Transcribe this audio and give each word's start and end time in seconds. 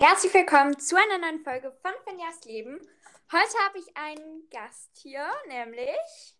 Herzlich 0.00 0.32
willkommen 0.32 0.78
zu 0.78 0.96
einer 0.96 1.18
neuen 1.18 1.44
Folge 1.44 1.76
von 1.82 1.92
Finjas 2.06 2.42
Leben. 2.46 2.80
Heute 3.30 3.58
habe 3.66 3.78
ich 3.78 3.94
einen 3.98 4.48
Gast 4.50 4.88
hier, 4.94 5.26
nämlich 5.46 6.34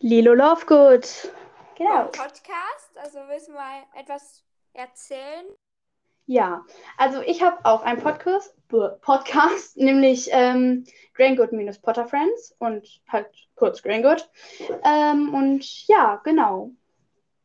Lilo 0.00 0.34
Lovegood. 0.34 1.32
Genau. 1.78 2.06
Podcast. 2.06 2.96
Also 2.96 3.20
willst 3.28 3.46
du 3.46 3.52
mal 3.52 3.84
etwas 3.94 4.42
erzählen? 4.72 5.46
Ja, 6.26 6.64
also 6.98 7.22
ich 7.22 7.42
habe 7.44 7.64
auch 7.64 7.82
einen 7.82 8.02
Podcast, 8.02 8.52
Podcast 8.66 9.76
nämlich 9.76 10.28
ähm, 10.32 10.84
Graingood 11.14 11.52
minus 11.52 11.78
Potter 11.78 12.08
Friends 12.08 12.56
und 12.58 13.00
halt 13.06 13.28
kurz 13.54 13.84
Graingood. 13.84 14.28
Ähm, 14.82 15.32
und 15.32 15.86
ja, 15.86 16.20
genau. 16.24 16.72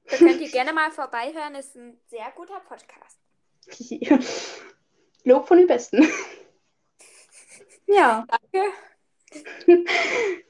Da 0.10 0.18
könnt 0.18 0.42
ihr 0.42 0.50
gerne 0.52 0.74
mal 0.74 0.90
vorbeihören, 0.90 1.54
ist 1.54 1.76
ein 1.76 2.00
sehr 2.10 2.32
guter 2.36 2.60
Podcast. 2.62 3.20
Lob 5.24 5.48
von 5.48 5.58
den 5.58 5.68
Besten. 5.68 6.08
ja. 7.88 8.26
Danke. 8.28 8.72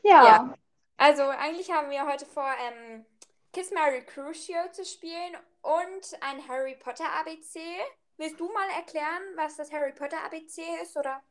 ja. 0.03 0.25
ja. 0.25 0.53
Also 0.97 1.23
eigentlich 1.23 1.71
haben 1.71 1.89
wir 1.89 2.05
heute 2.05 2.25
vor, 2.25 2.49
ähm, 2.67 3.05
Kiss 3.53 3.71
Mary 3.71 4.01
Crucio 4.05 4.55
zu 4.71 4.85
spielen 4.85 5.35
und 5.61 6.21
ein 6.21 6.47
Harry 6.47 6.75
Potter 6.75 7.05
ABC. 7.19 7.59
Willst 8.17 8.39
du 8.39 8.45
mal 8.51 8.69
erklären, 8.77 9.21
was 9.35 9.57
das 9.57 9.71
Harry 9.71 9.91
Potter 9.91 10.23
ABC 10.25 10.61
ist, 10.81 10.95
oder? 10.95 11.21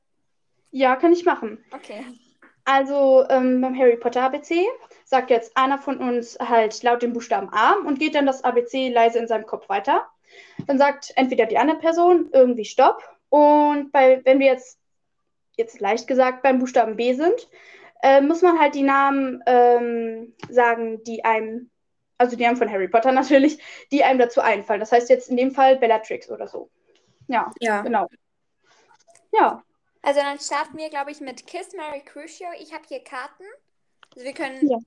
Ja, 0.71 0.97
kann 0.97 1.13
ich 1.13 1.25
machen. 1.25 1.65
Okay. 1.73 2.05
Also 2.65 3.25
ähm, 3.31 3.61
beim 3.61 3.79
Harry 3.79 3.97
Potter 3.97 4.23
ABC 4.23 4.67
sagt 5.05 5.31
jetzt 5.31 5.57
einer 5.57 5.79
von 5.79 5.99
uns 5.99 6.39
halt 6.39 6.83
laut 6.83 7.03
den 7.03 7.13
Buchstaben 7.13 7.49
A 7.53 7.75
und 7.75 7.99
geht 7.99 8.15
dann 8.15 8.27
das 8.27 8.45
ABC 8.45 8.91
leise 8.91 9.19
in 9.19 9.27
seinem 9.27 9.47
Kopf 9.47 9.69
weiter. 9.69 10.07
Dann 10.67 10.79
sagt 10.79 11.13
entweder 11.17 11.47
die 11.47 11.59
andere 11.59 11.79
Person 11.79 12.29
irgendwie 12.33 12.65
Stopp 12.65 13.03
und 13.31 13.93
bei, 13.93 14.23
wenn 14.25 14.39
wir 14.39 14.47
jetzt, 14.47 14.79
jetzt 15.57 15.81
leicht 15.81 16.07
gesagt 16.07 16.43
beim 16.43 16.59
Buchstaben 16.59 16.97
B 16.97 17.15
sind, 17.15 17.49
äh, 18.03 18.21
muss 18.21 18.43
man 18.43 18.59
halt 18.59 18.75
die 18.75 18.83
Namen 18.83 19.43
ähm, 19.47 20.35
sagen, 20.49 21.03
die 21.05 21.25
einem, 21.25 21.71
also 22.19 22.37
die 22.37 22.45
Namen 22.45 22.57
von 22.57 22.71
Harry 22.71 22.89
Potter 22.89 23.13
natürlich, 23.13 23.59
die 23.91 24.05
einem 24.05 24.19
dazu 24.19 24.41
einfallen. 24.41 24.81
Das 24.81 24.93
heißt 24.93 25.09
jetzt 25.09 25.31
in 25.31 25.37
dem 25.37 25.53
Fall 25.53 25.77
Bellatrix 25.77 26.31
oder 26.31 26.47
so. 26.47 26.71
Ja, 27.29 27.51
ja. 27.61 27.83
genau. 27.83 28.09
Ja. 29.33 29.63
Also 30.03 30.21
dann 30.21 30.41
starten 30.41 30.79
wir, 30.79 30.89
glaube 30.89 31.11
ich, 31.11 31.21
mit 31.21 31.47
Kiss 31.47 31.73
Mary 31.75 32.01
Crucio. 32.01 32.49
Ich 32.59 32.73
habe 32.73 32.85
hier 32.89 33.05
Karten. 33.05 33.45
Also 34.15 34.27
wir 34.27 34.33
können 34.33 34.67
ja. 34.67 34.79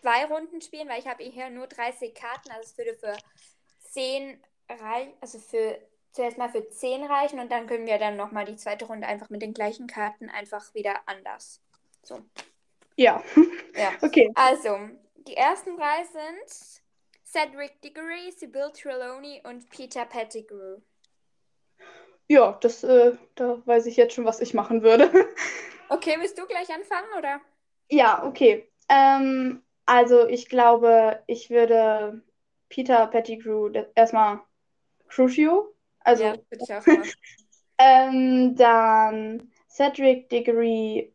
zwei 0.00 0.24
Runden 0.24 0.60
spielen, 0.60 0.88
weil 0.88 0.98
ich 0.98 1.06
habe 1.06 1.22
hier 1.22 1.50
nur 1.50 1.66
30 1.66 2.14
Karten. 2.14 2.50
Also 2.50 2.70
es 2.70 2.78
würde 2.78 2.94
für 2.94 3.16
10 3.90 4.42
reichen, 4.68 5.12
also 5.20 5.38
für 5.38 5.78
zuerst 6.12 6.38
mal 6.38 6.50
für 6.50 6.68
10 6.68 7.04
reichen 7.04 7.40
und 7.40 7.50
dann 7.50 7.66
können 7.66 7.86
wir 7.86 7.98
dann 7.98 8.16
nochmal 8.16 8.44
die 8.44 8.56
zweite 8.56 8.84
Runde 8.84 9.06
einfach 9.06 9.30
mit 9.30 9.42
den 9.42 9.54
gleichen 9.54 9.86
Karten 9.86 10.28
einfach 10.28 10.74
wieder 10.74 11.00
anders. 11.06 11.60
So. 12.02 12.20
Ja. 12.96 13.22
ja. 13.76 13.92
Okay. 14.00 14.30
Also, 14.34 14.78
die 15.26 15.36
ersten 15.36 15.76
drei 15.76 16.04
sind 16.04 16.82
Cedric 17.24 17.80
Diggory, 17.80 18.30
Sybil 18.36 18.70
Trelawney 18.72 19.42
und 19.44 19.68
Peter 19.70 20.04
Pettigrew. 20.04 20.78
Ja, 22.28 22.58
das, 22.60 22.84
äh, 22.84 23.12
da 23.34 23.62
weiß 23.66 23.86
ich 23.86 23.96
jetzt 23.96 24.14
schon, 24.14 24.24
was 24.24 24.40
ich 24.40 24.54
machen 24.54 24.82
würde. 24.82 25.10
okay, 25.88 26.16
willst 26.18 26.38
du 26.38 26.46
gleich 26.46 26.70
anfangen, 26.70 27.08
oder? 27.18 27.40
Ja, 27.90 28.24
okay. 28.24 28.68
Ähm, 28.88 29.62
also 29.86 30.26
ich 30.26 30.48
glaube, 30.48 31.22
ich 31.26 31.50
würde 31.50 32.22
Peter 32.68 33.06
Pettigrew 33.06 33.70
erstmal 33.94 34.40
Crucio 35.08 35.71
also, 36.04 36.24
ja, 36.24 36.34
würde 36.50 36.64
ich 36.64 36.74
auch 36.74 36.86
machen. 36.86 37.12
ähm, 37.78 38.56
dann 38.56 39.52
Cedric 39.68 40.28
Diggory 40.28 41.12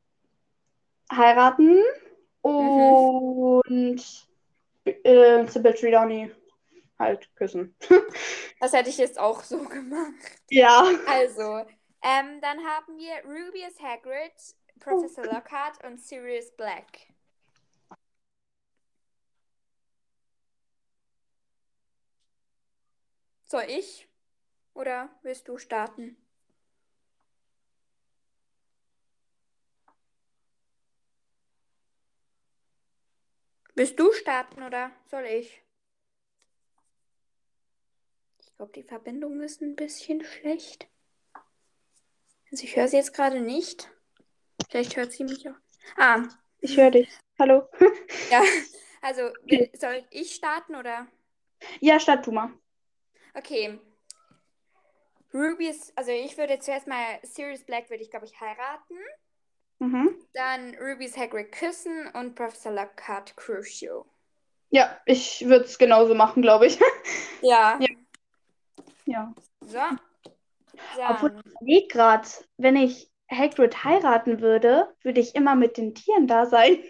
heiraten 1.12 1.82
und 2.42 3.64
mhm. 3.70 3.98
äh, 4.86 5.48
Sybil 5.48 5.74
Trelawney 5.74 6.32
halt 7.00 7.30
küssen. 7.36 7.76
das 8.60 8.74
hätte 8.74 8.90
ich 8.90 8.98
jetzt 8.98 9.20
auch 9.20 9.44
so 9.44 9.60
gemacht. 9.60 10.14
Ja. 10.50 10.84
Also, 11.08 11.66
ähm, 12.02 12.42
dann 12.42 12.60
haben 12.66 12.98
wir 12.98 13.24
Rubius 13.26 13.80
Hagrid, 13.82 14.34
Professor 14.80 15.24
oh. 15.28 15.34
Lockhart 15.34 15.84
und 15.86 16.00
Sirius 16.00 16.52
Black. 16.52 16.86
Soll 23.46 23.64
ich? 23.70 24.07
Oder 24.78 25.10
willst 25.24 25.48
du 25.48 25.58
starten? 25.58 26.16
Willst 33.74 34.00
du 34.00 34.14
starten 34.14 34.62
oder 34.62 34.92
soll 35.10 35.26
ich? 35.26 35.64
Ich 38.40 38.56
glaube, 38.56 38.72
die 38.74 38.84
Verbindung 38.84 39.42
ist 39.42 39.62
ein 39.64 39.76
bisschen 39.76 40.24
schlecht. 40.24 40.88
Also 42.52 42.64
ich 42.64 42.76
höre 42.76 42.88
sie 42.88 42.98
jetzt 42.98 43.16
gerade 43.16 43.42
nicht. 43.42 43.92
Vielleicht 44.70 44.96
hört 44.96 45.12
sie 45.12 45.24
mich 45.24 45.50
auch. 45.50 45.56
Ah. 45.96 46.28
Ich 46.60 46.78
höre 46.78 46.92
dich. 46.92 47.10
Hallo. 47.40 47.68
ja, 48.30 48.44
also 49.02 49.32
soll 49.74 50.06
ich 50.12 50.36
starten 50.36 50.76
oder? 50.76 51.08
Ja, 51.80 52.00
start 52.00 52.28
du 52.28 52.32
mal. 52.32 52.54
Okay. 53.34 53.80
Ruby's, 55.38 55.94
also 55.96 56.12
ich 56.12 56.38
würde 56.38 56.60
zuerst 56.60 56.88
mal 56.88 57.20
Sirius 57.24 57.64
Black 57.64 57.90
würde 57.90 58.04
ich, 58.04 58.10
glaube 58.10 58.26
ich, 58.26 58.40
heiraten. 58.40 58.98
Mhm. 59.80 60.16
Dann 60.34 60.76
Ruby's 60.76 61.16
Hagrid 61.16 61.52
küssen 61.52 62.08
und 62.14 62.36
Professor 62.36 62.72
Lockhart 62.72 63.36
Crucio. 63.38 64.06
Ja, 64.70 65.00
ich 65.06 65.46
würde 65.46 65.66
es 65.66 65.78
genauso 65.78 66.16
machen, 66.16 66.42
glaube 66.42 66.68
ich. 66.68 66.80
Ja. 67.42 67.78
ja. 67.80 67.88
Ja. 69.06 69.34
So. 69.62 69.78
Dann. 69.78 70.00
Obwohl 71.08 71.44
ich 71.68 71.88
gerade, 71.88 72.28
wenn 72.58 72.76
ich 72.76 73.12
Hagrid 73.30 73.84
heiraten 73.84 74.42
würde, 74.42 74.92
würde 75.04 75.20
ich 75.20 75.36
immer 75.36 75.56
mit 75.56 75.78
den 75.78 75.94
Tieren 75.94 76.26
da 76.26 76.48
sein. 76.48 76.84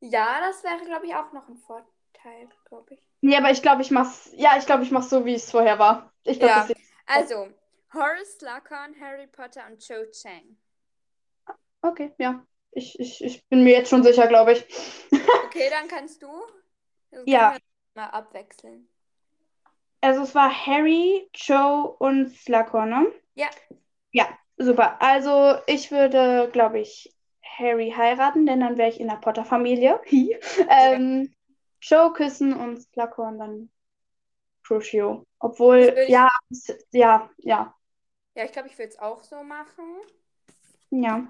Ja, 0.00 0.40
das 0.40 0.62
wäre, 0.62 0.84
glaube 0.84 1.06
ich, 1.06 1.14
auch 1.14 1.32
noch 1.32 1.48
ein 1.48 1.56
Vorteil, 1.56 2.48
glaube 2.68 2.94
ich. 2.94 3.00
Ja, 3.22 3.38
aber 3.38 3.50
ich 3.50 3.62
glaube, 3.62 3.80
ich 3.80 3.90
mach's. 3.90 4.30
Ja, 4.36 4.58
ich 4.58 4.66
glaube, 4.66 4.82
ich 4.82 4.90
mach's 4.90 5.08
so, 5.08 5.24
wie 5.24 5.34
es 5.34 5.50
vorher 5.50 5.78
war. 5.78 6.12
Ich 6.24 6.38
glaube, 6.38 6.52
ja. 6.52 6.76
Also, 7.06 7.48
Horace 7.94 8.38
Slughorn, 8.38 8.94
Harry 9.00 9.26
Potter 9.26 9.66
und 9.70 9.78
Cho 9.86 10.06
Chang. 10.10 10.56
Okay, 11.82 12.12
ja. 12.18 12.46
Ich, 12.70 12.98
ich, 12.98 13.22
ich 13.22 13.46
bin 13.48 13.64
mir 13.64 13.72
jetzt 13.72 13.90
schon 13.90 14.02
sicher, 14.02 14.26
glaube 14.28 14.52
ich. 14.52 14.66
okay, 15.44 15.68
dann 15.68 15.88
kannst 15.88 16.22
du. 16.22 16.28
Also 17.10 17.24
ja. 17.26 17.56
Mal 17.94 18.06
abwechseln. 18.06 18.88
Also 20.00 20.22
es 20.22 20.34
war 20.34 20.50
Harry, 20.66 21.28
Joe 21.34 21.94
und 21.98 22.34
Slughorn, 22.34 22.88
ne? 22.88 23.12
Ja. 23.34 23.50
Ja, 24.12 24.26
super. 24.56 25.00
Also 25.02 25.58
ich 25.66 25.90
würde, 25.90 26.48
glaube 26.50 26.80
ich, 26.80 27.14
Harry 27.42 27.92
heiraten, 27.94 28.46
denn 28.46 28.60
dann 28.60 28.78
wäre 28.78 28.88
ich 28.88 29.00
in 29.00 29.08
der 29.08 29.16
Potter-Familie. 29.16 30.00
ähm, 30.70 31.34
Joe 31.82 32.12
küssen 32.14 32.54
und 32.54 32.80
Slughorn 32.80 33.38
dann 33.38 33.70
Crucio. 34.64 35.26
Obwohl, 35.38 35.94
ja, 36.08 36.30
ja, 36.92 37.30
ja. 37.38 37.74
Ja, 38.34 38.44
ich 38.44 38.52
glaube, 38.52 38.68
ich 38.68 38.78
würde 38.78 38.88
es 38.88 38.98
auch 38.98 39.22
so 39.22 39.42
machen. 39.42 40.00
Ja. 40.90 41.26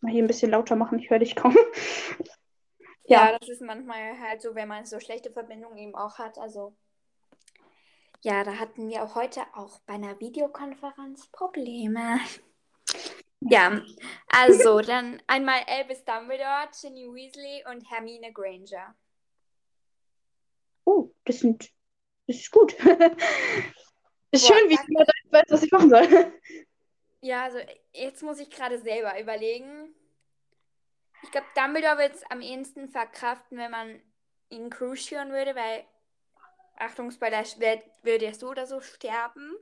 Mal 0.00 0.12
hier 0.12 0.22
ein 0.22 0.26
bisschen 0.26 0.50
lauter 0.50 0.76
machen, 0.76 0.98
ich 0.98 1.10
höre 1.10 1.18
dich 1.18 1.36
kaum. 1.36 1.56
ja. 3.04 3.30
ja, 3.30 3.38
das 3.38 3.48
ist 3.48 3.60
manchmal 3.60 4.18
halt 4.18 4.42
so, 4.42 4.54
wenn 4.54 4.68
man 4.68 4.84
so 4.84 4.98
schlechte 4.98 5.30
Verbindungen 5.30 5.76
eben 5.76 5.94
auch 5.94 6.18
hat. 6.18 6.38
Also, 6.38 6.74
ja, 8.22 8.44
da 8.44 8.58
hatten 8.58 8.88
wir 8.88 9.02
auch 9.02 9.14
heute 9.14 9.42
auch 9.54 9.80
bei 9.80 9.94
einer 9.94 10.18
Videokonferenz 10.20 11.28
Probleme. 11.28 12.18
Ja, 13.40 13.82
also 14.28 14.80
dann 14.80 15.22
einmal 15.26 15.62
Elvis 15.66 16.04
Dumbledore, 16.04 16.68
Ginny 16.80 17.06
Weasley 17.12 17.64
und 17.70 17.88
Hermine 17.90 18.32
Granger. 18.32 18.94
Oh, 20.84 21.10
das 21.24 21.40
sind 21.40 21.70
das 22.26 22.36
ist 22.36 22.50
gut. 22.50 22.74
ist 24.32 24.48
Boah, 24.48 24.56
schön, 24.56 24.68
wie 24.68 24.74
ich 24.74 25.32
weiß, 25.32 25.44
was 25.48 25.62
ich 25.62 25.70
machen 25.70 25.90
soll. 25.90 26.32
Ja, 27.24 27.44
also 27.44 27.58
jetzt 27.92 28.24
muss 28.24 28.40
ich 28.40 28.50
gerade 28.50 28.80
selber 28.80 29.20
überlegen. 29.20 29.94
Ich 31.22 31.30
glaube, 31.30 31.46
Dumbledore 31.54 31.98
wird 31.98 32.16
es 32.16 32.24
am 32.28 32.40
ehesten 32.40 32.88
verkraften, 32.88 33.58
wenn 33.58 33.70
man 33.70 34.02
ihn 34.50 34.70
crucieren 34.70 35.30
würde, 35.30 35.54
weil, 35.54 35.84
Achtung, 36.76 37.12
Spoiler, 37.12 37.44
würde 38.02 38.24
er 38.24 38.34
so 38.34 38.48
oder 38.48 38.66
so 38.66 38.80
sterben. 38.80 39.54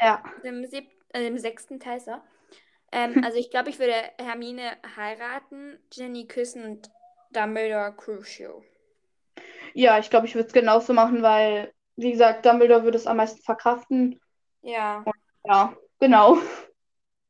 Ja. 0.00 0.24
Im, 0.42 0.64
sieb 0.64 0.90
äh, 1.12 1.26
im 1.26 1.36
sechsten 1.36 1.80
Teil 1.80 2.00
so. 2.00 2.16
Ähm, 2.92 3.14
also 3.24 3.36
ich 3.36 3.50
glaube, 3.50 3.68
ich 3.68 3.78
würde 3.78 3.94
Hermine 4.18 4.78
heiraten, 4.96 5.78
Jenny 5.92 6.26
küssen 6.26 6.64
und 6.64 6.90
Dumbledore 7.32 7.94
Crucio. 7.94 8.64
Ja, 9.74 9.98
ich 9.98 10.08
glaube, 10.08 10.26
ich 10.26 10.34
würde 10.34 10.46
es 10.46 10.54
genauso 10.54 10.94
machen, 10.94 11.22
weil 11.22 11.74
wie 11.96 12.12
gesagt, 12.12 12.44
Dumbledore 12.44 12.84
würde 12.84 12.98
es 12.98 13.06
am 13.06 13.16
meisten 13.16 13.42
verkraften. 13.42 14.20
Ja. 14.62 14.98
Und 14.98 15.14
Ja, 15.44 15.76
genau. 15.98 16.38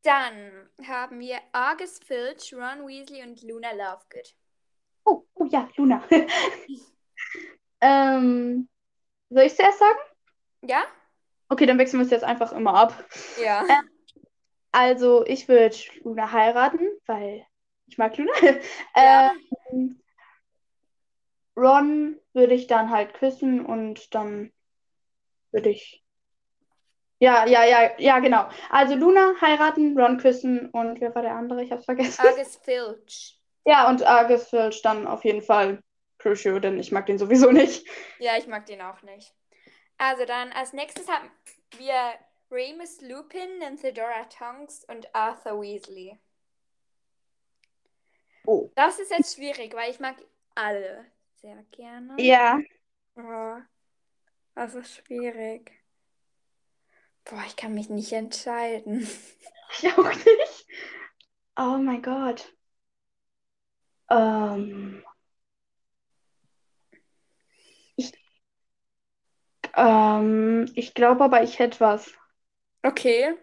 Dann 0.02 0.68
haben 0.86 1.18
wir 1.18 1.38
Argus 1.52 1.98
Filch, 2.04 2.54
Ron 2.54 2.86
Weasley 2.86 3.22
und 3.22 3.42
Luna 3.42 3.72
Lovegood. 3.72 4.34
Oh, 5.04 5.24
oh 5.34 5.46
ja, 5.46 5.68
Luna. 5.76 6.02
ähm, 7.80 8.68
soll 9.30 9.42
ich 9.42 9.52
es 9.52 9.58
erst 9.58 9.78
sagen? 9.78 9.98
Ja? 10.62 10.84
Okay, 11.48 11.66
dann 11.66 11.78
wechseln 11.78 12.00
wir 12.00 12.04
es 12.04 12.10
jetzt 12.10 12.24
einfach 12.24 12.52
immer 12.52 12.74
ab. 12.74 13.04
Ja. 13.40 13.64
Ähm, 13.68 13.90
also, 14.72 15.24
ich 15.24 15.48
würde 15.48 15.76
Luna 16.02 16.30
heiraten, 16.32 16.88
weil 17.06 17.46
ich 17.86 17.98
mag 17.98 18.16
Luna. 18.16 18.32
Ja. 18.96 19.32
Ähm, 19.72 20.00
Ron 21.56 22.16
würde 22.32 22.54
ich 22.54 22.66
dann 22.66 22.90
halt 22.90 23.14
küssen 23.14 23.64
und 23.64 24.14
dann 24.14 24.52
würde 25.56 25.70
ich. 25.70 26.04
Ja, 27.18 27.46
ja, 27.46 27.64
ja, 27.64 27.98
ja, 27.98 28.18
genau. 28.18 28.48
Also 28.68 28.94
Luna 28.94 29.32
heiraten, 29.40 29.98
Ron 29.98 30.18
küssen 30.18 30.68
und 30.70 31.00
wer 31.00 31.14
war 31.14 31.22
der 31.22 31.34
andere? 31.34 31.64
Ich 31.64 31.72
hab's 31.72 31.86
vergessen. 31.86 32.26
Argus 32.26 32.56
Filch. 32.62 33.32
Ja, 33.68 33.88
und 33.88 34.04
Argus 34.04 34.48
Filch 34.48 34.80
dann 34.82 35.08
auf 35.08 35.24
jeden 35.24 35.42
Fall 35.42 35.82
Crucio, 36.18 36.60
denn 36.60 36.78
ich 36.78 36.92
mag 36.92 37.06
den 37.06 37.18
sowieso 37.18 37.50
nicht. 37.50 37.84
Ja, 38.20 38.36
ich 38.38 38.46
mag 38.46 38.64
den 38.66 38.80
auch 38.80 39.02
nicht. 39.02 39.34
Also 39.98 40.24
dann 40.24 40.52
als 40.52 40.72
nächstes 40.72 41.08
haben 41.08 41.28
wir 41.76 42.14
Remus 42.48 43.00
Lupin, 43.00 43.58
Nymphedora 43.58 44.22
Tonks 44.28 44.84
und 44.84 45.12
Arthur 45.12 45.60
Weasley. 45.60 46.16
Oh. 48.46 48.70
Das 48.76 49.00
ist 49.00 49.10
jetzt 49.10 49.34
schwierig, 49.34 49.74
weil 49.74 49.90
ich 49.90 49.98
mag 49.98 50.14
alle 50.54 51.04
sehr 51.34 51.64
gerne. 51.72 52.14
Ja. 52.22 52.60
Oh, 53.16 53.56
das 54.56 54.74
ist 54.74 54.92
schwierig. 54.96 55.70
Boah, 57.24 57.42
ich 57.46 57.56
kann 57.56 57.74
mich 57.74 57.88
nicht 57.90 58.12
entscheiden. 58.12 59.06
Ich 59.82 59.92
auch 59.98 60.08
nicht. 60.14 60.66
Oh 61.56 61.78
mein 61.78 62.02
Gott. 62.02 62.54
Ähm. 64.10 65.04
Ich, 67.96 68.12
ähm, 69.76 70.70
ich 70.74 70.94
glaube 70.94 71.24
aber, 71.24 71.42
ich 71.42 71.58
hätte 71.58 71.80
was. 71.80 72.12
Okay. 72.84 73.34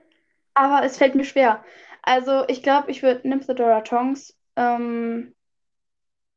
Aber 0.56 0.86
es 0.86 0.98
fällt 1.00 1.15
mir 1.15 1.25
schwer. 1.25 1.63
Also, 2.04 2.45
ich 2.50 2.63
glaube, 2.63 2.92
ich 2.92 3.04
würde 3.04 3.27
Nymphedora 3.27 3.81
Tonks, 3.81 4.36
ähm, 4.57 5.36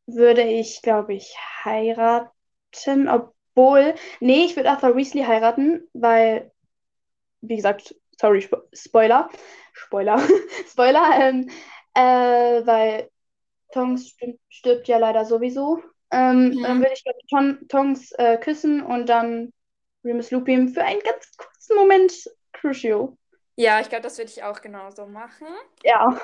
würde 0.07 0.43
ich, 0.43 0.83
glaube 0.83 1.15
ich, 1.15 1.35
heiraten. 1.65 3.09
Obwohl, 3.57 3.95
nee, 4.21 4.45
ich 4.45 4.57
würde 4.57 4.71
Arthur 4.71 4.97
Weasley 4.97 5.25
heiraten, 5.25 5.89
weil, 5.95 6.53
wie 7.41 7.57
gesagt, 7.57 7.95
sorry, 8.21 8.43
Spo 8.43 8.59
Spoiler. 8.75 9.31
Spoiler. 9.75 10.19
Spoiler, 10.69 11.11
ähm, 11.21 11.51
äh, 11.95 12.67
weil 12.67 13.11
Tonks 13.73 14.09
stirbt, 14.09 14.41
stirbt 14.49 14.89
ja 14.89 14.99
leider 14.99 15.25
sowieso. 15.25 15.83
Ähm, 16.13 16.53
Mhm. 16.55 16.63
Dann 16.63 16.81
würde 16.81 16.93
ich, 16.95 17.05
glaube 17.05 17.19
ich, 17.23 17.29
Ton 17.31 17.69
Tonks 17.69 18.13
äh, 18.13 18.39
küssen 18.39 18.83
und 18.83 19.09
dann 19.09 19.53
Remus 20.05 20.31
Lupin 20.31 20.69
für 20.69 20.85
einen 20.85 21.01
ganz 21.01 21.37
kurzen 21.37 21.77
Moment 21.77 22.13
Crucio. 22.53 23.17
Ja, 23.57 23.81
ich 23.81 23.89
glaube, 23.89 24.03
das 24.03 24.19
würde 24.19 24.31
ich 24.31 24.43
auch 24.43 24.61
genauso 24.61 25.07
machen. 25.07 25.47
Ja. 25.85 26.19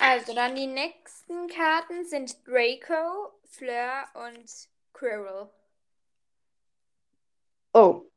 Also 0.00 0.34
dann 0.34 0.54
die 0.54 0.66
nächsten 0.66 1.48
Karten 1.48 2.04
sind 2.04 2.46
Draco, 2.46 3.32
Fleur 3.44 4.06
und 4.14 4.68
Quirrell. 4.92 5.50
Oh. 7.78 8.10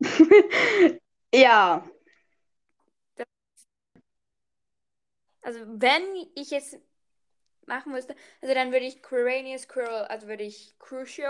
Ja. 1.32 1.88
Also 5.42 5.60
wenn 5.64 6.02
ich 6.34 6.50
es 6.52 6.76
machen 7.66 7.92
müsste, 7.92 8.16
also 8.42 8.52
dann 8.52 8.72
würde 8.72 8.84
ich 8.86 9.00
Quirinius 9.00 9.68
Quirrell, 9.68 10.06
also 10.06 10.26
würde 10.26 10.42
ich 10.42 10.76
Crucio, 10.80 11.22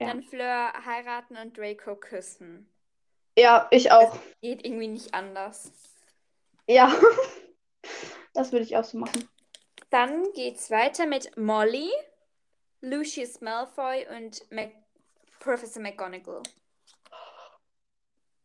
Ja. 0.00 0.06
dann 0.08 0.22
Fleur 0.22 0.72
heiraten 0.86 1.36
und 1.36 1.56
Draco 1.58 1.96
küssen. 1.96 2.66
Ja, 3.36 3.68
ich 3.70 3.92
auch. 3.92 4.18
Geht 4.40 4.64
irgendwie 4.64 4.88
nicht 4.88 5.12
anders. 5.12 5.72
Ja. 6.66 6.90
Das 8.32 8.52
würde 8.52 8.64
ich 8.64 8.76
auch 8.76 8.84
so 8.84 8.96
machen. 8.96 9.28
Dann 9.90 10.32
geht's 10.34 10.70
weiter 10.70 11.04
mit 11.04 11.36
Molly, 11.36 11.90
Lucius 12.80 13.40
Malfoy 13.40 14.06
und 14.16 14.48
Mac 14.52 14.70
Professor 15.40 15.82
McGonagall. 15.82 16.42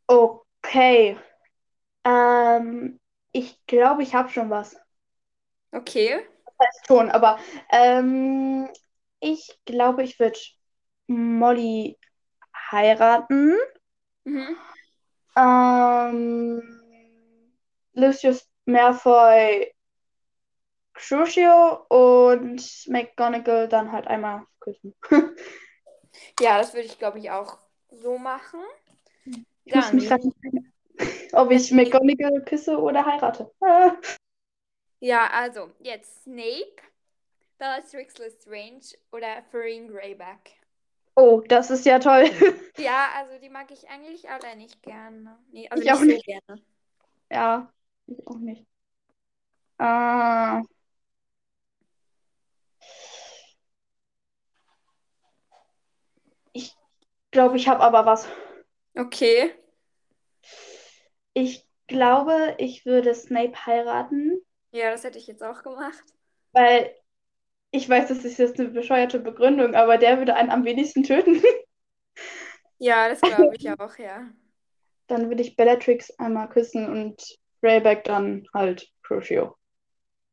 Okay. 0.07 1.17
Ähm, 2.03 2.99
ich 3.31 3.65
glaube, 3.65 4.03
ich 4.03 4.13
habe 4.15 4.29
schon 4.29 4.49
was. 4.49 4.77
Okay. 5.71 6.21
Schon, 6.87 7.11
aber 7.11 7.37
ähm, 7.69 8.69
ich 9.19 9.59
glaube, 9.65 10.03
ich 10.03 10.19
würde 10.19 10.39
Molly 11.07 11.97
heiraten. 12.71 13.55
Mhm. 14.23 14.55
Ähm, 15.35 16.61
Lucius 17.93 18.47
Malfoy 18.65 19.71
Crucio 20.93 21.85
und 21.89 22.61
McGonagall 22.87 23.67
dann 23.67 23.91
halt 23.91 24.07
einmal 24.07 24.45
küssen. 24.59 24.95
Ja, 26.39 26.57
das 26.57 26.73
würde 26.73 26.85
ich, 26.87 26.97
glaube 26.97 27.19
ich, 27.19 27.31
auch 27.31 27.57
so 27.91 28.17
machen. 28.17 28.61
Ich 29.65 29.75
muss 29.75 29.93
mich 29.93 30.09
entscheiden, 30.09 30.73
ob 31.33 31.51
ich 31.51 31.71
McGonagall 31.71 32.43
küsse 32.45 32.77
oder 32.77 33.05
heirate. 33.05 33.51
Ah. 33.61 33.93
ja, 34.99 35.27
also 35.31 35.71
jetzt 35.79 36.23
Snape, 36.23 36.75
Bellatrix 37.57 38.17
Lestrange 38.17 38.81
oder 39.11 39.43
Ferine 39.51 39.87
Greyback. 39.87 40.59
Oh, 41.15 41.41
das 41.47 41.71
ist 41.71 41.85
ja 41.85 41.99
toll. 41.99 42.25
Ja, 42.77 43.07
also 43.15 43.39
die 43.41 43.47
mag 43.47 43.71
ich 43.71 43.87
eigentlich 43.87 44.29
alle 44.29 44.53
nicht 44.57 44.83
gerne. 44.83 45.37
Nee, 45.53 45.69
also 45.69 45.81
Ich 45.81 45.93
auch 45.93 46.01
nicht 46.01 46.25
gerne. 46.25 46.61
Ja, 47.31 47.71
ich 48.05 48.27
auch 48.27 48.37
nicht. 48.37 48.65
Äh, 49.79 50.61
ich 56.51 56.75
glaube, 57.31 57.55
ich 57.55 57.67
habe 57.69 57.81
aber 57.81 58.05
was. 58.05 58.27
Okay. 58.97 59.55
Ich 61.35 61.63
glaube, 61.85 62.55
ich 62.57 62.83
würde 62.87 63.13
Snape 63.13 63.67
heiraten, 63.67 64.39
Ja, 64.71 64.91
das 64.91 65.03
hätte 65.03 65.17
ich 65.17 65.25
jetzt 65.25 65.41
auch 65.43 65.63
gemacht. 65.63 66.03
weil 66.53 66.91
ich 67.71 67.89
weiß, 67.89 68.09
das 68.09 68.25
ist 68.25 68.39
jetzt 68.39 68.59
eine 68.59 68.69
bescheuerte 68.69 69.19
Begründung, 69.19 69.75
aber 69.75 69.97
der 69.99 70.19
würde 70.19 70.35
einen 70.35 70.51
am 70.51 70.65
wenigsten 70.65 71.03
töten. 71.03 71.41
Ja, 72.77 73.09
das 73.09 73.23
glaube 73.23 73.55
ich 73.55 73.69
auch, 73.71 73.97
ja. 73.97 74.29
Dann 75.07 75.29
würde 75.29 75.41
ich 75.41 75.55
Bellatrix 75.55 76.11
einmal 76.19 76.47
küssen 76.47 76.87
und 76.87 77.19
Greyback 77.59 78.03
dann 78.03 78.45
halt 78.53 78.87
Crucio. 79.01 79.57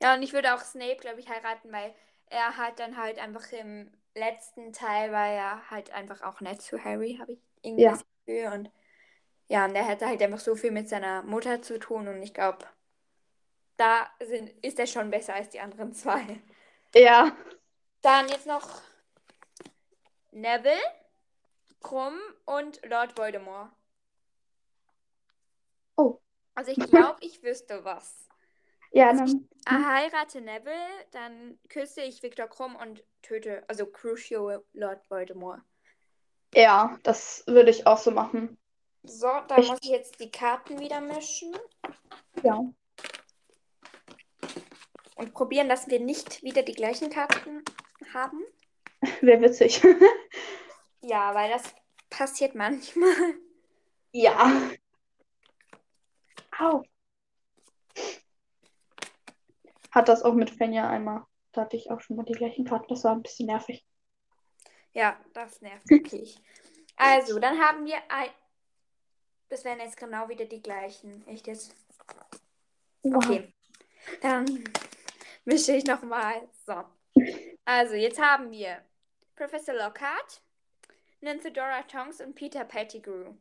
Ja, 0.02 0.14
und 0.14 0.22
ich 0.22 0.32
würde 0.34 0.54
auch 0.54 0.60
Snape, 0.60 0.96
glaube 0.96 1.20
ich, 1.20 1.28
heiraten, 1.30 1.72
weil 1.72 1.94
er 2.26 2.56
hat 2.58 2.78
dann 2.80 2.96
halt 2.98 3.18
einfach 3.18 3.50
im 3.52 3.90
letzten 4.14 4.72
Teil 4.72 5.12
war 5.12 5.26
er 5.28 5.70
halt 5.70 5.92
einfach 5.92 6.20
auch 6.22 6.40
nett 6.42 6.60
zu 6.62 6.82
Harry, 6.84 7.16
habe 7.20 7.32
ich 7.32 7.40
irgendwie 7.62 7.82
Ja. 7.82 7.92
das 7.92 8.04
Gefühl. 8.26 8.52
Und 8.52 8.70
ja, 9.48 9.64
und 9.66 9.74
er 9.74 9.84
hätte 9.86 10.06
halt 10.06 10.22
einfach 10.22 10.40
so 10.40 10.56
viel 10.56 10.70
mit 10.70 10.88
seiner 10.88 11.22
Mutter 11.22 11.62
zu 11.62 11.78
tun 11.78 12.08
und 12.08 12.22
ich 12.22 12.34
glaube, 12.34 12.66
da 13.76 14.08
sind, 14.20 14.48
ist 14.64 14.78
er 14.78 14.86
schon 14.86 15.10
besser 15.10 15.34
als 15.34 15.50
die 15.50 15.60
anderen 15.60 15.92
zwei. 15.92 16.40
Ja. 16.94 17.36
Dann 18.02 18.28
jetzt 18.28 18.46
noch 18.46 18.82
Neville, 20.32 20.80
Krumm 21.80 22.18
und 22.44 22.80
Lord 22.86 23.16
Voldemort. 23.18 23.70
Oh. 25.96 26.20
Also 26.54 26.70
ich 26.72 26.78
glaube, 26.90 27.16
ich 27.20 27.42
wüsste 27.42 27.84
was. 27.84 28.28
Ja, 28.92 29.08
Also 29.10 29.24
dann. 29.24 29.48
Ah, 29.64 29.94
heirate 29.94 30.40
Neville, 30.40 31.06
dann 31.12 31.58
küsse 31.68 32.02
ich 32.02 32.22
Viktor 32.22 32.48
Krumm 32.48 32.76
und 32.76 33.04
töte, 33.22 33.64
also 33.68 33.86
Crucio 33.86 34.62
Lord 34.72 35.08
Voldemort. 35.10 35.62
Ja, 36.54 36.98
das 37.02 37.44
würde 37.46 37.70
ich 37.70 37.86
auch 37.86 37.98
so 37.98 38.10
machen. 38.10 38.58
So, 39.04 39.28
da 39.48 39.56
Ich- 39.58 39.68
muss 39.68 39.78
ich 39.82 39.88
jetzt 39.90 40.20
die 40.20 40.30
Karten 40.30 40.78
wieder 40.78 41.00
mischen 41.00 41.56
Ja. 42.42 42.60
und 45.16 45.32
probieren, 45.34 45.68
dass 45.68 45.88
wir 45.88 45.98
nicht 46.00 46.42
wieder 46.42 46.62
die 46.62 46.74
gleichen 46.74 47.10
Karten 47.10 47.64
haben. 48.12 48.40
Wäre 49.20 49.40
witzig. 49.42 49.82
Ja, 51.04 51.34
weil 51.34 51.50
das 51.50 51.64
passiert 52.10 52.54
manchmal. 52.54 53.10
Ja. 54.12 54.70
Au. 56.60 56.84
Hat 59.90 60.08
das 60.08 60.22
auch 60.22 60.34
mit 60.34 60.50
Fenja 60.50 60.88
einmal. 60.88 61.24
Da 61.50 61.62
hatte 61.62 61.76
ich 61.76 61.90
auch 61.90 62.00
schon 62.00 62.14
mal 62.14 62.22
die 62.24 62.34
gleichen 62.34 62.64
Karten. 62.64 62.86
Das 62.88 63.02
war 63.02 63.16
ein 63.16 63.22
bisschen 63.22 63.46
nervig. 63.46 63.84
Ja, 64.92 65.18
das 65.32 65.60
nervt 65.60 65.88
wirklich. 65.88 66.40
Also, 66.96 67.38
dann 67.38 67.58
haben 67.58 67.86
wir 67.86 67.96
ein 68.08 68.30
das 69.52 69.66
wären 69.66 69.80
jetzt 69.80 69.98
genau 69.98 70.30
wieder 70.30 70.46
die 70.46 70.62
gleichen. 70.62 71.28
Echt 71.28 71.46
jetzt? 71.46 71.74
Okay. 73.02 73.52
Dann 74.22 74.64
mische 75.44 75.72
ich 75.72 75.84
nochmal. 75.84 76.48
So. 76.64 76.82
Also, 77.66 77.94
jetzt 77.94 78.18
haben 78.18 78.50
wir 78.50 78.78
Professor 79.36 79.74
Lockhart, 79.74 80.40
Nymphedora 81.20 81.82
Tonks 81.82 82.22
und 82.22 82.34
Peter 82.34 82.64
Pettigrew. 82.64 83.34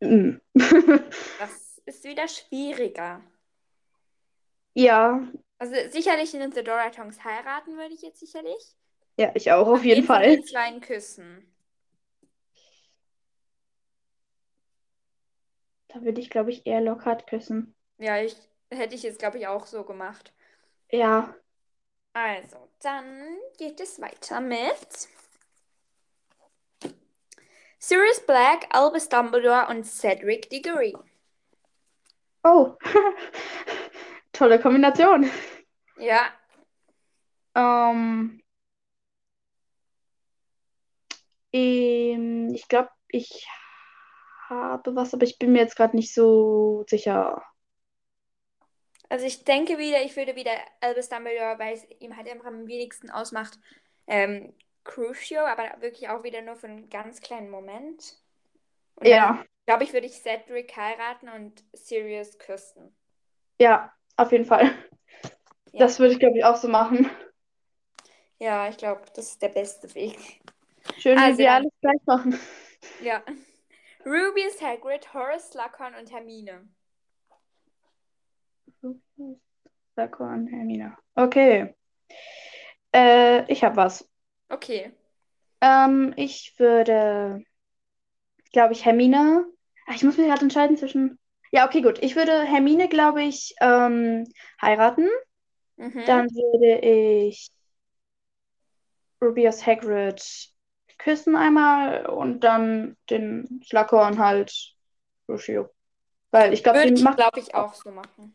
Mm. 0.00 0.40
Das 1.38 1.80
ist 1.86 2.02
wieder 2.02 2.26
schwieriger. 2.26 3.22
ja, 4.72 5.22
Also 5.58 5.74
sicherlich 5.90 6.32
Nymphedora 6.32 6.90
Tonks 6.90 7.22
heiraten 7.22 7.76
würde 7.76 7.94
ich 7.94 8.02
jetzt 8.02 8.18
sicherlich. 8.18 8.74
Ja, 9.18 9.30
ich 9.34 9.52
auch 9.52 9.66
auf 9.68 9.84
Und 9.84 9.86
jeden 9.86 10.04
wen 10.04 10.08
von 10.08 10.26
Fall. 10.26 10.28
den 10.28 10.44
zweien 10.44 10.80
küssen. 10.80 11.46
Da 15.88 16.02
würde 16.02 16.20
ich, 16.20 16.28
glaube 16.28 16.50
ich, 16.50 16.66
eher 16.66 16.82
Lockhart 16.82 17.26
küssen. 17.26 17.74
Ja, 17.98 18.18
ich 18.22 18.36
hätte 18.70 18.94
ich 18.94 19.02
jetzt, 19.02 19.18
glaube 19.18 19.38
ich, 19.38 19.46
auch 19.48 19.66
so 19.66 19.82
gemacht. 19.84 20.32
Ja. 20.92 21.36
Also, 22.12 22.56
dann 22.80 23.36
geht 23.58 23.78
es 23.80 24.00
weiter 24.00 24.40
mit 24.40 25.08
Sirius 27.78 28.18
Black, 28.26 28.66
Albus 28.74 29.08
Dumbledore 29.08 29.68
und 29.68 29.84
Cedric 29.86 30.50
Diggory. 30.50 31.04
Oh, 32.44 32.76
tolle 34.32 34.58
Kombination. 34.60 35.30
Ja, 35.96 36.34
Ähm, 37.54 38.40
ähm, 41.54 42.54
ich 42.54 42.68
glaube, 42.68 42.90
ich 43.08 43.46
habe 44.48 44.94
was, 44.96 45.14
aber 45.14 45.24
ich 45.24 45.38
bin 45.38 45.52
mir 45.52 45.60
jetzt 45.60 45.76
gerade 45.76 45.96
nicht 45.96 46.14
so 46.14 46.84
sicher. 46.88 47.42
also 49.08 49.26
ich 49.26 49.44
denke 49.44 49.78
wieder, 49.78 50.02
ich 50.02 50.16
würde 50.16 50.36
wieder 50.36 50.52
Albus 50.80 51.08
Dumbledore, 51.08 51.58
weil 51.58 51.74
es 51.74 51.86
ihm 52.00 52.16
halt 52.16 52.28
einfach 52.28 52.46
am 52.46 52.66
wenigsten 52.66 53.10
ausmacht, 53.10 53.58
ähm, 54.06 54.54
Crucio, 54.84 55.40
aber 55.40 55.80
wirklich 55.80 56.08
auch 56.08 56.22
wieder 56.24 56.42
nur 56.42 56.56
für 56.56 56.66
einen 56.68 56.90
ganz 56.90 57.20
kleinen 57.20 57.50
Moment. 57.50 58.18
Und 58.96 59.10
Ja, 59.10 59.44
glaube 59.66 59.84
ich, 59.84 59.92
würde 59.94 60.06
ich 60.08 60.14
Cedric 60.22 60.76
heiraten 60.76 61.28
und 61.30 61.64
Sirius 61.74 62.38
küssen. 62.38 62.96
ja, 63.60 63.92
auf 64.16 64.32
jeden 64.32 64.44
Fall. 64.46 64.70
Ja, 65.72 65.88
Das 65.88 65.98
würde 66.00 66.12
ich, 66.14 66.18
glaube 66.20 66.38
ich, 66.38 66.44
auch 66.44 66.56
so 66.56 66.68
machen. 66.68 67.08
ja 68.38 68.68
ich 68.68 68.76
glaube, 68.76 69.02
das 69.14 69.30
ist 69.30 69.42
der 69.42 69.48
beste 69.48 69.92
Weg. 69.94 70.40
Schön, 70.98 71.16
wie 71.18 71.22
Also 71.22 71.38
wir 71.38 71.46
dann- 71.46 71.54
alles 71.54 71.72
gleich 71.80 72.00
machen. 72.06 72.38
Ja. 73.02 73.22
Rubius, 74.04 74.60
Hagrid, 74.60 75.14
Horace, 75.14 75.50
Slughorn 75.50 75.94
und 75.94 76.12
Hermine. 76.12 76.68
Sakon, 79.96 80.46
Hermine. 80.48 80.96
Okay. 81.14 81.74
Äh, 82.94 83.50
ich 83.50 83.64
habe 83.64 83.76
was. 83.76 84.08
Okay. 84.48 84.92
Ähm, 85.60 86.12
ich 86.16 86.54
würde, 86.58 87.42
glaube 88.52 88.72
ich, 88.74 88.84
Hermine. 88.84 89.46
Ah, 89.86 89.92
ich 89.94 90.02
muss 90.02 90.18
mich 90.18 90.26
gerade 90.26 90.42
entscheiden 90.42 90.76
zwischen. 90.76 91.18
Ja, 91.50 91.66
okay, 91.66 91.80
gut. 91.80 92.02
Ich 92.02 92.16
würde 92.16 92.42
Hermine, 92.42 92.88
glaube 92.88 93.22
ich, 93.22 93.54
ähm, 93.60 94.26
heiraten. 94.60 95.08
Mhm. 95.76 96.04
Dann 96.06 96.26
würde 96.30 96.80
ich 96.80 97.48
Rubius 99.22 99.64
Hagrid 99.66 100.50
küssen 101.04 101.36
einmal 101.36 102.06
und 102.06 102.40
dann 102.40 102.96
den 103.10 103.62
Slughorn 103.64 104.18
halt 104.18 104.74
Lucio. 105.28 105.68
Weil 106.30 106.54
ich 106.54 106.64
glaube, 106.64 106.80
den 106.80 106.96
ich, 106.96 107.02
macht. 107.02 107.18
glaube 107.18 107.38
ich, 107.38 107.54
auch 107.54 107.74
so 107.74 107.90
machen. 107.90 108.34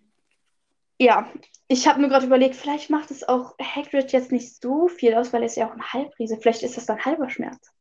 Ja, 1.00 1.32
ich 1.68 1.88
habe 1.88 2.00
mir 2.00 2.10
gerade 2.10 2.28
überlegt, 2.28 2.56
vielleicht 2.56 2.90
macht 2.90 3.10
es 3.10 3.28
auch 3.28 3.58
Hagrid 3.60 4.12
jetzt 4.12 4.32
nicht 4.32 4.62
so 4.62 4.88
viel 4.88 5.16
aus, 5.16 5.34
weil 5.34 5.42
er 5.42 5.48
ist 5.48 5.56
ja 5.56 5.68
auch 5.68 5.74
ein 5.74 5.94
Halbriese. 5.94 6.38
Vielleicht 6.38 6.62
ist 6.62 6.78
das 6.78 6.86
dann 6.86 7.04
halber 7.04 7.30
Schmerz. 7.30 7.72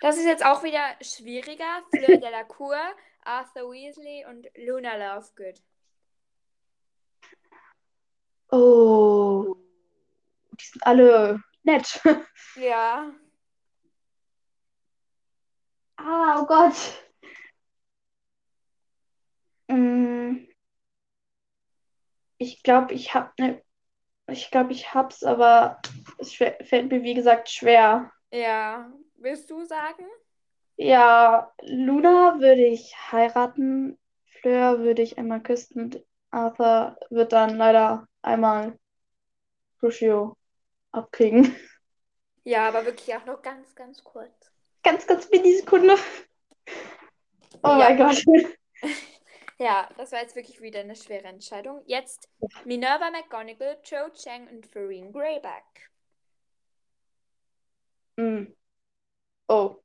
Das 0.00 0.16
ist 0.16 0.26
jetzt 0.26 0.44
auch 0.44 0.62
wieder 0.62 0.84
schwieriger. 1.00 1.82
Fleur 1.90 2.16
Delacour, 2.20 2.78
Arthur 3.24 3.72
Weasley 3.72 4.24
und 4.28 4.46
Luna 4.56 4.94
Lovegood. 4.96 5.60
Oh, 8.50 9.56
die 10.52 10.64
sind 10.64 10.86
alle 10.86 11.42
nett. 11.64 12.00
Ja. 12.54 13.10
Ah, 16.02 16.36
oh 16.40 16.44
Gott. 16.46 16.76
Mm, 19.68 20.46
Ich 22.36 22.62
glaube, 22.62 22.92
ich 22.94 23.14
habe 23.14 23.30
ne, 23.38 23.62
ich 24.28 24.50
glaube, 24.50 24.72
ich 24.72 24.94
hab's, 24.94 25.24
aber 25.24 25.80
es 26.18 26.34
fällt 26.34 26.90
mir 26.90 27.02
wie 27.02 27.14
gesagt 27.14 27.50
schwer. 27.50 28.12
Ja. 28.32 28.92
Willst 29.16 29.50
du 29.50 29.64
sagen? 29.64 30.04
Ja, 30.76 31.50
Luna 31.62 32.38
würde 32.40 32.64
ich 32.66 32.94
heiraten, 33.12 33.98
Fleur 34.40 34.80
würde 34.80 35.02
ich 35.02 35.16
einmal 35.18 35.42
küssen 35.42 35.80
und 35.82 36.04
Arthur 36.30 36.98
wird 37.10 37.32
dann 37.32 37.56
leider 37.56 38.06
einmal 38.22 38.78
Crucio 39.80 40.36
abkriegen. 40.92 41.54
Ja, 42.44 42.68
aber 42.68 42.84
wirklich 42.86 43.12
auch 43.16 43.24
noch 43.24 43.42
ganz, 43.42 43.74
ganz 43.74 44.04
kurz. 44.04 44.51
Ganz, 44.82 45.06
ganz 45.06 45.30
Millisekunde. 45.30 45.96
Oh 47.62 47.68
Ja. 47.68 47.76
mein 47.78 47.96
Gott. 47.96 48.24
Ja, 49.58 49.88
das 49.96 50.10
war 50.10 50.20
jetzt 50.20 50.34
wirklich 50.34 50.60
wieder 50.60 50.80
eine 50.80 50.96
schwere 50.96 51.28
Entscheidung. 51.28 51.82
Jetzt 51.86 52.28
Minerva 52.64 53.10
McGonagall, 53.12 53.78
Cho 53.82 54.08
Chang 54.12 54.48
und 54.48 54.66
Farine 54.66 55.12
Greyback. 55.12 55.88
Mm. 58.18 58.52
Oh. 59.48 59.80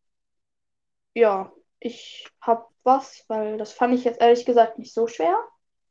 Ja, 1.13 1.51
ich 1.79 2.27
hab 2.41 2.71
was, 2.83 3.23
weil 3.27 3.57
das 3.59 3.71
fand 3.71 3.93
ich 3.93 4.03
jetzt 4.03 4.19
ehrlich 4.19 4.45
gesagt 4.45 4.79
nicht 4.79 4.93
so 4.93 5.05
schwer. 5.05 5.37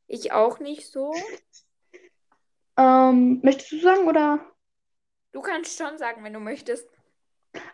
Ich 0.09 0.33
auch 0.33 0.59
nicht 0.59 0.91
so. 0.91 1.15
Ähm, 2.79 3.41
möchtest 3.43 3.73
du 3.73 3.81
sagen 3.81 4.07
oder? 4.07 4.39
Du 5.33 5.41
kannst 5.41 5.79
schon 5.79 5.97
sagen, 5.97 6.23
wenn 6.25 6.35
du 6.35 6.41
möchtest. 6.41 6.87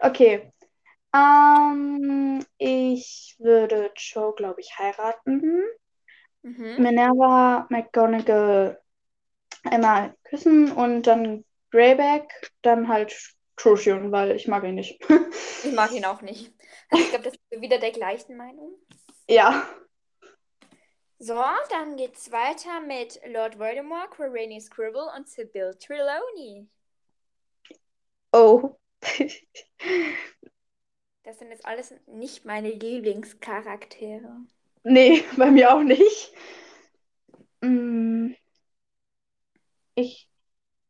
Okay. 0.00 0.52
Ähm, 1.14 2.44
ich 2.58 3.36
würde 3.38 3.92
Joe, 3.96 4.34
glaube 4.34 4.60
ich, 4.60 4.78
heiraten. 4.78 5.62
Mhm. 6.42 6.76
Minerva 6.78 7.66
McGonagall 7.70 8.80
einmal 9.64 10.14
küssen 10.24 10.72
und 10.72 11.02
dann 11.06 11.44
Greyback, 11.70 12.52
dann 12.62 12.88
halt 12.88 13.14
Crucian, 13.56 14.10
weil 14.10 14.32
ich 14.36 14.48
mag 14.48 14.64
ihn 14.64 14.74
nicht. 14.74 15.00
Ich 15.64 15.70
mag 15.70 15.92
ihn 15.92 16.04
auch 16.04 16.22
nicht. 16.22 16.52
Also 16.90 17.04
ich 17.04 17.10
glaube, 17.10 17.24
das 17.26 17.34
ist 17.34 17.60
wieder 17.62 17.78
der 17.78 17.92
gleichen 17.92 18.36
Meinung. 18.36 18.74
Ja. 19.28 19.64
So, 21.20 21.40
dann 21.70 21.96
geht's 21.96 22.32
weiter 22.32 22.80
mit 22.80 23.20
Lord 23.28 23.60
Voldemort, 23.60 24.10
Quirrell 24.10 24.60
Scribble 24.60 25.08
und 25.16 25.28
Sybil 25.28 25.72
Trelawney. 25.78 26.68
Oh. 28.32 28.74
Das 31.24 31.40
sind 31.40 31.50
jetzt 31.50 31.66
alles 31.66 31.92
nicht 32.06 32.44
meine 32.44 32.70
Lieblingscharaktere. 32.70 34.42
Nee, 34.84 35.24
bei 35.36 35.50
mir 35.50 35.74
auch 35.74 35.82
nicht. 35.82 36.32
Mm, 37.62 38.34
Ich 39.94 40.28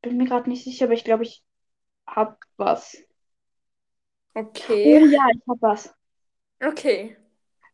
bin 0.03 0.17
mir 0.19 0.27
gerade 0.27 0.51
nicht 0.51 0.65
sicher, 0.65 0.87
aber 0.87 0.95
ich 0.95 1.05
glaube, 1.05 1.25
ich 1.25 1.45
hab 2.07 2.41
was. 2.59 2.97
Oh 4.85 4.99
Okay. 4.99 5.03
ja, 5.07 5.21
ich 5.35 5.41
hab 5.49 5.61
was. 5.63 5.95
Okay. 6.63 7.17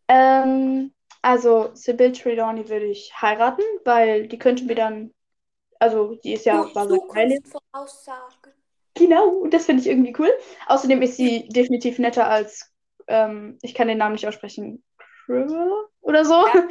Ähm, 0.08 0.92
also 1.22 1.74
Sybil 1.74 2.12
Trelawney 2.12 2.68
würde 2.68 2.86
ich 2.86 3.12
heiraten, 3.20 3.62
weil 3.84 4.28
die 4.28 4.38
könnte 4.38 4.64
mir 4.64 4.74
dann, 4.74 5.14
also 5.80 6.16
die 6.16 6.34
ist 6.34 6.46
ja 6.46 6.70
Du 6.88 7.00
Genau, 8.98 9.46
das 9.46 9.66
finde 9.66 9.82
ich 9.82 9.88
irgendwie 9.88 10.14
cool. 10.18 10.30
Außerdem 10.66 11.00
ist 11.02 11.16
sie 11.16 11.48
definitiv 11.48 11.98
netter 11.98 12.28
als, 12.28 12.72
ähm, 13.06 13.58
ich 13.62 13.74
kann 13.74 13.86
den 13.86 13.98
Namen 13.98 14.14
nicht 14.14 14.26
aussprechen, 14.26 14.82
Quirrell 15.24 15.70
oder 16.00 16.24
so. 16.24 16.44
Ja. 16.46 16.68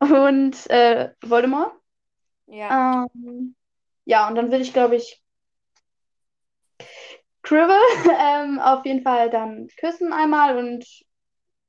Und 0.26 0.68
äh, 0.68 1.10
Voldemort. 1.22 1.72
Ja. 2.46 3.06
Ähm, 3.14 3.54
ja, 4.04 4.28
und 4.28 4.36
dann 4.36 4.50
will 4.52 4.60
ich, 4.60 4.72
glaube 4.72 4.96
ich, 4.96 5.22
Quirrell 7.42 7.80
ähm, 8.20 8.58
auf 8.58 8.84
jeden 8.84 9.02
Fall 9.02 9.30
dann 9.30 9.68
küssen 9.78 10.12
einmal 10.12 10.58
und 10.58 10.84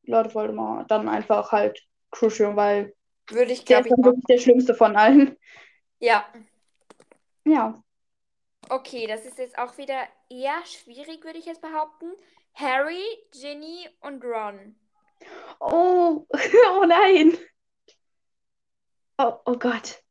Lord 0.03 0.35
Voldemort 0.35 0.89
dann 0.91 1.07
einfach 1.07 1.51
halt 1.51 1.79
Crucio, 2.11 2.55
weil 2.55 2.93
Würde 3.29 3.53
ich, 3.53 3.63
der 3.65 3.79
ist 3.79 3.91
dann 3.91 4.03
wirklich 4.03 4.25
der 4.25 4.39
schlimmste 4.39 4.75
von 4.75 4.95
allen. 4.95 5.37
Ja. 5.99 6.25
Ja. 7.45 7.81
Okay, 8.69 9.07
das 9.07 9.25
ist 9.25 9.37
jetzt 9.37 9.57
auch 9.57 9.77
wieder 9.77 10.07
eher 10.29 10.65
schwierig, 10.65 11.23
würde 11.23 11.39
ich 11.39 11.45
jetzt 11.45 11.61
behaupten. 11.61 12.11
Harry, 12.53 13.01
Ginny 13.31 13.87
und 14.01 14.23
Ron. 14.23 14.75
Oh, 15.59 16.25
oh 16.71 16.85
nein. 16.85 17.37
Oh, 19.17 19.39
oh 19.45 19.57
Gott. 19.57 20.03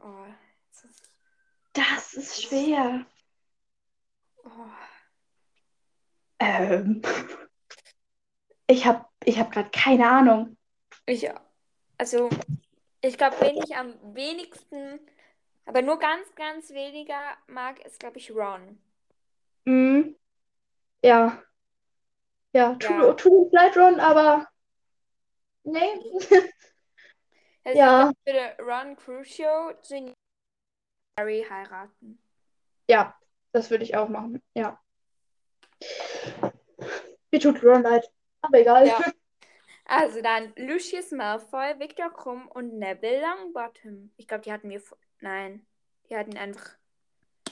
Oh, 0.00 0.24
das 0.70 0.84
ist, 0.84 1.10
Das 1.72 2.14
ist 2.14 2.42
schwer. 2.42 3.06
oh. 4.44 4.50
Ähm, 6.38 7.02
ich 8.68 8.86
habe 8.86 9.04
ich 9.24 9.38
hab 9.38 9.50
gerade 9.50 9.70
keine 9.70 10.08
Ahnung. 10.08 10.56
Ich, 11.06 11.28
also, 11.96 12.30
ich 13.00 13.18
glaube, 13.18 13.36
wen 13.40 13.56
ich 13.62 13.74
am 13.76 13.94
wenigsten, 14.14 15.00
aber 15.68 15.82
nur 15.82 15.98
ganz, 15.98 16.34
ganz 16.34 16.70
weniger 16.70 17.20
mag, 17.46 17.84
ist, 17.84 18.00
glaube 18.00 18.16
ich, 18.16 18.30
Ron. 18.30 18.80
Hm, 19.66 20.16
ja. 21.02 21.42
Ja, 22.54 22.74
tut 22.74 23.52
mir 23.52 23.60
leid, 23.60 23.76
Ron, 23.76 24.00
aber 24.00 24.48
nee. 25.64 25.94
Also, 27.64 27.78
Ja. 27.78 28.10
ich 28.10 28.32
würde 28.32 28.56
Ron 28.62 28.96
Crucio 28.96 29.74
zu 29.82 30.14
Harry 31.18 31.44
heiraten. 31.48 32.18
Ja, 32.88 33.14
das 33.52 33.70
würde 33.70 33.84
ich 33.84 33.94
auch 33.94 34.08
machen. 34.08 34.42
Ja. 34.54 34.80
Mir 37.30 37.40
tut 37.40 37.62
Ron 37.62 37.82
leid, 37.82 38.10
aber 38.40 38.58
egal. 38.58 38.86
Ja. 38.86 39.04
Also 39.84 40.22
dann 40.22 40.52
Lucius 40.56 41.10
Malfoy, 41.12 41.78
Victor 41.78 42.10
Krumm 42.10 42.46
und 42.48 42.78
Neville 42.78 43.20
Longbottom. 43.20 44.12
Ich 44.16 44.26
glaube, 44.26 44.44
die 44.44 44.52
hatten 44.52 44.70
wir. 44.70 44.82
Nein, 45.20 45.64
die 46.08 46.16
hatten 46.16 46.36
einfach. 46.36 46.76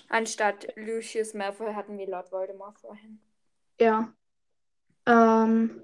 Anstatt 0.09 0.69
Lucius 0.77 1.35
Malfoy 1.35 1.75
hatten 1.75 1.99
wir 1.99 2.09
Lord 2.09 2.33
Voldemort 2.33 2.79
vorhin. 2.81 3.21
Ja. 3.79 4.15
Ähm, 5.07 5.83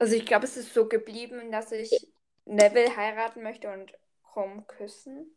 Also 0.00 0.14
ich 0.16 0.26
glaube, 0.26 0.44
es 0.44 0.56
ist 0.56 0.74
so 0.74 0.88
geblieben, 0.88 1.52
dass 1.52 1.70
ich 1.72 2.08
Neville 2.44 2.96
heiraten 2.96 3.42
möchte 3.44 3.70
und 3.72 3.92
Krumm 4.24 4.66
küssen. 4.66 5.36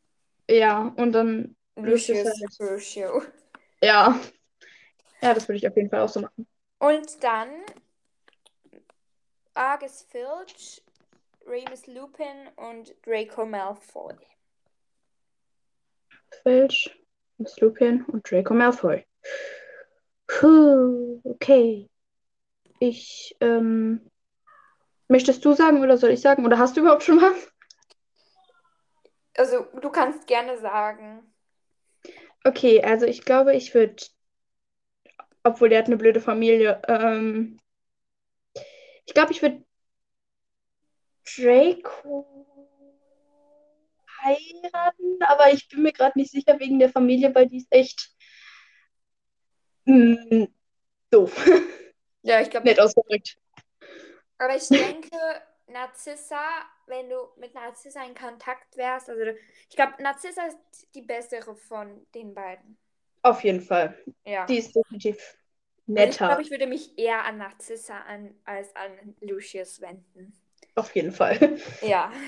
ja, 0.50 0.94
und 0.98 1.12
dann 1.14 1.56
Lucius 1.76 2.24
Lucius 2.24 2.26
halt. 2.26 2.52
Crucio. 2.58 3.22
Ja. 3.84 4.20
Ja, 5.22 5.34
das 5.34 5.48
würde 5.48 5.58
ich 5.58 5.68
auf 5.68 5.76
jeden 5.76 5.90
Fall 5.90 6.02
auch 6.02 6.10
so 6.10 6.20
machen. 6.22 6.48
Und 6.80 7.24
dann 7.24 7.50
Argus 9.56 10.02
Filch, 10.04 10.84
Remus 11.48 11.88
Lupin 11.88 12.50
und 12.58 12.96
Draco 13.06 13.46
Malfoy. 13.46 14.16
Filch, 16.44 16.96
Miss 17.38 17.60
Lupin 17.60 18.04
und 18.06 18.30
Draco 18.30 18.54
Malfoy. 18.54 19.06
Puh, 20.28 21.22
okay. 21.24 21.90
Ich, 22.80 23.36
ähm, 23.42 24.10
möchtest 25.08 25.44
du 25.46 25.54
sagen 25.54 25.82
oder 25.82 25.98
soll 25.98 26.12
ich 26.12 26.22
sagen? 26.22 26.46
Oder 26.46 26.58
hast 26.58 26.76
du 26.76 26.82
überhaupt 26.82 27.04
schon 27.04 27.22
was? 27.22 27.52
Also 29.38 29.66
du 29.82 29.90
kannst 29.90 30.28
gerne 30.28 30.58
sagen. 30.58 31.34
Okay, 32.44 32.82
also 32.82 33.06
ich 33.06 33.24
glaube, 33.24 33.56
ich 33.56 33.74
würde, 33.74 33.96
obwohl 35.44 35.70
der 35.70 35.80
hat 35.80 35.88
eine 35.88 35.98
blöde 35.98 36.22
Familie, 36.22 36.82
ähm, 36.88 37.60
ich 39.06 39.14
glaube, 39.14 39.32
ich 39.32 39.42
würde 39.42 39.64
Draco 41.24 42.26
heiraten, 44.32 45.22
aber 45.24 45.52
ich 45.54 45.68
bin 45.70 45.84
mir 45.84 45.92
gerade 45.94 46.18
nicht 46.20 46.32
sicher 46.32 46.60
wegen 46.60 46.80
der 46.80 46.90
Familie, 46.90 47.34
weil 47.36 47.48
die 47.48 47.58
ist 47.58 47.68
echt 47.72 48.12
mm, 49.86 50.46
doof. 51.12 51.34
Ja, 52.24 52.40
ich 52.40 52.52
glaube, 52.52 52.68
Nett 52.68 52.80
ausgedrückt. 52.80 53.40
aber 54.38 54.56
ich 54.56 54.68
denke, 54.70 55.10
Narzissa, 55.66 56.40
wenn 56.86 57.10
du 57.10 57.16
mit 57.38 57.56
Narzissa 57.56 58.04
in 58.06 58.14
Kontakt 58.14 58.78
wärst, 58.78 59.10
also 59.10 59.24
ich 59.70 59.76
glaube, 59.76 59.94
Narzissa 60.04 60.46
ist 60.46 60.60
die 60.94 61.02
bessere 61.02 61.56
von 61.56 62.06
den 62.14 62.36
beiden. 62.36 62.78
Auf 63.24 63.44
jeden 63.44 63.62
Fall. 63.62 63.98
Ja. 64.24 64.46
Die 64.46 64.60
ist 64.60 64.76
definitiv 64.76 65.18
Also 65.18 65.34
ich 65.88 65.88
netter. 65.88 66.28
glaube, 66.28 66.42
ich 66.44 66.52
würde 66.52 66.68
mich 66.68 66.96
eher 67.00 67.26
an 67.26 67.40
Narzissa 67.40 68.02
an, 68.02 68.36
als 68.46 68.76
an 68.76 69.16
Lucius 69.22 69.82
wenden. 69.82 70.34
Auf 70.76 70.94
jeden 70.96 71.12
Fall. 71.12 71.58
Ja. 71.82 72.12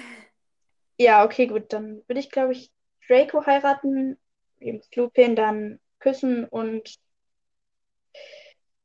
Ja, 1.03 1.25
okay, 1.25 1.47
gut. 1.47 1.73
Dann 1.73 2.01
würde 2.07 2.19
ich, 2.19 2.29
glaube 2.29 2.53
ich, 2.53 2.71
Draco 3.07 3.45
heiraten, 3.45 4.17
Remus 4.61 4.89
Lupin 4.95 5.35
dann 5.35 5.79
küssen 5.99 6.45
und 6.45 6.95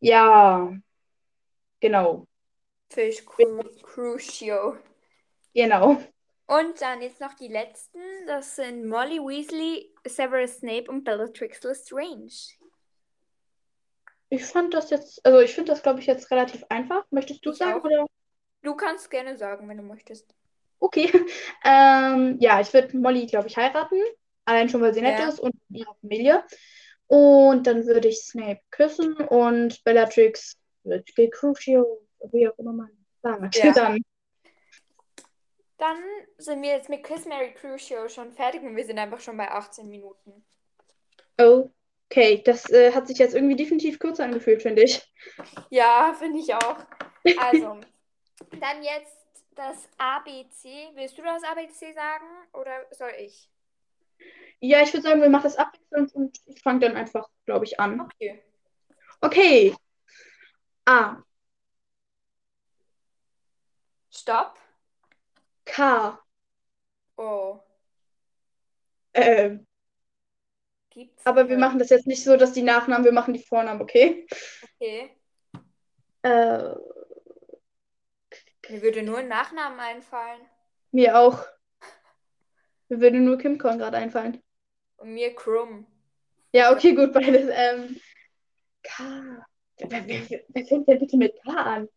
ja, 0.01 0.73
genau. 1.81 2.27
Fisch 2.91 3.25
Cru 3.25 3.63
Crucio. 3.83 4.77
Genau. 5.55 5.99
Und 6.47 6.81
dann 6.81 7.03
jetzt 7.03 7.21
noch 7.21 7.35
die 7.35 7.49
letzten. 7.49 8.01
Das 8.27 8.57
sind 8.57 8.89
Molly 8.89 9.19
Weasley, 9.19 9.95
Severus 10.07 10.57
Snape 10.59 10.91
und 10.91 11.05
Bellatrix 11.05 11.63
Lestrange. 11.63 12.33
Ich 14.31 14.45
fand 14.45 14.75
das 14.75 14.91
jetzt, 14.91 15.25
also 15.25 15.41
ich 15.41 15.55
finde 15.55 15.73
das, 15.73 15.83
glaube 15.83 16.01
ich, 16.01 16.07
jetzt 16.07 16.31
relativ 16.31 16.65
einfach. 16.69 17.05
Möchtest 17.11 17.45
du 17.47 17.53
Ich 17.53 17.59
sagen 17.59 17.81
auch. 17.81 17.85
oder? 17.85 18.07
Du 18.63 18.75
kannst 18.75 19.11
gerne 19.11 19.37
sagen, 19.37 19.69
wenn 19.69 19.77
du 19.79 19.83
möchtest. 19.83 20.35
Okay. 20.81 21.11
Ähm, 21.65 22.37
ja, 22.41 22.61
ich 22.61 22.73
würde 22.73 22.97
Molly, 22.97 23.27
glaube 23.27 23.49
ich, 23.49 23.57
heiraten. 23.57 24.01
Allein 24.45 24.69
schon, 24.69 24.81
weil 24.81 24.95
sie 24.95 25.03
nett 25.03 25.19
Ja. 25.19 25.29
ist 25.29 25.41
und 25.41 25.53
ihre 25.71 25.95
Familie. 26.01 26.45
Und 27.07 27.67
dann 27.67 27.87
würde 27.87 28.09
ich 28.09 28.23
Snape 28.23 28.61
küssen 28.71 29.15
und 29.15 29.83
Bellatrix 29.85 30.57
wird 30.85 31.11
Crucio, 31.33 32.07
wie 32.33 32.49
auch 32.49 32.59
immer 32.59 32.73
man 32.73 32.91
sagt. 33.23 33.57
Ja. 33.57 33.73
Dann. 33.73 33.99
Dann 35.79 35.97
sind 36.39 36.63
wir 36.63 36.71
jetzt 36.71 36.89
mit 36.89 37.05
Kiss 37.05 37.25
Mary 37.25 37.55
Crucio 37.55 38.09
schon 38.09 38.33
fertig 38.33 38.63
und 38.63 38.75
wir 38.75 38.85
sind 38.85 38.99
einfach 38.99 39.21
schon 39.21 39.37
bei 39.37 39.49
18 39.51 39.89
Minuten. 39.89 40.45
Okay, 41.37 42.43
das 42.45 42.69
äh, 42.71 42.93
hat 42.93 43.07
sich 43.07 43.19
jetzt 43.19 43.35
irgendwie 43.35 43.55
definitiv 43.55 43.99
kürzer 43.99 44.25
angefühlt, 44.25 44.63
finde 44.63 44.83
ich. 44.83 45.03
Ja, 45.71 46.15
finde 46.19 46.41
ich 46.41 46.53
auch. 46.53 46.79
Also, 47.39 47.79
dann 48.61 48.83
jetzt 48.83 49.18
das 49.59 49.89
ABC. 49.99 50.91
Willst 50.95 51.19
du 51.19 51.23
das 51.23 51.43
ABC 51.43 51.93
sagen 51.93 52.25
oder 52.53 52.87
soll 52.93 53.11
ich? 53.19 53.51
Ja, 54.61 54.83
ich 54.83 54.93
würde 54.93 55.03
sagen, 55.09 55.21
wir 55.21 55.29
machen 55.29 55.45
das 55.45 55.57
abwechselnd 55.57 56.15
und 56.15 56.41
ich 56.47 56.63
fange 56.63 56.81
dann 56.81 56.97
einfach, 56.97 57.29
glaube 57.45 57.65
ich, 57.65 57.79
an. 57.79 58.01
Okay. 58.01 58.43
Okay. 59.21 59.75
A, 60.87 61.23
Stopp. 64.11 64.59
K, 65.65 66.19
Oh. 67.17 67.61
ähm, 69.15 69.67
Gibt's 70.91 71.27
aber 71.27 71.49
wir 71.49 71.59
machen 71.59 71.79
das 71.79 71.91
jetzt 71.91 72.07
nicht 72.07 72.25
so, 72.25 72.37
dass 72.37 72.53
die 72.53 72.63
Nachnamen, 72.63 73.05
wir 73.05 73.13
machen 73.13 73.35
die 73.35 73.43
Vornamen, 73.43 73.81
okay? 73.83 74.27
Okay. 74.77 75.11
Äh, 76.23 76.75
Mir 78.69 78.83
würde 78.83 79.03
nur 79.03 79.19
ein 79.19 79.29
Nachnamen 79.29 79.81
einfallen. 79.81 80.41
mir 80.93 81.19
auch. 81.19 81.45
Mir 82.89 83.01
würde 83.01 83.19
nur 83.19 83.39
Kim 83.39 83.59
Korn 83.59 83.79
gerade 83.79 83.97
einfallen. 83.99 84.43
Und 84.97 85.13
mir 85.13 85.35
Krumm. 85.35 85.87
Ja, 86.53 86.73
okay, 86.73 86.95
gut, 86.95 87.13
beides. 87.13 87.49
Ähm, 87.53 88.01
K. 88.83 89.47
Wer, 89.79 90.09
wer, 90.09 90.43
wer, 90.49 90.67
fängt 90.67 90.89
denn 90.89 90.99
bitte 90.99 91.17
mit 91.17 91.35
K 91.45 91.53
an? 91.53 91.89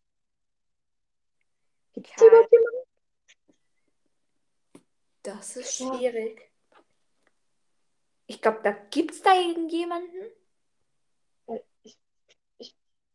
Gibt 1.94 2.08
es 2.08 2.22
überhaupt 2.22 2.52
jemanden? 2.52 2.78
Das 5.24 5.58
ist 5.58 5.78
schwierig. 5.78 6.52
Ich 8.28 8.42
glaube, 8.42 8.60
da 8.64 8.72
gibt 8.72 9.12
es 9.12 9.22
da 9.22 9.34
irgendjemanden. 9.34 10.32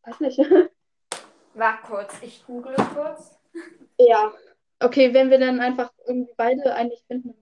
Weiß 0.07 0.21
nicht. 0.21 0.39
Warte 1.55 1.83
kurz, 1.87 2.23
ich 2.23 2.45
google 2.45 2.77
kurz. 2.95 3.36
Ja. 3.99 4.33
Okay, 4.79 5.15
wenn 5.15 5.31
wir 5.31 5.39
dann 5.39 5.61
einfach 5.61 5.93
irgendwie 6.07 6.35
beide 6.37 6.75
eigentlich 6.75 7.03
finden. 7.07 7.35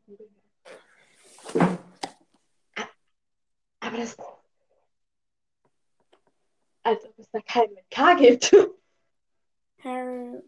Aber 3.80 3.96
das. 3.96 4.16
Als 6.82 7.04
ob 7.04 7.18
es 7.18 7.30
da 7.30 7.40
keinen 7.40 7.74
mit 7.74 7.90
K 7.90 8.14
gibt. 8.14 8.52
Harry. 9.82 10.42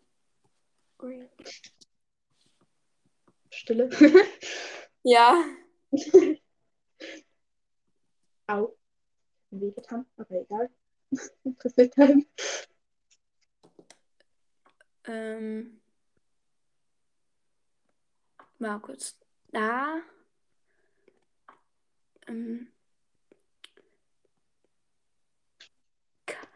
Stille. 3.51 3.91
Ja. 5.03 5.45
Au. 8.49 8.77
Wehgetan, 9.51 10.07
aber 10.17 10.41
egal. 10.41 10.71
Interessiert 11.45 11.95
keinen. 11.95 12.27
Ähm. 15.07 15.81
Mal 18.59 18.79
kurz. 18.81 19.19
Da. 19.53 20.01
Ähm. 22.27 22.69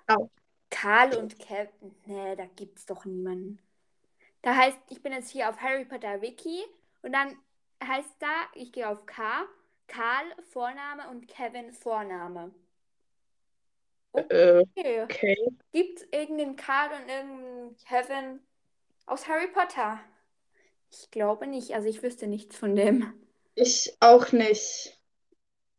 Au. 0.06 0.30
Karl 0.70 1.16
und 1.16 1.38
Kevin. 1.38 1.94
Nee, 2.06 2.36
da 2.36 2.46
gibt's 2.46 2.86
doch 2.86 3.04
niemanden. 3.04 3.58
Da 4.42 4.56
heißt, 4.56 4.78
ich 4.88 5.02
bin 5.02 5.12
jetzt 5.12 5.30
hier 5.30 5.48
auf 5.50 5.60
Harry 5.60 5.84
Potter 5.84 6.22
Wiki 6.22 6.64
und 7.02 7.12
dann 7.12 7.36
heißt 7.84 8.16
da, 8.18 8.46
ich 8.54 8.72
gehe 8.72 8.88
auf 8.88 9.04
K, 9.06 9.46
Karl 9.86 10.24
Vorname 10.50 11.08
und 11.10 11.28
Kevin 11.28 11.72
Vorname. 11.72 12.54
Äh, 14.12 14.64
Okay. 14.77 15.03
okay. 15.03 15.37
Gibt 15.73 16.01
es 16.01 16.07
irgendeinen 16.12 16.57
Karl 16.57 16.90
und 16.90 17.09
irgendeinen 17.09 17.77
Kevin 17.87 18.40
aus 19.07 19.29
Harry 19.29 19.49
Potter? 19.49 20.01
Ich 20.90 21.11
glaube 21.11 21.46
nicht. 21.46 21.75
Also 21.75 21.88
ich 21.88 22.03
wüsste 22.03 22.27
nichts 22.27 22.57
von 22.57 22.75
dem. 22.75 23.12
Ich 23.55 23.96
auch 24.01 24.33
nicht. 24.33 24.99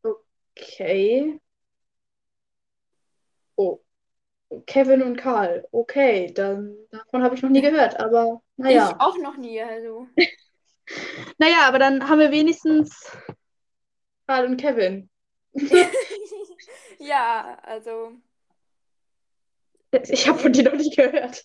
Okay. 0.04 1.40
Oh. 3.56 3.80
Kevin 4.66 5.02
und 5.02 5.16
Karl. 5.18 5.66
Okay, 5.72 6.32
dann 6.34 6.76
davon 6.92 7.24
habe 7.24 7.36
ich 7.36 7.42
noch 7.42 7.50
nie 7.50 7.62
gehört, 7.62 8.00
aber 8.00 8.42
naja. 8.58 8.92
Ich 8.94 9.02
auch 9.02 9.18
noch 9.18 9.38
nie. 9.38 9.62
Also. 9.62 10.08
Naja, 11.38 11.68
aber 11.68 11.80
dann 11.80 12.10
haben 12.10 12.20
wir 12.20 12.32
wenigstens 12.32 13.16
Karl 14.28 14.46
und 14.46 14.58
Kevin. 14.58 15.10
ja, 17.02 17.58
also 17.64 18.14
Ich 20.10 20.28
habe 20.28 20.40
von 20.40 20.54
dir 20.54 20.64
noch 20.64 20.74
nicht 20.74 20.96
gehört. 20.96 21.44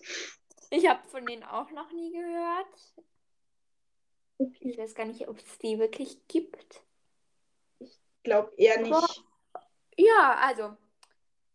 ich 0.71 0.87
habe 0.89 1.07
von 1.09 1.27
denen 1.27 1.43
auch 1.43 1.71
noch 1.71 1.91
nie 1.93 2.13
gehört. 2.13 2.95
Ich 4.61 4.77
weiß 4.77 4.95
gar 4.95 5.07
nicht, 5.07 5.29
ob 5.29 5.39
es 5.39 5.59
die 5.59 5.79
wirklich 5.79 6.27
gibt. 6.29 6.83
Ich 7.79 7.99
glaube 8.23 8.53
eher 8.57 8.81
nicht. 8.81 9.25
Ja, 9.97 10.37
also 10.41 10.77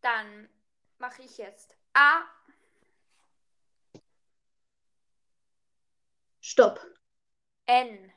dann 0.02 0.50
mache 0.98 1.22
ich 1.22 1.38
jetzt 1.38 1.78
A. 1.94 2.24
Stopp. 6.40 6.80
N. 7.68 8.12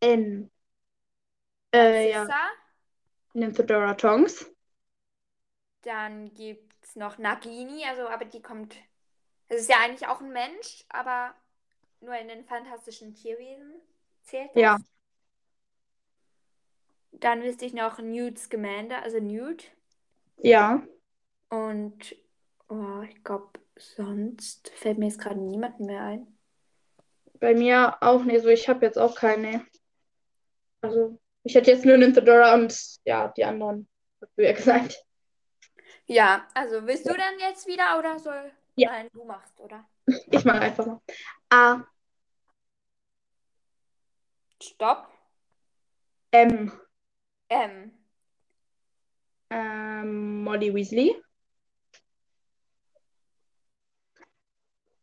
N. 0.00 0.50
Äh, 1.74 2.10
ja. 2.12 2.26
Nymphedora 3.34 3.94
Tongs. 3.94 4.50
Dann 5.82 6.32
gibt 6.34 6.72
es 6.82 6.96
noch 6.96 7.18
Nagini, 7.18 7.84
also 7.84 8.08
aber 8.08 8.24
die 8.24 8.40
kommt. 8.40 8.76
Das 9.48 9.60
ist 9.60 9.68
ja 9.68 9.76
eigentlich 9.80 10.08
auch 10.08 10.20
ein 10.20 10.32
Mensch, 10.32 10.84
aber 10.88 11.34
nur 12.00 12.16
in 12.16 12.28
den 12.28 12.44
fantastischen 12.44 13.14
Tierwesen 13.14 13.74
zählt 14.22 14.50
das. 14.54 14.62
Ja. 14.62 14.78
Dann 17.12 17.42
wüsste 17.42 17.64
ich 17.64 17.74
noch 17.74 17.98
Newt 17.98 18.38
Scamander, 18.38 19.02
also 19.02 19.18
Newt. 19.20 19.70
Ja. 20.38 20.82
Und 21.48 22.16
oh, 22.68 23.02
ich 23.02 23.22
glaube, 23.22 23.60
sonst 23.76 24.70
fällt 24.70 24.98
mir 24.98 25.06
jetzt 25.06 25.20
gerade 25.20 25.38
niemand 25.38 25.80
mehr 25.80 26.02
ein. 26.02 26.38
Bei 27.40 27.54
mir 27.54 27.96
auch 28.00 28.24
nicht. 28.24 28.42
So, 28.42 28.48
ich 28.48 28.68
habe 28.68 28.86
jetzt 28.86 28.98
auch 28.98 29.14
keine. 29.14 29.64
Also, 30.80 31.18
ich 31.44 31.54
hätte 31.54 31.70
jetzt 31.70 31.84
nur 31.84 31.96
Nymphedora 31.96 32.54
und 32.54 32.76
ja, 33.04 33.28
die 33.36 33.44
anderen, 33.44 33.88
ja 34.36 34.52
gesagt. 34.52 35.04
Ja, 36.06 36.46
also 36.54 36.86
willst 36.86 37.08
du 37.08 37.14
dann 37.14 37.38
jetzt 37.38 37.66
wieder 37.66 37.98
oder 37.98 38.18
soll 38.18 38.52
Ja. 38.76 38.90
Nein, 38.90 39.08
du 39.12 39.24
machst, 39.24 39.58
oder? 39.60 39.88
Ich 40.06 40.44
mache 40.44 40.60
einfach 40.60 40.86
mal. 40.86 41.00
A, 41.50 41.84
Stopp. 44.60 45.08
M, 46.32 46.72
M. 47.48 47.92
ähm, 49.50 50.42
Molly 50.42 50.74
Weasley. 50.74 51.14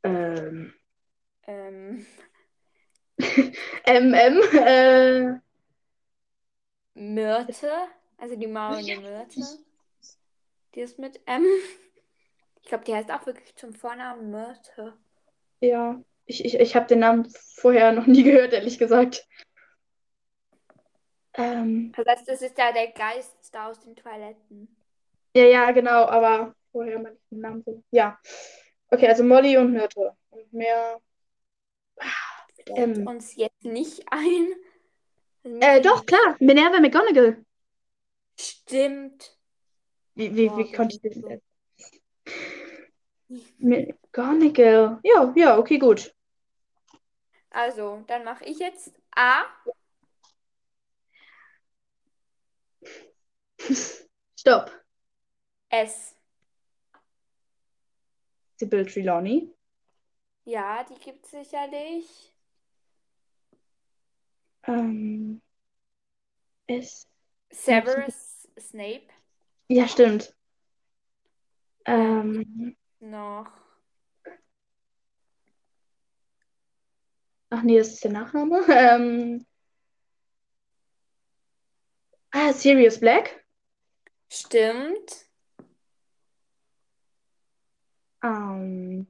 Ähm, 0.04 0.74
Ähm, 1.48 2.06
M, 3.86 4.14
M, 4.14 4.42
äh, 4.54 5.40
Myrte. 6.94 7.72
Also 8.18 8.36
die 8.36 8.48
maulende 8.48 8.98
Myrte. 8.98 9.42
Die 10.76 10.82
ist 10.82 11.00
mit 11.00 11.20
M. 11.26 11.44
Ich 12.62 12.70
glaube, 12.70 12.84
die 12.86 12.94
heißt 12.94 13.12
auch 13.12 13.26
wirklich 13.26 13.56
zum 13.56 13.74
Vornamen 13.74 14.30
Myrte. 14.32 14.98
ja. 15.60 16.02
Ich, 16.28 16.46
ich, 16.46 16.54
ich 16.60 16.76
habe 16.76 16.86
den 16.86 17.00
Namen 17.00 17.28
vorher 17.56 17.92
noch 17.92 18.06
nie 18.06 18.24
gehört, 18.24 18.54
ehrlich 18.54 18.78
gesagt. 18.78 19.28
Ähm, 21.34 21.92
Das 21.96 22.06
heißt, 22.06 22.28
das 22.30 22.42
ist 22.42 22.58
ja 22.58 22.72
der 22.72 22.92
Geist 22.92 23.36
da 23.52 23.70
aus 23.70 23.80
den 23.82 23.96
Toiletten. 23.96 24.74
ja, 25.36 25.44
ja, 25.46 25.72
genau, 25.72 26.06
aber 26.06 26.56
vorher 26.72 27.00
mal 27.00 27.18
den 27.32 27.40
Namen 27.40 27.64
so. 27.66 27.84
Ja. 27.92 28.18
Okay, 28.90 29.08
also 29.08 29.24
Molly 29.24 29.58
und 29.58 29.74
Myrte. 29.74 30.16
Und 30.30 30.54
mehr. 30.54 31.02
Fällt 32.56 32.78
Ähm. 32.78 33.08
uns 33.08 33.36
jetzt 33.36 33.64
nicht 33.66 34.04
ein. 34.12 34.48
Also 35.44 35.60
Äh, 35.60 35.82
doch, 35.82 36.06
klar, 36.06 36.36
Minerva 36.40 36.80
McGonagall. 36.80 37.44
Stimmt. 38.38 39.38
Wie, 40.16 40.36
wie, 40.36 40.56
wie 40.56 40.72
konnte 40.72 40.96
ich 40.96 41.02
das 41.02 41.22
jetzt? 41.30 41.46
McGonagall. 43.60 45.00
Ja, 45.04 45.34
ja, 45.36 45.58
okay, 45.58 45.78
gut. 45.78 46.14
Also, 47.52 48.04
dann 48.08 48.24
mache 48.24 48.44
ich 48.46 48.60
jetzt 48.60 48.94
A. 49.16 49.44
Stopp. 54.36 54.72
S. 55.72 56.14
Sybil 58.58 58.86
Trelawney. 58.86 59.52
Ja, 60.46 60.84
die 60.84 61.00
gibt 61.00 61.26
es 61.26 61.32
sicherlich. 61.32 62.31
Ähm, 64.64 65.42
S. 66.68 67.08
Severus 67.52 68.48
Snape. 68.60 69.08
Ja, 69.68 69.88
stimmt. 69.88 70.34
Ähm, 71.86 72.76
Noch. 73.00 73.52
ach 77.50 77.62
nee, 77.64 77.78
das 77.78 77.90
ist 77.90 78.04
der 78.04 78.12
Nachname. 78.12 78.64
Ähm, 78.70 79.46
ah, 82.32 82.54
Sirius 82.54 83.00
Black. 83.00 83.46
Stimmt. 84.30 85.26
Ähm, 88.24 89.08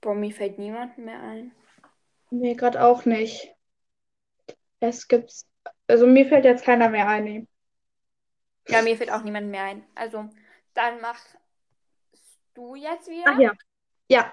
Boah, 0.00 0.14
mir 0.14 0.32
fällt 0.32 0.58
niemand 0.58 0.98
mehr 0.98 1.20
ein. 1.20 1.52
mir 2.30 2.54
gerade 2.54 2.82
auch 2.82 3.04
nicht. 3.04 3.54
Es 4.80 5.08
gibt, 5.08 5.32
also 5.88 6.06
mir 6.06 6.26
fällt 6.26 6.44
jetzt 6.44 6.64
keiner 6.64 6.88
mehr 6.88 7.06
ein. 7.06 7.24
Nee. 7.24 7.46
Ja, 8.68 8.82
mir 8.82 8.96
fällt 8.96 9.10
auch 9.10 9.22
niemand 9.22 9.48
mehr 9.48 9.64
ein. 9.64 9.84
Also, 9.94 10.30
dann 10.74 11.00
machst 11.00 11.36
du 12.54 12.74
jetzt 12.74 13.08
wieder. 13.08 13.24
Ach 13.26 13.38
ja. 13.38 13.52
Ja. 14.08 14.32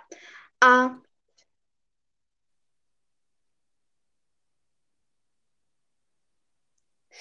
A, 0.60 0.98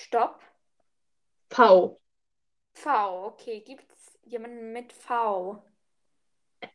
Stopp. 0.06 0.40
V. 1.50 1.98
V. 2.74 3.26
Okay, 3.26 3.60
gibt's 3.60 4.18
jemanden 4.24 4.72
mit 4.72 4.92
V? 4.92 5.64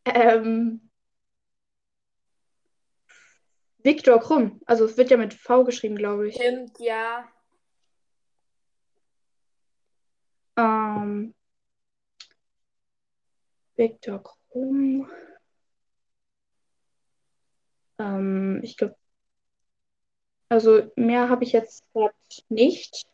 Ähm, 0.06 0.91
Viktor 3.84 4.20
Krumm. 4.20 4.62
Also 4.66 4.86
es 4.86 4.98
wird 4.98 5.10
ja 5.10 5.18
mit 5.18 5.34
V 5.34 5.64
geschrieben, 5.64 5.96
glaube 5.96 6.30
ich. 6.30 6.36
Stimmt, 6.36 6.80
ja. 6.80 7.28
Ähm, 10.58 11.34
Viktor 13.76 14.24
Krumm. 14.24 15.10
Ähm, 17.98 18.60
ich 18.64 18.78
glaube, 18.78 18.96
also 20.50 20.92
mehr 20.96 21.30
habe 21.30 21.44
ich 21.44 21.54
jetzt 21.54 21.84
gerade 21.94 22.14
nicht. 22.50 23.06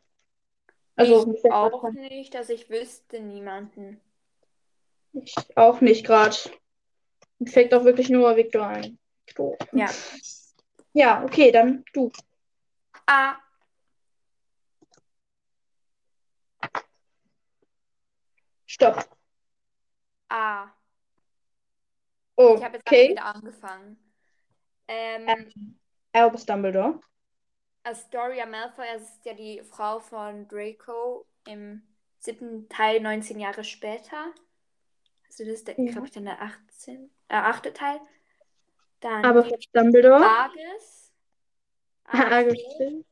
Also 0.95 1.32
ich 1.32 1.51
auch 1.51 1.84
kein- 1.84 1.93
nicht, 1.93 2.34
dass 2.34 2.49
ich 2.49 2.69
wüsste 2.69 3.19
niemanden. 3.19 4.01
ich 5.13 5.36
auch 5.56 5.80
nicht 5.82 6.06
gerade. 6.06 6.36
Mir 7.39 7.51
fällt 7.51 7.71
doch 7.71 7.84
wirklich 7.84 8.10
nur 8.10 8.36
Viktor 8.36 8.65
ein. 8.67 8.97
Ja. 9.73 9.88
Ja, 10.98 11.24
okay, 11.24 11.52
dann 11.52 11.84
du. 11.94 12.12
A. 13.08 13.38
Stopp. 18.66 19.08
A. 20.30 20.74
Oh, 22.38 22.56
Ich 22.58 22.64
habe 22.64 22.78
jetzt 22.78 22.88
okay. 22.88 23.10
wieder 23.12 23.26
angefangen. 23.26 23.98
Ähm, 24.88 25.78
Albus 26.14 26.46
Dumbledore. 26.46 27.00
Astoria 27.84 28.46
Malfoy, 28.46 28.86
das 28.94 29.04
ist 29.04 29.26
ja 29.26 29.34
die 29.34 29.62
Frau 29.64 30.00
von 30.00 30.48
Draco 30.48 31.26
im 31.46 31.82
siebten 32.20 32.68
Teil 32.70 33.00
19 33.00 33.40
Jahre 33.40 33.64
später. 33.64 34.34
Also 35.28 35.44
das 35.46 35.54
ist, 35.56 35.68
der, 35.68 35.76
Ja. 35.78 35.92
glaube 35.92 36.08
ich, 36.08 36.14
dann 36.14 36.26
der 36.26 36.42
18, 36.42 37.10
äh, 37.30 37.36
achte 37.36 37.74
Teil. 37.74 38.00
Dann 39.00 39.26
Aber 39.26 39.44
von 39.44 39.60
Dumbledore. 39.74 40.26
Argus. 40.26 41.14
Argus. 42.06 42.58
Den 42.80 43.06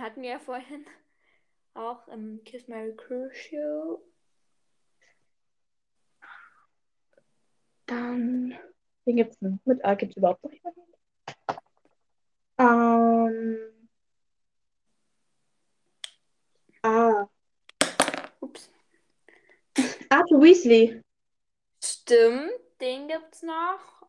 hatten 0.00 0.22
wir 0.22 0.30
ja 0.30 0.38
vorhin 0.38 0.86
auch 1.74 2.08
im 2.08 2.42
Kiss 2.44 2.68
Mary 2.68 2.94
Crucio. 2.96 4.02
Dann. 7.86 8.58
Wen 9.04 9.16
gibt's 9.16 9.38
denn? 9.40 9.60
Mit 9.64 9.84
A 9.84 9.94
gibt's 9.94 10.16
überhaupt 10.16 10.42
noch 10.44 10.52
jemanden? 10.52 10.80
Ähm. 12.58 13.88
Ah. 16.82 17.26
Ups. 18.40 18.70
Arthur 20.08 20.40
Weasley. 20.40 21.02
Stimmt, 21.82 22.52
den 22.80 23.08
gibt's 23.08 23.42
noch. 23.42 24.01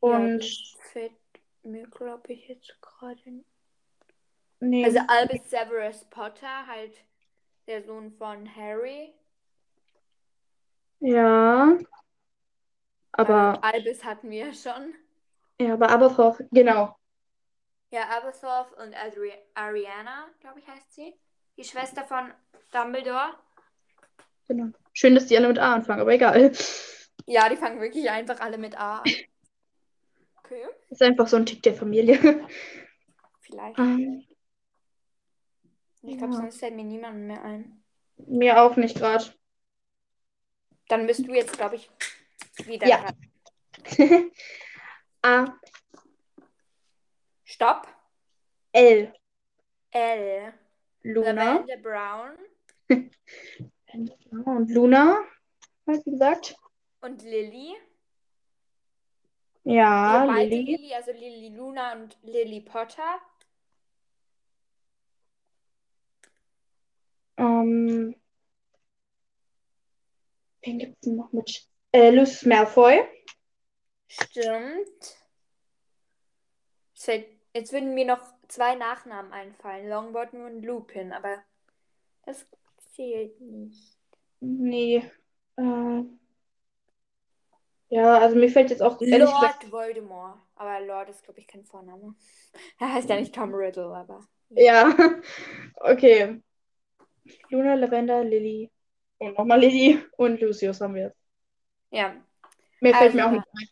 Und. 0.00 0.28
Ja, 0.28 0.36
das 0.38 0.76
fällt 0.92 1.12
mir, 1.62 1.86
glaube 1.88 2.32
ich, 2.32 2.48
jetzt 2.48 2.80
gerade 2.80 3.20
nee. 4.60 4.84
Also 4.84 5.00
Albus 5.06 5.48
Severus 5.50 6.04
Potter, 6.10 6.66
halt 6.66 6.94
der 7.66 7.82
Sohn 7.82 8.10
von 8.12 8.54
Harry. 8.56 9.14
ja. 11.00 11.78
Aber. 13.12 13.58
Weil 13.62 13.74
Albus 13.74 14.04
hatten 14.04 14.30
wir 14.30 14.46
ja 14.46 14.54
schon. 14.54 14.94
Ja, 15.60 15.74
aber 15.74 15.90
Aberforth, 15.90 16.44
genau. 16.52 16.96
Ja, 17.90 18.08
Aberforth 18.08 18.72
und 18.78 18.94
Adri 18.94 19.32
Ariana, 19.54 20.28
glaube 20.40 20.60
ich, 20.60 20.66
heißt 20.68 20.92
sie. 20.94 21.14
Die 21.56 21.64
Schwester 21.64 22.04
von 22.04 22.32
Dumbledore. 22.72 23.34
genau. 24.48 24.70
Schön, 24.92 25.14
dass 25.14 25.26
die 25.26 25.36
alle 25.36 25.48
mit 25.48 25.58
A 25.58 25.74
anfangen, 25.74 26.00
aber 26.00 26.12
egal. 26.12 26.52
Ja, 27.26 27.48
die 27.48 27.56
fangen 27.56 27.80
wirklich 27.80 28.10
einfach 28.10 28.40
alle 28.40 28.58
mit 28.58 28.78
A 28.78 28.98
an. 29.00 29.10
Okay, 30.50 30.64
Ist 30.90 31.02
einfach 31.02 31.28
so 31.28 31.36
ein 31.36 31.46
Tick 31.46 31.62
der 31.62 31.74
Familie. 31.74 32.18
vielleicht. 33.40 33.78
Ähm, 33.78 34.24
Ich 36.02 36.18
glaube, 36.18 36.32
ja. 36.32 36.40
sonst 36.40 36.58
fällt 36.58 36.74
mir 36.74 36.84
niemand 36.84 37.18
mehr 37.26 37.42
ein. 37.44 37.84
Mir 38.26 38.60
auch 38.60 38.76
nicht 38.76 38.96
gerade. 38.96 39.24
Dann 40.88 41.06
bist 41.06 41.26
du 41.26 41.32
jetzt, 41.32 41.56
glaube 41.56 41.76
ich, 41.76 41.88
wieder 42.66 42.88
Ja. 42.88 43.12
dran. 43.96 44.30
A, 45.22 45.46
Stopp. 47.44 47.86
L, 48.72 49.12
L. 49.92 50.52
Luna. 51.02 51.54
Lavender 51.54 51.76
Brown 51.78 52.38
Und 54.46 54.70
Luna, 54.70 55.18
halt 55.86 56.06
wie 56.06 56.10
gesagt. 56.10 56.56
und 57.02 57.22
Lily. 57.22 57.76
Ja, 59.64 60.22
Also 60.22 60.32
beide 60.32 60.48
Lily. 60.56 60.76
Lily, 60.76 60.94
also 60.94 61.12
Lily 61.12 61.48
Luna 61.54 61.92
und 61.92 62.18
Lily 62.22 62.60
Potter. 62.60 63.20
Ähm, 67.36 68.14
wen 70.62 70.78
gibt's 70.78 71.00
denn 71.00 71.16
noch 71.16 71.32
mit? 71.32 71.66
Äh, 71.92 72.10
Lucius 72.10 72.44
Malfoy. 72.44 73.00
Stimmt. 74.08 75.16
Es 76.94 77.04
fällt- 77.04 77.28
Jetzt 77.52 77.72
würden 77.72 77.94
mir 77.94 78.04
noch 78.04 78.20
zwei 78.46 78.76
Nachnamen 78.76 79.32
einfallen. 79.32 79.88
Longbottom 79.88 80.44
und 80.44 80.62
Lupin, 80.62 81.12
aber 81.12 81.42
das 82.24 82.46
zählt 82.94 83.40
nicht. 83.40 83.96
Nee. 84.38 85.02
Äh, 85.56 86.02
ja, 87.90 88.18
also 88.18 88.36
mir 88.36 88.48
fällt 88.50 88.70
jetzt 88.70 88.82
auch 88.82 89.00
ehrlich 89.00 89.30
gesagt. 89.30 89.64
Lord 89.64 89.72
Voldemort. 89.72 90.38
Aber 90.56 90.80
Lord 90.80 91.10
ist, 91.10 91.22
glaube 91.24 91.40
ich, 91.40 91.46
kein 91.46 91.64
Vorname. 91.64 92.14
Er 92.80 92.92
heißt 92.92 93.08
ja 93.08 93.16
nicht 93.16 93.34
Tom 93.34 93.54
Riddle, 93.54 93.94
aber. 93.94 94.20
Ja, 94.50 94.92
okay. 95.76 96.42
Luna, 97.50 97.74
Lavender, 97.74 98.24
Lily. 98.24 98.70
Und 99.18 99.36
nochmal 99.38 99.60
Lily 99.60 100.02
und 100.16 100.40
Lucius 100.40 100.80
haben 100.80 100.94
wir 100.94 101.02
jetzt. 101.02 101.18
Ja, 101.90 102.14
Mehr 102.80 102.94
fällt 102.94 103.14
Also, 103.14 103.16
mir 103.18 103.26
auch 103.26 103.30
nicht 103.32 103.46
ein. 103.54 103.68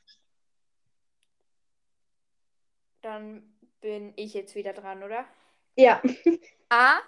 dann 3.00 3.42
bin 3.80 4.12
ich 4.16 4.34
jetzt 4.34 4.54
wieder 4.54 4.72
dran, 4.72 5.02
oder? 5.02 5.24
Ja, 5.76 6.02
A, 6.70 6.98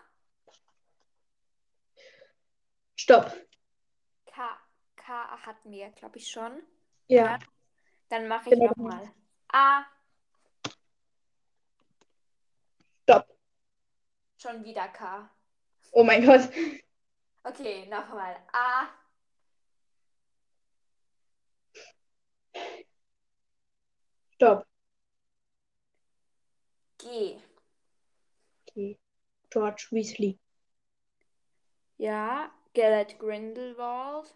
stopp. 2.97 3.33
K, 4.27 4.59
K 4.97 5.13
hatten 5.47 5.71
wir, 5.73 5.91
glaube 5.91 6.17
ich, 6.19 6.29
schon. 6.29 6.63
Ja, 7.11 7.39
Dann 8.09 8.29
mache 8.29 8.51
ich 8.51 8.55
Genau. 8.57 8.69
nochmal. 8.69 9.13
A, 9.53 9.85
stopp. 13.03 13.27
schon 14.39 14.63
wieder 14.65 14.87
K. 14.89 15.29
Oh 15.91 16.05
mein 16.05 16.25
Gott. 16.25 16.49
Okay, 17.43 17.87
nochmal. 17.87 18.37
A, 18.53 18.87
Stopp. 24.37 24.65
G. 26.99 27.41
Okay. 28.69 28.99
George 29.51 29.89
Weasley. 29.91 30.39
Ja, 31.99 32.51
Gellert 32.73 33.19
Grindelwald. 33.19 34.33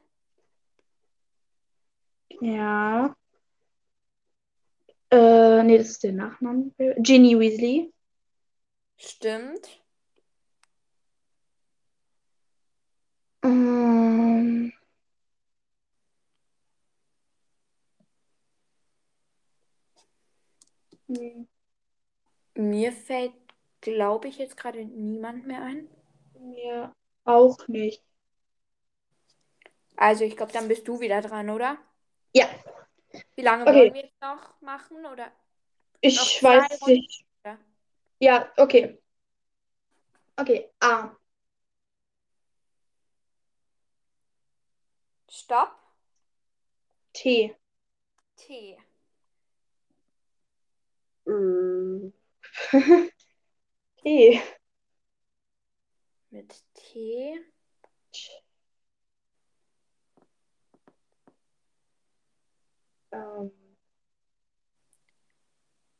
Ja. 2.41 3.15
Äh, 5.11 5.63
nee, 5.63 5.79
das 5.79 5.89
ist 5.91 6.03
der 6.05 6.13
Nachname. 6.13 6.71
Ginny 6.99 7.39
Weasley. 7.39 7.91
Stimmt. 8.97 9.69
Ähm, 13.45 14.73
nee, 21.09 21.47
Mir 22.57 22.91
fällt, 22.93 23.33
glaube 23.81 24.27
ich, 24.29 24.39
jetzt 24.39 24.57
gerade 24.57 24.85
niemand 24.85 25.47
mehr 25.47 25.63
ein. 25.63 25.89
mir 26.35 26.93
auch 27.25 27.69
nicht. 27.69 28.03
Also, 29.97 30.23
ich 30.25 30.37
glaube, 30.37 30.53
dann 30.53 30.69
bist 30.69 30.87
du 30.87 31.01
wieder 31.01 31.21
dran, 31.21 31.51
oder? 31.51 31.79
Ja, 32.35 32.49
Wie 33.37 33.43
lange 33.43 33.63
Okay. 33.65 33.75
wollen 33.77 33.95
wir 33.95 34.03
jetzt 34.03 34.21
noch 34.21 34.61
machen? 34.61 35.07
Oder? 35.07 35.31
ich 36.01 36.43
weiß 36.43 36.83
Runden. 36.83 36.95
nicht. 37.01 37.25
Ja. 37.45 37.59
Ja, 38.19 38.53
okay. 38.57 38.99
Okay, 40.37 40.69
A. 40.81 41.11
Stopp. 45.29 45.79
T. 47.13 47.55
T. 48.37 48.77
T. 54.03 54.43
Mit 56.31 56.63
T. 56.75 57.41
Ähm. 63.15 63.51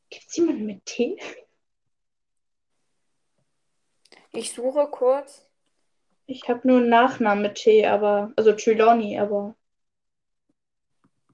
Gibt 0.09 0.27
es 0.27 0.35
jemanden 0.37 0.65
mit 0.65 0.85
T? 0.85 1.17
Ich 4.31 4.51
suche 4.53 4.87
kurz. 4.91 5.47
Ich 6.27 6.49
habe 6.49 6.67
nur 6.67 6.79
einen 6.79 6.89
Nachnamen 6.89 7.41
mit 7.43 7.55
T, 7.55 7.85
aber. 7.85 8.33
Also 8.35 8.51
Trelawney, 8.53 9.17
aber. 9.19 9.55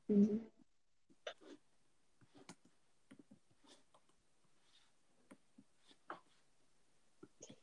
Mhm. 0.07 0.45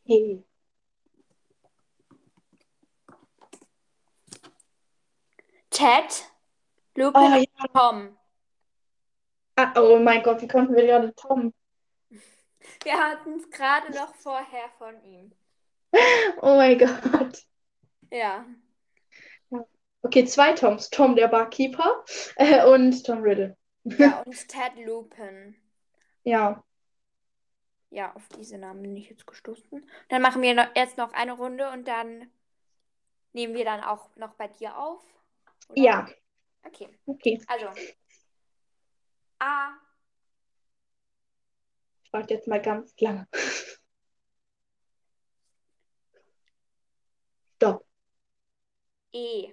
T. 0.07 0.42
Ted. 5.70 6.24
Lupin 6.96 7.22
Oh, 7.22 7.37
ja. 7.37 7.48
Tom. 7.73 8.16
Ah, 9.57 9.73
oh 9.77 9.99
mein 9.99 10.23
Gott, 10.23 10.40
wie 10.42 10.49
konnten 10.49 10.77
wir 10.77 10.87
gerade 10.87 11.14
Tom? 11.14 11.53
Wir 12.85 12.99
hatten 12.99 13.37
es 13.38 13.51
gerade 13.51 13.90
noch 13.92 14.14
vorher 14.14 14.68
von 14.79 15.03
ihm. 15.03 15.33
Oh 16.42 16.57
mein 16.57 16.79
Gott. 16.79 17.42
Ja. 18.11 18.44
Okay, 20.03 20.25
zwei 20.25 20.53
Toms. 20.53 20.90
Tom, 20.90 21.16
der 21.16 21.29
Barkeeper, 21.29 22.05
äh, 22.37 22.64
und 22.64 23.05
Tom 23.05 23.23
Riddle. 23.23 23.57
Ja, 23.85 24.23
und 24.27 24.49
Ted 24.49 24.73
Lupin. 24.77 25.57
Ja. 26.25 26.62
ja, 27.90 28.14
auf 28.14 28.29
diese 28.29 28.59
Namen 28.59 28.83
bin 28.83 28.97
ich 28.97 29.09
jetzt 29.09 29.27
gestoßen. 29.27 29.88
Dann 30.09 30.23
machen 30.23 30.42
wir 30.42 30.55
noch, 30.55 30.68
jetzt 30.77 30.99
noch 30.99 31.12
eine 31.12 31.33
Runde 31.33 31.71
und 31.71 31.88
dann 31.88 32.31
nehmen 33.33 33.55
wir 33.55 33.64
dann 33.64 33.83
auch 33.83 34.14
noch 34.16 34.35
bei 34.35 34.49
dir 34.49 34.79
auf. 34.79 35.03
Oder? 35.68 35.83
Ja. 35.83 36.09
Okay. 36.64 36.88
Okay. 37.07 37.40
Also. 37.47 37.66
A. 39.40 39.71
Ich 42.05 42.12
warte 42.12 42.35
jetzt 42.35 42.49
mal 42.49 42.61
ganz 42.61 42.94
lange. 43.01 43.29
Stopp. 47.57 47.85
E. 49.12 49.53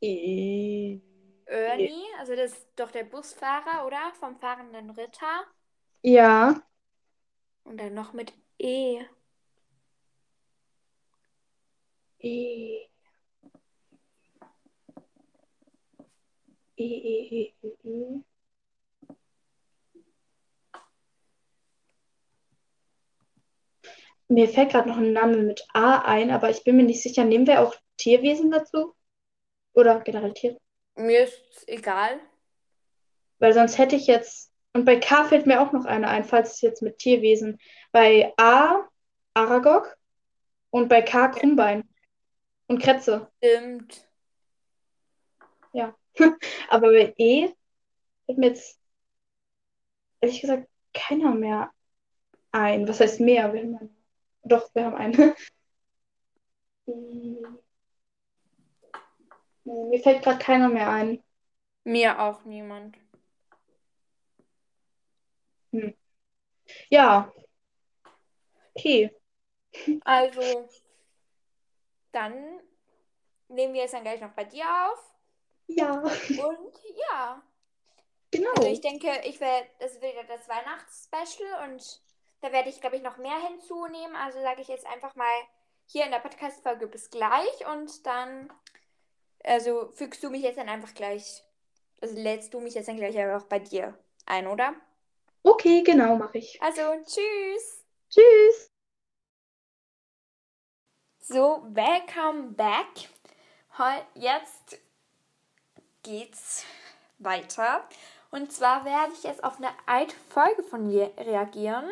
E. 0.00 1.00
Ernie, 1.46 2.06
also 2.18 2.34
das 2.36 2.52
ist 2.52 2.68
doch 2.76 2.90
der 2.90 3.04
Busfahrer, 3.04 3.86
oder? 3.86 4.12
Vom 4.18 4.36
fahrenden 4.36 4.90
Ritter. 4.90 5.44
Ja. 6.02 6.62
Und 7.64 7.78
dann 7.78 7.94
noch 7.94 8.12
mit 8.12 8.32
E. 8.58 9.04
E. 12.18 12.93
E, 16.76 16.84
E, 16.84 17.28
E, 17.30 17.54
E, 17.62 17.88
E. 17.88 18.22
Mir 24.28 24.48
fällt 24.48 24.70
gerade 24.70 24.88
noch 24.88 24.96
ein 24.96 25.12
Name 25.12 25.36
mit 25.38 25.64
A 25.74 25.98
ein, 25.98 26.30
aber 26.30 26.50
ich 26.50 26.64
bin 26.64 26.76
mir 26.76 26.82
nicht 26.82 27.02
sicher. 27.02 27.24
Nehmen 27.24 27.46
wir 27.46 27.60
auch 27.60 27.74
Tierwesen 27.98 28.50
dazu? 28.50 28.94
Oder 29.74 30.00
generell 30.00 30.32
Tiere? 30.32 30.58
Mir 30.96 31.24
ist 31.24 31.68
egal. 31.68 32.20
Weil 33.38 33.52
sonst 33.52 33.78
hätte 33.78 33.96
ich 33.96 34.06
jetzt. 34.06 34.52
Und 34.72 34.84
bei 34.84 34.98
K 34.98 35.24
fällt 35.24 35.46
mir 35.46 35.60
auch 35.60 35.72
noch 35.72 35.84
eine 35.84 36.08
ein, 36.08 36.24
falls 36.24 36.54
es 36.54 36.60
jetzt 36.62 36.82
mit 36.82 36.98
Tierwesen. 36.98 37.58
Bei 37.92 38.32
A 38.36 38.88
Aragog 39.34 39.96
und 40.70 40.88
bei 40.88 41.02
K 41.02 41.28
Krummbein. 41.28 41.88
Und 42.66 42.82
Kretze. 42.82 43.30
Stimmt. 43.38 44.08
Ja. 45.72 45.94
Aber 46.68 46.90
bei 46.90 47.14
E 47.18 47.48
fällt 48.26 48.38
mir 48.38 48.48
jetzt 48.48 48.78
ehrlich 50.20 50.40
gesagt 50.40 50.68
keiner 50.92 51.34
mehr 51.34 51.72
ein. 52.52 52.88
Was 52.88 53.00
heißt 53.00 53.20
mehr? 53.20 53.52
Wir 53.52 53.62
haben 53.62 53.76
einen. 53.76 53.96
Doch, 54.42 54.74
wir 54.74 54.84
haben 54.84 54.96
eine. 54.96 55.34
Mir 59.64 59.98
fällt 60.00 60.22
gerade 60.22 60.38
keiner 60.38 60.68
mehr 60.68 60.90
ein. 60.90 61.22
Mir 61.84 62.20
auch 62.20 62.44
niemand. 62.44 62.96
Hm. 65.72 65.94
Ja. 66.90 67.32
Okay. 68.74 69.10
Also, 70.04 70.68
dann 72.12 72.60
nehmen 73.48 73.74
wir 73.74 73.84
es 73.84 73.92
dann 73.92 74.02
gleich 74.02 74.20
noch 74.20 74.32
bei 74.32 74.44
dir 74.44 74.64
auf. 74.64 75.13
Ja. 75.66 76.00
Und 76.00 76.80
ja. 77.10 77.42
Genau. 78.30 78.50
Also 78.56 78.68
ich 78.68 78.80
denke, 78.80 79.08
ich 79.24 79.40
werde, 79.40 79.66
das 79.78 80.00
wird 80.00 80.14
ja 80.14 80.22
das 80.24 80.48
Weihnachtsspecial 80.48 81.70
und 81.70 82.02
da 82.40 82.52
werde 82.52 82.68
ich, 82.68 82.80
glaube 82.80 82.96
ich, 82.96 83.02
noch 83.02 83.16
mehr 83.16 83.38
hinzunehmen. 83.48 84.16
Also 84.16 84.40
sage 84.40 84.62
ich 84.62 84.68
jetzt 84.68 84.86
einfach 84.86 85.14
mal 85.14 85.34
hier 85.86 86.04
in 86.04 86.10
der 86.10 86.18
Podcast-Folge 86.18 86.86
bis 86.86 87.10
gleich 87.10 87.66
und 87.72 88.06
dann, 88.06 88.52
also 89.44 89.88
fügst 89.92 90.22
du 90.22 90.30
mich 90.30 90.42
jetzt 90.42 90.58
dann 90.58 90.68
einfach 90.68 90.94
gleich, 90.94 91.44
also 92.00 92.14
lädst 92.14 92.52
du 92.52 92.60
mich 92.60 92.74
jetzt 92.74 92.88
dann 92.88 92.96
gleich 92.96 93.16
einfach 93.18 93.46
bei 93.46 93.60
dir 93.60 93.98
ein, 94.26 94.46
oder? 94.46 94.74
Okay, 95.42 95.82
genau, 95.82 96.16
mache 96.16 96.38
ich. 96.38 96.60
Also, 96.62 96.82
tschüss. 97.04 97.84
Tschüss. 98.10 98.70
So, 101.20 101.62
welcome 101.68 102.52
back. 102.52 103.08
Jetzt 104.14 104.78
geht's 106.04 106.64
weiter. 107.18 107.82
Und 108.30 108.52
zwar 108.52 108.84
werde 108.84 109.12
ich 109.12 109.24
jetzt 109.24 109.42
auf 109.42 109.58
eine 109.58 109.70
alte 109.86 110.14
Folge 110.30 110.62
von 110.62 110.86
mir 110.86 111.12
reagieren. 111.18 111.90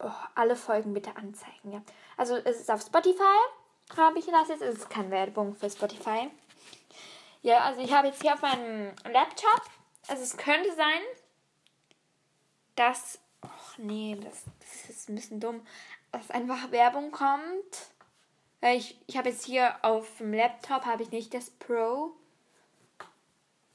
Oh, 0.00 0.10
alle 0.34 0.56
Folgen 0.56 0.94
bitte 0.94 1.16
anzeigen, 1.16 1.72
ja. 1.72 1.82
Also 2.16 2.36
es 2.36 2.60
ist 2.60 2.70
auf 2.70 2.80
Spotify, 2.80 3.38
habe 3.96 4.18
ich 4.18 4.26
das 4.26 4.48
jetzt. 4.48 4.62
Es 4.62 4.76
ist 4.76 4.90
keine 4.90 5.10
Werbung 5.10 5.54
für 5.54 5.70
Spotify. 5.70 6.30
Ja, 7.42 7.60
also 7.60 7.80
ich 7.80 7.92
habe 7.92 8.08
jetzt 8.08 8.22
hier 8.22 8.34
auf 8.34 8.42
meinem 8.42 8.94
Laptop. 9.10 9.62
Also 10.08 10.22
es 10.22 10.36
könnte 10.36 10.74
sein, 10.74 11.00
dass. 12.76 13.18
Och 13.42 13.78
nee, 13.78 14.18
das, 14.22 14.44
das 14.58 14.90
ist 14.90 15.08
ein 15.08 15.14
bisschen 15.14 15.40
dumm. 15.40 15.66
Dass 16.12 16.30
einfach 16.30 16.70
Werbung 16.70 17.10
kommt. 17.10 17.90
Weil 18.60 18.78
ich, 18.78 19.00
ich 19.06 19.16
habe 19.16 19.30
jetzt 19.30 19.44
hier 19.44 19.76
auf 19.82 20.18
dem 20.18 20.34
Laptop 20.34 20.84
habe 20.84 21.02
ich 21.02 21.10
nicht 21.10 21.32
das 21.32 21.50
Pro. 21.50 22.12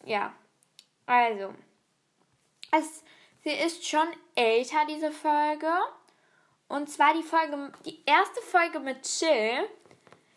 Ja. 0.04 0.34
Also. 1.06 1.54
Es, 2.72 3.04
sie 3.44 3.52
ist 3.52 3.88
schon 3.88 4.08
älter, 4.36 4.86
diese 4.88 5.12
Folge. 5.12 5.72
Und 6.68 6.90
zwar 6.90 7.14
die 7.14 7.24
Folge, 7.24 7.72
die 7.86 8.04
erste 8.06 8.42
Folge 8.42 8.80
mit 8.80 9.04
Chill. 9.04 9.68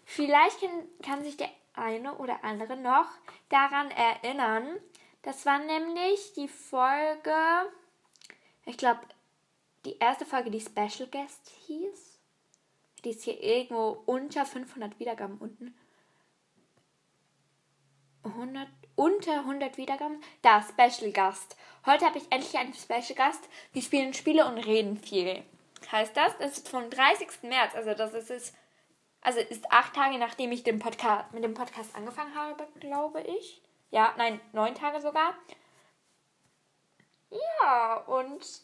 Vielleicht 0.04 0.61
kann, 0.61 0.88
kann 1.02 1.24
sich 1.24 1.37
der 1.37 1.50
eine 1.74 2.14
oder 2.16 2.42
andere 2.44 2.76
noch 2.76 3.08
daran 3.48 3.90
erinnern. 3.90 4.78
Das 5.22 5.44
war 5.46 5.58
nämlich 5.58 6.32
die 6.34 6.48
Folge, 6.48 7.70
ich 8.64 8.76
glaube, 8.76 9.00
die 9.84 9.98
erste 9.98 10.24
Folge, 10.24 10.50
die 10.50 10.61
Special 10.61 11.08
Guest 11.11 11.50
hieß. 11.66 12.08
Die 13.04 13.11
ist 13.11 13.22
hier 13.22 13.42
irgendwo 13.42 14.02
unter 14.06 14.44
500 14.44 14.98
Wiedergaben 14.98 15.38
unten. 15.38 15.76
100, 18.24 18.68
unter 18.96 19.40
100 19.40 19.76
Wiedergaben. 19.76 20.20
Da, 20.42 20.62
Special 20.62 21.12
Gast. 21.12 21.56
Heute 21.87 22.04
habe 22.04 22.18
ich 22.18 22.24
endlich 22.30 22.56
einen 22.58 22.74
Special 22.74 23.14
Gast. 23.14 23.48
Wir 23.72 23.82
spielen 23.82 24.14
Spiele 24.14 24.46
und 24.46 24.58
reden 24.58 24.96
viel 24.96 25.44
heißt 25.90 26.16
das. 26.16 26.37
Das 26.38 26.58
ist 26.58 26.68
vom 26.68 26.90
30. 26.90 27.42
März. 27.42 27.74
Also 27.74 27.94
das 27.94 28.14
ist 28.14 28.30
es. 28.30 28.52
Also 29.20 29.40
ist 29.40 29.70
acht 29.72 29.94
Tage 29.94 30.16
nachdem 30.18 30.52
ich 30.52 30.62
den 30.62 30.78
Podcast, 30.78 31.32
mit 31.32 31.42
dem 31.42 31.54
Podcast 31.54 31.94
angefangen 31.96 32.34
habe, 32.37 32.66
glaube 32.78 33.20
ich. 33.22 33.62
Ja, 33.90 34.14
nein, 34.16 34.40
neun 34.52 34.74
Tage 34.74 35.00
sogar. 35.00 35.34
Ja, 37.30 37.96
und 38.06 38.62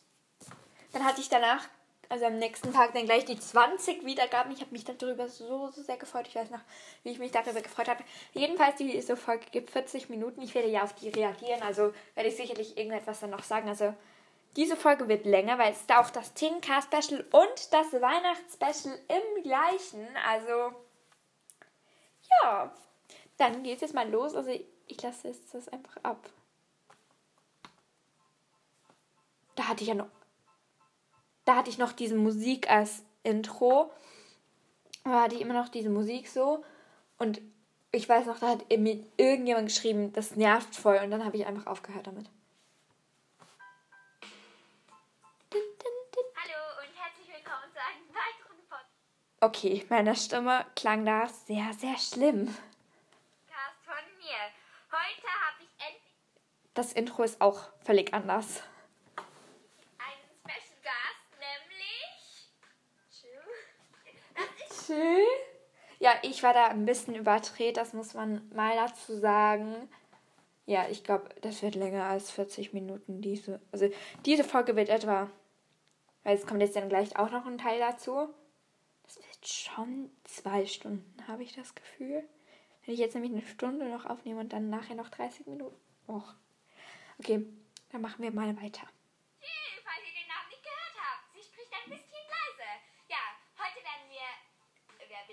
dann 0.93 1.05
hatte 1.05 1.21
ich 1.21 1.29
danach, 1.29 1.69
also 2.09 2.27
am 2.27 2.39
nächsten 2.39 2.73
Tag, 2.73 2.93
dann 2.93 3.07
gleich 3.07 3.25
die 3.25 3.39
20 3.39 4.05
Wiedergaben. 4.05 4.53
Ich 4.53 4.61
habe 4.61 4.71
mich 4.73 4.85
darüber 4.85 5.29
so, 5.29 5.71
so 5.71 5.83
sehr 5.83 5.97
gefreut. 5.97 6.27
Ich 6.29 6.35
weiß 6.35 6.51
noch, 6.51 6.61
wie 7.03 7.11
ich 7.11 7.19
mich 7.19 7.33
darüber 7.33 7.61
gefreut 7.61 7.89
habe. 7.89 8.05
Jedenfalls, 8.33 8.77
diese 8.77 9.17
Folge 9.17 9.47
gibt 9.51 9.71
40 9.71 10.09
Minuten. 10.09 10.43
Ich 10.43 10.55
werde 10.55 10.69
ja 10.69 10.83
auf 10.83 10.95
die 10.95 11.09
reagieren. 11.09 11.63
Also 11.63 11.93
werde 12.15 12.29
ich 12.29 12.37
sicherlich 12.37 12.77
irgendetwas 12.77 13.21
dann 13.21 13.31
noch 13.31 13.43
sagen. 13.43 13.69
Also 13.69 13.95
diese 14.57 14.77
Folge 14.77 15.09
wird 15.09 15.27
länger, 15.27 15.59
weil 15.59 15.73
es 15.73 15.81
ist 15.81 15.93
auch 15.93 16.11
das 16.11 16.35
10K-Special 16.37 17.25
und 17.33 17.73
das 17.73 17.93
Weihnachtsspecial 17.93 18.99
im 19.09 19.43
gleichen. 19.43 20.07
Also, 20.27 20.73
ja. 22.43 22.73
Dann 23.37 23.65
geht 23.65 23.77
es 23.77 23.81
jetzt 23.81 23.95
mal 23.95 24.09
los. 24.09 24.35
Also, 24.35 24.51
ich 24.87 25.03
lasse 25.03 25.29
jetzt 25.29 25.55
das 25.55 25.69
einfach 25.69 25.97
ab. 26.05 26.31
Da 29.57 29.69
hatte 29.69 29.83
ich 29.83 29.89
ja 29.89 29.95
noch. 29.95 30.09
Da 31.45 31.57
hatte 31.57 31.71
ich 31.71 31.79
noch 31.79 31.93
diese 31.93 32.17
Musik 32.17 32.71
als 32.71 33.03
Intro. 33.23 33.91
Da 35.05 35.23
hatte 35.23 35.35
ich 35.35 35.41
immer 35.41 35.55
noch 35.55 35.69
diese 35.69 35.91
Musik 35.91 36.29
so. 36.29 36.65
Und 37.19 37.41
ich 37.93 38.09
weiß 38.09 38.27
noch, 38.27 38.39
da 38.39 38.49
hat 38.49 38.71
mir 38.71 39.05
irgendjemand 39.17 39.69
geschrieben, 39.69 40.13
das 40.13 40.37
nervt 40.37 40.75
voll. 40.75 40.99
Und 41.03 41.11
dann 41.11 41.25
habe 41.25 41.37
ich 41.37 41.47
einfach 41.47 41.67
aufgehört 41.67 42.07
damit. 42.07 42.29
Okay, 49.45 49.85
meine 49.91 50.17
Stimme 50.17 50.65
klang 50.75 51.05
da 51.05 51.29
sehr, 51.29 51.71
sehr 51.75 51.99
schlimm. 51.99 52.47
von 53.85 54.05
mir. 54.17 54.41
Heute 54.91 55.29
habe 55.29 55.61
ich 55.61 55.69
endlich. 55.87 56.15
Das 56.73 56.95
Intro 56.95 57.25
ist 57.25 57.43
auch 57.43 57.69
völlig 57.85 58.15
anders. 58.15 58.63
Einen 59.99 60.25
Special 60.41 60.81
Gast, 60.83 61.29
nämlich. 61.39 62.49
Das 64.89 64.97
Chill. 64.97 65.25
Ja, 66.01 66.13
ich 66.23 66.43
war 66.43 66.53
da 66.53 66.69
ein 66.69 66.85
bisschen 66.85 67.15
überdreht, 67.15 67.77
das 67.77 67.93
muss 67.93 68.15
man 68.15 68.49
mal 68.55 68.75
dazu 68.77 69.17
sagen. 69.17 69.89
Ja, 70.67 70.87
ich 70.91 71.05
glaube, 71.05 71.29
das 71.43 71.63
wird 71.63 71.75
länger 71.75 72.05
als 72.05 72.31
40 72.31 72.73
Minuten. 72.73 73.21
Diese, 73.21 73.61
also 73.71 73.89
diese 74.25 74.45
Folge 74.45 74.77
wird 74.77 74.89
etwa, 74.89 75.31
weil 76.25 76.37
es 76.37 76.47
kommt 76.47 76.61
jetzt 76.61 76.77
dann 76.77 76.89
gleich 76.89 77.17
auch 77.17 77.31
noch 77.31 77.47
ein 77.47 77.59
Teil 77.59 77.79
dazu 77.79 78.29
schon 79.47 80.11
zwei 80.25 80.67
Stunden, 80.67 81.15
habe 81.27 81.43
ich 81.43 81.55
das 81.55 81.75
Gefühl. 81.75 82.25
Wenn 82.85 82.95
ich 82.95 83.01
jetzt 83.01 83.15
nämlich 83.15 83.33
eine 83.33 83.43
Stunde 83.43 83.89
noch 83.89 84.07
aufnehme 84.07 84.41
und 84.41 84.53
dann 84.53 84.71
nachher 84.71 84.95
noch 84.95 85.09
30 85.09 85.47
Minuten. 85.47 85.77
Och. 86.09 86.35
Okay, 87.19 87.47
dann 87.91 88.03
machen 88.03 88.23
wir 88.23 88.31
mal 88.31 88.61
weiter. 88.61 88.87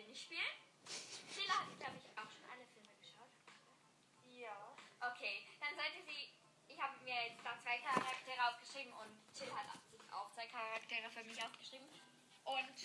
Wir 0.01 0.07
nicht 0.07 0.23
spielen. 0.23 0.55
Sheila 1.33 1.61
hat, 1.61 1.77
glaube 1.77 1.97
ich, 1.97 2.05
auch 2.17 2.29
schon 2.33 2.49
alle 2.49 2.65
Filme 2.73 2.93
geschaut. 2.97 3.29
Ja. 4.33 4.73
Okay, 4.99 5.45
dann 5.59 5.75
sollte 5.75 6.01
sie. 6.05 6.33
Ich 6.67 6.79
habe 6.81 6.97
mir 7.03 7.13
jetzt 7.27 7.43
da 7.45 7.59
zwei 7.61 7.77
Charaktere 7.77 8.41
aufgeschrieben 8.49 8.93
und 8.93 9.11
Chill 9.37 9.51
hat 9.53 9.67
sich 9.91 10.01
auch 10.11 10.31
zwei 10.31 10.47
Charaktere 10.47 11.09
für 11.11 11.23
mich 11.23 11.37
aufgeschrieben. 11.43 11.87
Und 12.45 12.77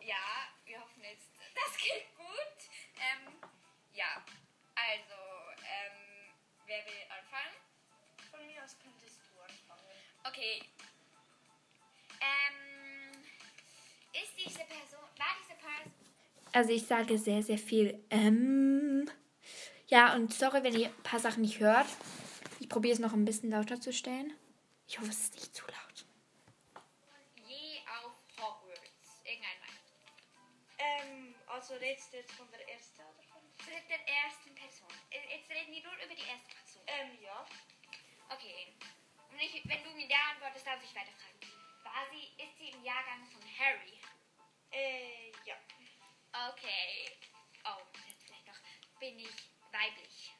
ja, 0.00 0.52
wir 0.64 0.80
hoffen 0.80 1.02
jetzt, 1.02 1.30
das 1.54 1.76
geht 1.78 2.14
gut. 2.16 2.58
Ähm, 2.94 3.32
ja, 3.92 4.22
also, 4.74 5.18
ähm, 5.64 6.30
wer 6.66 6.84
will 6.86 7.02
anfangen? 7.10 7.56
Von 8.30 8.46
mir 8.46 8.62
aus 8.62 8.76
könntest 8.78 9.18
du 9.26 9.40
anfangen. 9.40 9.82
Okay. 10.24 10.62
Ähm, 12.20 12.66
ist 14.12 14.32
diese 14.38 14.64
Person, 14.64 15.04
war 15.18 15.34
diese 15.42 15.54
Person, 15.56 16.05
Also 16.52 16.70
ich 16.72 16.86
sage 16.86 17.18
sehr, 17.18 17.42
sehr 17.42 17.58
viel 17.58 18.02
ähm. 18.10 19.10
Ja, 19.88 20.14
und 20.14 20.32
sorry, 20.32 20.62
wenn 20.64 20.74
ihr 20.74 20.88
ein 20.88 21.02
paar 21.02 21.20
Sachen 21.20 21.42
nicht 21.42 21.60
hört. 21.60 21.86
Ich 22.58 22.68
probiere 22.68 22.94
es 22.94 22.98
noch 22.98 23.12
ein 23.12 23.24
bisschen 23.24 23.50
lauter 23.50 23.80
zu 23.80 23.92
stellen. 23.92 24.32
Ich 24.88 24.98
hoffe, 24.98 25.10
es 25.10 25.20
ist 25.20 25.34
nicht 25.34 25.54
zu 25.54 25.64
laut. 25.66 26.06
je 27.46 27.80
auf 27.86 28.12
Hogwarts? 28.38 29.20
Irgendein. 29.24 29.58
Ähm, 30.78 31.34
also 31.46 31.74
redest 31.74 32.12
du 32.12 32.16
jetzt 32.18 32.32
von 32.32 32.50
der 32.50 32.66
ersten 32.68 33.00
oder 33.02 33.22
von 33.30 33.42
Zu 33.58 33.70
der 33.70 34.02
ersten 34.08 34.54
Person. 34.54 34.88
Äh, 35.10 35.36
Jetzt 35.36 35.50
reden 35.50 35.72
wir 35.72 35.82
nur 35.82 35.94
über 36.04 36.14
die 36.14 36.26
erste 36.28 36.50
Person. 36.54 36.82
Ähm, 36.86 37.18
ja. 37.22 37.46
Okay. 38.30 38.74
Und 39.30 39.38
ich, 39.40 39.62
wenn 39.68 39.82
du 39.84 39.90
mir 39.90 40.08
da 40.08 40.16
antwortest, 40.32 40.66
darf 40.66 40.82
ich 40.82 40.94
weiterfragen. 40.94 41.40
War 41.84 42.06
sie, 42.10 42.42
ist 42.42 42.56
sie 42.58 42.70
im 42.70 42.82
Jahrgang 42.84 43.24
von 43.26 43.42
Harry? 43.58 44.00
Äh, 44.72 45.30
ja. 45.46 45.54
Okay. 46.36 47.16
Oh, 47.64 47.80
jetzt 48.08 48.22
vielleicht 48.22 48.46
noch. 48.46 49.00
Bin 49.00 49.18
ich 49.18 49.50
weiblich? 49.72 50.30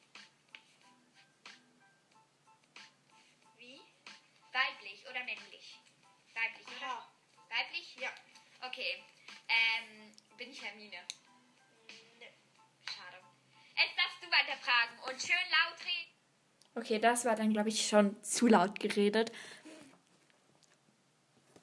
Wie? 3.57 3.81
Weiblich 4.53 5.05
oder 5.09 5.25
männlich? 5.25 5.79
Weiblich, 6.35 6.67
oder? 6.77 6.87
Aha. 6.87 7.09
Weiblich? 7.49 7.97
Ja. 7.97 8.11
Okay. 8.61 9.03
Ähm, 9.49 10.13
bin 10.37 10.51
ich 10.51 10.63
Hermine? 10.63 10.99
Ne. 12.19 12.29
Schade. 12.95 13.17
Jetzt 13.77 13.97
darfst 13.97 14.23
du 14.23 14.27
weiterfragen 14.31 14.99
und 15.09 15.21
schön 15.21 15.47
laut 15.51 15.81
reden. 15.81 16.13
Okay, 16.75 16.99
das 16.99 17.25
war 17.25 17.37
dann, 17.37 17.55
glaube 17.55 17.71
ich, 17.71 17.89
schon 17.89 18.23
zu 18.23 18.49
laut 18.49 18.79
geredet. 18.79 19.33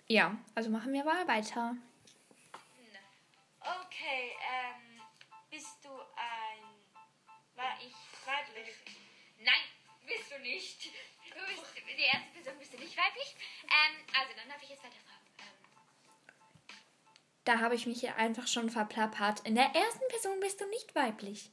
Ja, 0.07 0.36
also 0.55 0.71
machen 0.71 0.91
wir 0.91 1.03
mal 1.03 1.27
weiter. 1.27 1.77
Okay, 3.64 4.36
ähm, 4.43 5.01
bist 5.49 5.84
du 5.84 5.89
ein 5.89 6.64
Wa 7.55 7.64
ich 7.80 7.93
weiblich? 8.28 8.76
Nein, 9.39 9.64
bist 10.05 10.32
du 10.32 10.39
nicht. 10.39 10.86
Du 10.86 11.39
bist 11.47 11.76
die 11.97 12.01
erste 12.01 12.30
Person, 12.34 12.59
bist 12.59 12.74
du 12.74 12.78
nicht 12.78 12.97
weiblich? 12.97 13.36
Ähm, 13.64 14.05
also 14.20 14.34
dann 14.36 14.49
darf 14.49 14.61
ich 14.61 14.70
jetzt 14.70 14.84
weiterfragen. 14.84 15.28
Ähm, 15.39 16.76
Da 17.45 17.59
habe 17.59 17.76
ich 17.76 17.86
mich 17.86 18.01
hier 18.01 18.16
einfach 18.18 18.47
schon 18.47 18.70
verplappert. 18.70 19.41
In 19.47 19.55
der 19.55 19.74
ersten 19.74 20.07
Person 20.09 20.39
bist 20.39 20.59
du 20.59 20.66
nicht 20.70 20.93
weiblich. 20.95 21.49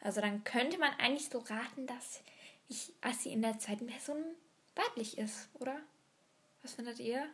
Also 0.00 0.20
dann 0.20 0.44
könnte 0.44 0.78
man 0.78 0.92
eigentlich 0.98 1.28
so 1.28 1.40
raten, 1.40 1.86
dass 1.86 2.22
ich, 2.68 2.92
als 3.02 3.22
sie 3.22 3.32
in 3.32 3.42
der 3.42 3.58
zweiten 3.58 3.86
Person 3.86 4.24
weiblich 4.76 5.18
ist, 5.18 5.50
oder? 5.54 5.78
Was 6.62 6.74
findet 6.74 6.98
ihr? 7.00 7.28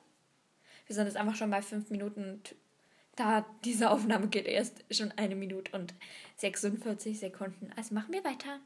Wir 0.86 0.94
sind 0.94 1.06
jetzt 1.06 1.16
einfach 1.16 1.36
schon 1.36 1.50
bei 1.50 1.62
fünf 1.62 1.90
Minuten 1.90 2.42
da 3.16 3.44
diese 3.64 3.90
Aufnahme 3.90 4.28
geht 4.28 4.46
erst 4.46 4.84
schon 4.94 5.10
eine 5.12 5.34
Minute 5.34 5.72
und 5.72 5.94
46 6.36 7.18
Sekunden. 7.18 7.72
Also 7.76 7.94
machen 7.94 8.12
wir 8.12 8.22
weiter. 8.24 8.60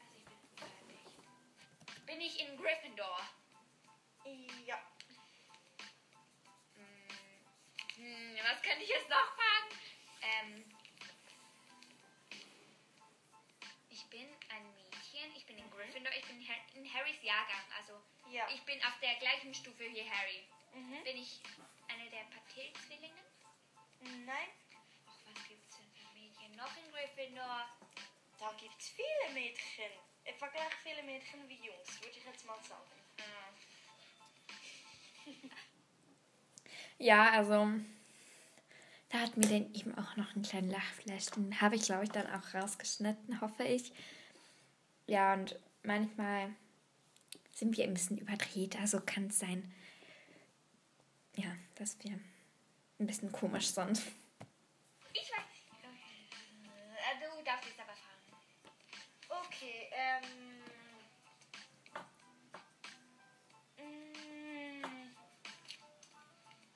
also 0.00 0.16
ich 1.98 2.06
bin 2.06 2.20
ich 2.20 2.40
in 2.40 2.56
Gryffindor? 2.56 3.20
Ja. 4.66 4.78
Hm, 7.96 8.36
was 8.42 8.62
könnte 8.62 8.82
ich 8.82 8.88
jetzt 8.88 9.08
noch 9.08 9.34
fragen? 9.36 9.68
Ähm, 10.22 10.64
ich 13.90 14.04
bin 14.06 14.26
ein 14.50 14.64
Mädchen, 14.74 15.30
ich 15.36 15.46
bin 15.46 15.58
in 15.58 15.70
Gryffindor, 15.70 16.12
ich 16.18 16.24
bin 16.26 16.38
in 16.74 16.92
Harrys 16.94 17.22
Jahrgang, 17.22 17.64
also 17.78 17.92
Ja. 18.32 18.46
ich 18.52 18.62
bin 18.62 18.78
auf 18.84 18.98
der 19.00 19.14
gleichen 19.16 19.54
Stufe 19.54 19.84
wie 19.84 20.02
Harry. 20.10 20.42
Mhm. 20.74 21.04
Bin 21.04 21.16
ich 21.18 21.40
eine 21.88 22.10
der 22.10 22.24
Patil-Zwillinge? 22.34 23.22
Nein. 24.00 24.50
Ach, 25.06 25.18
was 25.26 25.48
gibt's 25.48 25.76
denn 25.76 25.90
für 25.92 26.08
Mädchen 26.14 26.56
noch 26.56 26.76
in 26.76 26.90
Gryffindor? 26.92 27.66
Da 28.38 28.52
gibt's 28.60 28.88
viele 28.90 29.34
Mädchen. 29.34 29.92
Etwa 30.24 30.48
gleich 30.48 30.74
viele 30.82 31.02
Mädchen 31.02 31.48
wie 31.48 31.66
Jungs, 31.66 32.00
würde 32.02 32.18
ich 32.18 32.24
jetzt 32.24 32.44
mal 32.46 32.58
sagen. 32.68 32.90
Ja, 36.98 37.30
also 37.32 37.72
da 39.08 39.18
hat 39.20 39.36
mir 39.36 39.46
dann 39.46 39.74
eben 39.74 39.96
auch 39.96 40.16
noch 40.16 40.34
einen 40.34 40.44
kleinen 40.44 40.70
Lachflash. 40.70 41.26
Den 41.26 41.60
habe 41.60 41.76
ich, 41.76 41.82
glaube 41.82 42.04
ich, 42.04 42.10
dann 42.10 42.26
auch 42.26 42.54
rausgeschnitten, 42.54 43.40
hoffe 43.40 43.64
ich. 43.64 43.92
Ja, 45.06 45.34
und 45.34 45.58
manchmal 45.82 46.54
sind 47.52 47.76
wir 47.76 47.84
ein 47.84 47.94
bisschen 47.94 48.18
überdreht. 48.18 48.76
Also 48.80 49.00
kann 49.00 49.28
es 49.28 49.38
sein, 49.38 49.72
ja, 51.36 51.56
dass 51.76 52.02
wir 52.02 52.18
ein 52.98 53.06
bisschen 53.06 53.30
komisch 53.32 53.68
sind. 53.68 53.98
Ich 55.12 55.30
weiß. 55.30 55.40
Äh, 55.82 57.20
Du 57.20 57.42
darfst 57.44 57.68
jetzt 57.68 57.80
aber 57.80 57.92
fragen. 57.94 59.46
Okay, 59.46 59.90
ähm. 59.92 60.62
mm, 63.78 65.14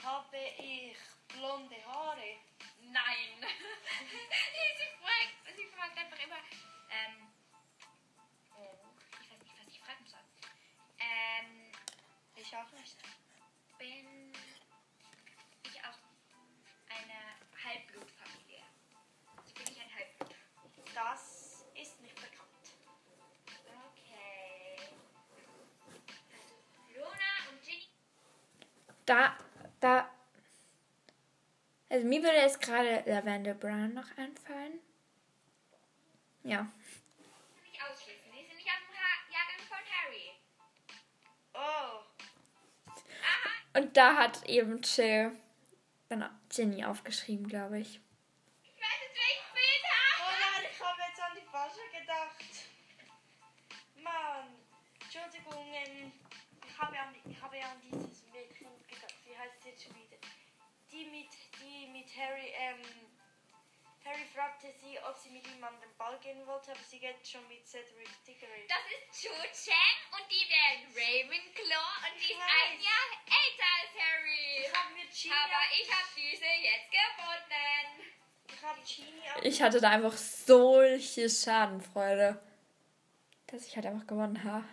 habe 0.05 0.37
ich 0.59 0.97
blonde 1.29 1.77
Haare? 1.87 2.37
Nein. 2.83 3.41
sie, 3.41 4.91
fragt, 5.01 5.57
sie 5.57 5.66
fragt 5.66 5.99
einfach 5.99 6.18
immer. 6.25 6.39
Ähm, 6.91 7.29
oh, 8.57 8.77
ich 9.23 9.31
weiß 9.31 9.39
nicht, 9.43 9.55
was 9.59 9.68
ich 9.68 9.81
fragen 9.81 10.07
soll. 10.07 10.21
Ähm, 10.99 11.73
Ich 12.37 12.57
auch 12.57 12.71
nicht. 12.73 12.97
bin 13.79 14.33
Da, 29.11 29.37
da. 29.81 30.09
Also 31.89 32.07
mir 32.07 32.23
würde 32.23 32.37
jetzt 32.37 32.61
gerade 32.61 33.03
Lavender 33.07 33.55
Brown 33.55 33.93
noch 33.93 34.07
einfallen. 34.17 34.79
Ja. 36.45 36.71
Ich 37.73 37.83
ausschließen. 37.83 38.31
Die 38.31 38.47
sind 38.47 38.55
nicht 38.55 38.69
aus 38.69 38.79
dem 38.87 38.95
ha 38.95 39.11
Jahrgang 39.35 39.67
von 39.67 39.83
Harry. 39.99 40.39
Oh, 41.55 42.05
Und 43.81 43.97
da 43.97 44.15
hat 44.15 44.45
eben 44.49 44.81
Chill 44.81 45.33
dann 46.09 46.31
Ginny 46.49 46.85
aufgeschrieben, 46.85 47.49
glaube 47.49 47.81
ich. 47.81 48.01
Ich 48.63 48.81
weiß 48.81 48.99
jetzt, 49.03 49.17
wer 49.17 49.31
ich 49.35 49.53
bin. 49.53 49.83
oh 50.21 50.35
nein, 50.39 50.71
ich 50.71 50.81
habe 50.81 51.01
jetzt 51.09 51.21
an 51.21 51.33
die 51.35 51.49
falsche 51.51 51.81
gedacht. 51.99 52.45
Mann, 54.05 54.55
Entschuldigung, 55.03 55.67
ähm, 55.75 56.13
ich 56.65 56.79
habe 56.79 56.97
an, 56.97 57.13
ich 57.25 57.43
habe 57.43 57.57
an 57.57 57.81
dieses 57.83 58.25
Mädchen 58.33 58.80
heißt 59.41 59.64
jetzt 59.64 59.84
schon 59.84 59.97
wieder? 59.97 60.16
Die 60.93 61.05
mit, 61.07 61.30
die 61.61 61.86
mit 61.88 62.09
Harry, 62.16 62.53
ähm, 62.53 62.82
Harry 64.05 64.24
fragte 64.34 64.72
sie, 64.80 64.99
ob 65.09 65.16
sie 65.16 65.30
mit 65.30 65.47
ihm 65.47 65.62
an 65.62 65.78
den 65.80 65.97
Ball 65.97 66.18
gehen 66.20 66.47
wollte, 66.47 66.72
aber 66.72 66.80
sie 66.80 66.99
geht 66.99 67.26
schon 67.26 67.47
mit 67.49 67.66
Cedric 67.66 68.09
Diggory. 68.26 68.66
Das 68.68 68.84
ist 68.91 69.22
Chu 69.22 69.28
Chang 69.53 69.99
und 70.18 70.24
die 70.30 70.45
wären 70.49 70.82
Ravenclaw 70.93 71.91
und 72.11 72.20
die 72.20 72.32
ist 72.32 72.41
ein 72.41 72.80
Jahr 72.80 73.09
älter 73.28 73.70
als 73.80 73.93
Harry. 73.97 74.64
Ich 74.66 74.74
habe 74.74 74.95
Virginia, 74.97 75.36
Aber 75.45 75.62
ich 75.80 75.88
habe 75.93 76.09
diese 76.16 76.45
jetzt 76.45 76.91
gefunden. 76.91 78.12
ich 78.49 78.62
habe 78.62 78.80
Genie 78.80 79.49
Ich 79.49 79.62
hatte 79.62 79.80
da 79.80 79.91
einfach 79.91 80.16
solche 80.16 81.28
Schadenfreude, 81.30 82.43
dass 83.47 83.66
ich 83.66 83.76
halt 83.76 83.86
einfach 83.86 84.07
gewonnen 84.07 84.43
habe. 84.43 84.64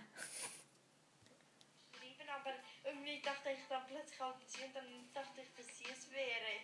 geschrieben, 1.92 2.30
aber 2.30 2.54
irgendwie 2.86 3.17
dachte 3.28 3.50
ich 3.52 3.60
dann 3.68 3.86
plötzlich 3.88 4.22
an 4.22 4.34
sie 4.46 4.64
und 4.64 4.74
dann 4.74 5.14
dachte 5.14 5.42
ich, 5.42 5.54
dass 5.54 5.78
sie 5.78 5.86
es 5.92 6.10
wäre. 6.12 6.62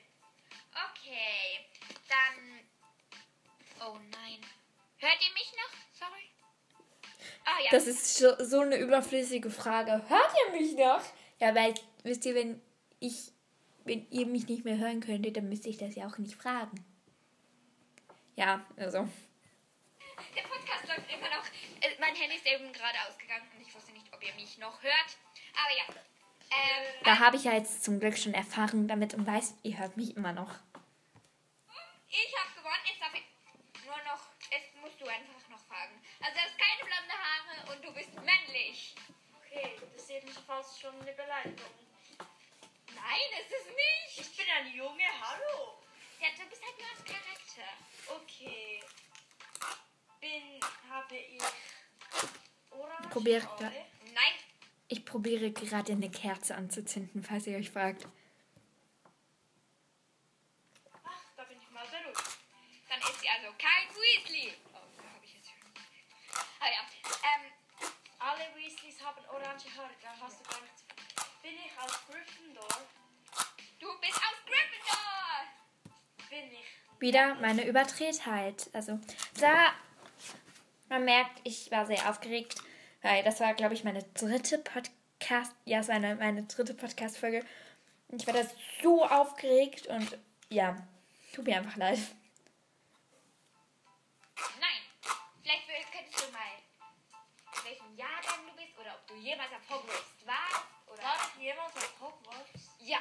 Okay, 0.72 1.68
dann. 2.07 2.59
Oh 3.86 3.97
nein. 4.11 4.39
Hört 4.97 5.18
ihr 5.22 5.34
mich 5.34 5.51
noch? 5.51 5.74
Sorry. 5.91 6.30
Ah 7.43 7.59
ja. 7.61 7.72
Das 7.72 7.88
ist 7.88 8.16
so, 8.16 8.36
so 8.39 8.61
eine 8.61 8.78
überflüssige 8.78 9.49
Frage. 9.49 10.01
Hört 10.07 10.32
ihr 10.45 10.51
mich 10.59 10.74
noch? 10.78 11.03
Ja, 11.39 11.53
weil, 11.53 11.74
wisst 12.03 12.26
ihr, 12.26 12.36
wenn 12.36 12.61
ich, 13.01 13.34
wenn 13.84 14.09
ihr 14.09 14.26
mich 14.26 14.47
nicht 14.47 14.64
mehr 14.64 14.78
hören 14.78 15.01
könntet, 15.01 15.36
dann 15.36 15.49
müsste 15.49 15.68
ich 15.68 15.78
das 15.78 15.95
ja 15.95 16.07
auch 16.07 16.18
nicht 16.18 16.36
fragen. 16.36 16.86
Ja, 18.36 18.66
also. 18.78 19.09
Der 20.36 20.43
Podcast 20.43 20.88
läuft 20.88 21.11
immer 21.11 21.30
noch. 21.30 21.45
Äh, 21.82 21.99
mein 21.99 22.16
Handy 22.16 22.38
ist 22.38 22.45
eben 22.45 22.72
gerade 22.72 22.97
ausgegangen 23.09 23.51
und 23.53 23.61
ich 23.61 23.76
wusste 23.76 23.91
nicht, 23.91 24.07
ob 24.14 24.24
ihr 24.24 24.34
mich 24.36 24.57
noch 24.59 24.82
hört. 24.82 25.18
Aber 25.53 25.76
ja. 25.76 26.03
Ähm, 26.54 27.04
Da 27.04 27.20
habe 27.20 27.36
ich 27.38 27.43
ja 27.43 27.54
jetzt 27.54 27.84
zum 27.84 27.99
Glück 27.99 28.18
schon 28.18 28.34
Erfahrung 28.34 28.88
damit 28.88 29.14
und 29.14 29.26
weiß, 29.26 29.56
ihr 29.64 29.78
hört 29.78 29.97
mich 29.97 30.16
immer 30.16 30.34
noch. 30.34 30.51
ich 32.10 32.34
habe 32.38 32.54
gewonnen. 32.56 32.84
Jetzt 32.88 33.01
darf 33.01 33.14
ich 33.14 33.86
nur 33.86 33.97
noch. 33.97 34.22
Jetzt 34.51 34.76
musst 34.82 35.01
du 35.01 35.06
einfach 35.08 35.49
noch 35.49 35.66
fragen. 35.66 35.99
Also, 36.22 36.36
du 36.36 36.41
hast 36.41 36.58
keine 36.58 36.84
blonde 36.86 37.16
Haare 37.18 37.74
und 37.74 37.84
du 37.84 37.93
bist 37.93 38.14
männlich. 38.16 38.95
Okay, 39.41 39.76
das 39.82 40.01
ist 40.04 40.10
jedenfalls 40.10 40.80
schon 40.80 40.93
eine 41.01 41.12
Beleidigung. 41.14 41.74
Nein, 42.95 43.30
ist 43.41 43.51
es 43.51 43.68
nicht. 43.68 44.30
Ich 44.30 44.38
bin 44.38 44.45
ein 44.56 44.74
Junge, 44.74 45.04
hallo. 45.22 45.82
Ja, 46.22 46.28
du 46.38 46.49
bist 46.49 46.62
halt 46.64 46.78
nur 46.78 46.89
als 46.89 47.04
Charakter. 47.04 47.70
Okay. 48.16 48.84
Bin, 50.22 50.60
habe 50.89 51.18
ich 51.18 51.41
orange 52.72 53.10
Probiert 53.10 53.47
Nein. 53.60 54.34
Ich 54.88 55.06
probiere 55.06 55.52
gerade 55.52 55.94
eine 55.94 56.10
Kerze 56.12 56.56
anzuzünden, 56.56 57.24
falls 57.24 57.48
ihr 57.48 57.58
euch 57.58 57.72
fragt. 57.72 58.06
Ach, 61.04 61.22
da 61.36 61.44
bin 61.46 61.58
ich 61.58 61.70
mal 61.72 61.86
beruhigt. 61.88 62.22
Dann 62.90 63.00
ist 63.00 63.22
sie 63.22 63.30
also 63.30 63.48
kein 63.58 63.90
Weasley. 63.96 64.54
Oh, 64.74 64.78
da 64.98 65.04
habe 65.16 65.26
ich 65.26 65.34
jetzt 65.34 65.48
schon. 65.50 65.58
Ah 66.60 66.68
ja. 66.68 66.82
Ähm, 67.24 67.52
Alle 68.20 68.56
Weasleys 68.56 69.02
haben 69.04 69.24
orange 69.30 69.66
Haare, 69.76 69.90
dann 70.02 70.20
hast 70.22 70.40
du 70.40 70.50
gar 70.50 70.62
nichts. 70.62 70.84
Bin 71.42 71.54
ich 71.54 71.72
aus 71.80 72.00
Gryffindor? 72.08 72.68
du 73.80 73.88
bist 74.00 74.16
aus 74.16 74.40
Gryffindor. 74.46 75.90
Bin 76.30 76.52
ich. 76.52 77.00
Wieder 77.00 77.36
meine 77.36 77.68
Übertretheit. 77.68 78.70
Also, 78.74 79.00
da, 79.40 79.74
man 80.88 81.04
merkt, 81.04 81.42
ich 81.44 81.70
war 81.72 81.86
sehr 81.86 82.10
aufgeregt, 82.10 82.56
weil 83.04 83.24
das 83.24 83.39
war, 83.39 83.54
glaube 83.54 83.76
ich, 83.76 83.84
meine 83.84 84.01
dritte 84.16 84.58
Podcast, 84.58 85.54
ja, 85.66 85.80
es 85.80 85.88
war 85.88 85.95
eine, 85.95 86.16
meine 86.16 86.43
dritte 86.43 86.74
Podcast-Folge. 86.74 87.45
Und 88.08 88.22
Ich 88.22 88.28
war 88.28 88.34
da 88.34 88.43
so 88.82 89.06
aufgeregt 89.06 89.88
und 89.88 90.18
ja, 90.49 90.76
tut 91.34 91.45
mir 91.45 91.58
einfach 91.58 91.76
leid. 91.78 91.99
Nein. 94.60 94.84
Vielleicht 95.66 95.91
könntest 95.91 96.28
du 96.28 96.32
mal, 96.32 96.39
in 97.58 97.66
welchem 97.70 97.97
Jahrgang 97.97 98.45
du 98.47 98.56
bist 98.56 98.78
oder 98.80 98.93
ob 98.95 99.08
du 99.08 99.16
jemals 99.16 99.49
auf 99.51 99.70
Hogwarts 99.70 100.26
warst. 100.26 100.66
Oder 100.88 101.04
War 101.04 101.16
ich 101.36 101.41
jemals 101.43 101.76
auf 101.76 101.99
Hogwarts? 101.99 102.70
Ja. 102.80 102.99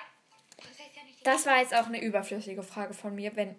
Das 0.56 0.66
heißt 0.78 0.96
ja 0.96 1.02
nicht. 1.04 1.26
Das 1.26 1.46
war 1.46 1.58
jetzt 1.58 1.74
auch 1.74 1.86
eine 1.86 2.00
überflüssige 2.02 2.62
Frage 2.62 2.94
von 2.94 3.14
mir, 3.14 3.36
wenn, 3.36 3.56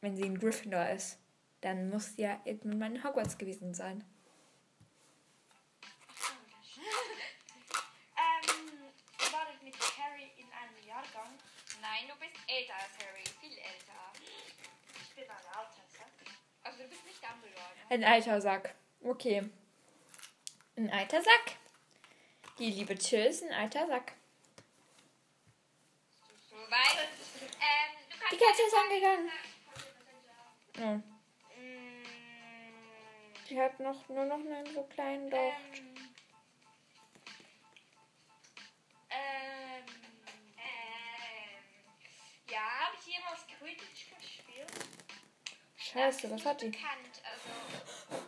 wenn 0.00 0.16
sie 0.16 0.24
ein 0.24 0.38
Gryffindor 0.38 0.88
ist. 0.90 1.18
Dann 1.60 1.90
muss 1.90 2.14
sie 2.16 2.22
ja 2.22 2.40
irgendwann 2.44 2.78
mal 2.78 2.94
in 2.96 3.04
Hogwarts 3.04 3.38
gewesen 3.38 3.74
sein. 3.74 4.04
ähm, 8.16 8.52
war 9.32 9.46
ich 9.54 9.62
mit 9.62 9.74
Harry 9.98 10.30
in 10.36 10.46
einem 10.52 10.86
Jahrgang? 10.86 11.38
Nein, 11.82 12.06
du 12.08 12.14
bist 12.16 12.32
älter 12.48 12.74
als 12.74 12.94
Harry. 13.04 13.24
Viel 13.40 13.58
älter. 13.58 14.12
Ich 15.02 15.14
bin 15.14 15.24
ein 15.24 15.30
alter 15.30 15.82
Sack. 15.90 16.08
Also 16.62 16.82
du 16.84 16.88
bist 16.88 17.04
nicht 17.04 17.20
Dumbledore. 17.22 17.64
Ne? 17.74 17.90
Ein 17.90 18.04
alter 18.04 18.40
Sack. 18.40 18.74
Okay. 19.02 19.42
Ein 20.76 20.90
alter 20.90 21.20
Sack. 21.22 21.56
Die 22.58 22.70
liebe 22.70 22.96
Chill 22.96 23.24
ist 23.26 23.42
ein 23.42 23.52
alter 23.52 23.86
Sack. 23.88 24.12
Wobei, 26.50 26.76
ähm, 26.96 27.96
du 28.10 28.16
kannst 28.18 28.32
Die 28.32 28.36
Katze 28.38 28.62
ist 28.62 28.76
angegangen. 28.76 29.30
Oh. 30.78 31.58
Mm, 31.60 32.04
Die 33.48 33.60
hat 33.60 33.80
noch 33.80 34.08
nur 34.08 34.24
noch 34.24 34.36
einen 34.38 34.72
so 34.72 34.82
kleinen 34.84 35.28
Docht. 35.30 35.42
ähm, 35.74 35.92
Ähm, 39.10 39.61
ja, 42.52 42.86
habe 42.86 42.96
ich 43.00 43.06
jemals 43.06 43.46
Quidditch 43.46 44.10
gespielt? 44.10 44.70
Scheiße, 45.76 46.30
was 46.30 46.44
hat 46.44 46.60
die? 46.60 46.68
bekannt. 46.68 47.22
Also, 47.24 48.24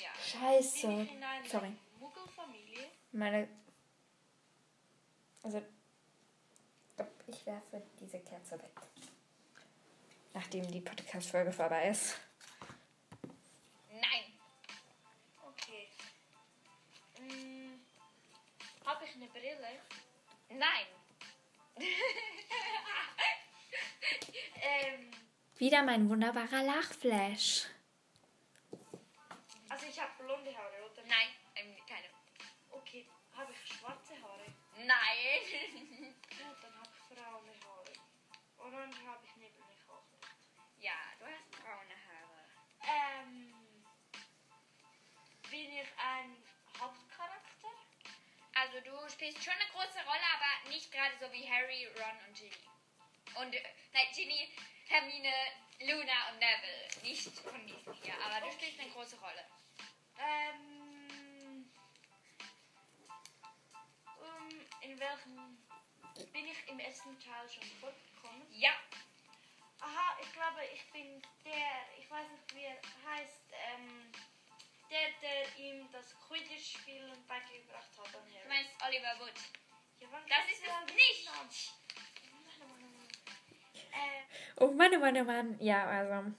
ja. 0.00 0.10
Scheiße. 0.22 1.08
Sorry. 1.48 1.76
Muggelfamilie? 1.98 2.90
Meine. 3.12 3.48
Also. 5.42 5.62
ich 7.26 7.46
werfe 7.46 7.82
diese 8.00 8.20
Kerze 8.20 8.58
weg. 8.62 8.80
Nachdem 10.32 10.70
die 10.70 10.80
Podcast-Folge 10.80 11.50
vorbei 11.50 11.88
ist. 11.88 12.20
Nein. 13.90 14.38
Okay. 15.42 15.88
Mm, 17.18 17.80
habe 18.84 19.04
ich 19.04 19.14
eine 19.14 19.26
Brille? 19.26 19.80
Nein. 20.50 20.86
Ähm, 24.62 25.10
Wieder 25.58 25.82
mein 25.82 26.08
wunderbarer 26.08 26.62
Lachflash. 26.62 27.66
also 29.68 29.86
ich 29.86 30.00
habe 30.00 30.10
blonde 30.22 30.56
Haare, 30.56 30.82
oder? 30.90 31.02
Nein, 31.02 31.28
ähm, 31.54 31.76
keine. 31.88 32.08
Okay, 32.70 33.06
habe 33.36 33.52
ich 33.52 33.72
schwarze 33.76 34.14
Haare? 34.22 34.46
Nein. 34.76 36.14
Gut, 36.28 36.56
dann 36.62 36.74
habe 36.78 36.90
ich 36.92 37.16
braune 37.16 37.52
Haare. 37.64 37.92
Orange 38.58 38.98
habe 39.06 39.24
ich 39.24 39.36
nämlich 39.36 39.80
auch 39.88 40.04
nicht. 40.12 40.84
ja, 40.84 40.92
du 41.18 41.24
hast 41.26 41.50
braune 41.50 41.96
Haare. 42.06 42.44
Ähm, 42.82 43.54
bin 45.50 45.70
ich 45.72 45.88
ein 45.96 46.36
Hauptcharakter? 46.80 47.68
Also 48.54 48.80
du 48.80 49.08
spielst 49.10 49.42
schon 49.44 49.52
eine 49.54 49.70
große 49.70 50.04
Rolle, 50.06 50.26
aber 50.34 50.70
nicht 50.70 50.90
gerade 50.92 51.14
so 51.20 51.30
wie 51.32 51.48
Harry, 51.48 51.86
Ron 51.98 52.18
und 52.28 52.34
Ginny. 52.36 52.52
Und, 53.40 53.54
nein, 53.92 54.06
Ginny, 54.14 54.54
Hermine, 54.88 55.32
Luna 55.80 56.30
und 56.30 56.38
Neville. 56.38 56.88
Nicht 57.02 57.22
von 57.40 57.66
diesen 57.66 57.94
hier, 58.02 58.14
aber 58.24 58.46
du 58.46 58.52
spielst 58.52 58.80
eine 58.80 58.90
große 58.90 59.18
Rolle. 59.20 59.44
Ähm, 60.18 61.70
um, 64.18 64.48
in 64.80 64.98
welchem 64.98 65.58
bin 66.32 66.46
ich 66.48 66.68
im 66.68 66.78
ersten 66.78 67.18
Teil 67.20 67.48
schon 67.48 67.64
vorgekommen? 67.80 68.46
Ja, 68.50 68.72
Aha, 69.80 70.16
ich 70.22 70.32
glaube, 70.32 70.64
ich 70.72 70.90
bin 70.90 71.22
der, 71.44 71.98
ich 71.98 72.10
weiß 72.10 72.26
nicht, 72.30 72.54
wie 72.54 72.64
er 72.64 72.80
heißt, 73.04 73.52
ähm, 73.52 74.12
der, 74.90 75.10
der 75.20 75.56
ihm 75.58 75.90
das 75.92 76.14
Quidditch-Spielen 76.26 77.26
beigebracht 77.26 77.90
hat 77.98 78.14
du 78.14 78.48
meinst 78.48 78.70
Oliver 78.82 79.20
Wood. 79.20 79.34
Ja, 80.00 80.08
Das 80.28 80.50
ist 80.50 80.62
es 80.62 80.94
nicht. 80.94 81.72
Oh 84.58 84.68
Mann, 84.68 84.90
oh 84.94 85.00
Mann, 85.00 85.16
oh 85.18 85.24
Mann. 85.24 85.56
Ja, 85.60 85.86
also. 85.86 86.30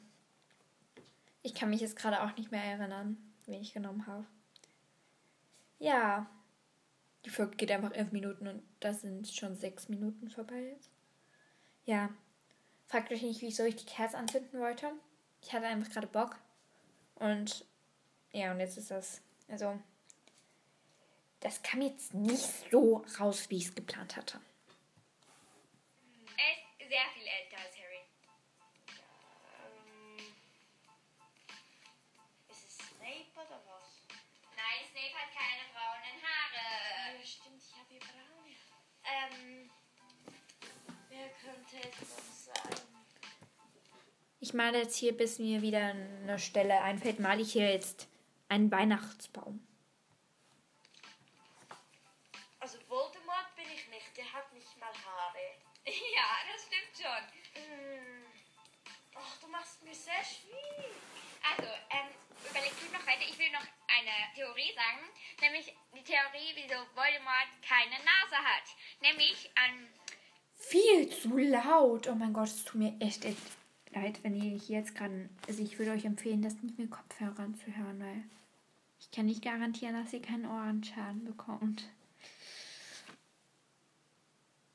Ich 1.43 1.53
kann 1.53 1.70
mich 1.70 1.82
jetzt 1.82 1.95
gerade 1.95 2.22
auch 2.22 2.36
nicht 2.36 2.51
mehr 2.51 2.64
erinnern, 2.64 3.18
wen 3.45 3.62
ich 3.62 3.74
genommen 3.74 4.05
habe. 4.08 4.26
Ja. 5.80 6.28
Die 7.26 7.30
Folge 7.30 7.55
geht 7.58 7.72
einfach 7.72 7.91
elf 7.93 8.12
Minuten 8.12 8.47
und 8.47 8.64
da 8.80 8.93
sind 8.93 9.28
schon 9.28 9.55
sechs 9.55 9.89
Minuten 9.89 10.30
vorbei 10.30 10.72
jetzt. 10.74 10.89
Ja. 11.86 12.10
Fragt 12.88 13.12
euch 13.12 13.22
nicht, 13.22 13.41
wieso 13.41 13.64
ich 13.64 13.76
die 13.76 13.86
Kerze 13.86 14.18
anzünden 14.18 14.60
wollte. 14.60 14.91
Ich 15.41 15.53
hatte 15.53 15.66
einfach 15.66 15.91
gerade 15.91 16.08
Bock. 16.08 16.38
Und 17.16 17.66
ja, 18.32 18.51
und 18.51 18.60
jetzt 18.60 18.78
ist 18.78 18.91
das. 18.91 19.22
Also. 19.47 19.80
Das 21.39 21.62
kam 21.62 21.82
jetzt 21.82 22.14
nicht 22.14 22.72
so 22.72 23.05
raus, 23.20 23.49
wie 23.49 23.58
ich 23.58 23.68
es 23.68 23.76
geplant 23.76 24.18
hatte. 24.18 24.39
Ähm, 39.08 39.70
wer 41.10 41.30
könnte 41.30 41.78
es 42.01 42.16
denn 42.16 42.53
sein? 42.53 42.88
Ich 44.39 44.53
male 44.53 44.80
jetzt 44.80 44.95
hier, 44.95 45.16
bis 45.16 45.39
mir 45.39 45.62
wieder 45.62 45.80
eine 45.80 46.38
Stelle 46.39 46.82
einfällt, 46.82 47.20
male 47.20 47.41
ich 47.41 47.53
hier 47.53 47.70
jetzt 47.72 48.08
einen 48.49 48.72
Weihnachtsbaum. 48.72 49.66
Also 52.60 52.78
Voldemort 52.88 53.55
bin 53.55 53.66
ich 53.74 53.88
nicht, 53.89 54.18
der 54.18 54.32
hat 54.34 54.51
nicht 54.53 54.78
mal 54.78 54.88
Haare. 54.88 55.38
Ja, 55.88 56.28
das 56.51 56.66
stimmt 56.66 56.97
schon. 56.97 57.64
Hm. 57.64 58.26
Ach, 59.16 59.38
du 59.39 59.47
machst 59.47 59.82
mir 59.84 59.95
sehr 59.95 60.22
schwierig. 60.24 60.95
Also, 61.49 61.72
ähm, 61.89 62.08
überleg 62.49 62.74
du 62.80 62.91
noch 62.91 63.08
weiter. 63.08 63.24
Ich 63.28 63.39
will 63.39 63.51
noch 63.51 63.66
eine 64.08 64.34
Theorie 64.36 64.74
sagen. 64.74 65.10
Nämlich 65.41 65.74
die 65.95 66.03
Theorie, 66.03 66.53
wieso 66.55 66.76
Voldemort 66.95 67.49
keine 67.68 67.97
Nase 68.03 68.38
hat. 68.38 68.64
Nämlich 69.01 69.49
an. 69.55 69.88
Viel 70.55 71.10
zu 71.10 71.38
laut. 71.38 72.08
Oh 72.08 72.16
mein 72.16 72.34
Gott, 72.34 72.47
es 72.47 72.66
tut 72.66 72.82
mir 72.82 72.95
echt, 72.99 73.26
echt 73.26 73.38
leid, 73.91 74.24
wenn 74.24 74.36
ihr 74.36 74.58
hier 74.58 74.80
jetzt 74.80 74.95
gerade. 74.95 75.30
Also 75.47 75.64
ich 75.64 75.78
würde 75.78 75.91
euch 75.91 76.05
empfehlen, 76.05 76.41
das 76.41 76.62
nicht 76.62 76.78
mit 76.78 76.91
Kopfhörern 76.91 77.55
zu 77.55 77.76
hören, 77.76 77.99
weil 77.99 78.24
ich 78.99 79.12
kann 79.12 79.28
nicht 79.28 79.43
garantieren, 79.43 80.01
dass 80.01 80.14
ihr 80.14 80.22
keinen 80.22 80.45
Ohrenschaden 80.45 81.24
bekommt. 81.26 81.84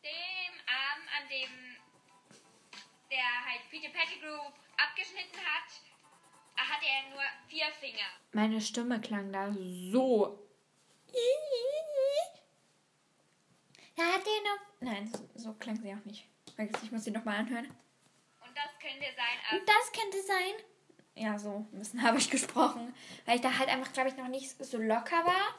Dem 0.02 0.54
Arm, 0.66 1.02
an 1.20 1.28
dem 1.28 1.72
der 3.10 3.44
halt 3.44 3.68
Peter 3.70 3.90
Pettigrew 3.90 4.40
abgeschnitten 4.78 5.36
hat, 5.36 5.68
hatte 6.56 6.86
er 6.86 7.10
nur 7.10 7.22
vier 7.48 7.66
Finger. 7.80 8.06
Meine 8.32 8.60
Stimme 8.60 9.00
klang 9.00 9.32
da 9.32 9.52
so. 9.52 10.38
Ja, 13.96 14.04
hat 14.04 14.22
der 14.24 14.42
noch. 14.42 14.60
Nein, 14.80 15.12
so, 15.12 15.28
so 15.34 15.52
klang 15.54 15.80
sie 15.80 15.92
auch 15.92 16.04
nicht. 16.04 16.26
Ich 16.82 16.92
muss 16.92 17.04
sie 17.04 17.10
nochmal 17.10 17.38
anhören. 17.38 17.66
Und 17.66 18.56
das 18.56 18.70
könnte 18.80 19.06
sein. 19.16 19.58
Und 19.58 19.68
das 19.68 19.92
könnte 19.92 20.22
sein. 20.26 20.54
Ja, 21.14 21.38
so 21.38 21.66
ein 21.72 21.78
bisschen 21.78 22.02
habe 22.06 22.18
ich 22.18 22.30
gesprochen. 22.30 22.94
Weil 23.26 23.36
ich 23.36 23.42
da 23.42 23.58
halt 23.58 23.68
einfach, 23.68 23.92
glaube 23.92 24.08
ich, 24.08 24.16
noch 24.16 24.28
nicht 24.28 24.50
so 24.64 24.78
locker 24.78 25.24
war. 25.24 25.54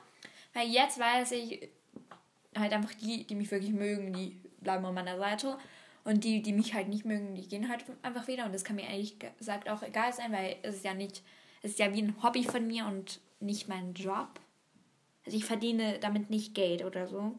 Weil 0.54 0.68
jetzt 0.70 1.00
weiß 1.00 1.32
ich 1.32 1.70
halt 2.56 2.74
einfach 2.74 2.94
die, 2.94 3.26
die 3.26 3.36
mich 3.36 3.50
wirklich 3.52 3.72
mögen, 3.74 4.14
die 4.14 4.40
bleiben 4.62 4.86
an 4.86 4.94
meiner 4.94 5.18
Seite. 5.18 5.58
Und 6.04 6.26
die, 6.26 6.42
die 6.42 6.52
mich 6.52 6.74
halt 6.74 6.90
nicht 6.90 7.06
mögen, 7.06 7.36
die 7.36 7.48
gehen 7.48 7.70
halt 7.70 7.86
einfach 8.02 8.28
wieder. 8.28 8.46
Und 8.46 8.54
das 8.54 8.64
kann 8.64 8.76
mir 8.76 8.90
ehrlich 8.90 9.18
gesagt 9.38 9.70
auch 9.70 9.84
egal 9.84 10.12
sein, 10.12 10.32
weil 10.32 10.58
es 10.62 10.76
ist 10.76 10.86
ja 10.86 10.94
nicht, 10.94 11.24
es 11.62 11.72
ist 11.72 11.80
ja 11.80 11.94
wie 11.94 12.02
ein 12.02 12.22
Hobby 12.22 12.44
von 12.44 12.68
mir 12.68 12.86
und 12.86 13.22
nicht 13.40 13.70
mein 13.70 13.94
Job. 13.94 14.40
Also 15.26 15.38
ich 15.38 15.46
verdiene 15.46 16.00
damit 16.00 16.30
nicht 16.30 16.54
Geld 16.54 16.84
oder 16.84 17.08
so. 17.08 17.34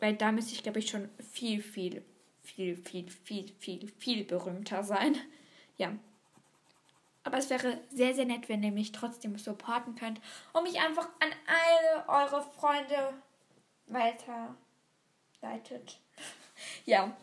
Weil 0.00 0.16
da 0.16 0.32
müsste 0.32 0.54
ich, 0.54 0.64
glaube 0.64 0.80
ich, 0.80 0.88
schon 0.88 1.08
viel, 1.18 1.62
viel, 1.62 2.04
viel, 2.42 2.76
viel, 2.76 3.08
viel, 3.08 3.52
viel, 3.58 3.92
viel 3.98 4.24
berühmter 4.24 4.82
sein. 4.82 5.16
Ja. 5.76 5.92
Aber 7.22 7.38
es 7.38 7.50
wäre 7.50 7.80
sehr, 7.90 8.14
sehr 8.14 8.24
nett, 8.24 8.48
wenn 8.48 8.62
ihr 8.62 8.72
mich 8.72 8.90
trotzdem 8.90 9.38
supporten 9.38 9.94
könnt 9.94 10.20
und 10.52 10.64
mich 10.64 10.80
einfach 10.80 11.08
an 11.20 11.28
alle 11.46 12.08
eure 12.08 12.42
Freunde 12.42 13.14
weiterleitet. 13.86 16.00
Ja. 16.84 17.16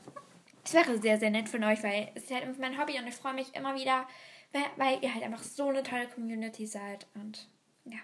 Es 0.64 0.74
wäre 0.74 1.00
sehr, 1.00 1.20
sehr 1.20 1.30
nett 1.30 1.48
von 1.48 1.64
euch, 1.64 1.84
weil 1.84 2.12
es 2.16 2.24
ist 2.24 2.32
halt 2.32 2.58
mein 2.60 2.80
Hobby 2.80 2.98
und 2.98 3.08
ich 3.08 3.16
freue 3.16 3.34
mich 3.34 3.54
immer 3.54 3.76
wieder, 3.76 4.08
weil, 4.52 4.66
weil 4.78 5.04
ihr 5.04 5.14
halt 5.14 5.24
einfach 5.24 5.44
so 5.44 5.70
eine 5.70 5.84
tolle 5.84 6.08
Community 6.08 6.66
seid. 6.66 7.06
Und 7.14 7.48
ja, 7.86 8.00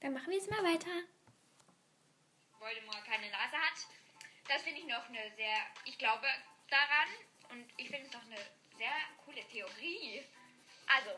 dann 0.00 0.12
machen 0.12 0.28
wir 0.28 0.36
jetzt 0.36 0.50
mal 0.50 0.64
weiter. 0.64 0.90
Voldemort 2.58 3.04
keine 3.04 3.30
Nase 3.30 3.56
hat. 3.56 3.86
Das 4.48 4.62
finde 4.62 4.80
ich 4.80 4.86
noch 4.86 5.08
eine 5.08 5.30
sehr, 5.36 5.56
ich 5.84 5.96
glaube 5.96 6.26
daran 6.68 7.08
und 7.50 7.64
ich 7.76 7.88
finde 7.88 8.06
es 8.06 8.12
noch 8.12 8.24
eine 8.24 8.40
sehr 8.76 8.90
coole 9.24 9.42
Theorie. 9.48 10.22
Also, 10.88 11.10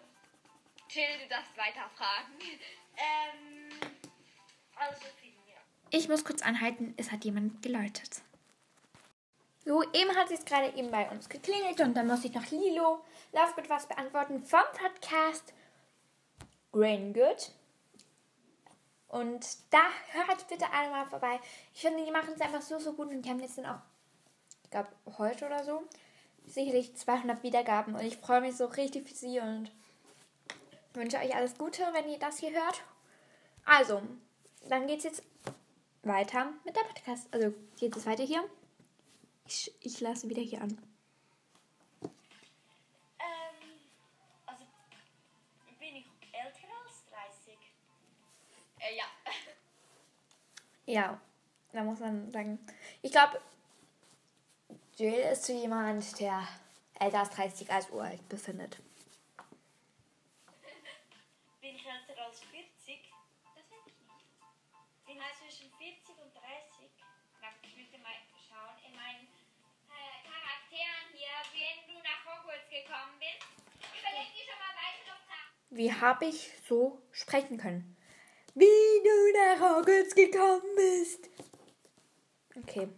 Till, 0.89 1.19
du 1.23 1.29
darfst 1.29 1.57
weiter 1.57 1.91
fragen. 1.97 2.35
Ähm, 2.97 3.91
also 4.77 5.07
Finja. 5.21 5.57
Ich 5.91 6.09
muss 6.09 6.25
kurz 6.25 6.43
anhalten, 6.43 6.95
es 6.97 7.11
hat 7.11 7.25
jemand 7.25 7.63
geläutet. 7.63 8.23
So, 9.65 9.83
eben 9.83 10.15
hat 10.15 10.31
es 10.31 10.45
gerade 10.45 10.77
eben 10.77 10.91
bei 10.91 11.09
uns 11.11 11.29
geklingelt 11.29 11.81
und 11.81 11.95
dann 11.95 12.07
muss 12.07 12.25
ich 12.25 12.35
noch 12.35 12.51
Lilo 12.51 13.03
Lovegood 13.33 13.71
was 13.71 13.87
beantworten 13.87 14.45
vom 14.45 14.61
Podcast 14.77 15.55
Grain 16.71 17.15
Good. 17.15 17.51
Und 19.09 19.47
da 19.71 19.85
hört 20.11 20.47
bitte 20.49 20.67
alle 20.73 20.91
mal 20.91 21.07
vorbei. 21.07 21.41
Ich 21.73 21.81
finde, 21.81 22.05
die 22.05 22.11
machen 22.11 22.35
es 22.35 22.41
einfach 22.41 22.61
so, 22.61 22.79
so 22.79 22.93
gut 22.93 23.09
und 23.09 23.23
die 23.23 23.31
haben 23.31 23.41
jetzt 23.41 23.57
dann 23.57 23.67
auch, 23.67 23.81
ich 24.65 24.71
glaube, 24.71 24.89
heute 25.19 25.47
oder 25.47 25.65
so, 25.65 25.83
sicherlich 26.47 26.97
200 26.97 27.43
Wiedergaben 27.43 27.95
und 27.95 28.03
ich 28.03 28.19
freue 28.19 28.41
mich 28.43 28.57
so 28.57 28.67
richtig 28.67 29.09
für 29.09 29.15
sie 29.15 29.41
und 29.41 29.71
wünsche 30.93 31.19
euch 31.19 31.35
alles 31.35 31.57
Gute, 31.57 31.83
wenn 31.93 32.09
ihr 32.09 32.19
das 32.19 32.39
hier 32.39 32.53
hört. 32.53 32.83
Also, 33.65 34.03
dann 34.69 34.87
geht's 34.87 35.05
jetzt 35.05 35.23
weiter 36.03 36.53
mit 36.65 36.77
der 36.77 36.83
Podcast. 36.83 37.29
Also, 37.33 37.55
geht 37.79 37.97
es 37.97 38.05
weiter 38.05 38.25
hier? 38.25 38.45
Ich, 39.47 39.73
ich 39.81 40.01
lasse 40.01 40.29
wieder 40.29 40.43
hier 40.43 40.61
an. 40.63 40.79
Ähm, 43.19 43.79
also 44.47 44.65
bin 45.79 45.97
ich 45.97 46.07
älter 46.33 46.67
als 46.85 47.05
30? 47.11 47.59
Äh, 48.81 48.97
ja. 48.97 49.05
Ja, 50.87 51.19
da 51.73 51.83
muss 51.83 52.01
man 52.01 52.31
sagen. 52.31 52.59
Ich 53.01 53.11
glaube, 53.11 53.41
Jill 54.97 55.15
ist 55.15 55.45
so 55.45 55.53
jemand, 55.55 56.21
der 56.21 56.47
älter 57.01 57.21
als 57.21 57.31
30 57.31 57.73
als 57.73 57.89
uralt 57.91 58.29
befindet. 58.29 58.79
Gekommen 72.75 73.15
bist. 73.21 73.47
Überleg 73.95 74.35
dir 74.35 74.45
schon 74.51 74.59
mal 74.59 74.75
weitere 74.75 75.15
Fragen. 75.27 75.55
Wie 75.71 75.93
habe 75.93 76.27
ich 76.27 76.51
so 76.69 77.01
sprechen 77.13 77.59
können? 77.59 77.97
Wie 78.55 78.65
du 79.05 79.17
nach 79.39 79.79
Hogwarts 79.79 80.15
gekommen 80.15 80.75
bist. 80.75 81.29
Okay. 82.57 82.89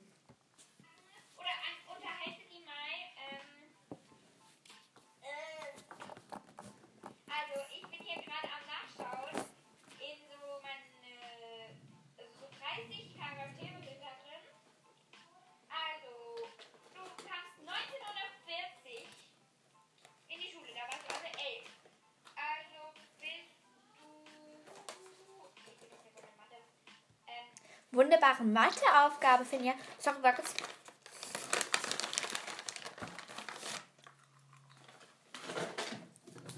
Wunderbare 27.96 28.44
Matheaufgabe, 28.44 29.44
Finja. 29.46 29.72
Sorry, 29.98 30.22
war 30.22 30.34
kurz. 30.34 30.52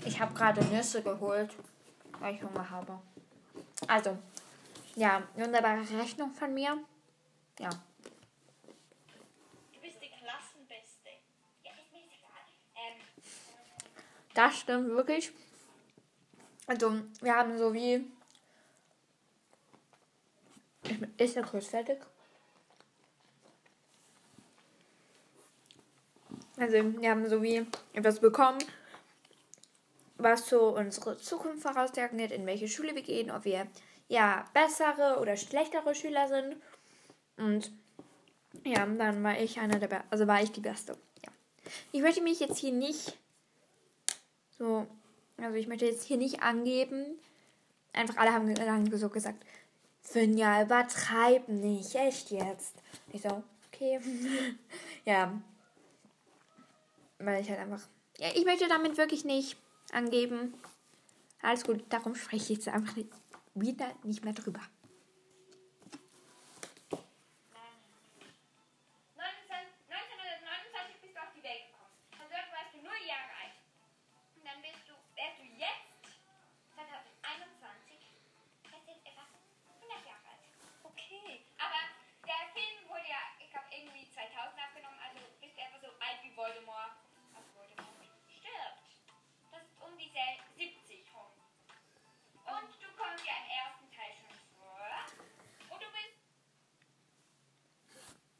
Ich 0.04 0.20
habe 0.20 0.34
gerade 0.34 0.64
Nüsse 0.64 1.00
geholt, 1.00 1.54
weil 2.18 2.34
ich 2.34 2.42
Hunger 2.42 2.68
habe. 2.68 2.98
Also, 3.86 4.18
ja, 4.96 5.22
wunderbare 5.36 5.88
Rechnung 5.96 6.32
von 6.32 6.52
mir. 6.52 6.76
Ja. 7.60 7.70
Du 7.70 7.78
bist 9.80 10.02
die 10.02 10.08
Klassenbeste. 10.08 11.10
ja, 11.62 11.70
ist 11.70 11.92
mir 11.92 12.00
egal. 12.00 12.42
Ähm, 12.74 13.00
Das 14.34 14.58
stimmt 14.58 14.88
wirklich. 14.88 15.30
Also, 16.66 17.00
wir 17.20 17.36
haben 17.36 17.56
so 17.56 17.72
wie. 17.72 18.17
Ist 21.18 21.36
der 21.36 21.42
Kurs 21.42 21.66
fertig? 21.66 21.98
Also, 26.56 26.74
wir 27.00 27.10
haben 27.10 27.28
so 27.28 27.42
wie 27.42 27.66
etwas 27.92 28.20
bekommen, 28.20 28.58
was 30.16 30.48
so 30.48 30.76
unsere 30.76 31.16
Zukunft 31.18 31.62
voraussagt, 31.62 32.14
in 32.14 32.46
welche 32.46 32.68
Schule 32.68 32.94
wir 32.94 33.02
gehen, 33.02 33.30
ob 33.30 33.44
wir 33.44 33.66
ja 34.08 34.44
bessere 34.54 35.20
oder 35.20 35.36
schlechtere 35.36 35.94
Schüler 35.94 36.28
sind. 36.28 36.56
Und 37.36 37.72
ja, 38.64 38.86
dann 38.86 39.22
war 39.22 39.38
ich 39.38 39.60
einer 39.60 39.78
der, 39.78 39.88
Be 39.88 40.02
also 40.10 40.26
war 40.26 40.42
ich 40.42 40.50
die 40.52 40.60
Beste. 40.60 40.96
Ja. 41.24 41.32
Ich 41.92 42.00
möchte 42.00 42.22
mich 42.22 42.40
jetzt 42.40 42.58
hier 42.58 42.72
nicht 42.72 43.16
so, 44.58 44.86
also 45.36 45.54
ich 45.54 45.68
möchte 45.68 45.86
jetzt 45.86 46.04
hier 46.04 46.16
nicht 46.16 46.42
angeben. 46.42 47.18
Einfach 47.92 48.16
alle 48.16 48.32
haben 48.32 48.52
dann 48.54 48.96
so 48.96 49.08
gesagt, 49.08 49.44
Finja, 50.00 50.62
übertreib 50.62 51.48
nicht, 51.48 51.94
echt 51.94 52.30
jetzt. 52.30 52.74
Ich 53.12 53.22
so, 53.22 53.42
okay. 53.66 54.00
ja. 55.04 55.40
Weil 57.18 57.42
ich 57.42 57.50
halt 57.50 57.60
einfach, 57.60 57.82
ja, 58.18 58.28
ich 58.34 58.44
möchte 58.44 58.68
damit 58.68 58.96
wirklich 58.96 59.24
nicht 59.24 59.56
angeben. 59.92 60.54
Alles 61.42 61.64
gut, 61.64 61.84
darum 61.88 62.14
spreche 62.14 62.52
ich 62.52 62.58
jetzt 62.58 62.68
einfach 62.68 62.96
wieder 63.54 63.92
nicht 64.02 64.24
mehr 64.24 64.34
drüber. 64.34 64.60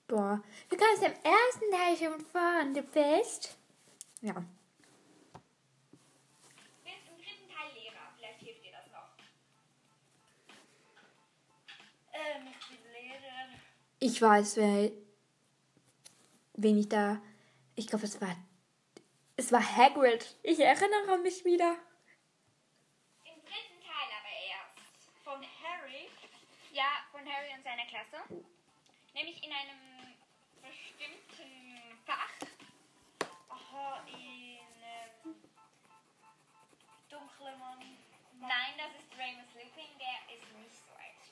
Boah, 0.08 0.42
du 0.70 0.76
kommst 0.78 1.02
im 1.02 1.12
ersten 1.12 1.70
Teil 1.70 1.94
schon 1.94 2.18
vor 2.24 2.60
und 2.62 2.72
du 2.72 2.82
bist. 2.82 3.58
Ja. 4.22 4.32
Du 4.32 4.40
bist 6.82 7.06
im 7.06 7.18
dritten 7.18 7.48
Teil 7.54 7.74
Lehrer. 7.74 8.14
Vielleicht 8.16 8.40
hilft 8.40 8.64
dir 8.64 8.72
das 8.72 8.90
noch. 8.90 9.10
Ähm, 12.14 12.48
ich 12.58 12.68
bin 12.68 12.78
Lehrer. 12.90 13.48
Ich 14.00 14.22
weiß, 14.22 14.56
wer. 14.56 14.90
Wen 16.54 16.78
ich 16.78 16.88
da. 16.88 17.20
Ich 17.76 17.86
glaube, 17.86 18.06
es 18.06 18.18
war. 18.18 18.34
Es 19.36 19.52
war 19.52 19.60
Hagrid. 19.60 20.38
Ich 20.42 20.58
erinnere 20.58 21.18
mich 21.18 21.44
wieder. 21.44 21.76
Im 23.26 23.42
dritten 23.42 23.78
Teil 23.82 24.08
aber 24.18 24.32
erst. 24.48 24.80
Von 25.22 25.42
Harry. 25.42 26.08
Ja, 26.72 27.04
von 27.12 27.20
Harry 27.20 27.52
und 27.54 27.62
seiner 27.62 27.84
Klasse. 27.84 28.24
Nämlich 29.12 29.44
in 29.44 29.52
einem 29.52 29.87
Fach. 32.08 32.32
Aha, 33.50 33.86
in 34.06 34.14
ähm, 34.16 35.34
Mann. 37.60 37.80
Nein, 38.40 38.72
das 38.78 38.92
ist 38.98 39.12
Remus 39.18 39.50
Lupin, 39.54 39.92
der 40.00 40.16
ist 40.34 40.46
nicht 40.56 40.78
so 40.86 40.92
alt. 40.94 41.22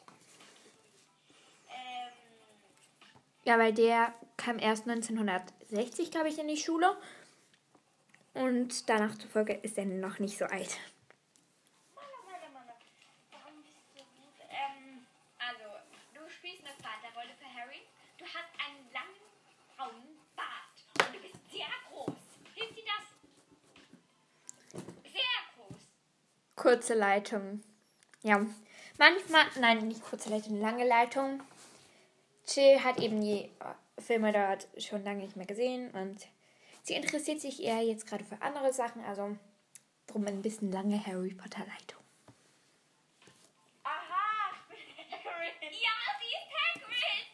Ähm, 1.70 2.12
Ja, 3.45 3.59
weil 3.59 3.72
der 3.72 4.12
kam 4.37 4.59
erst 4.59 4.87
1960, 4.89 6.11
glaube 6.11 6.29
ich, 6.29 6.39
in 6.39 6.49
die 6.49 6.57
Schule. 6.59 6.97
Und 8.35 8.89
danach 8.91 9.16
zufolge 9.16 9.55
ist 9.55 9.79
er 9.79 9.87
noch 9.87 10.18
nicht 10.18 10.37
so 10.37 10.45
alt. 10.45 10.79
Mana, 11.95 12.07
Mana, 12.27 12.49
Mana. 12.53 12.74
Warum 13.31 13.62
bist 13.62 13.77
du 13.95 14.01
so 14.01 14.05
gut? 14.05 14.35
Ähm, 14.51 15.07
Also, 15.39 15.64
du 16.12 16.29
spielst 16.31 16.62
eine 16.66 16.74
Vaterrolle 16.74 17.35
für 17.39 17.49
Harry. 17.61 17.81
Du 18.18 18.24
hast 18.27 18.51
einen 18.66 18.91
langen, 18.93 19.22
braunen 19.77 20.18
Bart. 20.35 20.77
Und 21.09 21.14
du 21.16 21.20
bist 21.22 21.39
sehr 21.51 21.72
groß. 21.89 22.14
Hilft 22.55 22.77
dir 22.77 22.85
das? 22.85 23.07
Sehr 25.12 25.39
groß. 25.57 25.79
Kurze 26.66 26.94
Leitung. 26.94 27.62
Ja. 28.22 28.44
Manchmal, 28.98 29.44
nein, 29.60 29.86
nicht 29.86 30.02
kurze 30.02 30.30
Leitung, 30.30 30.60
lange 30.60 30.84
Leitung. 30.84 31.40
Jill 32.48 32.82
hat 32.82 32.98
eben 32.98 33.20
die 33.20 33.42
äh, 33.42 34.02
Filme 34.02 34.32
dort 34.32 34.66
schon 34.76 35.04
lange 35.04 35.22
nicht 35.22 35.36
mehr 35.36 35.46
gesehen 35.46 35.92
und 35.92 36.26
sie 36.82 36.94
interessiert 36.94 37.40
sich 37.40 37.62
eher 37.62 37.82
jetzt 37.82 38.08
gerade 38.08 38.24
für 38.24 38.42
andere 38.42 38.72
Sachen, 38.72 39.04
also 39.04 39.36
drum 40.08 40.26
ein 40.26 40.42
bisschen 40.42 40.72
lange 40.72 40.98
Harry 41.06 41.34
Potter 41.34 41.60
Leitung. 41.60 42.02
aha, 43.84 44.50
ich 44.68 45.06
bin 45.06 45.22
Harry. 45.22 45.46
Ja, 45.70 45.94
sie 46.18 46.34
ist 46.34 46.50
Hagrid. 46.50 47.30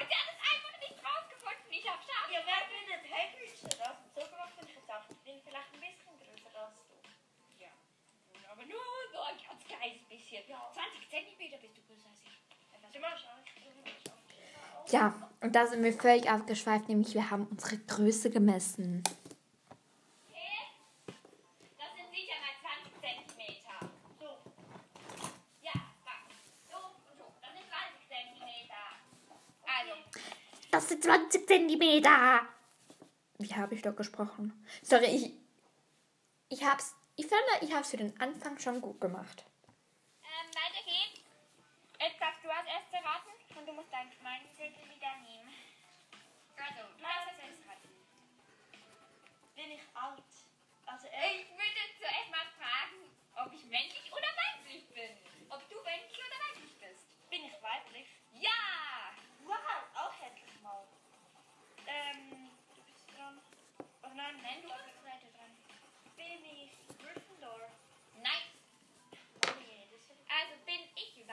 Und 0.00 0.08
der 0.08 0.16
hat 0.16 0.32
es 0.32 0.40
einfach 0.48 0.80
nicht 0.80 0.96
rausgefunden. 0.96 1.68
Ich 1.68 1.84
hab 1.86 2.00
scharf. 2.00 2.32
Ja, 2.32 2.40
wer 2.40 2.64
findet 2.72 3.04
Hagrid 3.04 3.52
schon 3.52 3.80
aus? 3.84 4.00
So 4.16 4.20
gemacht 4.32 4.56
bin 4.56 4.64
ich 4.66 4.76
jetzt 4.76 4.88
auch. 4.88 5.04
Ich 5.12 5.20
bin 5.28 5.36
vielleicht 5.44 5.68
ein 5.76 5.80
bisschen 5.84 6.16
größer 6.24 6.56
als 6.56 6.80
du. 6.88 6.94
Ja. 7.60 7.68
Aber 8.50 8.63
nur 8.74 8.90
so 9.14 9.20
ein 9.22 9.38
ganz 9.46 9.62
kleines 9.64 10.02
bisschen. 10.10 10.42
20 10.44 11.10
Zentimeter 11.10 11.58
bist 11.62 11.76
du 11.78 11.82
größer 11.86 12.08
als 12.10 12.20
ich. 12.26 12.34
Ja, 14.92 15.14
und 15.40 15.54
da 15.56 15.66
sind 15.66 15.82
wir 15.82 15.92
völlig 15.92 16.28
abgeschweift, 16.28 16.88
nämlich 16.88 17.14
wir 17.14 17.30
haben 17.30 17.46
unsere 17.50 17.78
Größe 17.78 18.30
gemessen. 18.30 19.02
Das 21.78 21.88
sind 21.96 22.10
sicher 22.12 22.34
mal 22.44 22.54
20 22.60 22.92
Zentimeter. 23.00 23.78
So, 24.20 24.26
Ja, 25.62 25.72
so 26.68 26.76
und 26.76 27.18
so. 27.18 27.24
Das 27.40 27.50
sind 27.56 27.66
20 27.70 28.08
Zentimeter. 28.08 28.82
Also, 29.66 29.92
Das 30.70 30.88
sind 30.88 31.02
20 31.02 31.46
Zentimeter. 31.48 32.42
Wie 33.38 33.54
habe 33.54 33.74
ich 33.74 33.82
doch 33.82 33.96
gesprochen? 33.96 34.52
Sorry, 34.82 35.06
ich, 35.06 35.32
ich 36.50 36.64
hab's, 36.64 36.94
ich 37.16 37.26
finde, 37.26 37.52
ich 37.60 37.72
hab's 37.72 37.90
für 37.90 37.96
den 37.96 38.18
Anfang 38.20 38.58
schon 38.58 38.80
gut 38.80 39.00
gemacht. 39.00 39.44
ähm, 40.22 40.48
weiter 40.54 40.82
geht's. 40.84 41.20
Jetzt 42.00 42.20
darfst 42.20 42.44
du 42.44 42.50
als 42.50 42.66
erstes 42.68 42.94
raten 43.04 43.30
und 43.58 43.66
du 43.66 43.72
musst 43.72 43.92
deinen 43.92 44.12
schmalen 44.12 44.50
Zettel 44.52 44.84
wieder 44.90 45.14
nehmen. 45.26 45.52
Also, 46.58 46.82
du 46.96 47.02
darfst 47.02 47.28
als 47.28 47.38
erstes 47.38 47.66
raten. 47.68 47.88
bin 49.54 49.70
ich 49.72 49.82
alt. 49.94 50.22
Also, 50.86 51.06
äh, 51.08 51.40
Ich 51.42 51.50
würde 51.50 51.82
zuerst 51.98 52.30
mal 52.30 52.46
fragen, 52.58 52.98
ob 53.36 53.52
ich 53.54 53.64
männlich 53.66 54.10
oder 54.12 54.28
weiblich 54.36 54.84
bin. 54.92 55.16
Ob 55.50 55.62
du 55.70 55.76
männlich 55.82 56.18
oder 56.18 56.38
weiblich 56.50 56.74
bist. 56.78 57.06
bin 57.30 57.44
ich 57.44 57.54
weiblich? 57.62 58.08
Ja! 58.34 59.14
Wow, 59.46 59.56
auch 59.94 60.14
endlich 60.26 60.60
mal. 60.62 60.84
Ähm, 61.86 62.50
du 62.74 62.82
bist 62.82 63.06
dran. 63.16 63.40
Oh 64.02 64.08
nein, 64.14 64.36
Nein, 64.42 64.62
du 64.62 64.68
bist 64.68 64.93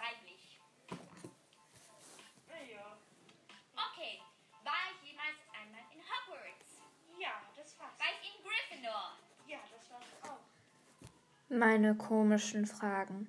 weiblich. 0.01 0.59
ja. 0.89 0.97
Ja, 2.57 2.97
Okay. 3.75 4.19
War 4.63 4.81
ich 4.91 5.07
jemals 5.09 5.39
einmal 5.59 5.81
in 5.93 6.01
Hogwarts? 6.01 6.81
ja 7.19 7.41
das 7.55 7.77
war's. 7.79 7.99
War 7.99 8.07
ich 8.21 8.27
in 8.29 8.43
Gryffindor? 8.43 9.17
Ja, 9.47 9.59
das 9.71 9.89
war's 9.91 10.31
auch. 10.31 10.39
Meine 11.49 11.95
komischen 11.95 12.65
Fragen. 12.65 13.27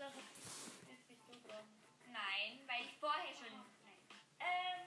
Ähm, 0.00 0.04
sag 0.04 0.12
ich, 0.16 0.88
jetzt 0.88 1.08
bist 1.08 1.22
du 1.26 1.48
dran. 1.48 1.64
Nein, 2.12 2.60
weil 2.66 2.84
ich 2.86 2.96
vorher 3.00 3.34
schon. 3.34 3.50
Nein. 3.82 3.98
Ähm, 4.38 4.86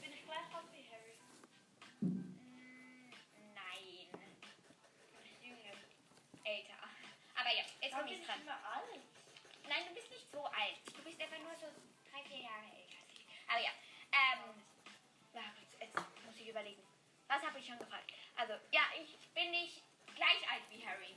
bin 0.00 0.12
ich 0.12 0.24
gleich 0.24 0.54
alt 0.54 0.66
wie 0.72 0.84
Harry? 0.90 1.14
Mm, 2.00 3.12
Nein. 3.54 4.08
Jünger. 5.42 5.76
Älter. 6.44 6.74
Aber 7.36 7.50
ja, 7.54 7.62
jetzt 7.80 7.96
bin 7.96 8.06
ich 8.08 8.20
ich 8.20 8.26
dran. 8.26 8.40
immer 8.42 8.58
alt? 8.74 9.00
Nein, 9.68 9.86
du 9.88 9.94
bist 9.94 10.10
nicht 10.10 10.26
so 10.32 10.44
alt. 10.44 10.78
Du 10.96 11.02
bist 11.04 11.20
einfach 11.20 11.38
nur 11.38 11.54
so 11.56 11.66
drei, 12.10 12.22
vier 12.24 12.42
Jahre 12.42 12.66
älter 12.74 12.98
ich. 13.14 13.26
Aber 13.46 13.60
ja, 13.60 13.70
ähm, 14.12 14.62
jetzt, 15.34 15.80
jetzt 15.80 15.94
muss 16.26 16.36
ich 16.36 16.48
überlegen. 16.48 16.82
Was 17.28 17.42
habe 17.42 17.58
ich 17.60 17.66
schon 17.66 17.78
gefragt? 17.78 18.10
Also, 18.34 18.54
ja, 18.72 18.82
ich 19.00 19.18
bin 19.34 19.50
nicht 19.50 19.82
gleich 20.16 20.50
alt 20.50 20.62
wie 20.70 20.84
Harry. 20.84 21.14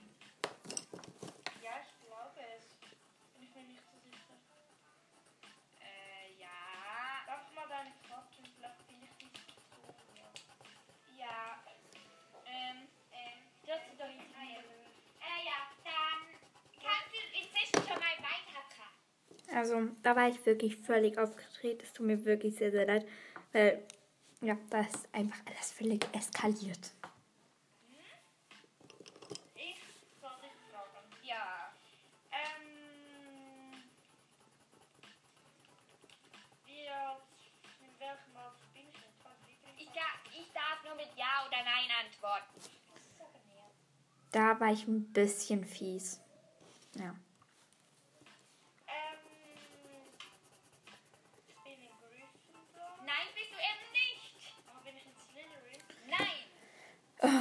Also, 19.54 19.90
da 20.02 20.16
war 20.16 20.30
ich 20.30 20.46
wirklich 20.46 20.78
völlig 20.78 21.18
aufgedreht. 21.18 21.84
Es 21.84 21.92
tut 21.94 22.06
mir 22.06 22.24
wirklich 22.26 22.56
sehr, 22.56 22.72
sehr 22.72 22.86
leid, 22.86 23.06
weil, 23.52 23.84
ja, 24.42 24.58
da 24.70 24.82
ist 24.82 25.08
einfach 25.14 25.40
alles 25.46 25.72
völlig 25.72 26.06
eskaliert. 26.14 26.92
Ich 29.56 29.76
soll 30.22 30.32
dich 30.42 30.52
fragen. 30.72 31.06
Ja. 31.24 31.72
Ähm. 32.32 33.84
Wie 36.66 36.88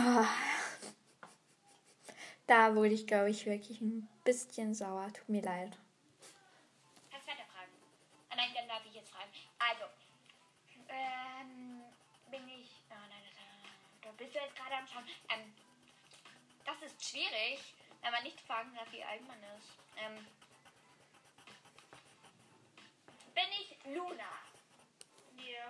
Ah. 0.02 0.24
Da 2.46 2.74
wurde 2.74 2.94
ich, 2.94 3.06
glaube 3.06 3.28
ich, 3.28 3.44
wirklich 3.44 3.82
ein 3.82 4.08
bisschen 4.24 4.74
sauer. 4.74 5.12
Tut 5.12 5.28
mir 5.28 5.42
leid. 5.42 5.76
Kannst 7.10 7.28
weiter 7.28 7.44
fragen. 7.52 7.72
Ah, 8.30 8.36
nein, 8.36 8.48
dann 8.54 8.66
darf 8.66 8.80
ich 8.86 8.94
jetzt 8.94 9.10
fragen. 9.10 9.30
Also, 9.58 9.84
ähm, 10.88 11.82
bin 12.30 12.48
ich. 12.48 12.80
Oh 12.88 12.94
nein, 12.94 13.22
das, 13.24 13.34
da 14.00 14.10
bist 14.16 14.34
du 14.34 14.38
jetzt 14.38 14.56
gerade 14.56 14.74
am 14.74 14.86
Schauen. 14.86 15.04
Ähm, 15.28 15.52
das 16.64 16.80
ist 16.80 17.04
schwierig, 17.04 17.74
wenn 18.00 18.12
man 18.12 18.22
nicht 18.22 18.40
fragen 18.40 18.74
darf, 18.74 18.90
wie 18.92 19.04
alt 19.04 19.26
man 19.28 19.38
ist. 19.58 19.68
Ähm, 19.98 20.26
bin 23.34 23.50
ich 23.60 23.76
Luna? 23.84 24.32
Ja. 25.36 25.66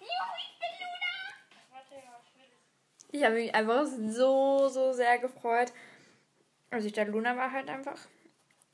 Juhu, 0.00 0.34
ich 0.38 0.58
bin 0.58 0.72
Luna! 0.80 1.12
Warte, 1.70 1.94
ja, 1.96 2.18
ich 2.24 2.34
will 2.34 2.50
es. 2.50 3.01
Ich 3.12 3.22
habe 3.22 3.34
mich 3.34 3.54
einfach 3.54 3.86
so, 3.86 4.68
so 4.68 4.92
sehr 4.92 5.18
gefreut. 5.18 5.72
Also 6.70 6.86
ich 6.86 6.92
dachte, 6.92 7.10
Luna 7.10 7.36
war 7.36 7.52
halt 7.52 7.68
einfach. 7.68 7.98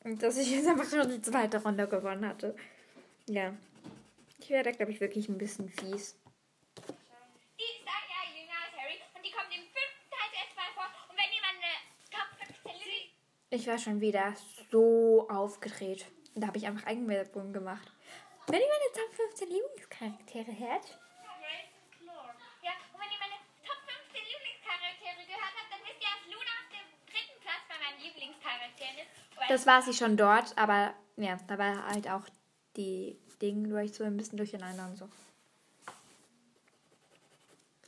Und 0.05 0.22
dass 0.22 0.39
ich 0.39 0.51
jetzt 0.51 0.68
einfach 0.68 0.89
schon 0.89 1.11
die 1.11 1.20
zweite 1.20 1.62
Runde 1.62 1.89
gewonnen 1.89 2.26
hatte. 2.26 2.57
Ja. 3.26 3.53
Ich 4.39 4.49
werde, 4.51 4.72
glaube 4.72 4.93
ich, 4.93 5.01
wirklich 5.01 5.28
ein 5.28 5.39
bisschen 5.39 5.68
fies. 5.68 6.16
Die 7.59 7.64
ist 7.64 7.84
ein 7.84 8.07
Jahr 8.09 8.26
jünger 8.32 8.55
als 8.64 8.74
Harry 8.80 9.03
und 9.14 9.26
die 9.26 9.32
kommt 9.32 9.51
im 9.51 9.62
fünften 9.62 10.09
Teil 10.09 10.30
zuerst 10.30 10.57
mal 10.57 10.70
vor. 10.74 10.86
Und 11.11 11.16
wenn 11.18 11.32
jemand 11.34 11.59
eine 11.59 11.74
Top 12.09 12.28
15 12.47 12.72
Lilly... 12.78 13.12
Ich 13.51 13.66
war 13.66 13.78
schon 13.78 14.01
wieder 14.01 14.34
so 14.70 15.26
aufgedreht. 15.28 16.07
Und 16.34 16.43
da 16.43 16.47
habe 16.47 16.59
ich 16.59 16.66
einfach 16.66 16.86
Eigenwerbung 16.86 17.53
gemacht. 17.53 17.93
Wenn 18.47 18.61
ihr 18.61 18.68
meine 18.68 18.93
Top 18.95 19.12
15 19.12 19.49
Lieblingscharaktere 19.51 20.57
hört, 20.57 20.97
Ravenclaw. 21.26 22.32
Ja, 22.62 22.72
und 22.95 23.01
wenn 23.03 23.11
ihr 23.12 23.20
meine 23.20 23.36
Top 23.61 23.76
15 23.84 24.24
Lieblingscharaktere 24.24 25.20
gehört 25.28 25.53
habt, 25.53 25.68
dann 25.68 25.82
wisst 25.84 26.01
ihr, 26.01 26.09
dass 26.09 26.24
Luna 26.32 26.53
auf 26.62 26.68
dem 26.72 26.86
dritten 27.05 27.36
Platz 27.45 27.62
bei 27.68 27.76
meinen 27.76 28.01
Lieblingscharakteren 28.01 28.97
ist. 29.05 29.12
Weil 29.36 29.38
das 29.49 29.66
war 29.66 29.82
sie 29.82 29.94
schon 29.94 30.16
dort, 30.16 30.57
aber 30.57 30.94
ja, 31.16 31.36
da 31.46 31.59
war 31.59 31.86
halt 31.86 32.09
auch 32.09 32.24
die 32.76 33.18
Dinge 33.40 33.68
durch 33.68 33.94
so 33.94 34.05
ein 34.05 34.16
bisschen 34.16 34.36
durcheinander 34.36 34.86
und 34.86 34.96
so. 34.96 35.09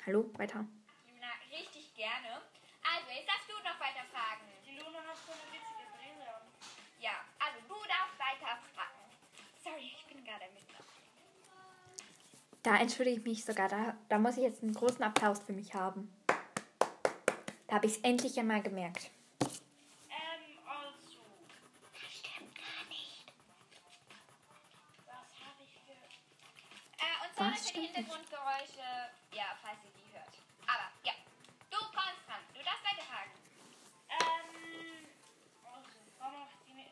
Hallo, 0.07 0.31
weiter. 0.37 0.65
Luna 1.07 1.29
richtig 1.51 1.95
gerne. 1.95 2.41
Also, 2.83 3.11
jetzt 3.15 3.29
darfst 3.29 3.49
du 3.49 3.55
noch 3.63 3.79
weiter 3.79 4.05
fragen. 4.11 4.47
Die 4.67 4.79
Luna 4.79 4.99
hat 4.99 5.17
so 5.27 5.33
eine 5.33 5.53
witzige 5.53 5.87
Brille. 5.95 6.27
Ja, 6.99 7.13
also 7.39 7.61
du 7.69 7.75
darfst 7.87 8.19
weiter 8.19 8.59
fragen. 8.75 9.11
Sorry, 9.63 9.93
ich 9.95 10.07
bin 10.13 10.25
gerade 10.25 10.47
mit. 10.55 10.65
Da 12.63 12.77
entschuldige 12.77 13.19
ich 13.19 13.25
mich 13.25 13.45
sogar. 13.45 13.69
Da, 13.69 13.97
da 14.09 14.19
muss 14.19 14.37
ich 14.37 14.43
jetzt 14.43 14.63
einen 14.63 14.75
großen 14.75 15.03
Applaus 15.03 15.41
für 15.43 15.53
mich 15.53 15.75
haben. 15.75 16.13
Da 17.67 17.77
habe 17.77 17.87
ich 17.87 17.97
es 17.97 18.03
endlich 18.03 18.39
einmal 18.39 18.63
gemerkt. 18.63 19.11
Hintergrundgeräusche, 27.93 28.87
ja, 29.35 29.59
falls 29.61 29.83
ihr 29.83 29.91
die 29.91 30.13
hört. 30.15 30.31
Aber, 30.63 30.93
ja. 31.03 31.13
Du 31.71 31.79
kommst 31.91 32.23
dran. 32.23 32.39
Du 32.55 32.63
darfst 32.63 32.85
weiter 32.87 33.03
fragen. 33.03 33.35
Ähm, 34.15 35.11
also, 35.67 35.99
wann 36.21 36.39
macht 36.39 36.55
die 36.69 36.73
mir. 36.73 36.87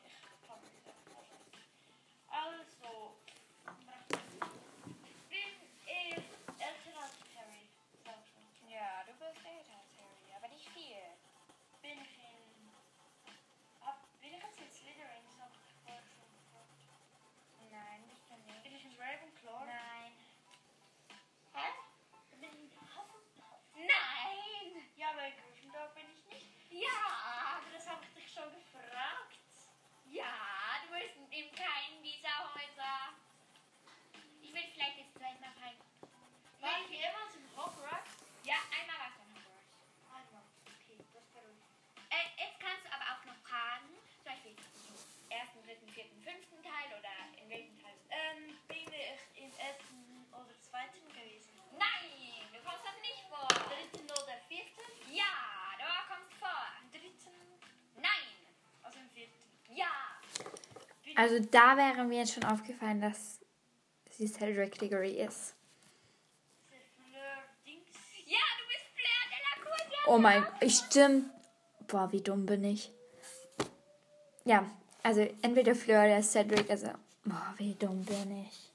Also, 2.26 3.14
bin 5.30 5.54
ich 5.86 6.18
älter 6.58 6.98
als 6.98 7.14
Harry? 7.38 7.68
Sag 8.04 8.18
schon. 8.26 8.42
Ja, 8.68 9.04
du 9.06 9.12
bist 9.12 9.38
älter 9.46 9.78
als 9.78 9.94
Harry, 10.02 10.34
aber 10.34 10.48
nicht 10.48 10.68
viel. 10.70 11.14
Bin 11.80 12.02
ich 12.02 12.18
in. 12.18 12.74
Hab, 13.86 14.02
bin 14.20 14.34
ich 14.34 14.42
jetzt 14.42 14.58
in 14.58 14.70
Slytherin? 14.72 15.22
Nein, 17.70 18.02
nicht. 18.08 18.62
Bin 18.64 18.74
ich 18.74 18.84
in 18.84 18.92
Ravenclaw? 18.98 19.27
Ja! 26.70 27.00
Aber 27.56 27.70
das 27.72 27.88
habe 27.88 28.04
ich 28.04 28.22
dich 28.22 28.32
schon 28.32 28.50
gefragt. 28.52 29.38
Ja, 30.10 30.34
du 30.84 30.94
bist 30.98 31.16
in 31.30 31.52
keinem 31.52 32.02
dieser 32.02 32.54
Häuser. 32.54 33.14
Ich 34.42 34.52
will 34.52 34.64
vielleicht 34.72 34.98
jetzt 34.98 35.14
gleich 35.14 35.38
mal 35.40 35.52
fragen. 35.52 35.78
War 36.60 36.80
ich 36.82 36.90
jemals 36.90 37.34
in 37.36 37.46
Hogwarts? 37.56 38.24
Ja, 38.44 38.56
einmal 38.72 38.98
warst 38.98 39.18
du 39.18 39.24
in 39.28 39.36
Hogwarts. 39.36 39.72
Einmal. 40.10 40.42
Okay, 40.66 40.98
das 41.12 41.24
beruhigt. 41.30 41.62
Äh, 42.10 42.24
jetzt 42.40 42.58
kannst 42.60 42.84
du 42.84 42.90
aber 42.92 43.04
auch 43.12 43.24
noch 43.24 43.38
fragen, 43.46 43.88
zum 44.16 44.24
Beispiel 44.24 44.52
im 44.52 45.30
ersten, 45.30 45.62
dritten, 45.62 45.88
vierten, 45.92 46.18
fünften 46.22 46.62
Teil 46.62 46.88
oder 46.98 47.12
in 47.36 47.48
welchem 47.48 47.76
Teil. 47.82 47.94
Ähm, 48.10 48.58
bin 48.66 48.88
ich 48.88 49.20
im 49.36 49.52
ersten 49.58 50.26
oder 50.32 50.56
zweiten 50.60 51.04
gewesen? 51.12 51.52
Nein, 51.76 52.48
du 52.52 52.58
kommst 52.64 52.84
doch 52.84 53.00
nicht 53.00 53.22
vor. 53.28 53.48
Dritten 53.68 54.08
oder 54.10 54.36
vierten? 54.48 54.88
Ja, 55.12 55.76
du 55.76 55.84
kommst 56.08 56.32
vor. 56.40 56.64
Im 56.82 56.90
dritten? 56.90 57.36
Nein. 57.96 58.32
Also 58.82 58.98
im 58.98 59.10
vierten. 59.10 59.36
Ja. 59.76 60.18
Bin 61.04 61.07
Also 61.18 61.40
da 61.40 61.76
wäre 61.76 62.04
mir 62.04 62.20
jetzt 62.20 62.34
schon 62.34 62.44
aufgefallen, 62.44 63.00
dass 63.00 63.40
sie 64.08 64.28
Cedric 64.28 64.78
Diggory 64.78 65.20
ist. 65.20 65.56
ich? 67.64 67.74
Ja, 68.24 68.38
du 68.56 68.64
bist 68.68 68.86
Fleur 68.94 69.24
de 69.28 69.38
la 69.42 69.64
Cour. 69.64 69.76
ja. 69.90 69.98
Oh 70.06 70.18
mein, 70.18 70.46
ich 70.60 70.76
stimmt. 70.76 71.28
Boah, 71.88 72.12
wie 72.12 72.20
dumm 72.20 72.46
bin 72.46 72.62
ich. 72.62 72.92
Ja, 74.44 74.70
also 75.02 75.22
entweder 75.42 75.74
Fleur 75.74 76.04
oder 76.04 76.22
Cedric, 76.22 76.70
also, 76.70 76.92
boah, 77.24 77.52
wie 77.56 77.74
dumm 77.74 78.04
bin 78.04 78.46
ich. 78.46 78.70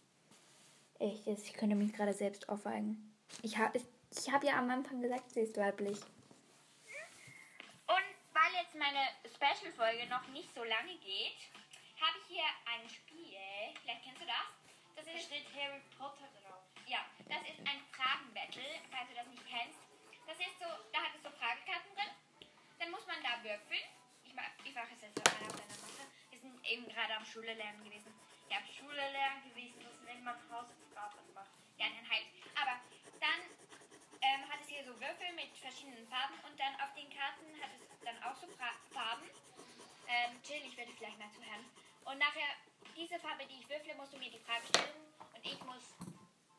Jetzt, 1.25 1.45
ich 1.45 1.53
könnte 1.53 1.77
mich 1.77 1.93
gerade 1.93 2.11
selbst 2.11 2.49
aufweigen. 2.49 3.15
Ich 3.41 3.57
habe 3.57 3.79
ich 4.11 4.33
hab 4.33 4.43
ja 4.43 4.57
am 4.57 4.69
Anfang 4.69 5.01
gesagt, 5.01 5.31
sie 5.31 5.39
ist 5.39 5.55
weiblich. 5.55 6.01
Und 7.87 8.09
weil 8.33 8.51
jetzt 8.61 8.75
meine 8.75 8.99
Special-Folge 9.33 10.09
noch 10.09 10.27
nicht 10.33 10.53
so 10.53 10.61
lange 10.65 10.97
geht, 10.97 11.52
habe 12.03 12.17
ich 12.19 12.25
hier 12.35 12.43
ein 12.65 12.83
Spiel. 12.89 13.39
Vielleicht 13.81 14.03
kennst 14.03 14.21
du 14.21 14.25
das? 14.27 14.47
Das 14.95 15.05
Da 15.05 15.11
ist, 15.11 15.25
steht 15.25 15.47
Harry 15.55 15.81
Potter 15.97 16.27
drauf. 16.43 16.61
ja, 16.85 16.99
das 17.27 17.41
ist 17.47 17.59
ein 17.65 17.79
Fragenbattle, 17.95 18.67
falls 18.91 19.07
du 19.09 19.15
das 19.15 19.27
nicht 19.27 19.45
kennst. 19.47 19.79
Das 20.27 20.37
ist 20.39 20.59
so, 20.59 20.67
da 20.91 20.99
hat 20.99 21.15
es 21.15 21.23
so 21.23 21.31
Fragekarten 21.31 21.91
drin. 21.95 22.11
Dann 22.79 22.91
muss 22.91 23.05
man 23.07 23.17
da 23.23 23.41
würfeln. 23.43 23.87
Ich 24.23 24.33
mache 24.33 24.51
ich 24.63 24.73
mach 24.75 24.89
es 24.91 25.01
jetzt 25.01 25.19
auch 25.19 25.39
mal 25.39 25.47
auf 25.47 25.55
deiner 25.55 25.79
Mache. 25.81 26.05
Wir 26.31 26.39
sind 26.39 26.55
eben 26.65 26.87
gerade 26.87 27.15
am 27.15 27.25
Schule 27.25 27.53
lernen 27.53 27.83
gewesen. 27.83 28.13
Ja, 28.49 28.59
Schule 28.67 29.11
lernen 29.11 29.43
gewesen, 29.49 29.79
das 29.81 29.99
nennt 30.05 30.23
man 30.23 30.35
Hausaufgaben 30.51 31.33
machen. 31.33 31.55
ja, 31.77 31.87
dann 31.87 32.07
halt. 32.09 32.27
Aber 32.59 32.79
dann 33.19 33.39
ähm, 34.21 34.49
hat 34.49 34.61
es 34.61 34.67
hier 34.67 34.83
so 34.83 34.93
Würfel 34.99 35.31
mit 35.33 35.49
verschiedenen 35.57 36.07
Farben 36.07 36.35
und 36.47 36.59
dann 36.59 36.75
auf 36.79 36.93
den 36.93 37.09
Karten 37.09 37.47
hat 37.61 37.71
es 37.73 37.81
dann 38.05 38.21
auch 38.23 38.35
so 38.35 38.47
Farben. 38.91 39.27
Ähm, 40.07 40.41
chill, 40.43 40.61
ich 40.65 40.77
werde 40.77 40.91
vielleicht 40.93 41.17
mal 41.17 41.31
zuhören. 41.31 41.65
Und 42.05 42.17
nachher, 42.19 42.47
diese 42.95 43.19
Farbe, 43.19 43.45
die 43.45 43.59
ich 43.59 43.69
würfle, 43.69 43.95
musst 43.95 44.13
du 44.13 44.17
mir 44.17 44.29
die 44.29 44.39
Frage 44.39 44.65
stellen 44.67 45.13
und 45.35 45.45
ich 45.45 45.59
muss 45.63 45.95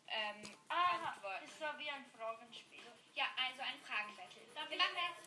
ähm, 0.09 0.42
Ah, 0.68 1.11
antworten. 1.12 1.45
ist 1.45 1.59
so 1.59 1.66
wie 1.78 1.90
ein 1.90 2.05
Fragenspiel. 2.16 2.82
Ja, 3.14 3.26
also 3.36 3.62
ein 3.62 3.78
Fragenbattle. 3.86 4.40
Wir 4.68 4.78
machen 4.78 4.97
das. 4.97 5.24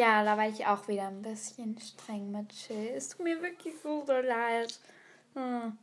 Ja, 0.00 0.24
da 0.24 0.38
war 0.38 0.48
ich 0.48 0.64
auch 0.64 0.88
wieder 0.88 1.08
ein 1.08 1.20
bisschen 1.20 1.78
streng 1.78 2.30
mit 2.30 2.48
Chill. 2.48 2.88
Es 2.96 3.10
tut 3.10 3.22
mir 3.22 3.42
wirklich 3.42 3.74
so, 3.82 4.02
so 4.06 4.14
leid. 4.14 4.80
Hm. 5.34 5.76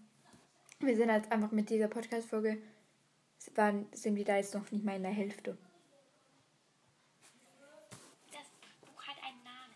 Wir 0.80 0.98
sind 0.98 1.12
halt 1.12 1.32
einfach 1.32 1.52
mit 1.52 1.70
dieser 1.70 1.88
Podcast-Folge, 1.88 2.58
sind 3.38 4.16
wir 4.16 4.26
da 4.26 4.38
jetzt 4.38 4.56
noch 4.56 4.72
nicht 4.72 4.84
mal 4.84 4.96
in 4.96 5.04
der 5.04 5.12
Hälfte. 5.12 5.56
Das 8.32 8.48
Buch 8.82 9.04
hat 9.06 9.18
einen 9.24 9.44
Namen. 9.44 9.76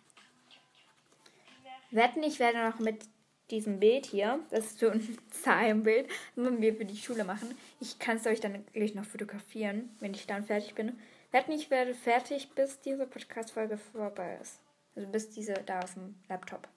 Wetten, 1.92 2.24
ich 2.24 2.40
werde 2.40 2.68
noch 2.68 2.80
mit 2.80 3.06
diesem 3.52 3.80
Bild 3.80 4.08
hier, 4.08 4.40
das 4.50 4.66
ist 4.66 4.80
so 4.80 4.90
ein 4.90 5.20
Zahlenbild, 5.30 6.10
wenn 6.36 6.62
wir 6.62 6.74
für 6.74 6.86
die 6.86 6.98
Schule 6.98 7.26
machen. 7.26 7.54
Ich 7.80 8.00
kann 8.00 8.18
es 8.18 8.26
euch 8.26 8.40
dann 8.40 8.66
gleich 8.74 8.96
noch 8.96 9.06
fotografieren, 9.06 9.96
wenn 10.00 10.16
ich 10.16 10.26
dann 10.26 10.44
fertig 10.46 10.74
bin. 10.74 10.98
Wetten, 11.32 11.54
ich 11.54 11.70
werde 11.70 11.94
fertig, 11.94 12.54
bis 12.56 12.82
diese 12.82 13.08
Podcast-Folge 13.08 13.78
vorbei 13.78 14.38
ist. 14.42 14.60
Also 14.96 15.08
bis 15.08 15.30
diese 15.30 15.54
da 15.54 15.80
auf 15.80 15.94
dem 15.94 16.22
Laptop. 16.28 16.68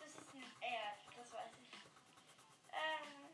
Das 0.00 0.08
ist 0.08 0.18
ein 0.32 0.42
R, 0.62 0.96
das 1.14 1.30
weiß 1.30 1.52
ich. 1.60 1.68
Ähm, 2.72 3.28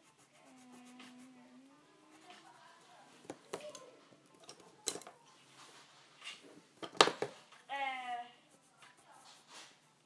äh, 7.68 8.26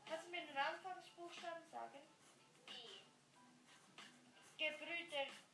kannst 0.07 0.27
du 0.27 0.31
mir 0.31 0.43
den 0.43 0.59
Anfangsbuchstaben 0.59 1.65
sagen? 1.73 2.03
E. 2.69 3.01
Gebrüder. 4.59 5.46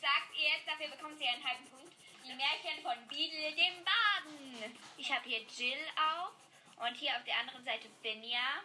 Also 0.00 0.12
sag's 0.14 0.38
ihr 0.38 0.48
jetzt, 0.48 0.66
dafür 0.66 0.88
bekommt 0.88 1.18
sie 1.18 1.26
einen 1.26 1.44
halben 1.44 1.68
Punkt. 1.68 1.94
Die 2.24 2.32
Märchen 2.32 2.82
von 2.82 2.96
Beadle 3.08 3.52
dem 3.54 3.84
Baden. 3.84 4.78
Ich 4.96 5.12
habe 5.12 5.28
hier 5.28 5.40
Jill 5.40 5.78
auf 5.96 6.32
und 6.86 6.96
hier 6.96 7.16
auf 7.16 7.24
der 7.24 7.38
anderen 7.38 7.64
Seite 7.64 7.88
Finja. 8.02 8.62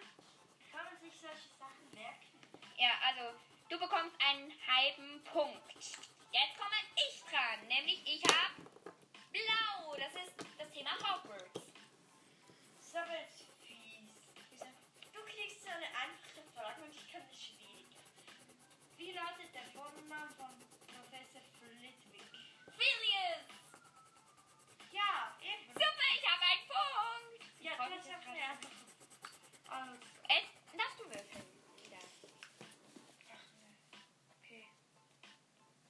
Kann 0.72 0.86
man 0.86 0.98
sich 1.00 1.20
solche 1.20 1.50
Sachen 1.60 1.92
merken? 1.94 2.40
Ja, 2.78 2.92
also 3.08 3.38
du 3.70 3.80
bekommst 3.80 4.16
einen 4.22 4.54
halben 4.68 5.24
Punkt. 5.26 5.76
Jetzt 5.76 6.58
komme 6.58 6.76
ich 6.96 7.24
dran, 7.24 7.68
nämlich 7.68 8.02
ich 8.06 8.24
habe 8.24 8.70
Blau. 9.32 9.96
Das 9.98 10.14
ist 10.16 10.36
das 10.58 10.72
Thema 10.72 10.92
Hogwarts. 10.92 11.62
Aber 12.96 13.20
jetzt 13.20 13.44
fies. 13.60 14.64
Du 15.12 15.20
kriegst 15.26 15.64
so 15.64 15.70
eine 15.70 15.88
einfache 15.88 16.44
Frage 16.56 16.82
und 16.84 16.96
ich 16.96 17.12
kann 17.12 17.22
eine 17.22 17.34
schwierige. 17.34 18.00
Wie 18.96 19.12
lautet 19.12 19.54
der 19.54 19.66
Vorname 19.74 20.32
von 20.38 20.75
jetzt 27.84 28.08
eine 28.10 28.20
gerade. 28.24 28.52
einfache. 28.52 28.72
Also, 29.68 29.94
Äh, 30.30 30.42
darfst 30.78 31.00
du 31.00 31.04
würfeln? 31.06 31.44
wieder? 31.84 31.98
ach, 33.32 33.46
okay. 34.40 34.66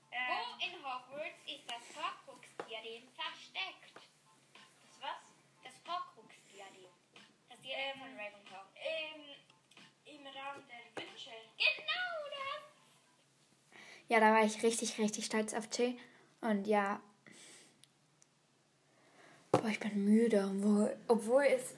Wo 0.09 0.15
Ähm, 0.15 0.59
in 0.59 0.73
Hogwarts 0.83 1.39
ist 1.45 1.65
das 1.69 1.95
Horcrux-Diadem 1.95 3.07
versteckt? 3.13 3.93
das 3.93 5.01
was? 5.01 5.21
Das 5.63 5.73
Horcrux-Diadem. 5.87 6.91
Das 7.49 7.59
Diadem 7.61 7.91
Ähm, 7.93 7.99
von 7.99 8.19
Ravenclaw. 8.19 8.65
Ähm, 8.75 9.21
im 10.05 10.27
Raum 10.27 10.63
der 10.67 11.03
Wünsche. 11.03 11.31
Genau 11.57 12.29
das. 12.29 12.63
Ja, 14.07 14.19
da 14.19 14.33
war 14.33 14.43
ich 14.43 14.61
richtig, 14.63 14.97
richtig 14.99 15.25
stolz 15.25 15.53
auf 15.53 15.67
Jill. 15.75 15.97
Und 16.41 16.67
ja. 16.67 17.01
Boah, 19.65 19.71
ich 19.71 19.79
bin 19.79 20.05
müde. 20.05 20.95
Obwohl, 21.07 21.43
es, 21.45 21.73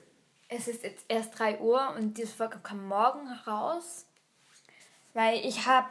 es 0.50 0.68
ist 0.68 0.82
jetzt 0.82 1.06
erst 1.08 1.38
3 1.38 1.60
Uhr 1.60 1.94
und 1.96 2.18
diese 2.18 2.34
Folge 2.34 2.58
kommt 2.62 2.86
morgen 2.86 3.26
raus. 3.46 4.04
Weil 5.14 5.38
ich 5.38 5.66
habe 5.66 5.88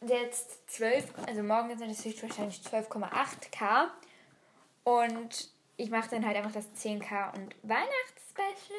jetzt 0.00 0.70
12, 0.70 1.04
also 1.26 1.42
morgen 1.42 1.76
sind 1.76 1.90
es 1.90 2.02
höchstwahrscheinlich 2.02 2.62
12,8k. 2.62 3.90
Und 4.84 5.50
ich 5.76 5.90
mache 5.90 6.08
dann 6.08 6.24
halt 6.24 6.38
einfach 6.38 6.52
das 6.52 6.64
10k 6.82 7.34
und 7.34 7.54
Weihnachtsspecial. 7.62 8.78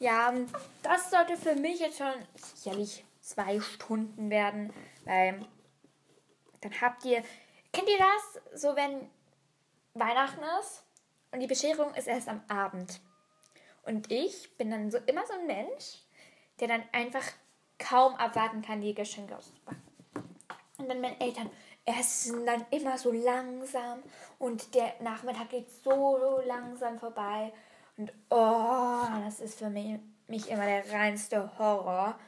Ja, 0.00 0.34
das 0.82 1.10
sollte 1.12 1.36
für 1.36 1.54
mich 1.54 1.78
jetzt 1.78 1.98
schon 1.98 2.12
sicherlich 2.56 3.04
zwei 3.20 3.60
Stunden 3.60 4.30
werden, 4.30 4.72
weil 5.04 5.46
dann 6.60 6.80
habt 6.80 7.04
ihr, 7.04 7.22
kennt 7.72 7.88
ihr 7.88 7.98
das, 7.98 8.60
so 8.60 8.74
wenn 8.74 9.08
Weihnachten 9.94 10.42
ist 10.60 10.82
und 11.32 11.40
die 11.40 11.46
Bescherung 11.46 11.94
ist 11.94 12.08
erst 12.08 12.28
am 12.28 12.42
Abend. 12.48 13.00
Und 13.82 14.10
ich 14.10 14.56
bin 14.56 14.70
dann 14.70 14.90
so 14.90 14.98
immer 15.06 15.26
so 15.26 15.34
ein 15.34 15.46
Mensch, 15.46 15.98
der 16.58 16.68
dann 16.68 16.82
einfach 16.92 17.24
kaum 17.78 18.14
abwarten 18.14 18.62
kann, 18.62 18.80
die 18.80 18.94
Geschenke 18.94 19.36
auszupacken. 19.36 19.82
Und 20.78 20.88
dann 20.88 21.00
meine 21.00 21.20
Eltern 21.20 21.50
essen 21.84 22.46
dann 22.46 22.64
immer 22.70 22.98
so 22.98 23.10
langsam 23.10 24.02
und 24.38 24.74
der 24.74 24.94
Nachmittag 25.00 25.50
geht 25.50 25.70
so 25.70 26.40
langsam 26.46 26.98
vorbei. 26.98 27.52
Und 27.96 28.12
oh, 28.30 29.06
das 29.24 29.40
ist 29.40 29.58
für 29.58 29.70
mich, 29.70 29.98
mich 30.26 30.50
immer 30.50 30.66
der 30.66 30.90
reinste 30.92 31.58
Horror. 31.58 32.18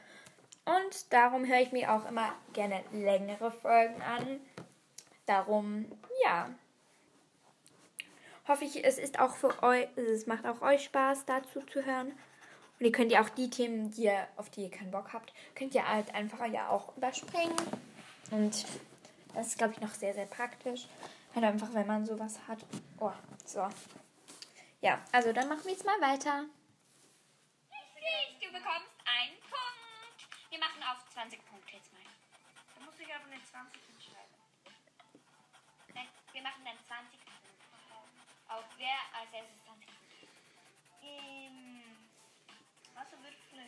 Und 0.65 1.11
darum 1.11 1.45
höre 1.45 1.61
ich 1.61 1.71
mir 1.71 1.93
auch 1.93 2.07
immer 2.07 2.33
gerne 2.53 2.83
längere 2.91 3.51
Folgen 3.51 4.01
an. 4.01 4.39
Darum, 5.25 5.85
ja. 6.23 6.49
Hoffe 8.47 8.65
ich, 8.65 8.83
es 8.83 8.97
ist 8.97 9.19
auch 9.19 9.35
für 9.35 9.63
euch, 9.63 9.87
es 9.95 10.27
macht 10.27 10.45
auch 10.45 10.61
euch 10.61 10.83
Spaß, 10.83 11.25
dazu 11.25 11.61
zu 11.61 11.85
hören. 11.85 12.11
Und 12.79 12.85
ihr 12.85 12.91
könnt 12.91 13.11
ja 13.11 13.21
auch 13.21 13.29
die 13.29 13.49
Themen, 13.49 13.91
die 13.91 14.03
ihr, 14.03 14.27
auf 14.35 14.49
die 14.49 14.63
ihr 14.63 14.71
keinen 14.71 14.91
Bock 14.91 15.13
habt, 15.13 15.33
könnt 15.55 15.73
ihr 15.73 15.87
halt 15.87 16.13
einfach 16.13 16.45
ja 16.47 16.67
auch 16.67 16.97
überspringen. 16.97 17.55
Und 18.31 18.65
das 19.33 19.47
ist, 19.47 19.57
glaube 19.57 19.73
ich, 19.73 19.79
noch 19.79 19.93
sehr, 19.93 20.13
sehr 20.13 20.25
praktisch. 20.25 20.87
Halt 21.33 21.45
einfach, 21.45 21.73
wenn 21.73 21.87
man 21.87 22.05
sowas 22.05 22.39
hat. 22.47 22.59
Oh, 22.99 23.13
so. 23.45 23.67
Ja, 24.81 25.01
also 25.13 25.31
dann 25.31 25.47
machen 25.47 25.63
wir 25.63 25.71
jetzt 25.71 25.85
mal 25.85 26.01
weiter. 26.01 26.45
Richtig, 27.71 28.39
du 28.41 28.47
bekommst 28.51 28.91
einen 29.07 29.39
Punkt. 29.39 30.27
Wir 30.49 30.59
machen 30.59 30.83
auf 30.83 31.07
20 31.13 31.39
Punkte 31.45 31.77
jetzt 31.77 31.93
mal. 31.93 32.01
Da 32.75 32.85
muss 32.85 32.99
ich 32.99 33.07
aber 33.07 33.23
eine 33.31 33.41
20 33.41 33.81
entscheiden. 33.87 34.35
Nein, 35.95 36.07
wir 36.33 36.41
machen 36.41 36.61
dann 36.65 36.77
20 36.85 37.22
Auf 38.53 38.65
wer 38.77 38.99
als 39.19 39.33
erstes 39.33 39.63
20 39.65 39.87
Punkte? 39.87 40.27
Ähm, 41.01 41.81
also 42.93 43.17
würfle. 43.17 43.65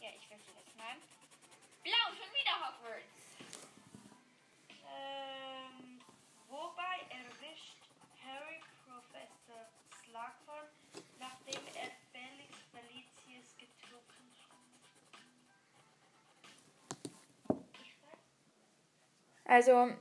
Ja, 0.00 0.10
ich 0.14 0.30
würfel 0.30 0.54
das 0.54 0.76
mal. 0.76 0.94
Blau, 1.82 2.14
schon 2.14 2.30
wieder 2.30 2.54
Hogwarts. 2.62 3.18
Ähm, 4.94 6.00
wobei 6.48 7.02
erwischt 7.10 7.82
Harry 8.24 8.60
Professor 8.86 9.66
Slughorn, 10.04 10.68
nachdem 11.18 11.66
er 11.74 11.90
Felix 12.12 12.54
Felicius 12.70 13.58
getrunken 13.58 14.30
hat. 17.48 17.58
Also, 19.46 19.96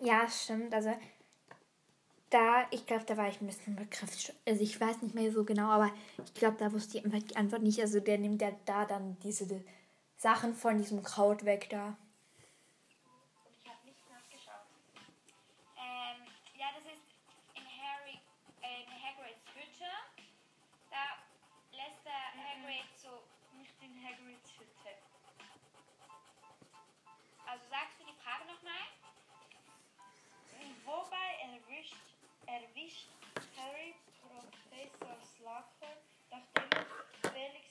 ja, 0.00 0.28
stimmt. 0.28 0.74
Also, 0.74 0.98
da, 2.30 2.66
ich 2.70 2.86
glaube, 2.86 3.04
da 3.04 3.16
war 3.16 3.28
ich 3.28 3.40
ein 3.40 3.46
bisschen 3.46 3.76
begriffs. 3.76 4.32
Also, 4.46 4.62
ich 4.62 4.80
weiß 4.80 5.02
nicht 5.02 5.14
mehr 5.14 5.32
so 5.32 5.44
genau, 5.44 5.68
aber 5.70 5.90
ich 6.24 6.34
glaube, 6.34 6.56
da 6.58 6.72
wusste 6.72 6.98
ich 6.98 7.04
einfach 7.04 7.22
die 7.22 7.36
Antwort 7.36 7.62
nicht. 7.62 7.80
Also, 7.80 8.00
der 8.00 8.18
nimmt 8.18 8.40
ja 8.42 8.52
da 8.64 8.84
dann 8.84 9.16
diese 9.22 9.62
Sachen 10.16 10.54
von 10.54 10.78
diesem 10.78 11.02
Kraut 11.02 11.44
weg 11.44 11.68
da. 11.70 11.96
Erwischt 32.50 33.06
Harry 33.56 33.94
Professor 34.18 35.16
Slughorn, 35.22 35.98
nachdem 36.30 36.68
Felix. 37.22 37.66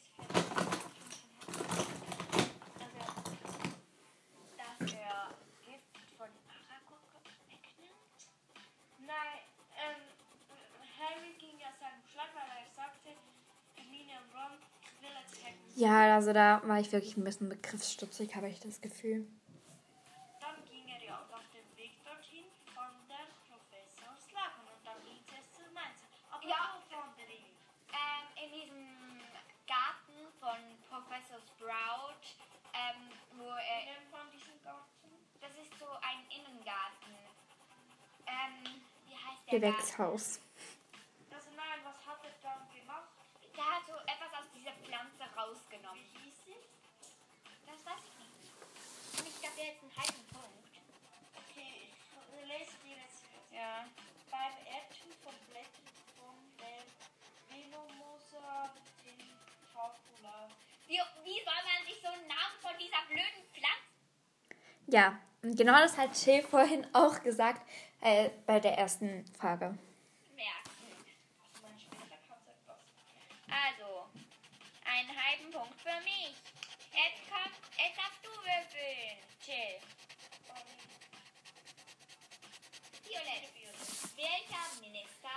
Also, 2.79 3.03
dass 4.55 4.93
er 4.93 5.35
Gift 5.65 5.99
von 6.17 6.31
Aragog 6.47 7.03
wegnimmt? 7.49 8.19
Nein, 8.99 9.39
ähm, 9.83 10.01
Harry 10.97 11.33
ging 11.39 11.59
ja 11.59 11.71
seinem 11.79 12.03
Schlag, 12.07 12.29
weil 12.33 12.47
er 12.47 12.71
sagte, 12.73 13.09
Hermine 13.75 14.13
und 14.23 14.33
Ron 14.33 14.57
will 15.01 15.15
als 15.17 15.43
Hagrid. 15.43 15.75
Ja, 15.75 16.15
also 16.15 16.31
da 16.31 16.61
war 16.63 16.79
ich 16.79 16.91
wirklich 16.93 17.17
ein 17.17 17.25
bisschen 17.25 17.49
begriffsstutzig, 17.49 18.33
habe 18.35 18.47
ich 18.47 18.61
das 18.61 18.79
Gefühl. 18.79 19.27
von 30.49 30.57
Professor 30.89 31.37
Sprout, 31.45 32.25
ähm, 32.73 33.13
wo 33.37 33.45
er. 33.45 33.81
In 33.93 34.09
von 34.09 34.25
diesem 34.33 34.57
Garten? 34.63 35.13
Das 35.39 35.53
ist 35.53 35.77
so 35.77 35.85
ein 36.01 36.25
Innengarten. 36.33 37.13
Ähm, 38.25 38.81
wie 39.05 39.13
heißt 39.13 39.45
der? 39.45 39.59
Gewächshaus. 39.59 40.39
Das 41.29 41.45
nein, 41.55 41.79
was 41.85 41.97
hat 42.01 42.25
er 42.25 42.33
dann 42.41 42.65
gemacht? 42.73 43.13
Der 43.55 43.65
hat 43.65 43.85
so 43.85 43.93
etwas 43.93 44.33
aus 44.41 44.49
dieser 44.55 44.73
Pflanze 44.81 45.23
rausgenommen. 45.37 46.01
Wie 46.13 46.19
hieß 46.25 46.37
sie? 46.45 46.57
Das 47.69 47.85
weiß 47.85 48.01
ich 48.09 48.17
nicht. 48.17 48.49
Und 49.21 49.27
ich 49.29 49.37
glaube, 49.41 49.61
jetzt 49.61 49.83
einen 49.83 49.97
halben 50.01 50.25
Punkt. 50.33 50.73
Okay, 51.45 51.93
ich 51.93 52.47
lese 52.49 52.73
dir 52.81 52.97
das 52.97 53.21
jetzt. 53.21 53.53
Ja. 53.53 53.85
Beim 54.31 54.55
Erdchen 54.65 55.13
von 55.21 55.35
Blättern 55.49 55.93
von 56.17 56.37
dem 56.57 56.89
Venomoser 57.49 58.73
Schauspieler. 59.79 60.49
Wie, 60.87 60.99
wie 61.23 61.39
soll 61.43 61.61
man 61.63 61.85
sich 61.87 62.01
so 62.01 62.09
einen 62.09 62.27
Namen 62.27 62.59
von 62.61 62.71
dieser 62.77 63.01
blöden 63.07 63.43
Pflanze? 63.53 63.87
Ja, 64.87 65.19
und 65.41 65.55
genau 65.55 65.77
das 65.79 65.97
hat 65.97 66.13
Chill 66.13 66.41
vorhin 66.43 66.85
auch 66.93 67.21
gesagt 67.21 67.61
äh, 68.01 68.29
bei 68.45 68.59
der 68.59 68.77
ersten 68.77 69.25
Frage. 69.37 69.77
Merken. 70.35 70.69
Also, 73.49 74.09
einen 74.85 75.09
halben 75.09 75.51
Punkt 75.51 75.79
für 75.81 76.01
mich. 76.03 76.33
Jetzt 76.91 77.29
kommt, 77.29 77.55
jetzt 77.77 77.97
darfst 77.97 78.23
du 78.23 78.29
würfeln. 78.29 79.17
Chill. 79.45 79.79
Violett. 83.05 83.49
Welcher 84.17 84.81
Minister 84.81 85.29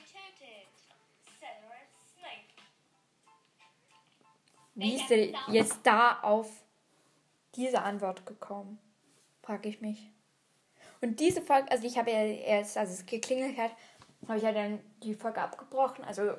Getötet? 0.00 0.68
Severus 1.38 1.90
Snape. 2.14 2.50
Wie 4.74 4.96
ist 4.96 5.10
er 5.10 5.52
jetzt 5.52 5.80
da 5.84 6.20
auf 6.20 6.50
diese 7.54 7.82
Antwort 7.82 8.24
gekommen? 8.26 8.78
Frage 9.42 9.68
ich 9.68 9.80
mich. 9.80 10.10
Und 11.00 11.20
diese 11.20 11.42
Folge, 11.42 11.70
also 11.70 11.86
ich 11.86 11.98
habe 11.98 12.10
ja 12.10 12.24
erst, 12.24 12.76
als 12.76 12.90
es 12.90 13.06
geklingelt 13.06 13.56
hat, 13.56 13.72
habe 14.28 14.38
ich 14.38 14.44
ja 14.44 14.52
dann 14.52 14.80
die 15.02 15.14
Folge 15.14 15.40
abgebrochen, 15.40 16.04
also 16.04 16.34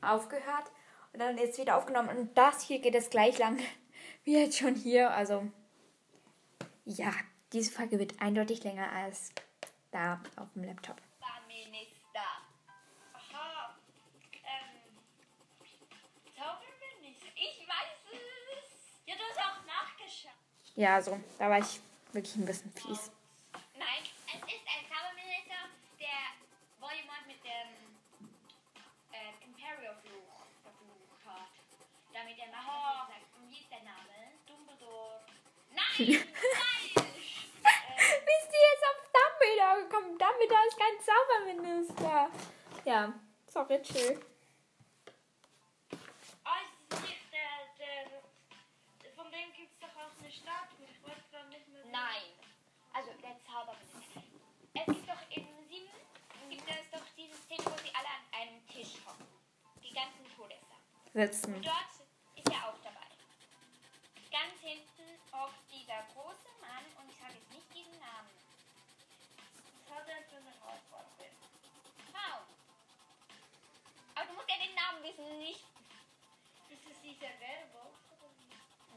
aufgehört 0.00 0.70
und 1.12 1.20
dann 1.20 1.38
jetzt 1.38 1.58
wieder 1.58 1.76
aufgenommen. 1.76 2.16
Und 2.16 2.38
das 2.38 2.62
hier 2.62 2.80
geht 2.80 2.94
es 2.94 3.10
gleich 3.10 3.38
lang 3.38 3.58
wie 4.24 4.38
jetzt 4.38 4.58
schon 4.58 4.74
hier. 4.74 5.10
Also 5.10 5.50
ja, 6.84 7.12
diese 7.52 7.72
Folge 7.72 7.98
wird 7.98 8.20
eindeutig 8.20 8.62
länger 8.64 8.90
als 8.92 9.32
da 9.90 10.20
auf 10.36 10.52
dem 10.54 10.64
Laptop. 10.64 10.96
Ja, 20.76 20.94
also 20.96 21.18
da 21.38 21.50
war 21.50 21.58
ich 21.58 21.80
wirklich 22.12 22.36
ein 22.36 22.46
bisschen 22.46 22.72
fies. 22.72 23.10
Nein, 23.76 24.02
es 24.26 24.40
ist 24.40 24.64
ein 24.66 24.84
Zauberminister, 24.88 25.68
der 25.98 26.20
Voldemort 26.80 27.26
mit 27.26 27.42
dem 27.44 27.70
äh, 29.12 29.44
Imperio-Fluch 29.44 30.46
verflucht 30.62 31.20
hat. 31.26 31.50
Damit 32.12 32.38
er 32.38 32.48
macht, 32.48 32.68
Aha. 32.68 33.08
was 33.08 33.14
er 33.14 33.20
sagt. 33.20 33.50
Wie 33.50 33.58
ist 33.58 33.70
der 33.70 33.82
Name? 33.82 34.38
Dumbledore. 34.46 35.20
Nein! 35.74 36.24
falsch! 36.54 37.50
Ist 38.00 38.48
die 38.50 38.62
jetzt 38.72 38.84
auf 38.88 38.98
Dumbledore 39.12 39.82
gekommen? 39.84 40.18
Dumbledore 40.18 40.66
ist 40.66 40.78
kein 40.78 40.96
Zauberminister. 41.04 42.30
Ja, 42.84 43.12
sorry, 43.46 43.82
chill. 43.82 44.18
Nein. 51.90 52.30
Also 52.92 53.10
der 53.22 53.36
Zauberminister. 53.42 54.22
Es 54.74 54.86
gibt 54.86 55.08
doch 55.08 55.22
in 55.30 55.46
sieben 55.68 55.90
gibt 56.48 56.68
es 56.68 56.90
doch 56.90 57.06
diese 57.16 57.34
Szene, 57.34 57.64
wo 57.66 57.76
sie 57.82 57.94
alle 57.94 58.08
an 58.08 58.24
einem 58.30 58.66
Tisch 58.66 58.94
hocken. 59.06 59.26
Die 59.82 59.92
ganzen 59.92 60.26
Todesser. 60.36 60.78
Sitzen. 61.14 61.54
Und 61.54 61.66
dort 61.66 61.94
ist 62.36 62.48
er 62.50 62.68
auch 62.68 62.78
dabei. 62.82 63.06
Ganz 64.30 64.60
hinten 64.62 65.18
hockt 65.32 65.62
dieser 65.70 66.02
große 66.14 66.50
Mann 66.62 66.86
und 66.98 67.10
ich 67.10 67.18
sage 67.18 67.34
jetzt 67.34 67.50
nicht 67.50 67.74
diesen 67.74 67.98
Namen. 67.98 68.30
Er 69.90 70.22
für 70.26 70.36
eine 70.36 70.54
Haarfarbe? 70.62 71.26
Wow. 72.10 72.42
Aber 74.14 74.26
du 74.26 74.32
musst 74.34 74.48
ja 74.48 74.56
den 74.58 74.74
Namen 74.74 75.02
wissen, 75.02 75.38
nicht. 75.38 75.66
Ist 76.70 76.86
es 76.90 77.02
dieser 77.02 77.30
Werwolf? 77.38 77.94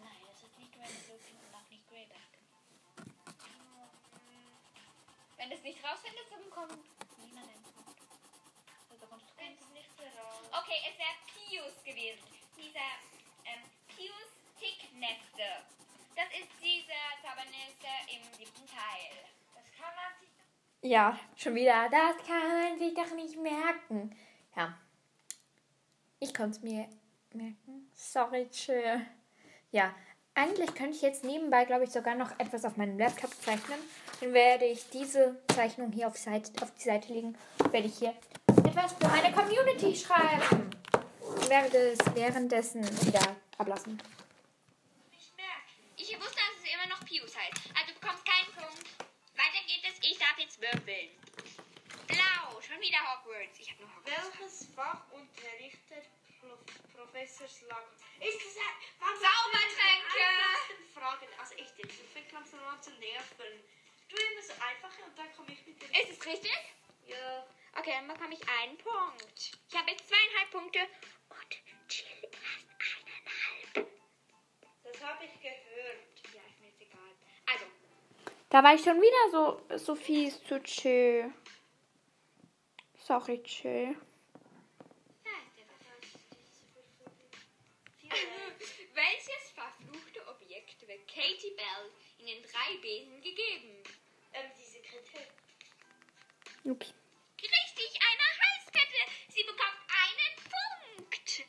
Nein, 0.01 0.21
das 0.25 0.41
ist 0.41 0.57
nicht 0.57 0.73
Lupin 0.73 1.37
und 1.37 1.55
auch 1.55 1.69
nicht 1.69 1.87
Greyback. 1.89 2.32
Wenn 5.43 5.49
du 5.49 5.55
es 5.57 5.63
nicht 5.63 5.83
rausfindest, 5.83 6.31
dann 6.31 6.49
kommt 6.49 6.79
niemand 7.19 7.51
ins 7.51 7.67
Punkt. 7.73 7.99
Also 8.89 9.05
kommst 9.07 9.27
du 9.27 9.43
nicht? 9.73 9.89
Okay, 10.55 10.79
es 10.87 10.97
wäre 10.97 11.19
Pius 11.27 11.83
gewesen. 11.83 12.23
Dieser 12.55 12.87
ähm, 13.43 13.59
Pius 13.89 14.31
Ticknester. 14.57 15.67
Das 16.15 16.27
ist 16.31 16.47
dieser 16.63 17.03
Zauberminister 17.21 17.91
im 18.07 18.23
siebten 18.37 18.65
Teil. 18.67 19.11
Das 19.53 19.65
kann 19.75 19.93
man 19.93 20.17
sich. 20.21 20.29
Ja, 20.89 21.19
schon 21.35 21.55
wieder. 21.55 21.89
Das 21.89 22.25
kann 22.25 22.61
man 22.61 22.79
sich 22.79 22.93
doch 22.93 23.11
nicht 23.13 23.35
merken. 23.35 24.17
Ja. 24.55 24.79
Ich 26.19 26.33
konnte 26.33 26.51
es 26.51 26.63
mir 26.63 26.87
merken. 27.33 27.91
Sorry, 27.93 28.49
chill. 28.49 29.05
Ja, 29.71 29.93
eigentlich 30.35 30.73
könnte 30.73 30.95
ich 30.95 31.01
jetzt 31.01 31.23
nebenbei, 31.23 31.65
glaube 31.65 31.83
ich, 31.83 31.91
sogar 31.91 32.15
noch 32.15 32.31
etwas 32.39 32.65
auf 32.65 32.77
meinem 32.77 32.97
Laptop 32.97 33.31
zeichnen. 33.41 33.79
Dann 34.19 34.33
werde 34.33 34.65
ich 34.65 34.89
diese 34.89 35.39
Zeichnung 35.53 35.91
hier 35.91 36.07
auf, 36.07 36.17
Seite, 36.17 36.51
auf 36.61 36.73
die 36.75 36.83
Seite 36.83 37.13
legen. 37.13 37.37
Werde 37.71 37.87
ich 37.87 37.97
hier 37.97 38.15
etwas 38.47 38.93
für 38.93 39.07
meine 39.07 39.31
Community 39.33 39.95
schreiben. 39.95 40.69
Ich 41.41 41.49
werde 41.49 41.77
es 41.77 41.99
währenddessen 42.15 42.83
wieder 43.05 43.35
ablassen. 43.57 44.01
Ich 45.95 46.19
wusste, 46.19 46.35
dass 46.35 46.63
es 46.63 46.73
immer 46.73 46.87
noch 46.87 47.05
Pius 47.05 47.35
heißt. 47.35 47.69
Also 47.79 47.93
du 47.93 47.99
bekommst 47.99 48.25
keinen 48.25 48.51
Punkt. 48.55 48.83
Weiter 49.37 49.63
geht 49.67 49.83
es. 49.87 49.97
Ich 50.01 50.17
darf 50.17 50.37
jetzt 50.37 50.59
würfeln. 50.59 51.09
Blau. 52.07 52.59
Schon 52.59 52.79
wieder 52.81 52.97
Hogwarts. 52.99 53.59
Ich 53.59 53.71
habe 53.71 53.83
nur 53.83 53.89
Hogwarts. 53.95 54.39
Welches 54.39 54.67
Fach 54.75 55.01
unterrichtet 55.11 56.09
Pro 56.41 56.57
Professor 56.97 57.47
Slug? 57.47 57.87
Ist 58.23 58.39
es 58.39 58.57
ein. 58.57 58.75
Wann 58.99 59.15
Zaubertränke! 59.19 60.23
einfachsten 60.23 60.87
Fragen. 60.93 61.27
Also 61.39 61.55
echt, 61.55 61.77
jetzt 61.77 61.99
fängt 62.13 62.31
langsam 62.31 62.63
an 62.63 62.81
zu 62.81 62.91
nerven. 62.91 63.63
Du 64.09 64.15
immer 64.15 64.41
so 64.41 64.53
einfache 64.53 65.03
und 65.05 65.17
dann 65.17 65.31
komme 65.35 65.51
ich 65.51 65.65
mit 65.67 65.81
dem. 65.81 65.91
Ist 65.91 66.19
es 66.19 66.25
richtig? 66.25 66.57
Ja. 67.05 67.45
Okay, 67.77 67.91
dann 67.91 68.07
bekomme 68.07 68.33
ich 68.33 68.41
einen 68.47 68.77
Punkt. 68.77 69.57
Ich 69.67 69.75
habe 69.75 69.91
jetzt 69.91 70.07
zweieinhalb 70.07 70.51
Punkte. 70.51 70.79
Und 71.29 71.63
Jill 71.89 72.29
erst 72.31 72.67
eineinhalb. 72.79 73.91
Das 74.83 75.01
habe 75.03 75.25
ich 75.25 75.41
gehört. 75.41 76.33
Ja, 76.33 76.41
ist 76.47 76.59
mir 76.61 76.67
jetzt 76.67 76.81
egal. 76.81 77.11
Also, 77.51 77.65
Da 78.49 78.63
war 78.63 78.75
ich 78.75 78.83
schon 78.83 79.01
wieder 79.01 79.31
so, 79.31 79.77
so 79.77 79.95
fies 79.95 80.41
zu 80.43 80.61
chill. 80.61 81.33
Sorry, 82.99 83.41
chill. 83.43 83.97
da 85.23 85.29
ist 85.41 85.57
der 85.57 85.65
Welches 88.95 89.51
verfluchte 89.55 90.27
Objekt 90.27 90.87
wird 90.87 91.02
Katie 91.13 91.51
Bell 91.55 91.91
in 92.19 92.25
den 92.25 92.41
drei 92.43 92.77
Besen 92.81 93.21
gegeben? 93.21 93.83
Ähm, 94.33 94.49
die 94.57 94.65
Sekretärin. 94.65 95.27
Ups. 96.63 96.93
Richtig, 97.39 97.99
eine 98.01 98.25
Halskette. 98.41 99.11
Sie 99.29 99.43
bekommt 99.43 99.79
einen 99.89 100.97
Punkt. 100.97 101.43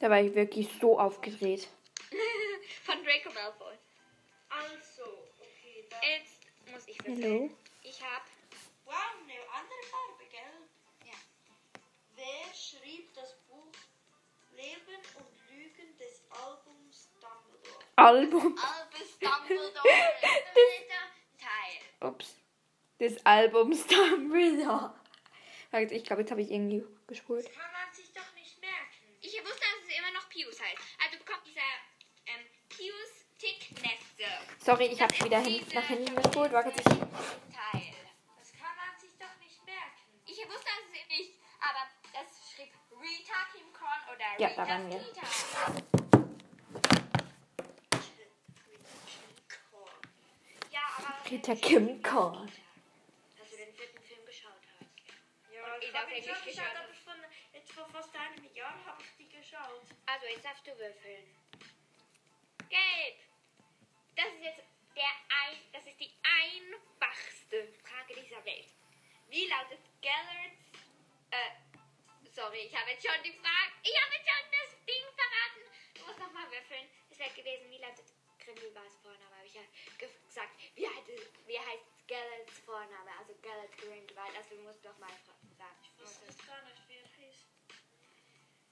Da 0.00 0.10
war 0.10 0.20
ich 0.20 0.34
wirklich 0.34 0.68
so 0.80 0.98
aufgedreht. 0.98 1.68
Von 2.84 3.02
Draco 3.04 3.32
Malfoy. 3.32 3.74
Also, 4.50 5.28
okay, 5.40 5.84
dann. 5.88 6.00
Jetzt 6.02 6.70
muss 6.70 6.88
ich 6.88 6.98
würfeln. 6.98 7.22
Hallo? 7.22 7.50
Ich 7.82 8.02
habe 8.02 8.24
Album. 17.96 18.56
Dritter 19.20 19.30
Teil. 21.38 21.80
Ups. 22.10 22.36
Des 23.00 23.24
Albums 23.26 23.86
Dumbledore. 23.86 24.94
Ich 25.90 26.04
glaube, 26.04 26.22
jetzt 26.22 26.30
habe 26.30 26.40
ich 26.42 26.50
irgendwie 26.50 26.84
gespult. 27.08 27.46
Das 27.46 27.52
kann 27.54 27.72
man 27.72 27.92
sich 27.92 28.12
doch 28.12 28.32
nicht 28.34 28.60
merken. 28.60 29.18
Ich 29.20 29.32
wusste, 29.44 29.60
dass 29.60 29.88
es 29.88 29.98
immer 29.98 30.12
noch 30.12 30.28
Pius 30.28 30.60
heißt. 30.60 30.78
Also 31.04 31.18
bekommt 31.18 31.44
dieser 31.46 31.60
ähm, 32.26 32.46
Pius 32.68 33.26
Ticknester. 33.38 34.30
Sorry, 34.58 34.86
ich 34.86 35.00
habe 35.02 35.12
wieder 35.24 35.40
hin, 35.40 35.66
nach 35.74 35.82
hinten 35.84 36.14
gespult. 36.14 36.52
Warte, 36.52 36.70
ich. 36.70 36.84
Teil. 36.84 37.02
Das 38.38 38.52
kann 38.52 38.76
man 38.76 38.94
sich 39.00 39.10
doch 39.18 39.34
nicht 39.42 39.64
merken. 39.66 40.22
Ich 40.26 40.38
wusste, 40.48 40.64
dass 40.64 40.86
es 40.86 41.08
nicht, 41.18 41.32
aber 41.58 41.88
das 42.12 42.52
schrieb 42.54 42.70
Rita 42.92 43.34
Kim 43.52 43.72
Korn 43.72 44.14
oder 44.14 44.38
Ja, 44.38 44.48
Rita 44.48 44.62
da 44.64 44.68
waren 44.70 44.88
wir. 44.90 45.00
Skeeter. 45.00 45.82
Ja, 50.70 50.80
aber 50.98 51.12
Rita 51.30 51.54
Kim 51.56 52.02
Korn. 52.02 52.50
Dass 53.38 53.50
du 53.50 53.56
den 53.56 53.72
vierten 53.74 54.02
Film 54.02 54.24
geschaut 54.26 54.60
hast. 54.78 55.52
Ja, 55.52 55.74
Und 55.74 55.82
ich 55.82 55.88
ich 55.88 55.94
habe 55.94 56.12
ihn 56.14 56.22
schon 56.24 56.34
geschaut, 56.44 56.44
geschaut. 56.44 56.76
aber 56.76 56.94
von, 56.94 57.14
jetzt 57.52 57.72
vor 57.72 57.88
fast 57.88 58.14
einem 58.14 58.54
Jahr 58.54 58.84
habe 58.84 59.02
ich 59.02 59.16
die 59.16 59.28
geschaut. 59.28 59.82
Also, 60.06 60.26
jetzt 60.26 60.44
darfst 60.44 60.66
du 60.66 60.70
würfeln. 60.78 61.24
Gelb. 62.68 63.16
Das 64.16 64.26
ist 64.34 64.42
jetzt 64.42 64.62
der 64.94 65.14
ein, 65.48 65.56
das 65.72 65.86
ist 65.86 65.98
die 65.98 66.12
einfachste 66.22 67.68
Frage 67.82 68.14
dieser 68.20 68.44
Welt. 68.44 68.68
Wie 69.28 69.46
lautet 69.48 69.80
Gellerts, 70.00 70.70
äh, 71.30 71.50
sorry, 72.30 72.68
ich 72.68 72.76
habe 72.76 72.90
jetzt 72.90 73.04
schon 73.04 73.20
die 73.24 73.32
Frage, 73.32 73.72
ich 73.82 73.96
habe 74.00 74.14
jetzt 74.14 74.28
schon 74.28 74.44
das 74.52 74.70
Ding 74.86 75.04
verraten. 75.16 75.64
Du 75.94 76.06
musst 76.06 76.18
nochmal 76.20 76.46
würfeln. 76.52 76.86
Es 77.10 77.18
wäre 77.18 77.30
gewesen 77.30 77.70
Grindelwalds 78.44 78.96
Vorname, 79.02 79.36
habe 79.36 79.46
ich 79.46 79.54
ja 79.54 79.62
gesagt. 79.98 80.52
Wie 80.74 80.86
heißt, 80.86 81.08
wie 81.46 81.58
heißt 81.58 82.06
Gellets 82.06 82.58
Vorname? 82.60 83.10
Also 83.18 83.34
Gellert 83.40 83.76
Grindelwald. 83.78 84.36
Also 84.36 84.56
du 84.56 84.62
musst 84.62 84.84
doch 84.84 84.96
mal 84.98 85.10
sagen. 85.56 85.78
Ich 85.82 86.02
wusste 86.02 86.26
jetzt 86.26 86.46
gar 86.46 86.62
nicht, 86.62 86.88
wie 86.88 86.94
er 86.94 87.08
hieß. 87.16 87.46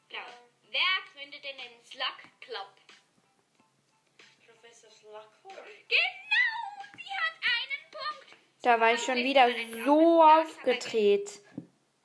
Genau. 0.08 0.22
Wer 0.70 0.92
gründete 1.12 1.48
den 1.48 1.84
Slug 1.84 2.18
Club? 2.40 2.72
Professor 4.46 4.90
Slughorn. 4.90 5.26
Genau, 5.44 6.02
sie 6.96 7.12
hat 7.12 7.36
einen 7.42 7.90
Punkt. 7.90 8.36
Da 8.62 8.80
war 8.80 8.92
ich 8.94 9.02
schon 9.02 9.16
wieder 9.16 9.48
so 9.84 10.22
aufgedreht. 10.22 11.40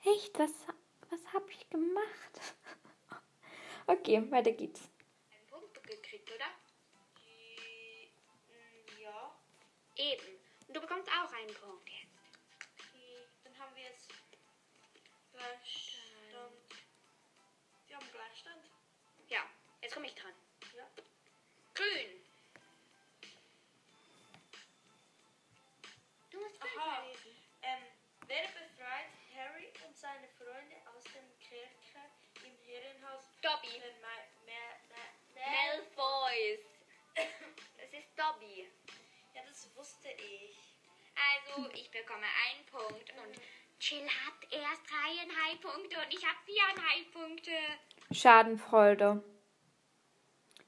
Echt? 0.05 0.39
Was, 0.39 0.51
was 1.09 1.33
habe 1.33 1.51
ich 1.51 1.69
gemacht? 1.69 2.41
Okay, 3.89 4.21
weiter 4.31 4.51
geht's. 4.51 4.81
Eben. 9.97 10.27
Und 10.67 10.75
du 10.75 10.81
bekommst 10.81 11.09
auch 11.09 11.31
einen 11.33 11.53
Punkt 11.55 11.89
jetzt. 11.89 12.93
Die, 12.93 13.27
dann 13.43 13.57
haben 13.57 13.75
wir 13.75 13.83
jetzt 13.83 14.09
Gleichstand. 15.31 16.53
Wir 17.87 17.95
haben 17.95 18.11
Gleichstand. 18.11 18.63
Ja, 19.29 19.41
jetzt 19.81 19.93
komme 19.93 20.07
ich 20.07 20.15
dran. 20.15 20.33
Ja. 20.75 20.87
Grün. 21.73 22.26
Das 40.07 40.15
wusste 40.15 40.23
ich. 40.23 40.57
Also, 41.15 41.69
ich 41.73 41.91
bekomme 41.91 42.25
einen 42.25 42.65
Punkt 42.65 43.11
und 43.11 43.41
Chill 43.79 44.03
hat 44.03 44.51
erst 44.51 44.81
dreieinhalb 44.89 45.61
Punkte 45.61 45.97
und 45.97 46.13
ich 46.13 46.25
habe 46.25 46.37
viereinhalb 46.45 47.11
Punkte. 47.11 47.51
Schadenfreude. 48.11 49.23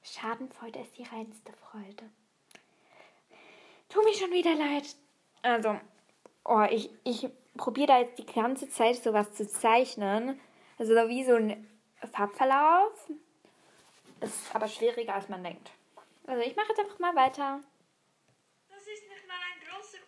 Schadenfreude 0.02 0.80
ist 0.80 0.96
die 0.96 1.04
reinste 1.04 1.52
Freude. 1.52 2.10
Tu 3.88 4.02
mir 4.02 4.14
schon 4.14 4.30
wieder 4.32 4.54
leid. 4.54 4.94
Also, 5.42 5.80
oh, 6.44 6.66
ich, 6.70 6.90
ich 7.04 7.28
probiere 7.56 7.88
da 7.88 7.98
jetzt 8.00 8.18
die 8.18 8.26
ganze 8.26 8.68
Zeit 8.68 8.96
sowas 8.96 9.32
zu 9.32 9.46
zeichnen. 9.48 10.40
Also 10.78 10.94
so 10.94 11.08
wie 11.08 11.24
so 11.24 11.34
ein 11.34 11.68
Farbverlauf. 12.12 13.10
Ist 14.20 14.54
aber 14.54 14.68
schwieriger, 14.68 15.14
als 15.14 15.28
man 15.28 15.42
denkt. 15.42 15.70
Also 16.26 16.42
ich 16.42 16.54
mache 16.54 16.68
jetzt 16.68 16.80
einfach 16.80 16.98
mal 16.98 17.14
weiter. 17.16 17.60
Das 18.68 18.86
ist 18.86 19.08
nicht 19.08 19.26
mal 19.26 19.34
ein 19.34 19.60
großer 19.66 19.98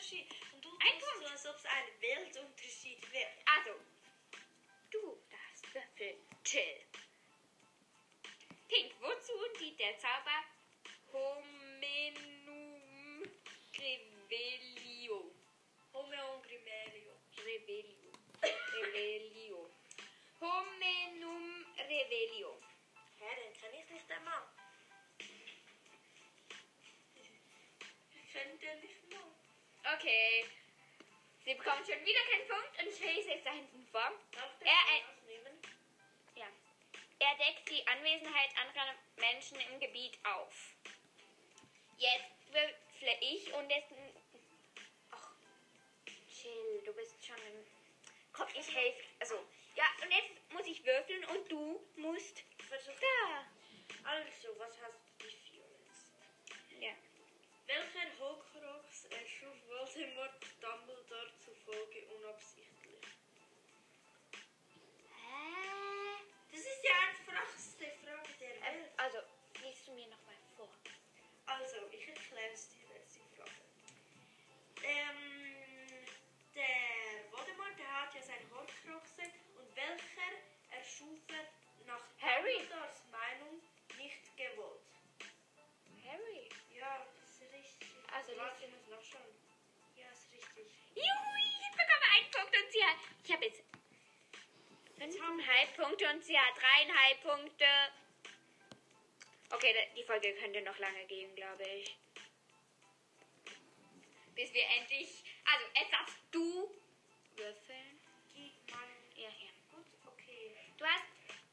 Unterschied. 0.00 0.26
Und 0.54 0.64
du 0.64 0.70
Ein 0.80 0.98
Punkt. 0.98 1.18
so, 1.20 1.26
als 1.26 1.46
ob 1.46 1.56
es 1.56 1.66
ein 1.66 2.00
Weltunterschied 2.00 3.12
wäre. 3.12 3.30
Also, 3.44 3.78
du 4.90 5.22
darfst 5.30 5.74
würfeln. 5.74 6.16
Chill. 6.42 6.86
Pink, 8.68 8.94
wozu 9.00 9.32
dient 9.58 9.78
der 9.78 9.98
Zauber 9.98 10.44
Homenum 11.12 12.80
Revelio? 13.76 15.34
Homeon 15.92 16.42
Grimelio. 16.44 17.20
Revelio. 17.36 18.12
Revelio. 18.72 19.70
Homenum 20.40 21.66
Revelio. 21.76 22.58
Hä, 23.18 23.36
den 23.36 23.52
kenne 23.52 23.82
ich 23.84 23.90
nicht 23.90 24.10
einmal. 24.10 24.48
Ich 28.14 28.32
kenne 28.32 28.56
den 28.56 28.80
nicht. 28.80 28.99
Okay. 29.84 30.44
Sie 31.44 31.54
bekommt 31.54 31.86
schon 31.86 32.04
wieder 32.04 32.20
keinen 32.30 32.48
Punkt 32.48 32.78
und 32.78 33.00
lese 33.00 33.30
jetzt 33.30 33.46
da 33.46 33.50
hinten 33.50 33.86
vor. 33.90 34.12
Er? 34.60 34.72
Ja. 36.36 36.46
Er 37.18 37.34
deckt 37.36 37.68
die 37.70 37.86
Anwesenheit 37.86 38.50
anderer 38.56 38.94
Menschen 39.16 39.58
im 39.60 39.80
Gebiet 39.80 40.18
auf. 40.24 40.74
Jetzt 41.96 42.52
würfle 42.52 43.16
ich 43.20 43.52
und 43.54 43.70
es. 43.70 43.84
Ach, 45.10 45.32
chill, 46.28 46.82
du 46.84 46.92
bist 46.92 47.24
schon 47.24 47.36
im. 47.36 47.66
Komm, 48.32 48.48
ich 48.54 48.74
helfe. 48.74 49.02
Also, 49.18 49.34
ja, 49.76 49.84
und 50.02 50.10
jetzt 50.10 50.52
muss 50.52 50.66
ich 50.66 50.84
würfeln 50.84 51.24
und 51.26 51.50
du 51.50 51.84
musst. 51.96 52.42
Versuch. 52.68 52.94
Da. 53.00 53.46
Also, 54.04 54.58
was 54.58 54.80
hast 54.80 55.00
du 55.18 55.26
vier 55.26 55.64
jetzt? 55.86 56.12
Ja. 56.80 56.92
Welcher 57.66 58.10
Horcrux 59.10 59.16
erschuf 59.16 59.56
Voldemort 59.68 60.42
Dumbledore 60.60 61.32
zufolge 61.44 62.06
unabsichtlich? 62.16 63.00
Hä? 65.10 66.24
Das 66.50 66.60
ist 66.60 66.82
die 66.82 66.90
einfachste 66.90 67.84
Frage 68.04 68.32
der 68.40 68.54
Ähm, 68.56 68.62
Welt. 68.82 68.90
also, 68.96 69.18
liest 69.62 69.86
du 69.86 69.92
mir 69.94 70.06
nochmal 70.08 70.36
vor. 70.56 70.68
Also, 71.46 71.76
ich 71.90 72.06
erkläre 72.08 72.52
es 72.52 72.68
dir 72.70 72.86
jetzt 72.94 73.16
die 73.16 73.36
Frage. 73.36 73.50
Ähm, 74.84 76.06
der 76.54 77.30
Voldemort, 77.32 77.78
der 77.78 78.02
hat 78.02 78.14
ja 78.14 78.22
seine 78.22 78.48
Horcruxe 78.50 79.22
und 79.56 79.76
welcher 79.76 80.32
erschuf 80.70 81.18
er 81.28 81.46
nach 81.86 82.04
Harry. 82.20 82.58
Dumbledores 82.58 83.04
Meinung 83.10 83.60
nicht 83.98 84.36
gewollt? 84.36 84.80
Harry. 86.04 86.48
Ja, 86.74 87.06
das 87.20 87.30
ist 87.30 87.52
richtig. 87.52 87.88
Also, 88.12 88.36
Warte, 88.36 88.64
ich 88.64 88.70
muss 88.72 88.88
Juhu, 91.00 91.30
ich 91.38 91.70
bekomme 91.72 92.06
einen 92.14 92.30
Punkt 92.30 92.56
und 92.56 92.72
sie 92.72 92.84
hat. 92.84 92.96
Ich 93.24 93.32
habe 93.32 93.44
jetzt 93.46 93.62
fünfeinhalb 94.98 95.76
Punkte 95.76 96.10
und 96.10 96.24
sie 96.24 96.38
hat 96.38 96.54
dreieinhalb 96.56 97.22
Punkte. 97.22 97.66
Okay, 99.52 99.74
die 99.96 100.04
Folge 100.04 100.34
könnte 100.36 100.62
noch 100.62 100.78
lange 100.78 101.04
gehen, 101.06 101.34
glaube 101.34 101.64
ich. 101.64 101.96
Bis 104.34 104.52
wir 104.54 104.64
endlich. 104.78 105.24
Also, 105.44 105.66
jetzt 105.74 105.92
darfst 105.92 106.18
du 106.30 106.70
würfeln. 107.36 108.00
Gib 108.32 108.70
mal. 108.70 108.86
Ja, 109.16 109.28
hier. 109.30 109.50
Gut, 109.70 109.86
okay. 110.06 110.54
Du 110.76 110.84
hast 110.84 111.04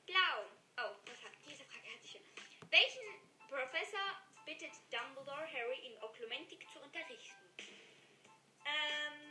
blau. 0.06 0.46
Oh, 0.78 0.96
das 1.06 1.24
hat, 1.24 1.32
diese 1.46 1.64
Frage 1.66 1.88
hatte 1.92 2.04
ich 2.04 2.12
schon. 2.12 2.22
Welchen 2.70 3.48
Professor 3.50 4.22
bittet 4.46 4.74
Dumbledore 4.92 5.52
Harry 5.52 5.80
in 5.88 6.04
Oklumentik 6.04 6.68
zu 6.72 6.80
unterrichten? 6.80 7.36
Ähm, 8.66 9.27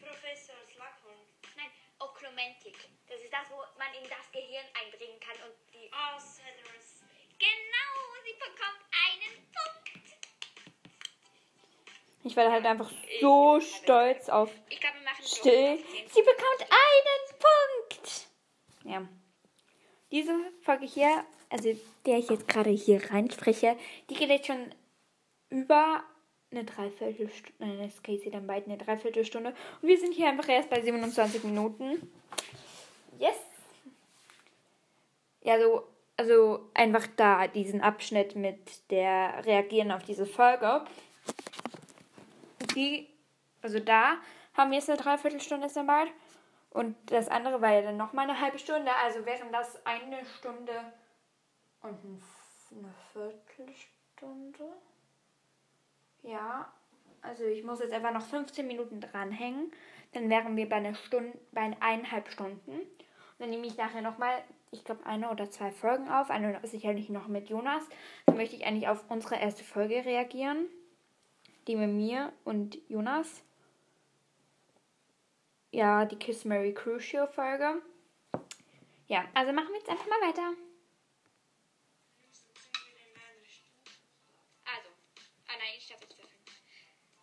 Professor 0.00 0.56
Slughorn. 0.72 1.20
Nein, 1.56 1.70
Oklumentik. 1.98 2.76
Das 3.08 3.20
ist 3.20 3.32
das, 3.32 3.50
wo 3.50 3.56
man 3.78 3.92
in 4.02 4.08
das 4.08 4.30
Gehirn 4.32 4.66
eindringen 4.74 5.20
kann 5.20 5.36
und 5.46 5.54
die 5.72 5.88
Severus. 6.18 7.04
Genau, 7.38 7.92
sie 8.24 8.34
bekommt 8.34 8.82
einen 8.92 9.34
Punkt. 9.52 9.80
Ich 12.22 12.36
war 12.36 12.50
halt 12.50 12.66
einfach 12.66 12.90
so 13.20 13.60
stolz 13.60 14.28
auf 14.28 14.50
Ich 14.68 14.80
glaube, 14.80 14.96
wir 14.96 15.04
machen 15.04 15.24
Still. 15.24 15.78
Sie 16.08 16.22
bekommt 16.22 16.62
einen 16.62 17.38
Punkt. 17.38 18.28
Ja. 18.84 19.08
Diese 20.10 20.34
Folge 20.62 20.86
hier, 20.86 21.24
also 21.48 21.78
der 22.04 22.18
ich 22.18 22.28
jetzt 22.28 22.48
gerade 22.48 22.70
hier 22.70 23.10
reinspreche, 23.10 23.78
die 24.08 24.14
geht 24.14 24.28
jetzt 24.28 24.46
schon 24.46 24.74
über 25.48 26.04
eine 26.50 26.64
Dreiviertelstunde. 26.64 27.52
Nein, 27.58 27.78
das 27.82 28.02
geht 28.02 28.32
dann 28.34 28.46
bald 28.46 28.66
eine 28.66 28.78
Dreiviertelstunde. 28.78 29.54
Und 29.82 29.88
wir 29.88 29.98
sind 29.98 30.14
hier 30.14 30.28
einfach 30.28 30.48
erst 30.48 30.70
bei 30.70 30.80
27 30.80 31.44
Minuten. 31.44 32.10
Yes. 33.18 33.38
Ja, 35.42 35.60
so, 35.60 35.86
also 36.16 36.68
einfach 36.74 37.06
da 37.16 37.46
diesen 37.46 37.80
Abschnitt 37.80 38.36
mit 38.36 38.90
der 38.90 39.44
Reagieren 39.46 39.92
auf 39.92 40.02
diese 40.02 40.26
Folge. 40.26 40.84
Die, 42.74 43.08
also 43.62 43.78
da 43.78 44.16
haben 44.54 44.70
wir 44.70 44.78
jetzt 44.78 44.90
eine 44.90 44.98
Dreiviertelstunde 44.98 45.66
ist 45.66 45.76
dann 45.76 45.86
bald. 45.86 46.10
Und 46.70 46.96
das 47.10 47.28
andere 47.28 47.60
war 47.60 47.72
ja 47.72 47.82
dann 47.82 47.96
nochmal 47.96 48.28
eine 48.28 48.40
halbe 48.40 48.58
Stunde. 48.58 48.90
Also 48.94 49.24
wären 49.24 49.50
das 49.52 49.84
eine 49.84 50.24
Stunde 50.24 50.92
und 51.82 52.22
eine 52.70 52.94
Viertelstunde. 53.12 54.64
Ja, 56.22 56.72
also 57.22 57.44
ich 57.44 57.64
muss 57.64 57.80
jetzt 57.80 57.92
einfach 57.92 58.12
noch 58.12 58.24
15 58.24 58.66
Minuten 58.66 59.00
dranhängen. 59.00 59.72
Dann 60.12 60.28
wären 60.28 60.56
wir 60.56 60.68
bei 60.68 60.76
einer 60.76 60.94
Stunde, 60.94 61.38
bei 61.52 61.62
eineinhalb 61.80 62.30
Stunden. 62.30 62.72
Und 62.72 63.38
dann 63.38 63.50
nehme 63.50 63.66
ich 63.66 63.76
nachher 63.76 64.02
nochmal, 64.02 64.42
ich 64.70 64.84
glaube, 64.84 65.06
eine 65.06 65.30
oder 65.30 65.50
zwei 65.50 65.70
Folgen 65.70 66.08
auf. 66.08 66.30
Eine 66.30 66.60
sicherlich 66.64 67.08
noch 67.08 67.28
mit 67.28 67.48
Jonas. 67.48 67.84
Dann 68.26 68.36
möchte 68.36 68.56
ich 68.56 68.66
eigentlich 68.66 68.88
auf 68.88 69.04
unsere 69.08 69.36
erste 69.36 69.64
Folge 69.64 70.04
reagieren. 70.04 70.66
Die 71.66 71.76
mit 71.76 71.90
mir 71.90 72.32
und 72.44 72.78
Jonas. 72.88 73.42
Ja, 75.72 76.04
die 76.04 76.16
Kiss 76.16 76.44
Mary 76.44 76.74
Crucio 76.74 77.26
Folge. 77.28 77.80
Ja, 79.06 79.24
also 79.34 79.52
machen 79.52 79.68
wir 79.68 79.78
jetzt 79.78 79.90
einfach 79.90 80.08
mal 80.08 80.28
weiter. 80.28 80.69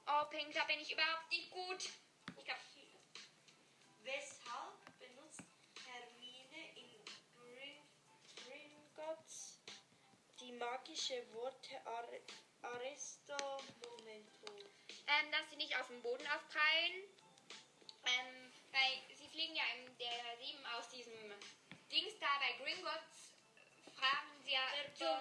Oh, 0.09 0.25
Pink, 0.29 0.53
da 0.53 0.63
bin 0.63 0.79
ich 0.79 0.91
überhaupt 0.91 1.29
nicht 1.29 1.51
gut. 1.51 1.89
Ich 2.38 2.45
glaube, 2.45 2.59
Weshalb 4.03 4.99
benutzt 4.99 5.41
Hermine 5.85 6.75
in 6.75 7.03
Gring 7.35 7.84
Gringotts 8.38 9.59
die 10.39 10.53
magische 10.53 11.21
Worte 11.34 11.85
Ar 11.85 12.07
Aristo 12.61 13.35
Momento? 13.84 14.53
ähm, 15.07 15.31
dass 15.31 15.49
sie 15.49 15.57
nicht 15.57 15.77
auf 15.77 15.88
dem 15.88 16.01
Boden 16.01 16.25
aufprallen. 16.27 17.03
Ähm, 18.05 18.51
weil 18.71 19.15
sie 19.17 19.27
fliegen 19.27 19.55
ja 19.55 19.63
in 19.75 19.97
der 19.97 20.38
7 20.39 20.65
aus 20.77 20.88
diesem 20.89 21.13
Dings 21.91 22.17
da 22.19 22.27
bei 22.39 22.63
Gringotts, 22.63 23.34
fragen 23.95 24.41
sie 24.43 24.51
ja 24.51 24.61
zum, 24.93 25.19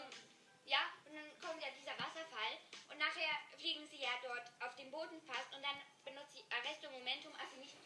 ja, 0.65 0.79
und 1.07 1.15
dann 1.15 1.41
kommt 1.41 1.63
ja 1.63 1.71
dieser 1.71 1.99
Wasserfall 1.99 2.59
und 2.97 3.01
nachher 3.01 3.37
fliegen 3.59 3.87
sie 3.89 3.99
ja 3.99 4.19
dort 4.23 4.51
auf 4.61 4.75
den 4.77 4.91
Boden 4.91 5.21
fast 5.21 5.53
und 5.53 5.63
dann 5.63 5.77
benutzt 6.03 6.33
sie 6.33 6.43
Arresto 6.49 6.91
Momentum, 6.91 7.35
also 7.37 7.57
nicht 7.57 7.77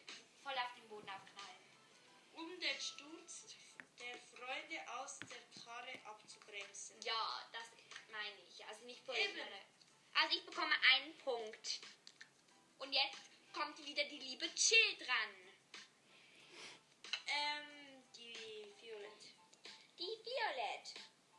voll 0.40 0.52
auf 0.52 0.72
den 0.76 0.88
Boden 0.88 1.10
aufknallen. 1.10 1.64
Um 2.32 2.60
den 2.60 2.80
Sturz 2.80 3.56
der 3.98 4.16
Freunde 4.18 4.78
aus 5.00 5.18
der 5.18 5.42
Karre 5.64 5.98
abzubremsen. 6.04 7.00
Ja, 7.02 7.48
das 7.50 7.70
meine 8.08 8.40
ich. 8.48 8.64
Also 8.66 8.84
nicht 8.84 9.04
voll. 9.04 9.16
Also 10.14 10.36
ich 10.36 10.46
bekomme 10.46 10.74
einen 10.94 11.18
Punkt. 11.18 11.80
Und 12.78 12.92
jetzt 12.92 13.52
kommt 13.52 13.84
wieder 13.84 14.04
die 14.04 14.18
liebe 14.18 14.54
Chill 14.54 14.96
dran. 14.96 15.34
Ähm, 17.26 18.04
die 18.14 18.72
Violet. 18.78 19.22
Die 19.98 20.04
Violet. 20.24 20.94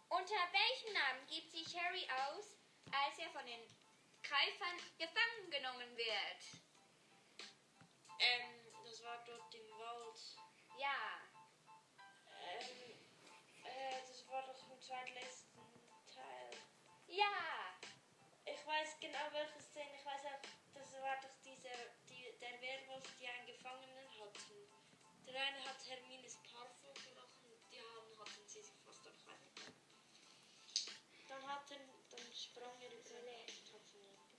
Unter 0.09 0.35
welchem 0.51 0.93
Namen 0.93 1.27
gibt 1.27 1.51
sich 1.51 1.73
Harry 1.77 2.05
aus, 2.27 2.60
als 2.91 3.19
er 3.19 3.29
von 3.29 3.45
den 3.45 3.61
Greifern 4.23 4.77
gefangen 4.97 5.49
genommen 5.49 5.97
wird? 5.97 6.41
Ähm, 8.19 8.71
das 8.83 9.03
war 9.03 9.23
dort 9.25 9.53
im 9.53 9.69
Wald. 9.71 10.19
Ja. 10.77 11.21
Ähm, 12.41 12.97
äh, 13.63 14.01
das 14.07 14.27
war 14.27 14.45
doch 14.47 14.71
im 14.71 14.81
zweitletzten 14.81 15.61
Teil. 16.13 16.51
Ja. 17.07 17.79
Ich 18.45 18.65
weiß 18.65 18.99
genau 18.99 19.31
welche 19.31 19.61
Szene. 19.61 19.95
Ich 19.95 20.05
weiß 20.05 20.25
auch, 20.25 20.41
das 20.73 20.93
war 21.01 21.15
doch 21.21 21.35
dieser, 21.43 21.77
die, 22.09 22.33
der 22.39 22.59
Werwolf, 22.61 23.03
die 23.19 23.27
einen 23.27 23.45
Gefangenen 23.45 24.09
hatten. 24.19 24.71
Der 25.27 25.41
eine 25.41 25.63
hat 25.65 25.77
Hermines 25.87 26.40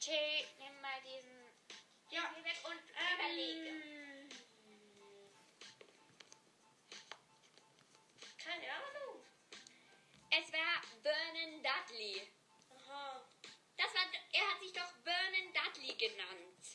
Chill, 0.03 0.45
nimm 0.59 0.81
mal 0.81 1.01
diesen 1.03 1.47
Ja, 2.11 2.23
Ding 2.35 2.43
weg 2.45 2.57
und 2.65 2.81
überlege. 2.91 3.69
ähm, 3.69 4.29
keine 8.37 8.67
Ahnung. 8.73 9.25
Es 10.31 10.53
war 10.53 10.83
Vernon 11.03 11.63
Dudley. 11.63 12.21
Aha. 12.71 13.25
Das 13.77 13.95
war, 13.95 14.03
er 14.33 14.51
hat 14.51 14.59
sich 14.61 14.73
doch 14.73 14.91
Vernon 15.05 15.53
Dudley 15.53 15.95
genannt. 15.95 16.67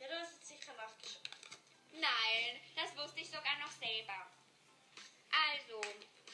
Ja, 0.00 0.08
du 0.08 0.18
hast 0.18 0.32
jetzt 0.32 0.48
sicher 0.48 0.72
nachgeschaut. 0.74 1.22
Nein, 1.92 2.60
das 2.74 2.96
wusste 2.96 3.20
ich 3.20 3.30
sogar 3.30 3.56
noch 3.60 3.70
selber. 3.70 4.32
Also, 5.30 5.80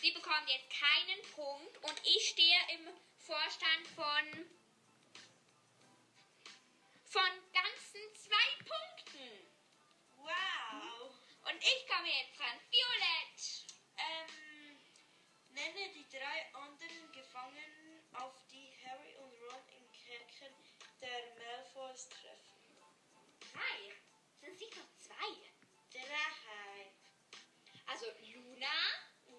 sie 0.01 0.13
bekommt 0.13 0.49
jetzt 0.49 0.71
keinen 0.71 1.23
Punkt 1.35 1.77
und 1.85 2.01
ich 2.07 2.31
stehe 2.31 2.57
im 2.71 2.89
Vorstand 3.19 3.89
von 3.95 4.49
von 7.09 7.31
ganzen 7.53 8.15
zwei 8.15 8.49
Punkten. 8.65 9.49
Wow. 10.17 11.15
Und 11.49 11.63
ich 11.63 11.87
komme 11.89 12.09
jetzt 12.09 12.39
dran. 12.39 12.61
Violett. 12.71 13.67
Ähm, 13.97 14.79
nenne 15.49 15.93
die 15.95 16.09
drei 16.09 16.55
anderen 16.55 17.13
Gefangenen, 17.13 18.15
auf 18.15 18.35
die 18.51 18.77
Harry 18.85 19.17
und 19.17 19.33
Ron 19.43 19.69
im 19.69 19.93
Kerker 19.93 20.55
der 21.01 21.35
Malfoys 21.37 22.09
treffen. 22.11 22.59
Drei. 23.53 23.93
Sind 24.41 24.59
sicher 24.59 24.87
zwei. 24.99 25.31
Drei. 25.91 26.93
Also 27.87 28.07
Luna, 28.21 28.77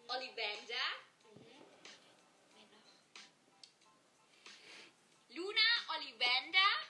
Ollivander. 0.07 0.89
Wer 2.51 2.65
noch? 2.65 2.89
Luna, 5.29 5.95
Ollivander. 5.95 6.88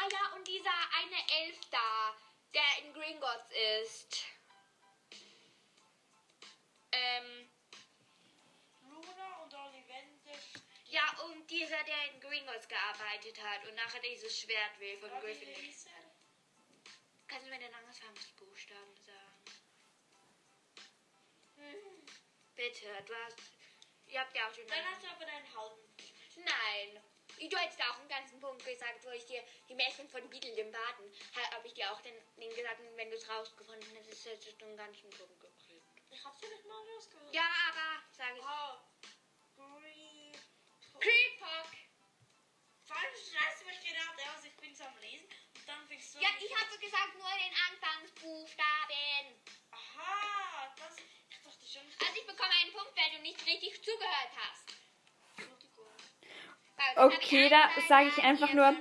Ah 0.00 0.08
ja, 0.10 0.34
und 0.34 0.48
dieser 0.48 0.72
eine 0.96 1.44
Elf 1.44 1.60
da, 1.70 2.16
der 2.54 2.78
in 2.78 2.94
Gringotts 2.94 3.52
ist. 3.82 4.24
Ähm, 6.92 7.50
Luna 8.80 9.42
und 9.42 9.52
Ollivander. 9.52 10.38
ja, 10.86 11.18
und 11.24 11.50
dieser, 11.50 11.82
der 11.84 12.12
in 12.12 12.20
Gringotts 12.20 12.66
gearbeitet 12.66 13.42
hat 13.42 13.66
und 13.66 13.74
nachher 13.74 14.00
dieses 14.00 14.40
Schwert 14.40 14.80
will 14.80 14.96
von 14.98 15.10
Wie 15.10 15.20
Gryffindor. 15.20 15.62
hieß 15.62 15.86
er? 15.86 16.10
Kannst 17.28 17.46
du 17.46 17.50
mir 17.50 17.58
den 17.58 17.74
Anfangsbuchstaben 17.74 18.96
sagen? 18.96 19.44
Hm. 21.56 22.06
Bitte, 22.54 23.04
du 23.06 23.14
hast. 23.26 23.38
Ihr 24.06 24.20
habt 24.20 24.34
ja 24.34 24.48
auch 24.48 24.54
schon. 24.54 24.66
Dann 24.66 24.84
hast 24.90 25.02
du 25.02 25.08
aber 25.08 25.26
einen 25.26 25.54
halben. 25.54 25.96
Nein. 26.36 27.09
Du 27.48 27.56
hättest 27.56 27.80
auch 27.80 27.98
einen 27.98 28.08
ganzen 28.08 28.38
Punkt 28.38 28.64
gesagt, 28.64 29.04
wo 29.04 29.10
ich 29.10 29.24
dir 29.24 29.42
die 29.68 29.74
Märchen 29.74 30.08
von 30.08 30.28
Beetle 30.28 30.54
dem 30.54 30.70
Baden, 30.70 31.10
habe 31.52 31.66
ich 31.66 31.74
dir 31.74 31.90
auch 31.90 32.00
den, 32.02 32.14
den 32.36 32.54
gesagt, 32.54 32.80
wenn 32.96 33.10
du 33.10 33.16
es 33.16 33.28
rausgefunden 33.28 33.96
hättest, 33.96 34.26
hättest 34.26 34.60
du 34.60 34.66
einen 34.66 34.76
ganzen 34.76 35.08
Punkt 35.10 35.40
gekriegt. 35.40 35.86
Ich 36.10 36.24
hab's 36.24 36.40
ja 36.42 36.48
nicht 36.48 36.66
mal 36.66 36.78
rausgeholt. 36.94 37.34
Ja, 37.34 37.48
aber, 37.68 38.02
sage 38.12 38.38
ich. 38.38 38.44
Oh. 38.44 39.00
Green. 39.56 40.36
Creepock. 41.00 41.70
Vor 42.84 42.96
allem 42.96 43.14
schreibst 43.14 43.62
du 43.62 43.66
mich 43.66 43.80
gerade 43.80 44.22
aus, 44.34 44.44
ich 44.44 44.56
bin 44.56 44.74
so 44.74 44.84
am 44.84 44.98
Lesen. 44.98 45.28
Und 45.54 45.68
dann 45.68 45.86
fängst 45.86 46.14
du 46.14 46.18
Ja, 46.18 46.28
ich 46.38 46.52
habe 46.54 46.76
gesagt, 46.78 47.14
nur 47.14 47.30
den 47.30 47.54
Anfangsbuchstaben. 47.70 49.40
Aha, 49.70 50.74
das. 50.76 50.96
Ich 50.98 51.40
dachte 51.42 51.66
schon. 51.66 51.86
Also 52.04 52.20
ich 52.20 52.26
bekomme 52.26 52.52
einen 52.60 52.72
Punkt, 52.72 52.96
weil 52.96 53.10
du 53.16 53.22
nicht 53.22 53.46
richtig 53.46 53.82
zugehört 53.84 54.32
hast. 54.36 54.74
Entschuldigung. 55.36 55.86
Weil 56.20 56.28
dann 56.34 56.48
hab 56.50 56.69
Okay, 56.96 57.48
da 57.48 57.68
sage 57.88 58.08
ich 58.08 58.22
einfach 58.22 58.52
nur-. 58.52 58.74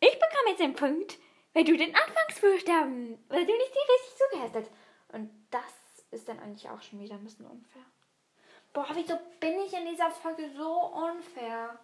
Ich 0.00 0.12
bekomme 0.12 0.50
jetzt 0.50 0.60
den 0.60 0.74
Punkt, 0.74 1.18
weil 1.54 1.64
du 1.64 1.76
den 1.76 1.94
Anfangsbuchstaben, 1.94 3.18
weil 3.28 3.46
du 3.46 3.52
nicht 3.52 3.74
die 3.74 3.92
richtig 3.92 4.18
zugehört 4.18 4.54
hast. 4.54 4.70
Und 5.14 5.30
das 5.50 5.62
ist 6.10 6.28
dann 6.28 6.38
eigentlich 6.40 6.68
auch 6.68 6.82
schon 6.82 7.00
wieder 7.00 7.14
ein 7.14 7.24
bisschen 7.24 7.46
unfair. 7.46 7.82
Boah, 8.72 8.88
wieso 8.92 9.18
bin 9.40 9.58
ich 9.60 9.72
in 9.72 9.86
dieser 9.86 10.10
Folge 10.10 10.50
so 10.54 10.70
unfair? 10.70 11.78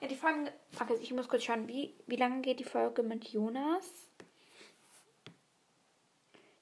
Ja, 0.00 0.08
die 0.08 0.14
Folge. 0.14 0.52
Okay, 0.78 0.98
ich 1.00 1.12
muss 1.12 1.28
kurz 1.28 1.44
schauen, 1.44 1.68
wie, 1.68 1.94
wie 2.06 2.16
lange 2.16 2.42
geht 2.42 2.60
die 2.60 2.64
Folge 2.64 3.02
mit 3.02 3.28
Jonas? 3.28 4.10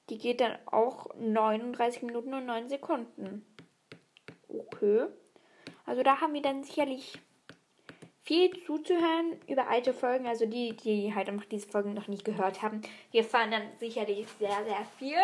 Die 0.08 0.18
geht 0.18 0.40
dann 0.40 0.58
auch 0.66 1.14
39 1.16 2.02
Minuten 2.02 2.34
und 2.34 2.46
9 2.46 2.68
Sekunden. 2.68 3.44
Okay. 4.48 5.06
Also 5.86 6.02
da 6.02 6.20
haben 6.20 6.32
wir 6.34 6.42
dann 6.42 6.64
sicherlich 6.64 7.18
viel 8.22 8.50
zuzuhören 8.64 9.38
über 9.48 9.68
alte 9.68 9.92
Folgen. 9.92 10.26
Also 10.26 10.46
die, 10.46 10.74
die 10.76 11.14
halt 11.14 11.28
einfach 11.28 11.44
diese 11.46 11.68
Folgen 11.68 11.92
noch 11.94 12.08
nicht 12.08 12.24
gehört 12.24 12.62
haben. 12.62 12.80
Die 13.12 13.18
erfahren 13.18 13.50
dann 13.50 13.62
sicherlich 13.78 14.26
sehr, 14.38 14.64
sehr 14.64 14.84
viel. 14.98 15.18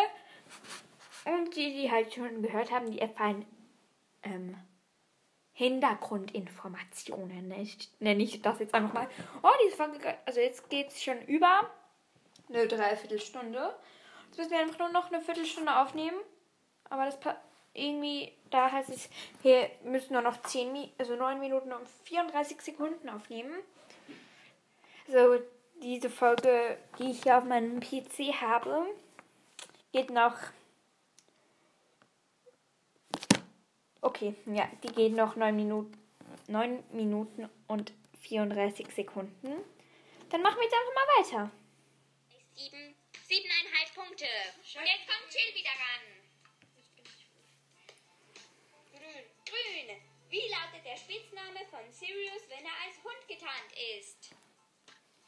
Und 1.25 1.55
die, 1.55 1.73
die 1.73 1.91
halt 1.91 2.13
schon 2.13 2.41
gehört 2.41 2.71
haben, 2.71 2.91
die 2.91 2.99
erfahren 2.99 3.45
ähm, 4.23 4.55
Hintergrundinformationen. 5.53 7.47
Ne? 7.47 7.67
Nenne 7.99 8.23
ich 8.23 8.41
das 8.41 8.59
jetzt 8.59 8.73
einfach 8.73 8.93
mal. 8.93 9.07
Oh, 9.43 9.49
diese 9.65 9.75
Folge, 9.77 10.15
also 10.25 10.39
jetzt 10.39 10.69
geht 10.69 10.87
es 10.89 11.03
schon 11.03 11.21
über 11.23 11.69
eine 12.49 12.67
Dreiviertelstunde. 12.67 13.75
Jetzt 14.27 14.37
müssen 14.37 14.51
wir 14.51 14.59
einfach 14.59 14.79
nur 14.79 14.89
noch 14.89 15.11
eine 15.11 15.21
Viertelstunde 15.21 15.75
aufnehmen. 15.77 16.17
Aber 16.89 17.05
das 17.05 17.19
pa- 17.19 17.39
irgendwie, 17.73 18.31
da 18.49 18.71
heißt 18.71 18.89
es, 18.89 19.09
wir 19.41 19.69
müssen 19.83 20.13
nur 20.13 20.21
noch 20.21 20.41
10, 20.41 20.71
Mi 20.71 20.91
also 20.97 21.15
9 21.15 21.39
Minuten 21.39 21.71
und 21.71 21.87
34 22.05 22.61
Sekunden 22.61 23.09
aufnehmen. 23.09 23.55
So, 25.07 25.39
diese 25.81 26.09
Folge, 26.09 26.77
die 26.99 27.11
ich 27.11 27.23
hier 27.23 27.37
auf 27.37 27.43
meinem 27.43 27.79
PC 27.79 28.33
habe, 28.39 28.85
geht 29.91 30.09
noch. 30.09 30.35
Okay, 34.01 34.35
ja, 34.45 34.69
die 34.83 34.93
geht 34.93 35.13
noch 35.13 35.35
9 35.35 35.55
Minuten, 35.55 35.97
9 36.47 36.83
Minuten 36.91 37.49
und 37.67 37.93
34 38.21 38.87
Sekunden. 38.91 39.63
Dann 40.29 40.41
machen 40.41 40.57
wir 40.57 40.63
jetzt 40.63 40.73
einfach 40.73 40.95
mal 40.95 41.07
weiter. 41.19 41.51
Sieben, 42.55 42.95
siebeneinhalb 43.27 43.93
Punkte. 43.95 44.25
Und 44.25 44.85
jetzt 44.85 45.07
kommt 45.07 45.29
Chill 45.29 45.55
wieder 45.55 45.69
ran. 45.69 46.20
Der 50.91 50.97
Spitzname 50.97 51.65
von 51.69 51.89
Sirius, 51.89 52.49
wenn 52.49 52.65
er 52.65 52.77
als 52.85 53.01
Hund 53.01 53.27
getarnt 53.27 53.71
ist? 53.97 54.35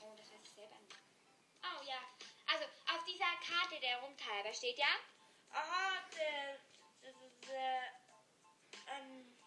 Oh, 0.02 0.14
das 0.18 0.30
weiß 0.30 0.42
ich 0.44 0.52
selber 0.52 0.76
nicht. 0.80 0.98
Oh 1.64 1.84
ja. 1.84 2.00
Also 2.48 2.66
auf 2.94 3.06
dieser 3.06 3.32
Karte 3.40 3.80
der 3.80 3.98
Rumtreiber 4.02 4.54
steht 4.54 4.78
ja. 4.78 4.94
Aha, 5.52 6.04
der, 6.12 6.60
der, 7.02 7.14
der 7.48 7.94
ähm, 8.88 9.38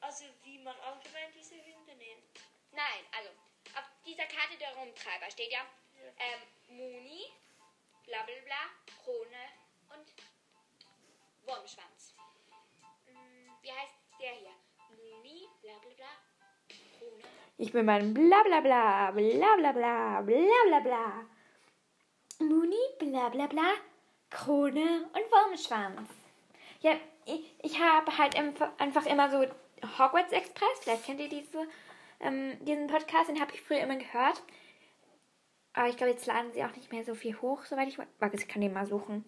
also 0.00 0.24
wie 0.44 0.58
man 0.58 0.78
allgemein 0.80 1.32
diese 1.34 1.56
Hunde 1.56 1.96
nennt. 1.96 2.24
Nein, 2.70 3.04
also 3.10 3.30
auf 3.76 3.90
dieser 4.06 4.26
Karte 4.26 4.56
der 4.58 4.76
Rumtreiber 4.76 5.30
steht 5.32 5.50
ja 5.50 5.66
ähm, 6.18 6.76
Muni, 6.76 7.26
bla 8.04 8.22
bla 8.22 8.34
bla, 8.44 8.70
Krone 9.02 9.48
und 9.88 10.12
Wurmschwanz. 11.42 12.14
Hm, 13.06 13.50
wie 13.62 13.72
heißt 13.72 13.94
der 14.20 14.34
hier? 14.34 14.63
Ich 17.56 17.72
bin 17.72 17.86
mein 17.86 18.12
bla 18.12 18.42
bla 18.42 18.60
bla, 18.60 19.10
bla 19.12 19.56
bla 19.56 19.72
bla, 19.72 20.20
bla 20.22 20.60
bla 20.68 20.80
bla. 20.80 21.24
Muni, 22.40 22.76
bla 22.98 23.28
bla 23.28 23.72
Krone 24.28 25.08
und 25.12 25.32
Wurmschwanz. 25.32 26.10
Ja, 26.80 26.92
ich, 27.24 27.54
ich 27.62 27.80
habe 27.80 28.18
halt 28.18 28.36
einfach 28.36 29.06
immer 29.06 29.30
so 29.30 29.46
Hogwarts 29.98 30.32
Express, 30.32 30.80
vielleicht 30.80 31.04
kennt 31.04 31.20
ihr 31.20 31.28
diese, 31.28 31.66
ähm, 32.20 32.58
diesen 32.64 32.88
Podcast, 32.88 33.28
den 33.28 33.40
habe 33.40 33.54
ich 33.54 33.62
früher 33.62 33.80
immer 33.80 33.96
gehört. 33.96 34.42
Aber 35.72 35.88
ich 35.88 35.96
glaube, 35.96 36.12
jetzt 36.12 36.26
laden 36.26 36.52
sie 36.52 36.64
auch 36.64 36.74
nicht 36.74 36.90
mehr 36.90 37.04
so 37.04 37.14
viel 37.14 37.40
hoch, 37.40 37.64
soweit 37.64 37.88
ich 37.88 37.98
weiß. 37.98 38.34
Ich 38.34 38.48
kann 38.48 38.62
den 38.62 38.72
mal 38.72 38.86
suchen. 38.86 39.24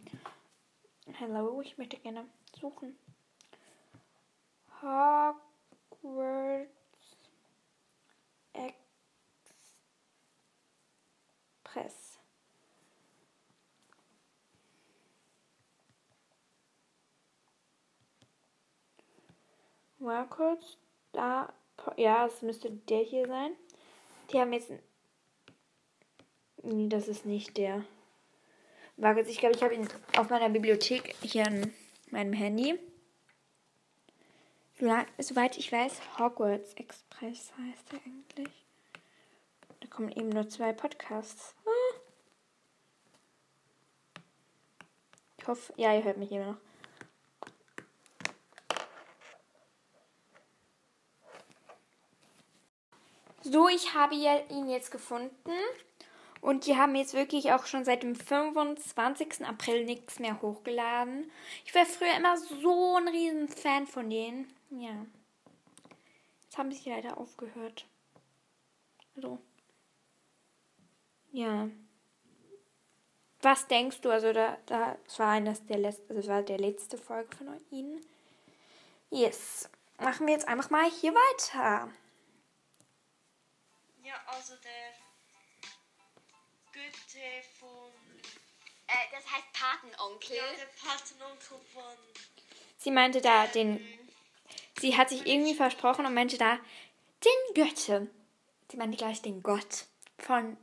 Hello, 1.13 1.61
ich 1.61 1.79
möchte 1.79 1.97
gerne 1.99 2.29
suchen. 2.59 2.99
Hogwarts 4.83 5.46
Express. 11.77 12.19
Mal 19.99 20.27
kurz. 20.27 20.77
Da. 21.13 21.53
Ja, 21.97 22.27
es 22.27 22.43
müsste 22.43 22.71
der 22.71 23.01
hier 23.01 23.27
sein. 23.27 23.53
Die 24.33 24.41
haben 24.41 24.53
jetzt. 24.53 24.73
Nee, 26.63 26.89
das 26.89 27.09
ist 27.09 27.27
nicht 27.27 27.57
der. 27.57 27.85
Warte, 28.97 29.21
ich 29.21 29.39
glaube, 29.39 29.55
ich 29.55 29.63
habe 29.63 29.75
ihn 29.75 29.89
auf 30.17 30.31
meiner 30.31 30.49
Bibliothek 30.49 31.15
hier 31.21 31.47
an 31.47 31.73
meinem 32.11 32.33
Handy. 32.33 32.79
Soweit 34.79 35.57
ich 35.57 35.73
weiß, 35.73 36.01
Hogwarts 36.19 36.75
Express 36.75 37.51
heißt 37.59 37.93
er 37.93 38.01
eigentlich. 38.05 38.67
Da 39.81 39.89
kommen 39.89 40.11
eben 40.11 40.29
nur 40.29 40.49
zwei 40.51 40.75
Podcasts. 40.75 41.55
Ah. 41.65 41.99
Ich 45.39 45.47
hoffe, 45.47 45.73
ja, 45.77 45.95
ihr 45.95 46.05
hört 46.05 46.19
mich 46.19 46.31
immer 46.31 46.53
noch. 46.53 46.57
So, 53.43 53.69
ich 53.69 53.95
habe 53.95 54.15
ihn 54.15 54.69
jetzt 54.69 54.91
gefunden. 54.91 55.53
Und 56.43 56.67
die 56.67 56.77
haben 56.77 56.95
jetzt 56.95 57.15
wirklich 57.15 57.53
auch 57.53 57.67
schon 57.67 57.85
seit 57.85 58.03
dem 58.03 58.15
25. 58.15 59.47
April 59.47 59.85
nichts 59.85 60.19
mehr 60.19 60.43
hochgeladen. 60.43 61.31
Ich 61.65 61.75
war 61.75 61.87
früher 61.87 62.15
immer 62.17 62.37
so 62.37 62.97
ein 62.97 63.09
riesen 63.09 63.49
Fan 63.49 63.87
von 63.87 64.11
denen. 64.11 64.53
Ja. 64.71 65.07
Jetzt 66.43 66.59
haben 66.59 66.73
sie 66.73 66.91
leider 66.91 67.19
aufgehört. 67.19 67.87
So. 69.15 69.39
Ja. 71.33 71.69
Was 73.43 73.67
denkst 73.69 74.01
du? 74.01 74.11
Also 74.11 74.33
da, 74.33 74.59
da 74.67 74.97
das 75.05 75.19
war 75.19 75.29
eines 75.31 75.65
der 75.67 75.79
letzten, 75.79 76.09
also 76.09 76.21
das 76.23 76.29
war 76.29 76.43
der 76.43 76.59
letzte 76.59 76.99
Folge 76.99 77.37
von 77.37 77.61
ihnen. 77.71 78.05
Yes. 79.11 79.69
Machen 79.99 80.27
wir 80.27 80.35
jetzt 80.35 80.49
einfach 80.49 80.71
mal 80.71 80.91
hier 80.91 81.15
weiter. 81.15 81.91
Ja, 84.03 84.15
also 84.27 84.55
der 84.57 84.93
Goethe 86.73 87.43
von 87.59 87.91
Äh, 88.89 89.11
das 89.11 89.25
heißt 89.31 89.53
Patenonkel. 89.53 90.37
ja, 90.37 90.43
der 90.59 90.89
Patenonkel 90.89 91.59
von 91.73 91.97
Sie 92.79 92.91
meinte 92.91 93.21
da 93.21 93.47
den. 93.47 93.81
Sie 94.81 94.97
hat 94.97 95.09
sich 95.09 95.27
irgendwie 95.27 95.55
versprochen 95.55 96.07
und 96.07 96.15
meinte 96.15 96.39
da 96.39 96.59
den 97.25 97.55
Götte. 97.55 98.09
Sie 98.71 98.77
meinte 98.77 98.97
gleich 98.97 99.23
den 99.23 99.43
Gott 99.43 99.87
von 100.19 100.57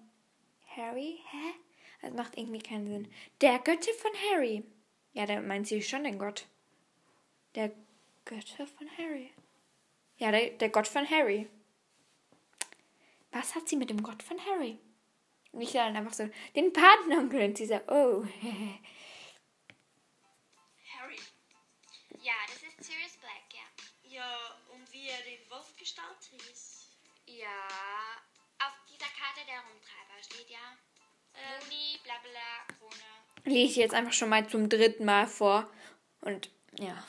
Harry. 0.75 1.19
Hä? 1.31 1.53
Das 2.01 2.13
macht 2.13 2.37
irgendwie 2.37 2.61
keinen 2.61 2.87
Sinn. 2.87 3.07
Der 3.41 3.59
Götte 3.59 3.91
von 3.93 4.11
Harry. 4.29 4.63
Ja, 5.13 5.25
da 5.25 5.41
meint 5.41 5.67
sie 5.67 5.81
schon 5.81 6.03
den 6.03 6.19
Gott. 6.19 6.45
Der 7.55 7.71
Götte 8.25 8.67
von 8.67 8.89
Harry. 8.97 9.31
Ja, 10.17 10.31
der, 10.31 10.49
der 10.51 10.69
Gott 10.69 10.87
von 10.87 11.09
Harry. 11.09 11.47
Was 13.31 13.55
hat 13.55 13.67
sie 13.67 13.77
mit 13.77 13.89
dem 13.89 14.03
Gott 14.03 14.21
von 14.21 14.37
Harry? 14.45 14.77
Und 15.51 15.61
ich 15.61 15.71
dann 15.71 15.95
einfach 15.95 16.13
so, 16.13 16.29
den 16.55 16.73
Patenonkel. 16.73 17.43
Und 17.43 17.57
sie 17.57 17.65
so, 17.65 17.79
oh. 17.87 18.25
hieß. 25.83 26.87
Ja, 27.25 27.47
auf 28.59 28.73
dieser 28.87 29.05
Karte 29.05 29.45
der 29.47 29.59
Rumtreiber 29.59 30.23
steht 30.23 30.49
ja 30.49 30.77
Moni, 31.33 31.99
bla 32.03 32.13
bla, 32.21 32.75
Krone. 32.77 33.53
lese 33.55 33.71
ich 33.71 33.75
jetzt 33.77 33.93
einfach 33.93 34.13
schon 34.13 34.29
mal 34.29 34.47
zum 34.47 34.69
dritten 34.69 35.05
Mal 35.05 35.27
vor. 35.27 35.67
Und 36.21 36.49
ja. 36.77 37.03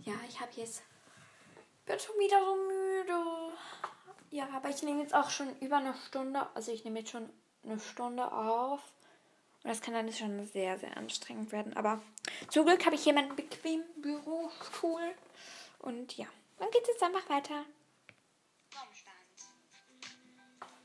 Ja, 0.00 0.14
ich 0.28 0.40
habe 0.40 0.52
jetzt. 0.56 0.82
bin 1.86 1.98
schon 1.98 2.16
wieder 2.16 2.40
so 2.44 2.56
müde. 2.56 3.56
Ja, 4.30 4.48
aber 4.52 4.68
ich 4.68 4.82
nehme 4.82 5.00
jetzt 5.00 5.14
auch 5.14 5.30
schon 5.30 5.58
über 5.60 5.76
eine 5.76 5.94
Stunde. 6.06 6.46
Also 6.54 6.72
ich 6.72 6.84
nehme 6.84 6.98
jetzt 6.98 7.10
schon 7.12 7.30
eine 7.62 7.80
Stunde 7.80 8.30
auf. 8.32 8.80
Und 9.62 9.70
das 9.70 9.80
kann 9.80 9.94
dann 9.94 10.12
schon 10.12 10.46
sehr, 10.46 10.78
sehr 10.78 10.96
anstrengend 10.96 11.52
werden. 11.52 11.74
Aber 11.76 12.02
zum 12.50 12.66
Glück 12.66 12.84
habe 12.84 12.96
ich 12.96 13.04
hier 13.04 13.14
meinen 13.14 13.34
bequemen 13.34 13.86
Bürostuhl. 14.02 15.14
Und 15.84 16.16
ja, 16.16 16.26
dann 16.56 16.70
geht 16.70 16.80
es 16.84 16.88
jetzt 16.88 17.02
einfach 17.02 17.28
weiter. 17.28 17.66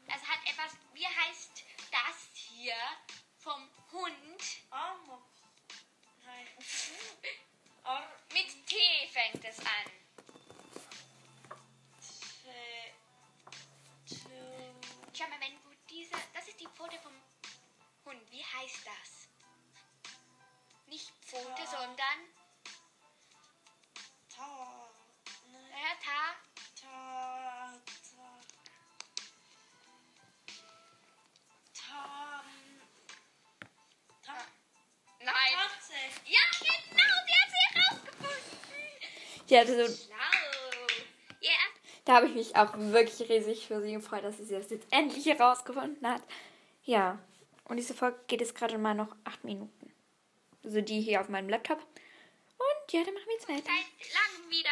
Das 0.06 0.22
hat 0.28 0.40
etwas, 0.46 0.76
wie 0.94 1.06
heißt 1.08 1.64
das 1.90 2.28
hier 2.34 2.76
vom 3.38 3.70
Hund? 3.94 4.44
Amok. 4.70 5.24
Nein. 6.26 6.48
Mit 8.34 8.68
T 8.68 8.76
fängt 9.08 9.46
es 9.46 9.60
an. 9.60 9.92
Schau 15.14 15.28
mal, 15.30 15.40
wenn 15.40 15.54
du 15.54 15.70
diese, 15.90 16.12
das 16.34 16.46
ist 16.50 16.60
die 16.60 16.68
Pfote 16.68 17.00
vom 17.00 17.14
Hund. 18.04 18.22
Wie 18.32 18.44
heißt 18.44 18.86
das? 18.86 19.30
Nicht 20.88 21.10
Pfote, 21.26 21.62
Ja. 21.62 21.68
sondern 21.68 22.20
Äh, 25.80 25.96
Ta. 26.04 26.20
ta. 26.76 26.88
Ta. 26.88 28.44
Ta. 31.74 32.44
Ta. 34.26 34.34
Nein. 35.20 35.34
Tatze. 35.56 35.94
Ja, 36.26 36.40
genau, 36.60 37.16
sie 37.26 37.34
hat 37.34 37.50
sie 37.50 37.64
herausgefunden. 37.80 39.48
Ja, 39.48 39.60
also 39.62 40.04
Schlau. 40.04 40.16
Ja, 41.42 41.52
Da 42.04 42.16
habe 42.16 42.26
ich 42.28 42.36
mich 42.36 42.56
auch 42.58 42.74
wirklich 42.76 43.30
riesig 43.30 43.68
für 43.68 43.82
sie 43.82 43.94
gefreut, 43.94 44.24
dass 44.26 44.38
sie 44.38 44.54
das 44.54 44.70
jetzt 44.70 44.88
endlich 44.92 45.26
herausgefunden 45.28 46.06
hat. 46.06 46.24
Ja, 46.84 47.20
und 47.66 47.78
diese 47.78 47.94
Folge 47.94 48.20
geht 48.28 48.42
jetzt 48.42 48.56
gerade 48.56 48.78
mal 48.78 48.96
noch 48.96 49.16
acht 49.24 49.46
Minuten. 49.46 49.94
Also 50.66 50.82
die 50.82 51.00
hier 51.00 51.22
auf 51.22 51.30
meinem 51.30 51.48
Laptop. 51.48 51.80
Und 51.80 52.92
ja, 52.92 53.04
dann 53.06 53.14
machen 53.14 53.28
wir 53.28 53.34
jetzt 53.36 53.48
weiter. 53.48 53.64
seit 53.64 54.14
langem 54.14 54.50
wieder. 54.52 54.70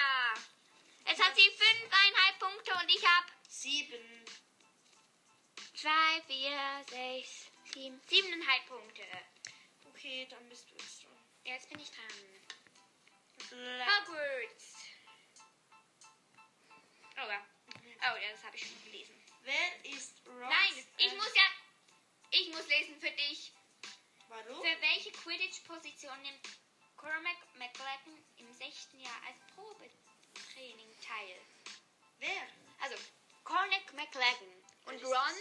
Jetzt 1.07 1.23
hat 1.23 1.35
sie 1.35 1.49
fünfeinhalb 1.49 2.39
Punkte 2.39 2.73
und 2.73 2.89
ich 2.89 3.05
habe 3.05 3.27
Sieben. 3.47 4.25
zwei, 5.73 6.21
vier, 6.27 6.85
sechs, 6.89 7.47
sieben, 7.73 8.01
siebeneinhalb 8.07 8.65
Punkte. 8.67 9.03
Okay, 9.85 10.27
dann 10.29 10.47
bist 10.49 10.69
du 10.69 10.75
jetzt 10.75 11.03
dran. 11.03 11.17
Jetzt 11.43 11.69
bin 11.69 11.79
ich 11.79 11.89
dran. 11.91 12.07
Hogwarts. 13.51 14.75
Oh 17.15 17.29
ja. 17.29 17.45
Oh 17.69 18.17
ja, 18.21 18.31
das 18.31 18.43
habe 18.43 18.55
ich 18.57 18.67
schon 18.67 18.83
gelesen. 18.83 19.15
Wer 19.43 19.85
ist 19.85 20.13
Ross? 20.27 20.49
Nein, 20.49 20.85
ich 20.97 21.13
muss 21.15 21.33
ja. 21.33 21.43
Ich 22.31 22.49
muss 22.49 22.67
lesen 22.67 22.99
für 22.99 23.11
dich. 23.11 23.53
Warum? 24.27 24.61
Für 24.61 24.81
welche 24.81 25.11
Quidditch-Position 25.13 26.21
nimmt 26.21 26.47
Cormac 26.97 27.37
McLaggen 27.55 28.25
im 28.37 28.51
sechsten 28.53 28.99
Jahr 28.99 29.21
als 29.25 29.39
Probe 29.55 29.89
Training 30.53 30.95
teil. 31.01 31.37
Wer? 32.19 32.47
Also, 32.79 32.95
Cormac 33.43 33.93
McLaggen 33.93 34.47
und 34.85 35.03
Ron 35.03 35.35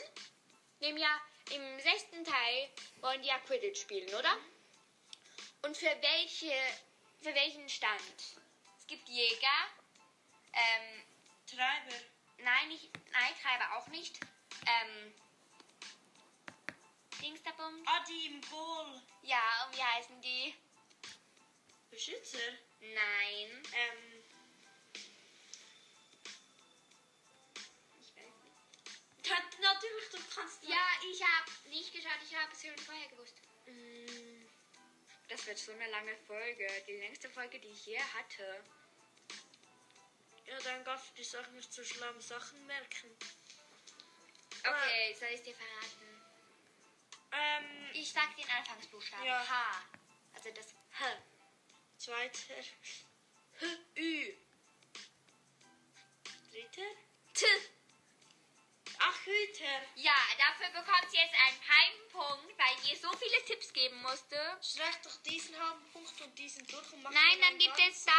nehmen 0.81 0.99
ja 0.99 1.21
im 1.53 1.81
sechsten 1.81 2.25
Teil 2.25 2.71
wollen 3.01 3.23
die 3.23 3.29
ja 3.29 3.39
Quidditch 3.41 3.81
spielen, 3.81 4.13
oder? 4.15 4.37
Und 5.63 5.77
für 5.77 5.87
welche, 6.01 6.53
für 7.21 7.35
welchen 7.35 7.69
Stand? 7.69 8.01
Es 8.79 8.87
gibt 8.87 9.09
Jäger, 9.09 9.69
ähm, 10.53 11.03
Treiber. 11.47 11.97
nein, 12.39 12.69
nicht, 12.69 12.91
nein, 13.13 13.35
Treiber 13.43 13.77
auch 13.77 13.87
nicht, 13.89 14.19
ähm, 14.67 15.15
Dingsterbum, 17.21 17.83
Adi 17.87 18.27
im 18.27 18.41
Goal. 18.43 19.03
ja, 19.23 19.65
und 19.67 19.77
wie 19.77 19.83
heißen 19.83 20.21
die? 20.21 20.55
Beschützer. 21.91 22.39
Nein, 22.81 23.63
Ähm, 23.73 24.06
ta- 29.29 29.59
natürlich, 29.61 30.09
du 30.11 30.19
kannst. 30.35 30.63
Ja, 30.63 30.87
ich 31.11 31.23
habe 31.23 31.51
nicht 31.69 31.93
geschaut, 31.93 32.19
ich 32.23 32.35
habe 32.37 32.53
es 32.53 32.63
schon 32.63 32.77
vorher 32.79 33.09
gewusst. 33.09 33.35
Mm, 33.67 34.47
Das 35.29 35.45
wird 35.47 35.59
so 35.59 35.73
eine 35.73 35.89
lange 35.91 36.17
Folge, 36.27 36.67
die 36.87 36.97
längste 36.99 37.29
Folge, 37.31 37.59
die 37.59 37.69
ich 37.69 37.87
je 37.87 37.99
hatte. 38.01 38.65
Ja, 40.47 40.59
dann 40.61 40.85
darfst 40.85 41.11
du 41.11 41.15
die 41.17 41.25
Sachen 41.25 41.55
nicht 41.57 41.73
so 41.73 41.83
schlauen 41.85 42.21
Sachen 42.21 42.65
merken. 42.67 43.17
Okay, 44.65 45.15
soll 45.19 45.29
ich 45.33 45.43
dir 45.43 45.55
verraten? 45.55 46.23
Ähm, 47.33 47.91
Ich 47.93 48.13
sag 48.13 48.35
den 48.37 48.49
Anfangsbuchstaben. 48.49 49.27
Ja. 49.27 49.45
H. 49.49 49.83
Also 50.35 50.51
das 50.53 50.67
H. 51.01 51.05
zweiter. 51.99 52.55
H. 53.61 53.67
Ü. 53.97 54.33
Dritter. 56.53 56.83
T. 57.35 57.45
Ach, 58.99 59.27
Hüter. 59.27 59.83
Ja, 59.95 60.15
dafür 60.39 60.69
bekommt 60.69 61.11
sie 61.11 61.17
jetzt 61.17 61.35
einen 61.35 61.61
halben 61.69 62.09
Punkt, 62.09 62.59
weil 62.59 62.91
ihr 62.91 62.97
so 62.97 63.11
viele 63.17 63.45
Tipps 63.45 63.73
geben 63.73 64.01
musste. 64.03 64.37
Streich 64.63 64.97
doch 65.03 65.17
diesen 65.23 65.59
halben 65.59 65.85
Punkt 65.93 66.21
und 66.21 66.39
diesen 66.39 66.67
durch 66.67 66.93
und 66.93 67.03
Nein, 67.03 67.41
dann 67.41 67.59
gibt 67.59 67.79
es 67.79 68.05
da. 68.05 68.13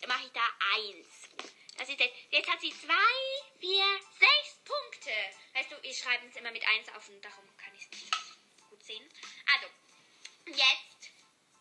Dann 0.00 0.08
mache 0.08 0.26
ich 0.26 0.32
da 0.32 0.46
eins. 0.74 1.52
Das 1.76 1.88
ist 1.88 2.00
jetzt, 2.00 2.14
jetzt 2.30 2.50
hat 2.50 2.60
sie 2.60 2.70
zwei, 2.70 3.58
vier, 3.60 4.00
sechs 4.18 4.56
Punkte. 4.64 5.12
Weißt 5.52 5.70
du, 5.70 5.76
ich 5.82 5.98
schreibe 5.98 6.26
es 6.26 6.36
immer 6.36 6.50
mit 6.50 6.66
eins 6.66 6.88
auf 6.90 7.08
und 7.08 7.22
darum 7.22 7.44
kann 7.58 7.74
ich 7.74 7.82
es 7.82 7.90
nicht 7.90 8.14
gut 8.70 8.82
sehen. 8.82 9.08
Also, 9.54 9.66
jetzt 10.46 11.10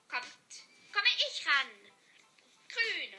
kommt, 0.08 0.64
komme 0.94 1.08
ich 1.28 1.46
ran. 1.46 1.92
Grün. 2.70 3.14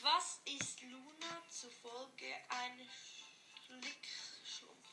Was 0.00 0.40
ist 0.46 0.80
Luna 0.82 1.42
zufolge 1.48 2.34
ein 2.48 2.90
Schlickschlumpf? 3.80 4.88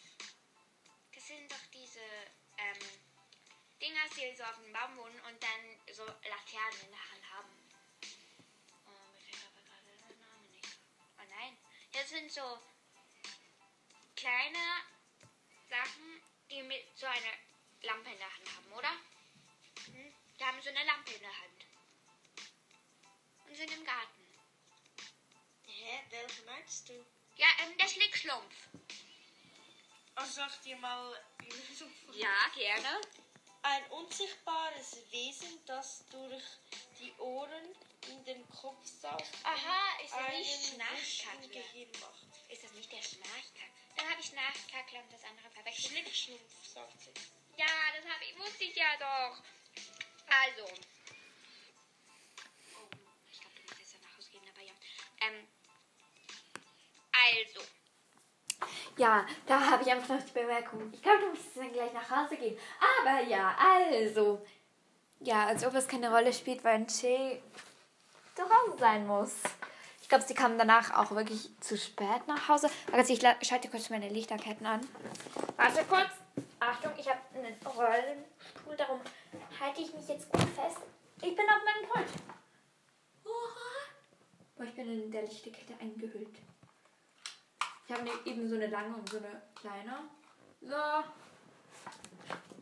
Das 1.14 1.28
sind 1.28 1.52
doch 1.52 1.66
diese 1.74 2.00
ähm, 2.58 2.80
Dinger, 3.82 4.08
die 4.16 4.36
so 4.36 4.44
auf 4.44 4.56
dem 4.56 4.72
Baum 4.72 4.98
wohnen 4.98 5.20
und 5.22 5.42
dann 5.44 5.94
so 5.94 6.06
Laternen 6.06 6.82
in 6.86 6.92
der 6.92 7.12
Hand 7.12 7.32
haben. 7.34 7.50
Oh, 8.86 9.12
mir 9.14 9.22
fällt 9.22 9.44
aber 9.44 9.62
gerade 9.62 9.98
der 9.98 10.18
Name 10.18 10.48
nicht. 10.50 10.68
Oh 11.18 11.24
nein. 11.30 11.58
Das 11.92 12.10
sind 12.10 12.32
so 12.32 12.60
kleine 14.16 14.84
Sachen, 15.70 16.22
die 16.50 16.64
mit 16.64 16.86
so 16.98 17.06
einer 17.06 17.34
Lampe 17.82 18.12
in 18.12 18.18
der 18.18 18.34
Hand 18.36 18.56
haben, 18.56 18.74
oder? 18.74 18.92
Hm? 19.86 20.14
Die 20.38 20.46
haben 20.46 20.62
so 20.62 20.70
eine 20.70 20.84
Lampe 20.84 21.12
in 21.14 21.22
der 21.22 21.42
Hand. 21.42 21.66
Und 23.46 23.56
sind 23.56 23.72
im 23.72 23.86
Garten. 23.86 24.30
Hä, 25.66 26.04
welche 26.10 26.44
meinst 26.44 26.90
du? 26.90 27.06
Ja, 27.40 27.48
ähm, 27.64 27.78
der 27.78 27.88
Schlickschlumpf. 27.88 28.54
Also 30.16 30.32
sag 30.34 30.62
dir 30.64 30.76
mal. 30.76 31.18
Ja, 32.14 32.36
gerne. 32.54 33.02
Ein 33.62 33.84
unsichtbares 33.92 34.98
Wesen, 35.10 35.66
das 35.66 36.04
durch 36.10 36.44
die 37.00 37.14
Ohren 37.18 37.76
in 38.10 38.26
den 38.26 38.50
Kopf 38.50 38.86
saugt 38.86 39.24
Aha, 39.44 40.04
ist 40.04 40.14
er 40.14 40.38
nicht 40.38 40.76
Schnarchkackler? 40.76 42.14
Ist 42.50 42.64
das 42.64 42.74
nicht 42.74 42.92
der 42.92 43.02
Schnarchkack? 43.02 43.72
Dann 43.96 44.10
habe 44.10 44.20
ich 44.20 44.28
Schnarchkackler 44.28 45.00
und 45.00 45.14
das 45.14 45.24
andere 45.24 45.50
verwechselt. 45.50 45.92
Schlickschlumpf, 45.92 46.66
sagt 46.66 47.00
sie. 47.00 47.14
Ja, 47.58 47.68
das 47.96 48.06
habe 48.12 48.26
ich, 48.26 48.38
wusste 48.38 48.64
ich 48.66 48.76
ja 48.76 48.98
doch. 48.98 49.42
Also. 50.28 50.66
Oh, 52.76 52.90
ich 53.32 53.40
glaube, 53.40 53.56
du 53.56 53.62
musst 53.64 53.80
jetzt 53.80 54.02
nach 54.02 54.18
Hause 54.18 54.30
gehen, 54.32 54.50
aber 54.50 54.62
ja. 54.62 54.74
Ähm, 55.22 55.48
also. 57.28 57.68
Ja, 58.98 59.26
da 59.46 59.60
habe 59.60 59.84
ich 59.84 59.92
einfach 59.92 60.16
noch 60.16 60.26
die 60.26 60.32
Bemerkung. 60.32 60.92
Ich 60.94 61.02
glaube, 61.02 61.20
du 61.22 61.30
musst 61.30 61.56
dann 61.56 61.72
gleich 61.72 61.94
nach 61.94 62.10
Hause 62.10 62.36
gehen. 62.36 62.58
Aber 63.00 63.22
ja, 63.24 63.56
also. 63.58 64.46
Ja, 65.22 65.48
als 65.48 65.66
ob 65.66 65.74
es 65.76 65.88
keine 65.88 66.12
Rolle 66.12 66.34
spielt, 66.34 66.64
weil 66.64 66.86
Che 66.86 67.42
zu 68.36 68.44
Hause 68.44 68.78
sein 68.78 69.06
muss. 69.08 69.36
Ich 70.02 70.10
glaube, 70.10 70.24
sie 70.26 70.34
kam 70.34 70.58
danach 70.58 70.98
auch 70.98 71.12
wirklich 71.12 71.52
zu 71.60 71.78
spät 71.78 72.28
nach 72.28 72.48
Hause. 72.48 72.70
Warte, 72.90 73.14
ich 73.14 73.22
schalte 73.48 73.70
kurz 73.70 73.90
meine 73.90 74.10
Lichterketten 74.10 74.66
an. 74.66 74.82
Warte 75.56 75.86
kurz. 75.86 76.10
Achtung, 76.60 76.92
ich 76.98 77.08
habe 77.08 77.20
einen 77.36 77.56
Rollenstuhl, 77.66 78.76
darum 78.76 79.00
halte 79.60 79.82
ich 79.82 79.94
mich 79.94 80.08
jetzt 80.08 80.30
gut 80.32 80.42
fest. 80.42 80.80
Ich 81.22 81.36
bin 81.36 81.46
auf 81.46 81.62
meinem 81.64 81.90
Pult. 81.90 82.08
Boah, 83.24 84.64
ich 84.66 84.74
bin 84.74 85.04
in 85.04 85.12
der 85.12 85.22
Lichterkette 85.24 85.74
eingehüllt. 85.80 86.38
Ich 87.90 87.96
habe 87.96 88.04
ne- 88.04 88.12
eben 88.26 88.48
so 88.48 88.54
eine 88.54 88.68
lange 88.68 88.96
und 88.96 89.10
so 89.10 89.18
eine 89.18 89.42
kleine. 89.56 89.98
So. 90.62 90.76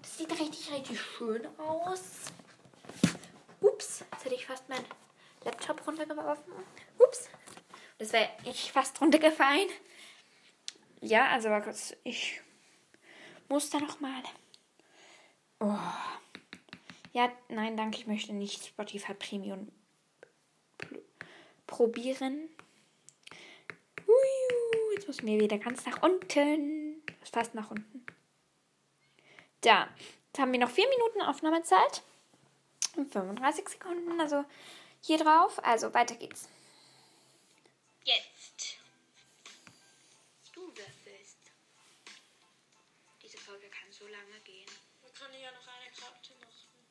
Das 0.02 0.18
sieht 0.18 0.32
richtig, 0.32 0.72
richtig 0.72 1.02
schön 1.02 1.46
aus. 1.60 2.02
Ups, 3.60 4.06
jetzt 4.10 4.24
hätte 4.24 4.36
ich 4.36 4.46
fast 4.46 4.70
meinen 4.70 4.86
Laptop 5.44 5.86
runtergeworfen. 5.86 6.54
Ups. 6.98 7.30
Das 7.98 8.14
wäre 8.14 8.30
ich 8.46 8.72
fast 8.72 9.02
runtergefallen. 9.02 9.68
Ja, 11.02 11.28
also 11.28 11.50
war 11.50 11.62
kurz. 11.62 11.94
Ich 12.06 12.42
muss 13.50 13.70
da 13.70 13.80
noch 13.80 14.00
mal. 14.00 14.24
Oh. 15.60 15.78
Ja, 17.12 17.30
nein, 17.50 17.76
danke. 17.76 17.98
Ich 17.98 18.08
möchte 18.08 18.32
nicht 18.32 18.66
Spotify 18.66 19.14
Premium 19.14 19.74
probieren. 21.66 22.48
Hui, 24.08 24.57
jetzt 24.98 25.08
muss 25.08 25.18
ich 25.18 25.24
mir 25.24 25.40
wieder 25.40 25.60
ganz 25.60 25.86
nach 25.86 26.02
unten. 26.02 27.04
Fast 27.32 27.54
nach 27.54 27.70
unten. 27.70 28.04
Da. 29.62 29.88
Jetzt 30.28 30.40
haben 30.40 30.52
wir 30.52 30.60
noch 30.60 30.72
vier 30.72 30.90
Minuten 30.90 31.22
Aufnahmezeit. 31.22 32.02
Und 32.96 33.12
35 33.12 33.70
Sekunden. 33.70 34.20
Also 34.20 34.44
hier 35.02 35.20
drauf. 35.20 35.64
Also 35.64 35.94
weiter 35.94 36.16
geht's. 36.16 36.50
Jetzt. 38.04 38.80
Du 40.54 40.62
würfelst. 40.62 41.52
Diese 43.22 43.38
Folge 43.38 43.70
kann 43.70 43.92
so 43.92 44.08
lange 44.08 44.40
gehen. 44.44 44.70
Wir 45.04 45.12
können 45.12 45.40
ja 45.40 45.52
noch 45.52 45.68
eine 45.68 45.92
Karte 45.92 46.34
machen. 46.42 46.88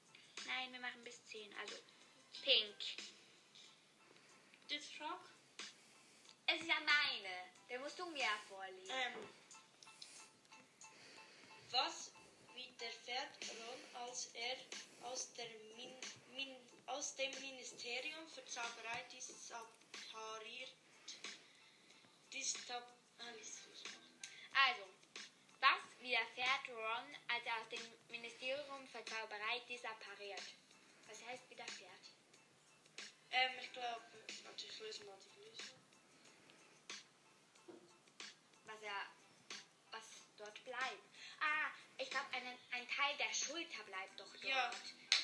Nein, 0.47 0.73
wir 0.73 0.81
machen 0.81 1.03
bis 1.03 1.25
10. 1.27 1.53
Also 1.61 1.75
pink. 2.45 2.77
Das 4.69 4.85
Frag? 4.97 5.21
Es 6.47 6.61
ist 6.61 6.69
ja 6.69 6.77
meine. 6.77 7.56
Der 7.69 7.81
musst 7.81 7.99
du 7.99 8.07
mir 8.11 8.29
vorlesen. 8.49 8.91
Ähm. 8.91 9.29
Was 11.71 12.13
widerfährt 12.55 13.31
Ron, 13.51 14.03
als 14.03 14.31
er 14.35 14.57
aus, 15.03 15.31
Min, 15.77 15.95
Min, 16.31 16.57
aus 16.87 17.17
dem 17.17 17.31
Ministerium 17.41 18.29
für 18.29 18.45
Zauberei 18.45 19.03
dispariert? 19.13 20.75
Distab. 22.33 22.83
Also, 24.53 24.83
was 25.61 26.01
widerfährt 26.01 26.69
Ron, 26.69 27.17
als 27.29 27.45
er 27.47 27.57
aus 27.61 27.69
dem 27.71 27.83
Ministerium 28.09 28.87
für 28.89 29.05
Zauberei 29.05 29.61
disappariert? 29.69 30.43
Was 31.07 31.25
heißt 31.25 31.49
widerfährt? 31.51 32.13
Ähm, 33.31 33.53
ich 33.61 33.73
glaube, 33.73 34.03
warte, 34.45 34.67
ich 34.67 34.79
löse 34.79 35.05
mal 35.05 35.19
die 35.19 35.36
Lösung. 38.87 39.59
Was 39.91 40.07
dort 40.39 40.63
bleibt. 40.65 41.03
Ah, 41.41 41.71
ich 41.99 42.11
glaube, 42.11 42.27
ein, 42.33 42.43
ein 42.47 42.87
Teil 42.89 43.17
der 43.19 43.33
Schulter 43.35 43.83
bleibt 43.87 44.19
doch 44.21 44.33
dort. 44.33 44.45
Ja. 44.45 44.71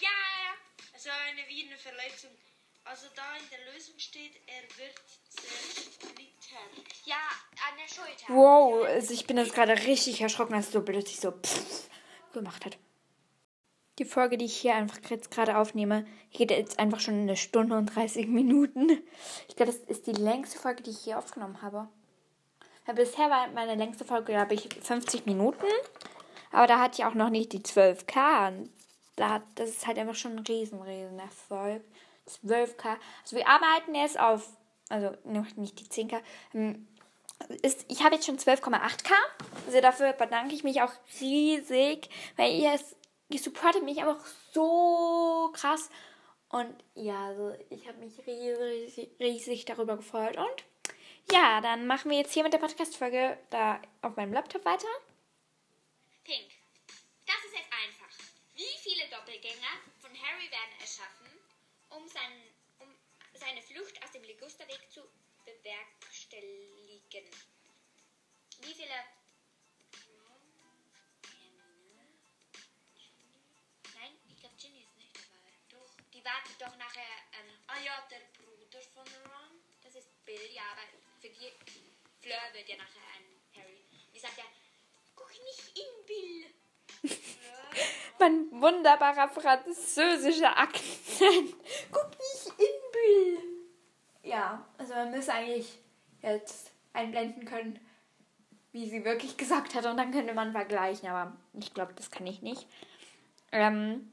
Ja, 0.01 0.55
Also 0.95 1.11
eine 1.11 1.47
Virenverletzung. 1.49 2.31
Also 2.85 3.07
da 3.15 3.37
in 3.37 3.49
der 3.51 3.73
Lösung 3.73 3.97
steht, 3.99 4.35
er 4.47 4.63
wird 4.77 4.99
zersplittert. 5.29 7.07
ja, 7.07 7.17
an 7.71 7.79
der 7.79 7.87
Schulter. 7.89 8.27
Wow, 8.29 8.85
also 8.85 9.15
ich 9.15 9.27
bin 9.27 9.37
jetzt 9.37 9.55
gerade 9.55 9.73
richtig 9.87 10.21
erschrocken, 10.21 10.55
dass 10.55 10.67
es 10.67 10.73
so 10.73 10.83
plötzlich 10.83 11.21
so 11.21 11.31
pff 11.33 11.89
gemacht 12.33 12.65
hat. 12.65 12.79
die 13.99 14.05
Folge, 14.07 14.39
die 14.39 14.47
ich 14.47 14.57
hier 14.57 14.75
einfach 14.75 14.99
jetzt 15.11 15.31
gerade 15.31 15.59
aufnehme, 15.59 16.07
geht 16.33 16.51
jetzt 16.51 16.79
einfach 16.79 16.99
schon 16.99 17.21
eine 17.21 17.37
Stunde 17.37 17.77
und 17.77 17.87
30 17.87 18.27
Minuten. 18.27 18.89
Ich 19.49 19.55
glaube, 19.55 19.71
das 19.71 19.83
ist 19.83 20.07
die 20.07 20.13
längste 20.13 20.59
Folge, 20.59 20.83
die 20.83 20.91
ich 20.91 21.01
hier 21.05 21.19
aufgenommen 21.19 21.61
habe. 21.63 21.89
Ja, 22.87 22.95
bisher 22.95 23.31
war 23.31 23.49
meine 23.49 23.75
längste 23.75 24.05
Folge, 24.05 24.33
glaube 24.33 24.55
ich, 24.55 24.69
50 24.81 25.27
Minuten. 25.27 25.67
Aber 26.51 26.67
da 26.67 26.81
hatte 26.81 27.01
ich 27.01 27.05
auch 27.05 27.15
noch 27.15 27.31
nicht 27.31 27.53
die 27.53 27.61
12k. 27.61 28.49
Und 28.49 28.71
da, 29.17 29.43
das 29.55 29.71
ist 29.71 29.87
halt 29.87 29.99
einfach 29.99 30.15
schon 30.15 30.33
ein 30.33 30.45
riesen, 30.47 30.83
riesen 30.83 31.19
Erfolg. 31.19 31.83
12k. 32.29 32.97
Also 33.23 33.37
wir 33.37 33.49
arbeiten 33.49 33.95
jetzt 33.95 34.19
auf, 34.19 34.49
also 34.89 35.11
nicht 35.57 35.81
die 35.81 35.85
10k. 35.85 36.21
Ähm, 36.55 36.87
ist, 37.63 37.85
ich 37.89 38.03
habe 38.05 38.15
jetzt 38.15 38.27
schon 38.27 38.39
12,8k. 38.39 39.13
Also 39.67 39.81
dafür 39.81 40.13
bedanke 40.13 40.55
ich 40.55 40.65
mich 40.65 40.83
auch 40.83 40.93
riesig, 41.21 42.09
weil 42.37 42.53
ihr 42.53 42.73
es 42.75 42.97
ihr 43.33 43.39
supportet 43.39 43.83
mich 43.83 43.99
einfach 43.99 44.25
so 44.53 45.51
krass. 45.55 45.91
Und 46.49 46.75
ja, 46.95 47.29
also 47.29 47.55
ich 47.71 47.89
habe 47.89 47.99
mich 47.99 48.15
riesig, 48.27 49.11
riesig 49.19 49.65
darüber 49.65 49.97
gefreut. 49.97 50.37
Und 50.37 50.65
ja, 51.31 51.61
dann 51.61 51.87
machen 51.87 52.11
wir 52.11 52.19
jetzt 52.19 52.33
hier 52.33 52.43
mit 52.43 52.53
der 52.53 52.59
Podcast-Folge 52.59 53.39
da 53.51 53.81
auf 54.03 54.17
meinem 54.17 54.33
Laptop 54.33 54.65
weiter. 54.65 54.89
Pink. 56.25 56.51
Das 57.27 57.37
ist 57.45 57.57
jetzt 57.57 57.73
einfach. 57.73 58.17
Wie 58.55 58.79
viele 58.83 59.09
Doppelgänger 59.09 59.81
von 60.01 60.11
Harry 60.11 60.51
werden 60.51 60.81
erschaffen, 60.81 61.29
um, 61.91 62.07
seinen, 62.09 62.43
um 62.79 62.89
seine 63.35 63.63
Flucht 63.63 64.03
aus 64.03 64.13
dem 64.13 64.23
Ligusterweg 64.25 64.91
zu 64.91 65.03
bewerkstelligen? 65.45 67.31
Wie 68.61 68.75
viele 68.75 68.95
Nein, 73.95 74.19
ich 74.29 74.41
glaube 74.41 74.57
Ginny 74.57 74.83
ist 74.83 74.97
nicht 74.97 75.17
dabei. 75.17 75.53
Doch, 75.71 75.97
die 76.13 76.25
wartet 76.25 76.61
doch 76.61 76.77
nachher. 76.77 77.03
Ähm, 77.33 77.53
Ah 77.67 77.81
ja, 77.81 78.07
der 78.11 78.21
Bruder 78.37 78.81
von 78.93 79.07
Ron. 79.31 79.62
Das 79.93 80.05
ist 80.05 80.25
Bill, 80.25 80.41
ja, 80.55 80.63
aber 80.73 80.83
für 81.21 81.29
die 81.29 81.53
Fleur 82.21 82.39
wird 82.53 82.69
ja 82.69 82.77
nachher 82.77 83.03
ein 83.15 83.61
Harry. 83.61 83.85
Die 84.15 84.19
sagt 84.19 84.39
ja, 84.39 84.45
guck 85.15 85.31
nicht 85.31 85.79
in 85.79 86.07
Bill. 86.07 87.19
Mein 88.19 88.63
wunderbarer 88.63 89.29
französischer 89.29 90.57
Akzent. 90.57 91.55
Guck 91.91 92.11
nicht 92.11 92.59
in 92.59 92.93
Bill. 92.93 93.39
Ja, 94.23 94.67
also 94.79 94.95
man 94.95 95.11
müsste 95.11 95.35
eigentlich 95.35 95.79
jetzt 96.23 96.71
einblenden 96.93 97.45
können, 97.45 97.79
wie 98.71 98.89
sie 98.89 99.05
wirklich 99.05 99.37
gesagt 99.37 99.75
hat 99.75 99.85
und 99.87 99.97
dann 99.97 100.13
könnte 100.13 100.33
man 100.33 100.53
vergleichen, 100.53 101.09
aber 101.09 101.37
ich 101.55 101.75
glaube, 101.75 101.93
das 101.95 102.11
kann 102.11 102.27
ich 102.27 102.41
nicht. 102.41 102.67
Ähm, 103.51 104.13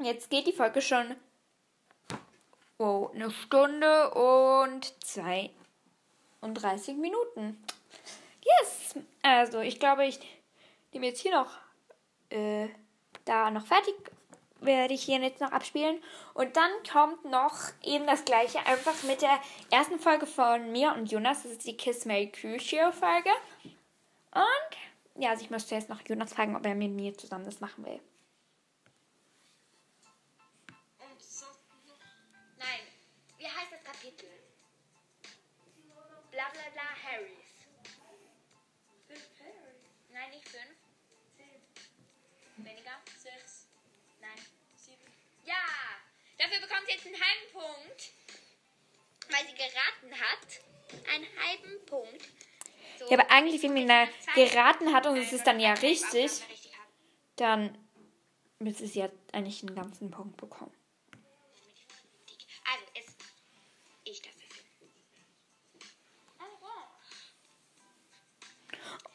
jetzt 0.00 0.30
geht 0.30 0.46
die 0.46 0.52
Folge 0.52 0.80
schon 0.80 1.14
oh, 2.80 3.10
eine 3.14 3.30
Stunde 3.30 4.10
und 4.14 4.92
32 5.04 6.96
Minuten. 6.96 7.62
Yes! 8.42 8.94
Also, 9.22 9.60
ich 9.60 9.78
glaube, 9.78 10.06
ich 10.06 10.18
nehme 10.92 11.06
jetzt 11.06 11.20
hier 11.20 11.32
noch 11.32 11.52
äh, 12.30 12.68
da 13.24 13.50
noch 13.50 13.66
fertig 13.66 13.94
werde 14.60 14.94
ich 14.94 15.02
hier 15.02 15.18
jetzt 15.20 15.40
noch 15.40 15.52
abspielen. 15.52 16.02
Und 16.34 16.56
dann 16.56 16.70
kommt 16.90 17.24
noch 17.24 17.56
eben 17.82 18.06
das 18.06 18.24
gleiche, 18.24 18.58
einfach 18.66 19.02
mit 19.04 19.22
der 19.22 19.40
ersten 19.70 19.98
Folge 19.98 20.26
von 20.26 20.70
mir 20.70 20.94
und 20.94 21.10
Jonas. 21.10 21.42
Das 21.42 21.52
ist 21.52 21.66
die 21.66 21.76
Kiss 21.76 22.04
Mary 22.04 22.30
Crucio 22.30 22.92
Folge. 22.92 23.30
Und 24.34 25.22
ja, 25.22 25.30
also 25.30 25.44
ich 25.44 25.50
möchte 25.50 25.74
jetzt 25.74 25.88
noch 25.88 26.00
Jonas 26.06 26.32
fragen, 26.32 26.56
ob 26.56 26.64
er 26.64 26.74
mit 26.74 26.92
mir 26.92 27.16
zusammen 27.16 27.44
das 27.44 27.60
machen 27.60 27.84
will. 27.84 28.00
Dafür 46.40 46.58
bekommt 46.60 46.86
sie 46.86 46.92
jetzt 46.92 47.06
einen 47.06 47.20
halben 47.20 47.52
Punkt. 47.52 48.12
Weil 49.28 49.46
sie 49.46 49.54
geraten 49.54 50.18
hat. 50.18 51.08
Einen 51.12 51.26
halben 51.38 51.84
Punkt. 51.84 52.28
So, 52.98 53.10
Ja, 53.10 53.18
aber 53.18 53.30
eigentlich, 53.30 53.62
wenn 53.62 53.74
man 53.86 54.08
geraten 54.34 54.94
hat 54.94 55.06
und 55.06 55.18
es 55.18 55.32
ist 55.34 55.46
dann 55.46 55.60
ja 55.60 55.74
richtig, 55.74 56.32
dann 57.36 57.76
müsste 58.58 58.86
sie 58.86 59.00
ja 59.00 59.10
eigentlich 59.32 59.62
einen 59.62 59.74
ganzen 59.74 60.10
Punkt 60.10 60.38
bekommen. 60.38 60.74
Also, 62.64 62.84
es. 62.94 63.16
Ich 64.04 64.22
dafür. 64.22 64.40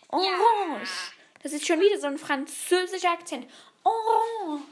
Orange. 0.09 1.11
Das 1.41 1.53
ist 1.53 1.65
schon 1.65 1.79
wieder 1.79 1.99
so 1.99 2.07
ein 2.07 2.19
französischer 2.19 3.11
Akzent. 3.11 3.51
Orange. 3.83 4.63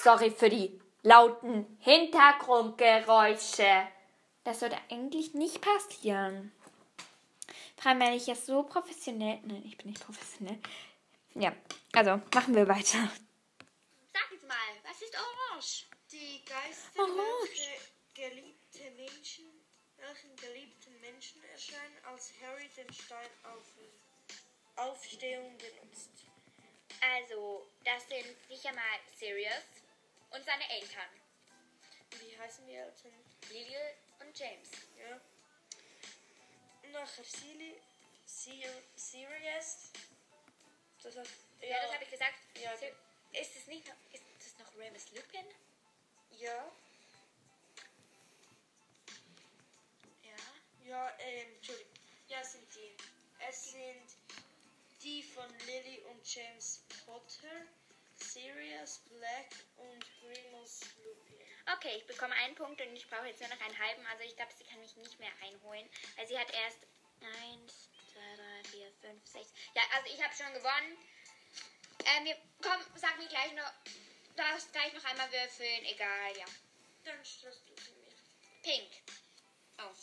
Sorry 0.00 0.30
für 0.30 0.48
die 0.48 0.80
lauten 1.02 1.76
Hintergrundgeräusche. 1.80 3.88
Das 4.44 4.60
sollte 4.60 4.78
eigentlich 4.92 5.34
nicht 5.34 5.60
passieren. 5.60 6.52
Vor 7.76 7.90
allem, 7.90 8.02
weil 8.02 8.16
ich 8.16 8.28
ja 8.28 8.36
so 8.36 8.62
professionell. 8.62 9.40
Nein, 9.42 9.64
ich 9.66 9.76
bin 9.76 9.90
nicht 9.90 10.00
professionell. 10.00 10.60
Ja, 11.34 11.52
also 11.92 12.22
machen 12.32 12.54
wir 12.54 12.68
weiter. 12.68 13.10
Sag 14.12 14.30
jetzt 14.30 14.46
mal, 14.46 14.56
was 14.84 15.02
ist 15.02 15.16
Orange? 15.16 15.86
Die 16.12 16.44
Geister, 16.44 17.00
Orange. 17.00 17.50
welche 17.50 17.80
geliebte 18.14 18.92
Menschen, 18.92 19.46
welchen 19.96 20.36
geliebten 20.36 21.00
Menschen 21.00 21.42
erscheinen, 21.52 21.98
als 22.04 22.32
Harry 22.40 22.68
den 22.76 22.92
Stein 22.92 23.30
auf, 23.42 23.64
Aufstehung 24.76 25.58
benutzt. 25.58 26.12
Also, 27.00 27.68
das 27.84 28.08
sind 28.08 28.36
sicher 28.48 28.72
mal 28.72 29.00
Sirius 29.18 29.87
und 30.30 30.44
seine 30.44 30.68
Eltern. 30.70 31.10
Wie 32.20 32.38
heißen 32.38 32.66
die 32.66 32.74
Eltern? 32.74 33.12
Lily 33.50 33.76
und 34.20 34.38
James. 34.38 34.70
Ja. 34.96 35.20
Nachher 36.90 37.24
Silly, 37.24 37.80
Sir- 38.24 38.82
Sirius. 38.96 39.90
Das 41.02 41.16
heißt, 41.16 41.30
Ja, 41.60 41.82
das 41.82 41.92
habe 41.94 42.04
ich 42.04 42.10
gesagt. 42.10 42.34
Ja, 42.62 42.72
Ist 42.72 43.56
es 43.56 43.66
nicht 43.66 43.86
noch, 43.86 43.94
ist 44.12 44.22
das 44.38 44.58
noch 44.58 44.74
Remus 44.78 45.10
Lupin? 45.12 45.44
Ja. 46.30 46.72
Ja. 50.22 50.36
Ja, 50.86 51.14
ähm, 51.18 51.54
Entschuldigung. 51.56 51.92
Ja, 52.28 52.42
sind 52.44 52.66
die. 52.74 52.96
Es 53.48 53.70
sind 53.72 54.16
die 55.02 55.22
von 55.22 55.48
Lily 55.66 56.00
und 56.10 56.34
James 56.34 56.82
Potter, 57.04 57.66
Sirius 58.20 59.00
Black 59.08 59.50
und 59.76 60.04
Remus 60.22 60.80
Lupin. 61.04 61.46
Okay, 61.74 61.96
ich 61.96 62.06
bekomme 62.06 62.34
einen 62.34 62.54
Punkt 62.54 62.80
und 62.80 62.96
ich 62.96 63.08
brauche 63.08 63.26
jetzt 63.26 63.40
nur 63.40 63.50
noch 63.50 63.60
einen 63.60 63.78
halben. 63.78 64.04
Also 64.06 64.24
ich 64.24 64.36
glaube, 64.36 64.52
sie 64.56 64.64
kann 64.64 64.80
mich 64.80 64.96
nicht 64.96 65.18
mehr 65.18 65.32
einholen, 65.42 65.88
weil 66.16 66.26
sie 66.26 66.38
hat 66.38 66.50
erst 66.52 66.78
1, 67.52 67.90
2, 68.12 68.20
3, 68.62 68.68
4, 68.70 68.92
5, 69.00 69.26
6. 69.26 69.52
Ja, 69.74 69.82
also 69.94 70.06
ich 70.12 70.22
habe 70.22 70.34
schon 70.34 70.52
gewonnen. 70.54 70.96
Ähm, 72.04 72.24
wir, 72.24 72.36
komm, 72.62 72.80
sag 72.96 73.18
mir 73.18 73.28
gleich 73.28 73.52
noch, 73.52 73.72
darfst 74.36 74.72
gleich 74.72 74.92
noch 74.92 75.04
einmal 75.04 75.30
würfeln, 75.32 75.84
egal, 75.84 76.36
ja. 76.36 76.46
Dann 77.04 77.24
stellst 77.24 77.68
du 77.68 77.76
sie 77.76 77.92
mir. 77.92 78.12
Pink. 78.62 78.90
Oh. 79.78 79.94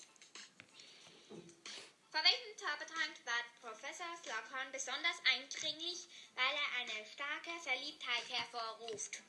Vor 2.11 2.23
welchem 2.23 2.57
Zaubertrank 2.57 3.25
war 3.25 3.69
Professor 3.69 4.07
Slughorn 4.23 4.71
besonders 4.71 5.21
eindringlich, 5.33 6.07
weil 6.35 6.53
er 6.53 6.81
eine 6.81 7.05
starke 7.05 7.51
Verliebtheit 7.61 8.29
hervorruft? 8.29 9.21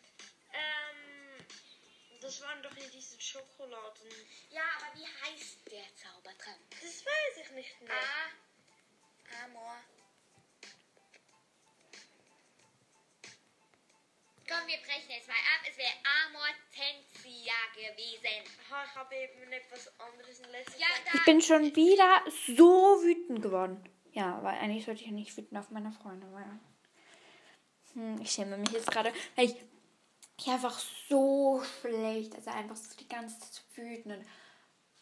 Ähm, 0.53 1.47
das 2.21 2.41
waren 2.43 2.63
doch 2.63 2.77
in 2.77 2.91
diesen 2.91 3.21
Schokoladen. 3.21 4.11
Ja, 4.51 4.65
aber 4.79 4.99
wie 4.99 5.07
heißt 5.07 5.59
der 5.71 5.85
Zaubertrank? 5.95 6.59
Das 6.71 7.05
weiß 7.05 7.45
ich 7.45 7.51
nicht 7.53 7.81
mehr. 7.83 7.93
A. 7.93 9.45
Amor. 9.45 9.77
Komm, 14.49 14.69
wir 14.69 14.79
brechen 14.79 15.11
jetzt 15.11 15.27
mal 15.27 15.35
ab. 15.35 15.67
Es 15.69 15.77
wäre 15.77 15.93
Amortensia 16.25 17.55
gewesen. 17.75 18.49
Aha, 18.71 18.85
ich 18.85 18.95
habe 18.95 19.15
eben 19.17 19.53
etwas 19.53 19.89
anderes 19.99 20.39
in 20.39 20.51
letzter 20.51 20.79
Ja. 20.79 20.87
Ich 21.15 21.25
bin 21.25 21.43
schon 21.43 21.75
wieder 21.75 22.23
so 22.47 23.03
wütend 23.03 23.43
geworden. 23.43 23.83
Ja, 24.13 24.43
weil 24.45 24.57
eigentlich 24.59 24.85
sollte 24.85 25.01
ich 25.01 25.09
ja 25.09 25.13
nicht 25.13 25.37
wütend 25.37 25.59
auf 25.59 25.71
meine 25.71 25.91
Freunde 25.91 26.31
sein. 26.31 26.61
Hm, 27.97 28.21
ich 28.21 28.31
schäme 28.31 28.57
mich 28.59 28.71
jetzt 28.71 28.91
gerade, 28.91 29.11
weil 29.35 29.47
ich, 29.47 29.57
ich 30.39 30.47
einfach 30.49 30.79
so 31.09 31.63
schlecht, 31.81 32.35
also 32.35 32.51
einfach 32.51 32.77
so 32.77 32.95
die 33.01 33.09
ganze 33.09 33.41
Zeit 33.41 33.53
so 33.55 33.63
wütend. 33.83 34.25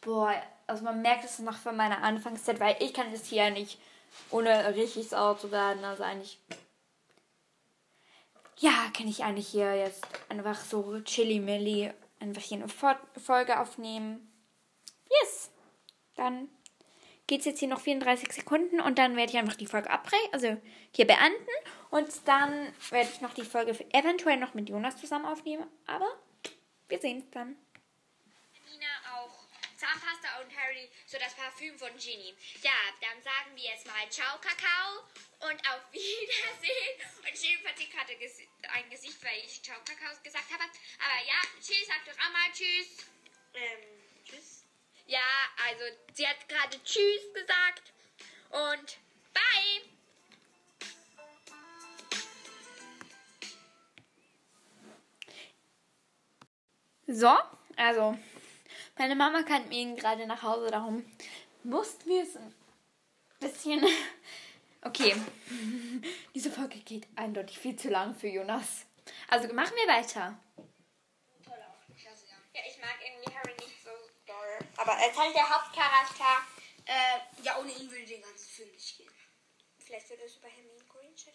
Boah, 0.00 0.34
also 0.66 0.84
man 0.84 1.02
merkt 1.02 1.24
es 1.24 1.40
noch 1.40 1.56
von 1.56 1.76
meiner 1.76 2.02
Anfangszeit, 2.02 2.60
weil 2.60 2.76
ich 2.80 2.94
kann 2.94 3.10
das 3.12 3.26
hier 3.26 3.50
nicht 3.50 3.78
ohne 4.30 4.74
richtig 4.76 5.08
sauer 5.08 5.36
zu 5.38 5.50
werden. 5.50 5.84
Also 5.84 6.04
eigentlich. 6.04 6.38
ja, 8.58 8.72
kann 8.96 9.08
ich 9.08 9.24
eigentlich 9.24 9.48
hier 9.48 9.74
jetzt 9.76 10.06
einfach 10.28 10.60
so 10.60 11.00
chilly-milly 11.00 11.92
einfach 12.20 12.42
hier 12.42 12.58
eine 12.58 12.68
Fo- 12.68 13.18
Folge 13.20 13.58
aufnehmen. 13.58 14.30
Yes. 15.22 15.50
Dann 16.14 16.48
geht 17.26 17.40
es 17.40 17.46
jetzt 17.46 17.58
hier 17.58 17.68
noch 17.68 17.80
34 17.80 18.30
Sekunden 18.32 18.80
und 18.80 18.98
dann 18.98 19.16
werde 19.16 19.32
ich 19.32 19.38
einfach 19.38 19.56
die 19.56 19.66
Folge 19.66 19.90
abbrechen, 19.90 20.28
also 20.32 20.56
hier 20.94 21.06
beenden. 21.06 21.48
Und 21.94 22.10
dann 22.26 22.74
werde 22.90 23.08
ich 23.08 23.20
noch 23.20 23.34
die 23.34 23.44
Folge 23.44 23.70
eventuell 23.94 24.36
noch 24.36 24.52
mit 24.54 24.68
Jonas 24.68 24.96
zusammen 24.96 25.26
aufnehmen. 25.26 25.70
Aber 25.86 26.10
wir 26.88 26.98
sehen 26.98 27.18
es 27.20 27.30
dann. 27.30 27.54
Nina 28.68 28.92
auch 29.14 29.46
Zahnpasta 29.76 30.40
und 30.42 30.50
Harry 30.56 30.90
so 31.06 31.16
das 31.18 31.34
Parfüm 31.34 31.78
von 31.78 31.96
Ginny. 31.96 32.34
Ja, 32.62 32.72
dann 33.00 33.22
sagen 33.22 33.54
wir 33.54 33.62
jetzt 33.62 33.86
mal 33.86 34.10
Ciao, 34.10 34.36
Kakao 34.40 35.06
und 35.48 35.60
auf 35.70 35.82
Wiedersehen. 35.92 36.98
Und 37.22 37.40
Jill 37.40 37.58
verzieht 37.60 37.92
gerade 37.92 38.12
ges- 38.14 38.42
ein 38.74 38.90
Gesicht, 38.90 39.22
weil 39.22 39.38
ich 39.46 39.62
Ciao, 39.62 39.78
Kakao 39.84 40.20
gesagt 40.24 40.50
habe. 40.50 40.64
Aber 40.64 41.26
ja, 41.28 41.38
Jill 41.62 41.86
sagt 41.86 42.08
doch 42.08 42.18
auch 42.26 42.32
mal 42.32 42.50
Tschüss. 42.52 43.06
Ähm, 43.54 43.86
tschüss. 44.24 44.64
Ja, 45.06 45.22
also 45.68 45.84
sie 46.12 46.26
hat 46.26 46.48
gerade 46.48 46.82
Tschüss 46.82 47.32
gesagt 47.32 47.92
und 48.50 48.98
Bye. 49.32 49.93
So, 57.06 57.36
also 57.76 58.16
meine 58.96 59.14
Mama 59.14 59.42
kam 59.42 59.70
eben 59.70 59.96
gerade 59.96 60.26
nach 60.26 60.42
Hause, 60.42 60.70
darum 60.70 61.04
mussten 61.62 62.08
wir 62.08 62.22
es 62.22 62.36
ein 62.36 62.54
bisschen. 63.40 63.84
Okay, 64.86 65.16
diese 66.34 66.50
Folge 66.50 66.78
geht 66.80 67.06
eindeutig 67.16 67.58
viel 67.58 67.74
zu 67.74 67.88
lang 67.88 68.14
für 68.14 68.28
Jonas. 68.28 68.84
Also 69.28 69.50
machen 69.54 69.72
wir 69.76 69.88
weiter. 69.88 70.38
Ja, 72.52 72.60
ich 72.68 72.78
mag 72.78 72.96
irgendwie 73.02 73.34
Harry 73.34 73.54
nicht 73.54 73.82
so 73.82 73.88
doll. 74.26 74.58
Aber 74.76 74.92
er 74.92 75.10
ist 75.10 75.18
halt 75.18 75.34
der 75.34 75.48
Hauptcharakter. 75.48 76.44
Äh, 76.84 77.42
ja, 77.42 77.58
ohne 77.58 77.72
ihn 77.72 77.90
würde 77.90 78.04
den 78.04 78.20
ganzen 78.20 78.46
Film 78.46 78.70
nicht 78.72 78.98
gehen. 78.98 79.10
Vielleicht 79.78 80.10
wird 80.10 80.20
es 80.20 80.36
über 80.36 80.48
Hermine 80.48 80.84
Granger 80.86 81.32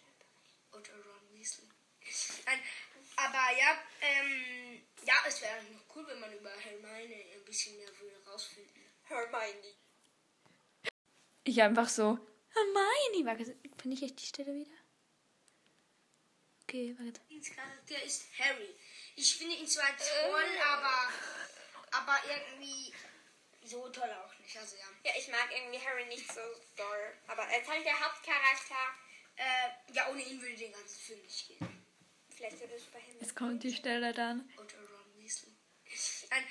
dann 0.70 0.80
Oder 0.80 0.92
Ron 0.92 1.34
Weasley. 1.34 1.68
Nein, 2.46 2.60
aber 3.16 3.58
ja, 3.58 3.78
ähm, 4.00 4.82
ja, 5.04 5.14
es 5.26 5.40
wäre 5.42 5.62
noch 5.64 5.96
cool, 5.96 6.06
wenn 6.06 6.20
man 6.20 6.32
über 6.32 6.50
Hermione 6.50 7.24
ein 7.34 7.44
bisschen 7.44 7.76
mehr 7.76 7.88
würde 7.98 8.24
rausfinden. 8.26 8.82
Hermione. 9.04 9.74
Ich 11.44 11.60
einfach 11.62 11.88
so. 11.88 12.18
Hermione. 12.54 13.26
Warte, 13.26 13.56
finde 13.80 13.96
ich 13.96 14.02
echt 14.02 14.20
die 14.20 14.26
Stelle 14.26 14.54
wieder? 14.54 14.70
Okay, 16.62 16.94
warte. 16.98 17.20
Mein 17.28 17.42
Charakter 17.42 18.02
ist 18.04 18.26
Harry. 18.38 18.74
Ich 19.16 19.36
finde 19.36 19.56
ihn 19.56 19.66
zwar 19.66 19.88
toll, 19.96 20.58
aber, 20.64 21.12
aber 21.90 22.18
irgendwie 22.28 22.94
so 23.62 23.88
toll 23.88 24.10
auch 24.10 24.38
nicht. 24.38 24.56
Also 24.56 24.76
ja. 24.76 24.84
Ja, 25.04 25.12
ich 25.18 25.28
mag 25.28 25.48
irgendwie 25.52 25.80
Harry 25.80 26.06
nicht 26.06 26.32
so 26.32 26.40
doll. 26.76 27.12
Aber 27.26 27.42
er 27.42 27.60
ist 27.60 27.68
halt 27.68 27.84
der 27.84 27.98
Hauptcharakter. 27.98 28.94
Äh, 29.36 29.92
ja, 29.92 30.08
ohne 30.10 30.22
ihn 30.22 30.40
würde 30.40 30.56
den 30.56 30.72
ganzen 30.72 31.00
Film 31.00 31.22
nicht 31.22 31.48
gehen. 31.48 31.69
Vielleicht 32.40 32.60
wird 32.60 32.72
es. 32.72 32.84
Jetzt 33.20 33.36
kommt 33.36 33.62
die 33.62 33.72
Stelle 33.72 34.14
dann. 34.14 34.48
Oder 34.56 34.78
Ron 34.78 35.22
Weasley. 35.22 35.52
Nein, 36.30 36.44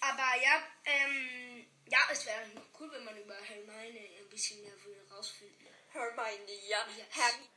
aber 0.00 0.42
ja, 0.42 0.62
ähm, 0.84 1.66
ja, 1.88 1.98
es 2.12 2.26
wäre 2.26 2.46
noch 2.54 2.66
cool, 2.78 2.90
wenn 2.92 3.04
man 3.04 3.16
über 3.16 3.34
Hermione 3.34 4.00
ein 4.18 4.28
bisschen 4.28 4.60
mehr 4.60 4.72
würde 4.84 5.00
rausfinden. 5.10 5.66
Hermione, 5.88 6.52
ja. 6.68 6.84
Yes. 6.94 7.06
Hermine. 7.08 7.48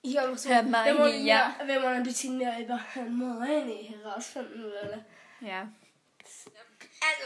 Ich 0.00 0.18
auch 0.18 0.36
so, 0.38 0.48
Hermione, 0.48 0.86
wenn 0.86 0.96
man, 0.96 1.26
ja. 1.26 1.56
wenn 1.62 1.82
man 1.82 1.94
ein 1.96 2.02
bisschen 2.04 2.38
mehr 2.38 2.58
über 2.58 2.78
Hermione 2.94 3.82
herausfinden 3.82 4.62
würde. 4.62 5.04
Ja. 5.40 5.70
Also, 6.22 6.50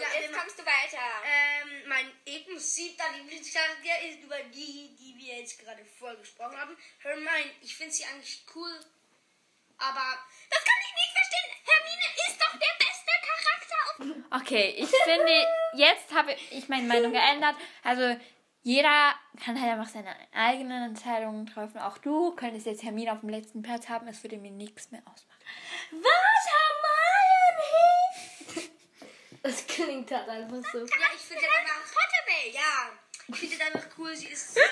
Ja, 0.02 0.20
jetzt 0.20 0.36
kommst 0.36 0.58
du 0.58 0.62
weiter. 0.64 0.98
Ähm, 1.24 1.88
mein 1.88 2.10
eben 2.26 2.58
siebter 2.58 3.04
Lieblingscharakter 3.16 4.08
ist 4.08 4.24
über 4.24 4.40
die, 4.52 4.96
die 4.96 5.14
wir 5.18 5.38
jetzt 5.38 5.60
gerade 5.60 5.84
vorgesprochen 5.84 6.56
haben. 6.56 6.76
Hermione, 6.98 7.52
ich 7.62 7.76
finde 7.76 7.94
sie 7.94 8.04
eigentlich 8.06 8.44
cool, 8.56 8.72
aber 9.80 10.18
Das 10.50 10.64
kann 10.64 10.78
ich 10.86 10.94
nicht 10.94 11.12
verstehen. 11.12 11.50
Hermine 11.66 12.06
ist 12.28 12.40
doch 12.40 12.52
der 12.52 12.74
beste 12.78 13.12
Charakter 13.28 13.78
auf 13.86 13.96
Okay, 14.42 14.66
ich 14.76 14.90
finde, 14.90 15.46
jetzt 15.74 16.12
habe 16.14 16.36
ich 16.50 16.68
meine 16.68 16.86
Meinung 16.86 17.12
geändert. 17.12 17.56
Also, 17.82 18.16
jeder 18.62 19.14
kann 19.42 19.58
halt 19.60 19.72
einfach 19.72 19.88
seine 19.92 20.14
eigenen 20.32 20.90
Entscheidungen 20.90 21.46
treffen. 21.46 21.78
Auch 21.78 21.96
du 21.98 22.34
könntest 22.36 22.66
jetzt 22.66 22.82
Hermine 22.82 23.12
auf 23.12 23.20
dem 23.20 23.30
letzten 23.30 23.62
Platz 23.62 23.88
haben. 23.88 24.06
Es 24.08 24.22
würde 24.22 24.36
mir 24.36 24.50
nichts 24.50 24.90
mehr 24.90 25.00
ausmachen. 25.06 25.40
Was, 25.92 26.46
Hermione? 26.52 26.90
Das 29.42 29.66
klingt 29.66 30.10
halt 30.10 30.28
einfach 30.28 30.62
so. 30.70 30.78
ja, 30.78 30.84
ich 31.14 31.20
finde 31.22 31.42
das 31.42 31.50
einfach. 31.58 31.80
Pottermilch. 31.94 32.54
Ja, 32.54 32.90
ich 33.28 33.38
finde 33.38 33.56
das 33.56 33.66
einfach 33.66 33.86
cool. 33.98 34.14
Sie 34.14 34.26
ist. 34.26 34.58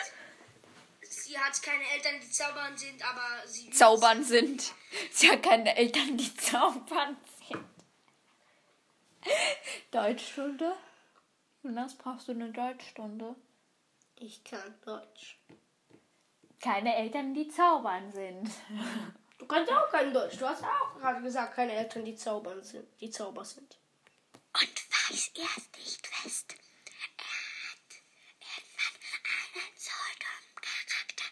sie 1.28 1.38
hat 1.38 1.62
keine 1.62 1.84
Eltern, 1.94 2.20
die 2.20 2.30
zaubern 2.30 2.76
sind, 2.76 3.04
aber 3.04 3.46
sie. 3.46 3.70
Zaubern 3.70 4.24
sind. 4.24 4.72
Sie 5.12 5.30
hat 5.30 5.42
keine 5.42 5.76
Eltern, 5.76 6.16
die 6.16 6.34
zaubern 6.34 7.16
sind. 7.48 7.64
Deutschstunde? 9.90 10.74
Jonas, 11.62 11.96
brauchst 11.96 12.28
du 12.28 12.32
eine 12.32 12.50
Deutschstunde? 12.50 13.34
Ich 14.16 14.42
kann 14.42 14.74
Deutsch. 14.84 15.38
Keine 16.60 16.96
Eltern, 16.96 17.34
die 17.34 17.48
zaubern 17.48 18.10
sind. 18.10 18.50
Du 19.38 19.46
kannst 19.46 19.70
auch 19.70 19.88
kein 19.90 20.12
Deutsch. 20.12 20.38
Du 20.38 20.48
hast 20.48 20.64
auch 20.64 20.98
gerade 20.98 21.22
gesagt, 21.22 21.54
keine 21.54 21.72
Eltern, 21.72 22.04
die 22.04 22.16
zaubern 22.16 22.64
sind, 22.64 22.88
die 23.00 23.10
Zauber 23.10 23.44
sind. 23.44 23.78
Und 24.54 24.68
ihr 25.10 25.44
es 25.56 25.70
nicht 25.76 26.24
wisst, 26.24 26.54
er 26.54 26.96
hat 26.96 27.92
irgendwann 28.80 29.54
einen 29.54 29.76
Sodom-Charakter. 29.76 31.24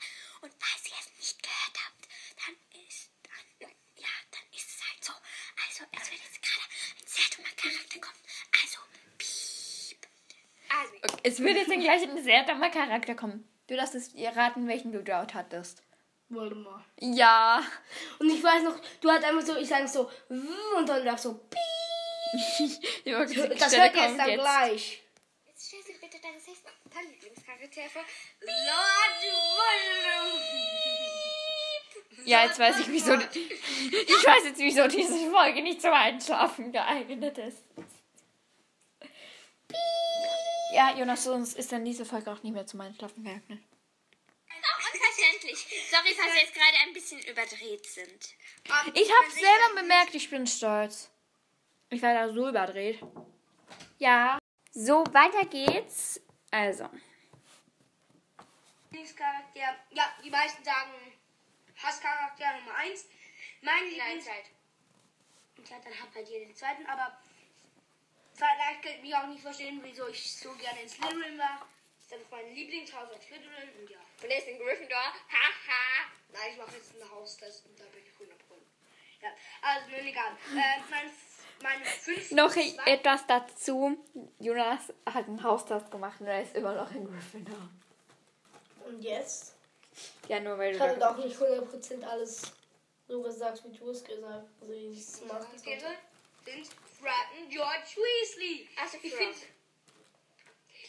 Und 0.46 0.52
falls 0.62 0.86
ihr 0.86 0.94
es 1.00 1.10
nicht 1.18 1.42
gehört 1.42 1.76
habt, 1.84 2.06
dann 2.38 2.54
ist, 2.86 3.10
dann, 3.24 3.70
ja, 3.96 4.08
dann 4.30 4.46
ist 4.54 4.68
es 4.70 4.80
halt 4.86 5.04
so. 5.04 5.12
Also, 5.66 5.84
es 5.90 6.10
wird 6.12 6.22
jetzt 6.22 6.40
gerade 6.40 6.66
ein 7.00 7.06
sehr 7.06 7.24
dummer 7.34 7.54
Charakter 7.56 7.98
kommen. 7.98 8.20
Also, 8.62 8.78
piep. 9.18 10.06
Also, 10.70 10.94
Okay, 11.02 11.20
es 11.24 11.40
würde 11.40 11.58
jetzt 11.58 11.70
dann 11.70 11.80
gleich 11.80 12.02
ein 12.02 12.22
sehr 12.22 12.44
dummer 12.44 12.70
Charakter 12.70 13.14
kommen. 13.16 13.48
Du 13.66 13.74
darfst 13.76 13.96
es 13.96 14.14
ihr 14.14 14.30
raten, 14.30 14.68
welchen 14.68 14.92
du 14.92 15.02
dort 15.02 15.34
hattest. 15.34 15.82
Voldemort. 16.28 16.84
Ja. 17.00 17.60
Und 18.20 18.30
ich 18.30 18.42
weiß 18.42 18.62
noch, 18.62 18.78
du 19.00 19.10
hast 19.10 19.24
einfach 19.24 19.44
so, 19.44 19.56
ich 19.56 19.68
sage 19.68 19.88
so, 19.88 20.08
"W", 20.28 20.38
und 20.76 20.88
dann 20.88 21.04
darf 21.04 21.18
so, 21.18 21.34
piep. 21.34 21.58
Das 23.04 23.76
hört 23.76 23.94
jetzt 23.94 23.94
kommt 23.94 24.18
dann 24.18 24.34
gleich. 24.34 25.02
Bitte 26.06 26.22
deinen 26.22 26.40
sechsten 26.40 26.68
Lieblingscharakter 27.10 27.90
vor. 27.90 28.04
Lord 28.40 29.22
Voldemort! 29.58 30.76
Ja, 32.24 32.44
jetzt 32.44 32.58
weiß 32.58 32.80
ich, 32.80 32.88
wieso. 32.88 33.14
Ich 33.14 34.26
weiß 34.26 34.44
jetzt, 34.44 34.58
wieso 34.58 34.88
diese 34.88 35.30
Folge 35.30 35.62
nicht 35.62 35.80
zum 35.80 35.92
Einschlafen 35.92 36.72
geeignet 36.72 37.38
ist. 37.38 37.64
Ja, 40.72 40.96
Jonas, 40.96 41.24
sonst 41.24 41.56
ist 41.56 41.72
dann 41.72 41.84
diese 41.84 42.04
Folge 42.04 42.30
auch 42.30 42.42
nicht 42.42 42.52
mehr 42.52 42.66
zum 42.66 42.80
Einschlafen 42.80 43.24
geeignet. 43.24 43.60
Auch 44.48 44.92
unverständlich. 44.92 45.58
Sorry, 45.90 46.14
falls 46.16 46.34
wir 46.34 46.40
jetzt 46.42 46.54
gerade 46.54 46.76
ein 46.86 46.92
bisschen 46.92 47.20
überdreht 47.20 47.86
sind. 47.86 48.34
Ich 48.94 49.10
hab's 49.12 49.34
selber 49.34 49.80
bemerkt, 49.80 50.14
ich 50.14 50.28
bin 50.28 50.46
stolz. 50.46 51.10
Ich 51.90 52.02
war 52.02 52.14
da 52.14 52.32
so 52.32 52.48
überdreht. 52.48 53.00
Ja. 53.98 54.38
So, 54.78 55.06
weiter 55.10 55.46
geht's. 55.46 56.20
Also. 56.50 56.90
Lieblingscharakter, 58.90 59.74
ja, 59.88 60.14
die 60.22 60.28
meisten 60.28 60.62
sagen 60.62 60.92
Hasscharakter 61.82 62.58
Nummer 62.58 62.74
1. 62.74 63.06
Mein 63.62 63.74
Nein, 63.74 63.88
Lieblings... 63.88 64.26
Zeit. 64.26 64.44
Ja, 65.70 65.78
dann 65.82 65.98
habt 65.98 66.14
halt 66.14 66.28
ihr 66.28 66.40
den 66.40 66.54
zweiten, 66.54 66.84
aber 66.84 67.18
vielleicht 68.34 68.82
könnt 68.82 69.02
ihr 69.02 69.18
auch 69.18 69.26
nicht 69.28 69.40
verstehen, 69.40 69.80
wieso 69.82 70.08
ich 70.08 70.36
so 70.36 70.52
gerne 70.52 70.82
in 70.82 70.88
Slytherin 70.90 71.38
war. 71.38 71.66
Das 71.96 72.06
ist 72.08 72.12
einfach 72.12 72.32
mein 72.32 72.54
Lieblingshaus 72.54 73.10
als 73.10 73.24
Slytherin 73.24 73.70
und 73.80 73.88
ja. 73.88 73.98
Und 74.22 74.30
er 74.30 74.38
ist 74.38 74.46
in 74.46 74.58
Gryffindor. 74.58 74.98
Haha. 74.98 76.10
Nein, 76.34 76.50
ich 76.52 76.58
mache 76.58 76.76
jetzt 76.76 76.92
einen 76.92 77.10
Haustest 77.10 77.64
und 77.64 77.80
da 77.80 77.84
bin 77.84 78.02
ich 78.04 78.12
100 78.12 78.46
Pro. 78.46 78.58
Ja, 79.22 79.30
also 79.62 79.88
nun 79.88 80.06
egal. 80.06 80.36
Äh, 80.54 80.80
mein, 80.90 81.10
Noch 82.30 82.54
etwas 82.86 83.26
dazu. 83.26 83.96
Jonas 84.38 84.92
hat 85.06 85.26
einen 85.26 85.42
Haustest 85.42 85.90
gemacht 85.90 86.20
und 86.20 86.26
er 86.26 86.42
ist 86.42 86.54
immer 86.54 86.74
noch 86.74 86.90
in 86.92 87.06
Gryffindor. 87.06 87.68
Und 88.86 89.02
jetzt? 89.02 89.54
Ja, 90.28 90.40
nur 90.40 90.58
weil 90.58 90.72
Ich 90.72 90.78
du 90.78 90.84
hatte 90.84 90.98
da 90.98 91.12
doch 91.12 91.24
nicht 91.24 91.36
100% 91.36 92.02
alles 92.04 92.42
so 93.08 93.22
gesagt, 93.22 93.62
wie 93.64 93.76
du 93.76 93.90
es 93.90 94.04
gesagt 94.04 94.22
hast. 94.24 94.62
Also 94.62 94.72
ich 94.74 94.98
es 94.98 95.18
sind 95.18 96.68
Fred 97.00 97.40
und 97.40 97.50
George 97.50 97.96
Weasley. 97.96 98.68
Also 98.80 98.98
Ich 99.02 99.14
finde, 99.14 99.36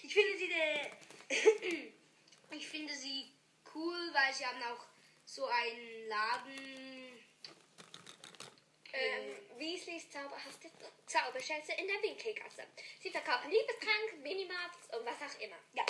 ich 0.03 0.13
finde 0.13 0.37
sie 0.37 0.49
der, 0.49 0.91
ich 2.57 2.67
finde 2.67 2.93
sie 2.93 3.31
cool, 3.73 4.09
weil 4.13 4.33
sie 4.33 4.45
haben 4.45 4.61
auch 4.63 4.85
so 5.25 5.45
einen 5.45 6.07
Laden 6.07 6.86
Weasleys 9.57 10.09
zauberhafte 10.09 10.69
Zauberschätze 11.05 11.73
in 11.73 11.87
der 11.87 12.01
Winkelgasse. 12.03 12.63
Sie 13.01 13.09
verkaufen 13.09 13.49
Liebestrank, 13.49 14.21
Minimaps 14.21 14.77
und 14.97 15.05
was 15.05 15.15
auch 15.21 15.39
immer. 15.41 15.55
Ja, 15.73 15.85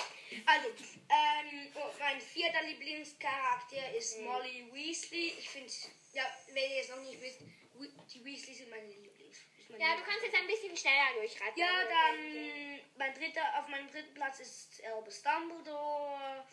also, 0.46 0.70
ähm, 0.70 1.72
oh, 1.76 1.92
mein 2.00 2.20
vierter 2.22 2.64
Lieblingscharakter 2.64 3.94
ist 3.96 4.20
Molly 4.22 4.68
Weasley. 4.72 5.34
Ich 5.40 5.50
finde, 5.50 5.72
ja, 6.14 6.24
wenn 6.48 6.72
ihr 6.72 6.82
es 6.82 6.90
noch 6.90 7.02
nicht 7.02 7.22
wisst, 7.22 7.42
We- 7.74 7.92
die 8.14 8.24
Weasleys 8.26 8.58
sind 8.58 8.70
meine 8.70 8.88
Lieblings. 8.88 9.38
meine 9.70 9.84
Ja, 9.84 9.96
du 9.96 10.04
kannst 10.04 10.24
jetzt 10.24 10.36
ein 10.36 10.48
bisschen 10.48 10.76
schneller 10.76 11.14
durchraten. 11.20 11.60
Ja, 11.60 11.84
dann 11.86 12.80
mein 12.98 13.14
dritter, 13.14 13.60
auf 13.60 13.68
meinem 13.68 13.90
dritten 13.92 14.14
Platz 14.16 14.40
ist 14.40 14.84
Albus 14.84 15.22
Dumbledore. 15.22 16.44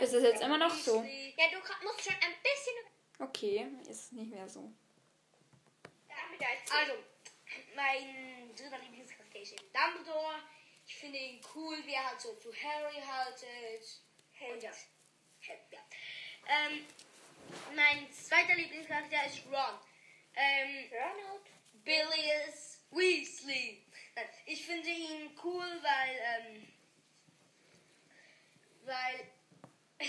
Ist 0.00 0.12
es 0.12 0.22
jetzt 0.22 0.42
immer 0.42 0.58
noch 0.58 0.70
so? 0.70 1.02
Weasley. 1.02 1.34
Ja, 1.36 1.46
du 1.50 1.56
musst 1.84 2.04
schon 2.04 2.14
ein 2.14 2.34
bisschen. 2.42 2.74
Okay, 3.18 3.66
ist 3.88 4.12
nicht 4.12 4.30
mehr 4.30 4.48
so. 4.48 4.70
Also, 6.70 6.92
mein 7.74 8.54
dritter 8.56 8.78
Lieblingscharakter 8.78 9.40
ist 9.40 9.52
eben 9.52 9.72
Dumbledore. 9.72 10.42
Ich 10.86 10.96
finde 10.96 11.18
ihn 11.18 11.40
cool, 11.54 11.76
wie 11.86 11.94
er 11.94 12.06
halt 12.10 12.20
so 12.20 12.34
zu 12.34 12.52
Harry 12.54 13.00
haltet. 13.00 14.00
Und 14.50 14.62
ja. 14.62 14.70
ja. 15.70 15.78
Ähm, 16.48 16.86
mein 17.74 18.12
zweiter 18.12 18.54
Lieblingscharakter 18.54 19.26
ist 19.26 19.46
Ron. 19.46 19.78
Ähm, 20.36 20.90
Ronald. 20.92 21.46
Billius 21.84 22.80
Weasley. 22.90 23.84
Ich 24.46 24.64
finde 24.64 24.88
ihn 24.88 25.38
cool, 25.42 25.80
weil, 25.82 26.18
ähm, 26.22 26.68
weil, 28.84 29.32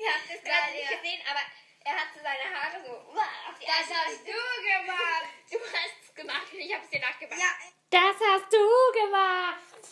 Ja, 0.00 0.12
das 0.28 0.42
gerade 0.42 0.72
nicht 0.72 0.88
gesehen, 0.88 1.20
aber 1.28 1.40
er 1.84 1.92
hat 1.92 2.08
seine 2.14 2.54
Haare 2.54 2.84
so. 2.84 2.92
das 2.92 3.96
hast 3.96 4.20
du 4.20 4.32
gemacht. 4.32 5.24
Du 5.50 5.58
hast 5.58 6.08
es 6.08 6.14
gemacht 6.14 6.46
und 6.52 6.60
ich 6.60 6.72
habe 6.72 6.84
es 6.84 6.90
dir 6.90 7.00
nachgemacht. 7.00 7.40
Ja, 7.40 7.50
Das 7.90 8.16
hast 8.28 8.52
du 8.52 9.02
gemacht! 9.02 9.88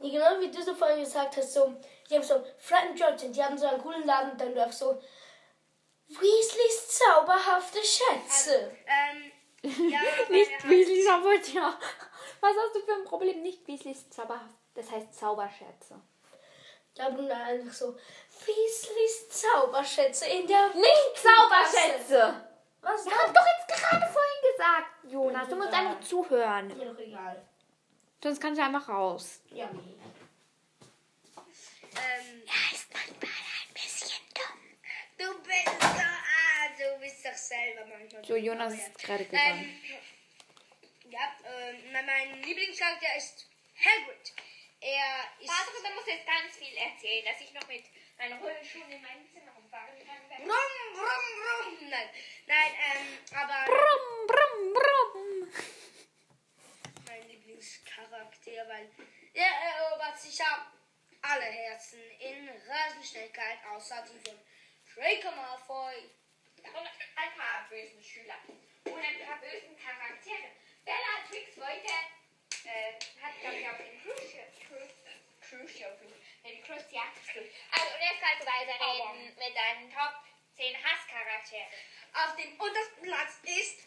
Nee, 0.00 0.10
genau 0.10 0.40
wie 0.40 0.50
du 0.50 0.60
so 0.60 0.74
vorhin 0.74 1.00
gesagt 1.04 1.36
hast, 1.36 1.52
so, 1.52 1.80
die 2.10 2.14
haben 2.16 2.22
so 2.24 2.44
Fred 2.58 2.90
und 2.90 2.96
George, 2.96 3.28
die 3.28 3.44
haben 3.44 3.56
so 3.56 3.66
einen 3.68 3.80
coolen 3.80 4.04
Laden 4.04 4.36
dann 4.36 4.54
läuft 4.54 4.74
so 4.74 5.00
Weasleys 6.08 6.98
zauberhafte 6.98 7.78
Schätze. 7.84 8.76
ähm, 8.86 9.32
ja, 9.90 10.00
Nicht 10.30 10.68
Weasleys 10.68 11.06
Zauberschätze. 11.06 11.60
Was 12.40 12.56
hast 12.56 12.74
du 12.74 12.80
für 12.80 12.94
ein 12.94 13.04
Problem? 13.04 13.42
Nicht 13.42 13.66
Weasleys 13.68 14.10
Zauberhaft. 14.10 14.54
Das 14.74 14.90
heißt 14.90 15.14
Zauberschätze. 15.14 16.00
Da 16.94 17.04
haben 17.04 17.28
dann 17.28 17.40
einfach 17.40 17.72
so 17.72 17.96
Weasleys 18.46 19.28
Zauberschätze 19.30 20.26
in 20.26 20.46
der 20.46 20.68
Nicht. 20.74 21.16
Zauberschätze! 21.16 22.48
Was 22.80 23.06
Ich 23.06 23.12
hab 23.12 23.32
doch 23.32 23.44
jetzt 23.46 23.68
gerade 23.80 24.06
vorhin 24.12 24.52
gesagt, 24.52 24.88
Jonas. 25.12 25.48
Du 25.48 25.56
musst 25.56 25.72
einfach 25.72 26.00
zuhören. 26.00 26.68
Mir 26.76 26.92
doch 26.92 26.98
egal. 26.98 27.46
Sonst 28.22 28.40
kannst 28.40 28.58
du 28.60 28.64
einfach 28.64 28.88
raus. 28.88 29.40
Ja, 29.50 29.66
nee. 29.72 29.94
ähm, 31.96 32.42
Er 32.46 32.72
ist 32.76 32.86
manchmal 32.92 33.30
ein 33.30 33.72
bisschen 33.74 34.10
dumm. 34.34 34.58
du 35.18 35.42
bist 35.42 35.66
doch, 35.80 36.00
ah, 36.00 36.68
du 36.78 37.00
bist 37.00 37.24
doch 37.24 37.34
selber 37.34 37.86
manchmal. 37.86 38.24
So, 38.24 38.36
Jonas 38.36 38.74
ist 38.74 38.98
gerade 38.98 39.24
gegangen. 39.24 39.80
Ähm, 41.04 41.10
ja, 41.10 41.20
ähm, 41.44 41.92
mein- 41.92 42.42
Lieblingscharakter 42.42 43.16
ist 43.16 43.46
Hagrid. 43.78 44.32
Er 44.80 45.40
ist. 45.40 45.48
Darüber 45.48 45.94
muss 45.94 46.06
jetzt 46.06 46.26
ganz 46.26 46.56
viel 46.56 46.74
erzählen, 46.76 47.24
dass 47.24 47.40
ich 47.40 47.52
noch 47.54 47.66
mit 47.68 47.84
meinen 48.22 48.38
Rollschuhen 48.40 48.90
in 48.90 49.02
meinem 49.02 49.28
Zimmer 49.32 49.52
rumfahren 49.52 49.98
kann. 50.06 50.28
Brumm, 50.28 50.94
brumm, 50.94 51.26
brumm. 51.42 51.88
Nein, 51.90 52.08
nein, 52.46 52.72
ähm, 52.94 53.18
aber 53.34 53.64
Brumm, 53.66 54.26
brumm, 54.28 54.72
brumm. 54.74 55.52
mein 57.08 57.28
Lieblingscharakter, 57.28 58.68
weil 58.68 58.90
er 59.34 59.50
erobert 59.50 60.18
sicher 60.20 60.72
alle 61.22 61.44
Herzen 61.44 62.00
in 62.20 62.48
Rasenschnelligkeit, 62.68 63.58
außer 63.72 64.04
die 64.06 64.30
von 64.30 64.38
Draco 64.94 65.34
Malfoy. 65.34 66.10
Und 66.62 66.86
ein 67.16 67.32
paar 67.36 67.68
bösen 67.68 68.02
Schüler. 68.02 68.36
Und 68.84 68.98
ein 68.98 69.26
paar 69.26 69.40
bösen 69.40 69.76
Charaktere. 69.76 70.52
Bellatrix 70.84 71.56
wollte, 71.56 71.92
äh, 72.68 72.92
hat, 73.20 73.40
glaube 73.40 73.56
ich, 73.56 73.68
auf 73.68 73.76
dem 73.78 74.00
Crucial, 74.00 75.98
Crucial, 76.42 76.52
den 76.52 76.62
Cruciatus. 76.62 77.28
Also, 77.70 77.94
und 77.94 78.00
jetzt 78.00 78.20
kannst 78.20 78.42
du 78.42 78.46
weiterreden 78.46 79.24
mit 79.36 79.56
deinen 79.56 79.90
Top 79.92 80.14
10 80.56 80.76
Hasscharaktere. 80.76 81.66
Auf 82.14 82.36
dem 82.36 82.60
untersten 82.60 83.02
Platz 83.02 83.38
ist. 83.44 83.78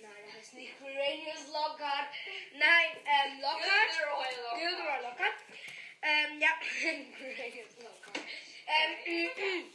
Nein, 0.00 0.12
er 0.26 0.32
heißt 0.34 0.54
nicht 0.54 0.78
Cornelius 0.78 1.48
Lockhart. 1.48 2.08
Nein, 2.52 2.96
ähm, 3.04 3.40
Lockhart. 3.40 4.58
Gilderoy 4.58 5.02
Lockhart. 5.02 5.34
Ähm, 6.02 6.40
ja, 6.40 6.50
Cornelius 7.18 7.76
Lockhart. 7.78 8.20
Ähm, 8.66 9.72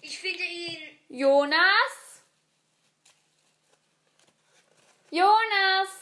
ich 0.00 0.18
finde 0.18 0.44
ihn. 0.44 0.98
Jonas? 1.08 2.22
Jonas? 5.10 6.01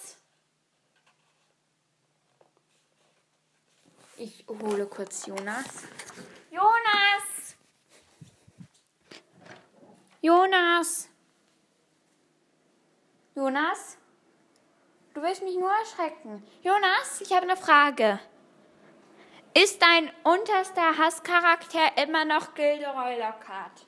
Ich 4.23 4.45
hole 4.47 4.85
kurz 4.85 5.25
Jonas. 5.25 5.85
Jonas! 6.51 7.57
Jonas! 10.21 11.09
Jonas? 13.35 13.97
Du 15.15 15.23
willst 15.23 15.43
mich 15.43 15.57
nur 15.57 15.71
erschrecken. 15.71 16.47
Jonas, 16.61 17.23
ich 17.23 17.33
habe 17.33 17.45
eine 17.45 17.57
Frage. 17.57 18.21
Ist 19.55 19.81
dein 19.81 20.13
unterster 20.23 20.99
Hasscharakter 20.99 21.97
immer 22.03 22.27
noch 22.27 22.53
Gilderoy 22.53 23.19
Lockhart? 23.19 23.87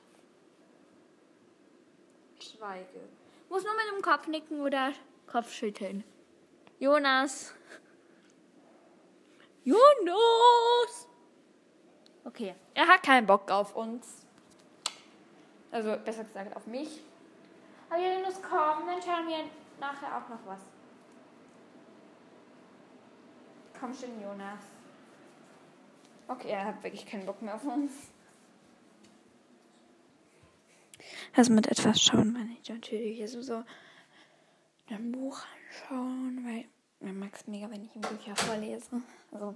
Schweige. 2.39 3.07
Muss 3.49 3.63
nur 3.63 3.75
mit 3.75 3.85
dem 3.95 4.01
Kopf 4.01 4.25
nicken 4.25 4.61
oder 4.61 4.93
Kopf 5.27 5.53
schütteln. 5.53 6.03
Jonas. 6.79 7.53
Jonas! 9.63 11.07
Okay, 12.25 12.55
er 12.73 12.87
hat 12.87 13.03
keinen 13.03 13.27
Bock 13.27 13.49
auf 13.51 13.75
uns. 13.75 14.25
Also, 15.71 15.97
besser 15.97 16.23
gesagt, 16.23 16.55
auf 16.55 16.67
mich. 16.67 17.01
Aber 17.89 17.99
Jonas, 17.99 18.41
komm, 18.41 18.87
dann 18.87 19.01
schauen 19.01 19.27
wir 19.27 19.45
nachher 19.79 20.17
auch 20.17 20.29
noch 20.29 20.45
was. 20.45 20.61
Komm 23.79 23.93
schon, 23.93 24.21
Jonas. 24.21 24.61
Okay, 26.27 26.49
er 26.49 26.65
hat 26.65 26.83
wirklich 26.83 27.05
keinen 27.05 27.25
Bock 27.25 27.41
mehr 27.41 27.55
auf 27.55 27.65
uns. 27.65 27.91
Also 31.35 31.51
mit 31.51 31.67
etwas 31.67 32.01
schauen 32.01 32.31
meine 32.31 32.55
ich 32.61 32.69
natürlich 32.69 33.21
also 33.21 33.41
so 33.41 33.63
ein 34.89 35.11
Buch 35.11 35.41
anschauen, 35.55 36.45
weil 36.45 36.65
man 37.03 37.19
mag 37.19 37.33
es 37.33 37.47
mega, 37.47 37.69
wenn 37.69 37.83
ich 37.83 37.95
ihm 37.95 38.01
Bücher 38.01 38.35
vorlese. 38.35 39.01
Also. 39.31 39.55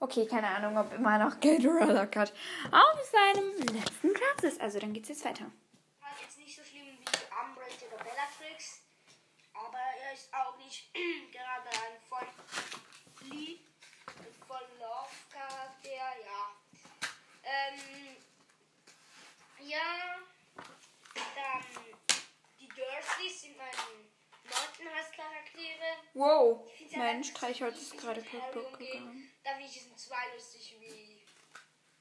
Okay, 0.00 0.26
keine 0.26 0.48
Ahnung, 0.48 0.76
ob 0.76 0.92
immer 0.92 1.18
noch 1.18 1.40
Gilderoy 1.40 1.92
Lockhart 1.92 2.32
auf 2.70 3.04
seinem 3.04 3.56
letzten 3.74 4.12
Platz 4.12 4.42
ist. 4.42 4.60
Also 4.60 4.78
dann 4.78 4.92
geht's 4.92 5.08
jetzt 5.08 5.24
weiter. 5.24 5.50
Er 6.00 6.14
ist 6.14 6.22
jetzt 6.22 6.38
nicht 6.38 6.56
so 6.56 6.62
schlimm 6.62 6.86
wie 6.86 6.94
Umbridge 6.94 7.86
oder 7.86 8.04
Bellatrix. 8.04 8.82
Aber 9.54 9.78
er 9.78 10.12
ist 10.14 10.32
auch 10.32 10.56
nicht 10.58 10.92
gerade 11.32 11.68
ein 11.68 11.98
voll 12.08 12.26
lieb, 13.30 13.60
voll 14.46 14.66
Love-Charakter, 14.78 15.88
ja. 15.90 16.52
Ähm, 17.42 18.16
ja, 19.66 20.20
dann 21.14 21.84
die 22.60 22.68
Dursleys 22.68 23.40
sind 23.40 23.56
meine 23.56 24.17
Hasscharaktere. 24.50 25.96
Wow, 26.14 26.70
mein 26.96 27.24
Streichholz 27.24 27.78
ist 27.82 27.98
gerade 27.98 28.22
kaputt 28.22 28.78
gegangen. 28.78 29.32
Da 29.44 29.50
finde 29.52 29.66
ich 29.66 29.76
es 29.76 29.96
zwei 29.96 30.34
lustig 30.34 30.76
wie 30.80 31.22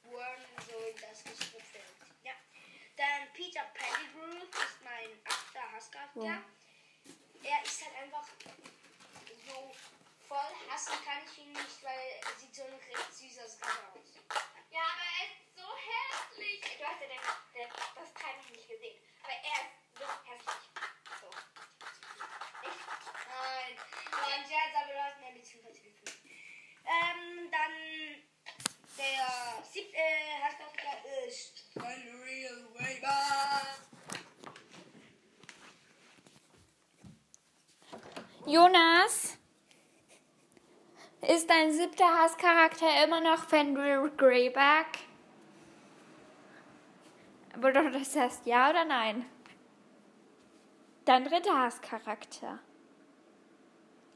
Warren 0.04 0.46
so 0.70 0.78
in 0.80 0.96
das 0.96 1.24
Geschriftfeld. 1.24 1.84
Ja. 2.24 2.34
Dann 2.96 3.34
Peter 3.34 3.66
Pettigrew 3.74 4.44
ist 4.46 4.82
mein 4.84 5.20
achter 5.26 5.72
Hasscharakter. 5.72 6.20
Wow. 6.20 6.40
Er 7.44 7.64
ist 7.64 7.86
halt 7.86 7.96
einfach 8.04 8.28
so 9.46 9.72
voll 10.28 10.54
hassen 10.70 10.94
kann 11.06 11.24
ich 11.26 11.38
ihn 11.38 11.54
nicht, 11.54 11.84
weil 11.84 12.20
er 12.22 12.40
sieht 12.40 12.56
so 12.56 12.64
ein 12.64 12.74
recht 12.74 13.14
süßes 13.14 13.60
Kind 13.62 13.80
aus. 13.94 14.18
Ja, 14.70 14.82
aber 14.82 15.08
er 15.16 15.26
ist 15.26 15.56
so 15.56 15.68
hässlich. 15.88 16.62
Du 16.78 16.84
hast 16.86 17.02
ja 17.02 17.08
den, 17.08 17.24
den, 17.56 17.70
das 17.96 18.14
Teil 18.14 18.36
noch 18.38 18.50
nicht 18.50 18.68
gesehen. 18.68 19.00
Aber 19.24 19.34
er 19.34 19.62
ist 19.64 19.88
so 19.96 20.06
hässlich. 20.28 20.68
So. 21.22 21.30
Nicht? 22.68 22.84
Nein, 23.32 23.78
war 24.12 24.34
ein 24.34 24.44
Scherz, 24.44 24.74
aber 24.76 24.94
du 24.94 25.04
hast 25.04 25.20
mir 25.20 25.32
nicht 25.32 25.48
zuverlässig. 25.48 25.96
Ähm, 26.84 27.52
dann 27.52 27.74
der 28.98 29.64
siebte 29.64 30.04
Hasscharakter 30.44 31.28
ist 31.28 31.64
ein 31.76 32.22
Real 32.24 32.68
Weber. 32.76 33.88
Jonas, 38.48 39.38
ist 41.22 41.50
dein 41.50 41.74
siebter 41.74 42.06
Hasscharakter 42.06 43.04
immer 43.04 43.20
noch 43.20 43.44
Fenrir 43.44 44.10
Greyback? 44.16 45.00
Aber 47.54 47.74
doch 47.74 47.92
das 47.92 48.16
heißt 48.16 48.46
ja 48.46 48.70
oder 48.70 48.86
nein? 48.86 49.26
Dein 51.04 51.26
dritter 51.26 51.60
Hasscharakter. 51.62 52.60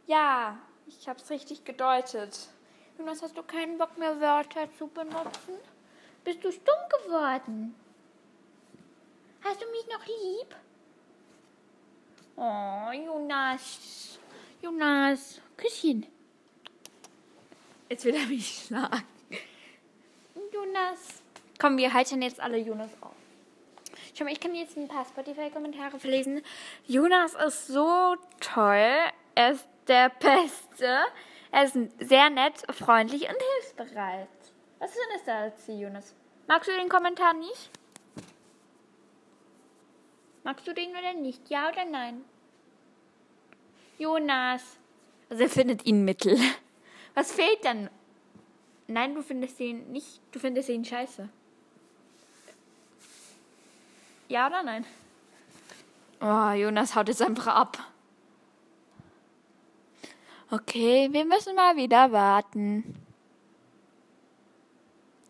Ja, 0.07 0.59
ich 0.87 1.09
hab's 1.09 1.29
richtig 1.29 1.65
gedeutet. 1.65 2.47
Jonas, 2.97 3.21
hast 3.21 3.37
du 3.37 3.43
keinen 3.43 3.77
Bock 3.77 3.97
mehr 3.97 4.21
Wörter 4.21 4.71
zu 4.77 4.87
benutzen? 4.87 5.59
Bist 6.23 6.41
du 6.41 6.53
stumm 6.53 7.03
geworden? 7.03 7.75
Hast 9.43 9.61
du 9.61 9.65
mich 9.71 9.87
noch 9.87 10.05
lieb? 10.05 10.55
Oh, 12.37 12.91
Jonas. 12.93 14.20
Jonas. 14.61 15.41
Küsschen. 15.57 16.05
Jetzt 17.89 18.05
will 18.05 18.15
er 18.15 18.25
mich 18.27 18.65
schlagen. 18.65 19.03
Jonas. 20.53 21.21
Komm, 21.59 21.77
wir 21.77 21.93
halten 21.93 22.21
jetzt 22.21 22.39
alle 22.39 22.57
Jonas 22.57 22.91
auf. 23.01 23.11
Schau 24.13 24.25
mal, 24.25 24.33
ich 24.33 24.39
kann 24.39 24.55
jetzt 24.55 24.77
ein 24.77 24.87
paar 24.87 25.05
Spotify-Kommentare 25.05 25.99
verlesen. 25.99 26.41
Jonas 26.85 27.33
ist 27.33 27.67
so 27.67 28.15
toll. 28.39 28.97
Er 29.35 29.51
ist 29.51 29.67
der 29.87 30.09
Beste. 30.09 30.99
Er 31.51 31.63
ist 31.63 31.77
sehr 31.99 32.29
nett, 32.29 32.63
freundlich 32.71 33.23
und 33.23 33.37
hilfsbereit. 33.53 34.27
Was 34.79 34.91
findest 34.91 35.27
du 35.27 35.31
dazu, 35.31 35.71
Jonas? 35.73 36.15
Magst 36.47 36.69
du 36.69 36.73
den 36.73 36.89
Kommentar 36.89 37.33
nicht? 37.33 37.69
Magst 40.43 40.67
du 40.67 40.73
den 40.73 40.91
oder 40.91 41.13
nicht? 41.13 41.49
Ja 41.49 41.69
oder 41.69 41.85
nein? 41.85 42.23
Jonas. 44.01 44.63
Also 45.29 45.43
er 45.43 45.49
findet 45.49 45.85
ihn 45.85 46.03
mittel. 46.03 46.37
Was 47.13 47.31
fehlt 47.31 47.63
dann? 47.63 47.89
Nein, 48.87 49.13
du 49.13 49.21
findest 49.21 49.59
ihn 49.59 49.91
nicht. 49.91 50.19
Du 50.31 50.39
findest 50.39 50.69
ihn 50.69 50.83
scheiße. 50.83 51.29
Ja 54.27 54.47
oder 54.47 54.63
nein? 54.63 54.85
Oh, 56.19 56.51
Jonas 56.51 56.95
haut 56.95 57.09
jetzt 57.09 57.21
einfach 57.21 57.47
ab. 57.47 57.77
Okay, 60.49 61.07
wir 61.11 61.25
müssen 61.25 61.55
mal 61.55 61.75
wieder 61.75 62.11
warten. 62.11 62.95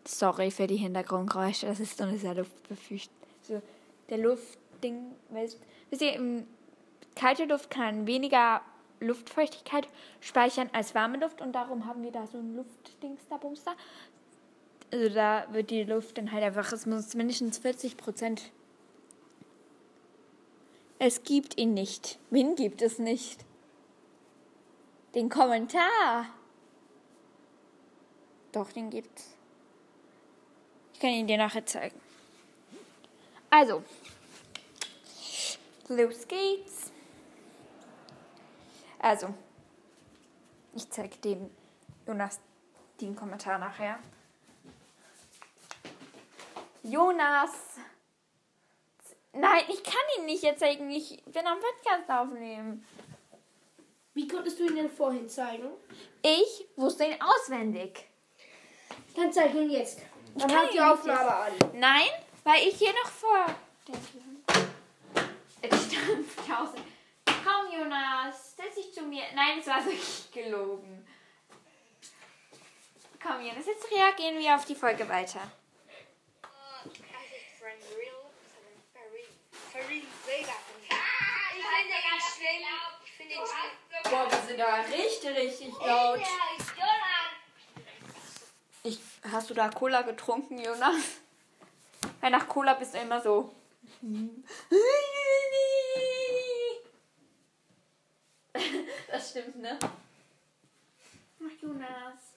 Sorry 0.04 0.50
für 0.50 0.66
die 0.66 0.76
Hintergrundgeräusche, 0.76 1.66
das 1.66 1.78
ist 1.78 1.98
so 1.98 2.04
eine 2.04 2.18
sehr 2.18 2.34
luftbefeuchtet. 2.34 3.12
So, 3.42 3.62
der 4.08 4.18
Luftding, 4.18 5.12
wisst 5.30 6.02
ihr, 6.02 6.44
kalte 7.16 7.44
Luft 7.44 7.70
kann 7.70 8.06
weniger 8.06 8.62
Luftfeuchtigkeit 9.00 9.88
speichern 10.20 10.70
als 10.72 10.94
warme 10.94 11.18
Luft 11.18 11.40
und 11.40 11.52
darum 11.52 11.86
haben 11.86 12.02
wir 12.02 12.12
da 12.12 12.26
so 12.26 12.38
ein 12.38 12.56
Luftdings 12.56 13.20
da, 13.28 13.36
Bumster. 13.36 13.74
Also 14.92 15.08
da 15.08 15.46
wird 15.50 15.70
die 15.70 15.84
Luft 15.84 16.18
dann 16.18 16.32
halt 16.32 16.44
einfach, 16.44 16.72
es 16.72 16.86
muss 16.86 17.14
mindestens 17.14 17.58
40 17.58 17.96
Prozent. 17.96 18.50
Es 20.98 21.24
gibt 21.24 21.58
ihn 21.58 21.74
nicht. 21.74 22.18
Wen 22.30 22.54
gibt 22.54 22.80
es 22.82 22.98
nicht? 22.98 23.44
Den 25.14 25.28
Kommentar. 25.28 26.26
Doch, 28.52 28.70
den 28.70 28.90
gibt's. 28.90 29.34
Ich 30.94 31.00
kann 31.00 31.10
ihn 31.10 31.26
dir 31.26 31.38
nachher 31.38 31.66
zeigen. 31.66 31.98
Also, 33.50 33.82
los 35.88 36.28
geht's. 36.28 36.81
Also, 39.02 39.34
ich 40.74 40.88
zeige 40.90 41.16
dem 41.18 41.50
Jonas 42.06 42.40
den 43.00 43.16
Kommentar 43.16 43.58
nachher. 43.58 43.98
Jonas! 46.84 47.50
Nein, 49.32 49.64
ich 49.68 49.82
kann 49.82 49.94
ihn 50.18 50.26
nicht 50.26 50.44
jetzt 50.44 50.60
zeigen. 50.60 50.88
Ich 50.90 51.22
bin 51.24 51.46
am 51.46 51.58
Podcast 51.58 52.08
aufnehmen. 52.08 52.86
Wie 54.14 54.28
konntest 54.28 54.60
du 54.60 54.66
ihn 54.66 54.76
denn 54.76 54.90
vorhin 54.90 55.28
zeigen? 55.28 55.68
Ich 56.22 56.68
wusste 56.76 57.04
ihn 57.04 57.20
auswendig. 57.20 58.06
Dann 59.16 59.32
zeig 59.32 59.52
ihn 59.54 59.70
jetzt. 59.70 60.00
Dann 60.36 60.48
kann 60.48 60.58
halt 60.58 60.74
die 60.74 60.80
Aufnahme 60.80 61.34
an. 61.34 61.52
Nein, 61.74 62.08
weil 62.44 62.68
ich 62.68 62.76
hier 62.76 62.92
noch 62.92 63.10
vor. 63.10 63.46
Jetzt 65.62 65.92
stand 65.92 66.26
draußen. 66.48 66.92
Komm, 67.42 67.72
Jonas, 67.72 68.56
setz 68.56 68.76
dich 68.76 68.92
zu 68.92 69.02
mir. 69.02 69.24
Nein, 69.34 69.58
es 69.58 69.66
war 69.66 69.84
wirklich 69.84 70.30
gelogen. 70.30 71.06
Komm, 73.22 73.40
Jonas, 73.40 73.66
jetzt 73.66 73.90
reagieren 73.90 74.38
wir 74.38 74.54
auf 74.54 74.64
die 74.64 74.74
Folge 74.74 75.08
weiter. 75.08 75.40
Boah, 84.04 84.30
wir 84.30 84.38
sind 84.46 84.58
da 84.58 84.74
richtig, 84.82 85.36
richtig 85.36 85.72
laut. 85.86 86.20
Ich, 88.82 88.98
hast 89.30 89.48
du 89.48 89.54
da 89.54 89.68
Cola 89.68 90.02
getrunken, 90.02 90.58
Jonas? 90.58 91.20
Weil 92.20 92.30
nach 92.30 92.48
Cola 92.48 92.74
bist 92.74 92.94
du 92.94 92.98
immer 92.98 93.20
so. 93.20 93.54
Das 99.08 99.30
stimmt, 99.30 99.56
ne? 99.56 99.78
Ach, 99.80 101.60
Jonas. 101.62 102.32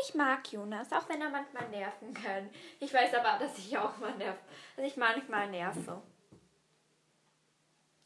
Ich 0.00 0.14
mag 0.14 0.50
Jonas, 0.50 0.92
auch 0.92 1.08
wenn 1.08 1.20
er 1.20 1.28
manchmal 1.28 1.68
nerven 1.68 2.14
kann. 2.14 2.50
Ich 2.80 2.92
weiß 2.92 3.14
aber, 3.14 3.38
dass 3.38 3.58
ich 3.58 3.76
auch 3.76 3.96
mal 3.98 4.14
nerv. 4.16 4.36
Dass 4.76 4.86
ich 4.86 4.96
manchmal 4.96 5.50
nerve. 5.50 6.02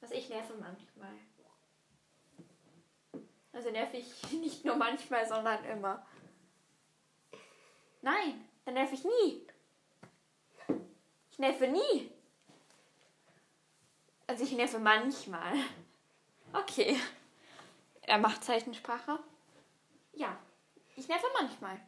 Also 0.00 0.14
ich 0.14 0.28
nerve 0.28 0.54
manchmal. 0.54 1.12
Also 3.52 3.70
nerv 3.70 3.94
ich 3.94 4.32
nicht 4.32 4.64
nur 4.64 4.76
manchmal, 4.76 5.26
sondern 5.26 5.64
immer. 5.64 6.04
Nein, 8.02 8.48
dann 8.64 8.74
nerv 8.74 8.92
ich 8.92 9.04
nie. 9.04 9.46
Ich 11.30 11.38
nerve 11.38 11.68
nie. 11.68 12.10
Also 14.26 14.44
ich 14.44 14.52
nerve 14.52 14.78
manchmal. 14.78 15.54
Okay. 16.52 16.98
Er 18.06 18.18
macht 18.18 18.44
Zeichensprache. 18.44 19.18
Ja. 20.12 20.38
Ich 20.94 21.08
nerve 21.08 21.26
manchmal. 21.38 21.80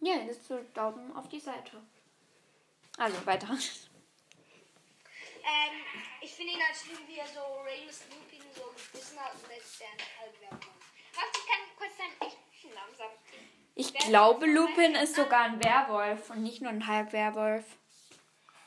Ja, 0.00 0.18
das 0.26 0.38
ist 0.38 0.48
so 0.48 0.58
Daumen 0.72 1.14
auf 1.16 1.28
die 1.28 1.40
Seite. 1.40 1.82
Also 2.96 3.26
weiter. 3.26 3.48
Ähm, 5.46 5.82
ich 6.20 6.32
finde 6.32 6.52
ihn 6.54 6.60
halt 6.60 6.76
schlimm, 6.76 7.06
wie 7.06 7.18
er 7.18 7.26
so 7.26 7.40
Remus 7.40 8.02
Lupin 8.10 8.42
so 8.54 8.72
gebissen 8.72 9.18
hat 9.20 9.32
und 9.34 9.50
jetzt 9.54 9.80
der 9.80 9.88
halb. 9.88 10.34
Warte, 10.50 10.62
ich 11.32 11.46
kann 11.46 11.60
kurz 11.76 11.96
seinen 11.96 12.20
echten 12.20 12.74
Namen 12.74 12.94
sagen. 12.96 13.14
Ich 13.74 13.92
glaube, 13.94 14.46
Lupin 14.46 14.94
ist 14.94 15.14
sogar 15.14 15.42
ein 15.42 15.62
Werwolf 15.62 16.30
und 16.30 16.42
nicht 16.42 16.62
nur 16.62 16.70
ein 16.70 16.86
Halbwerwolf. 16.86 17.64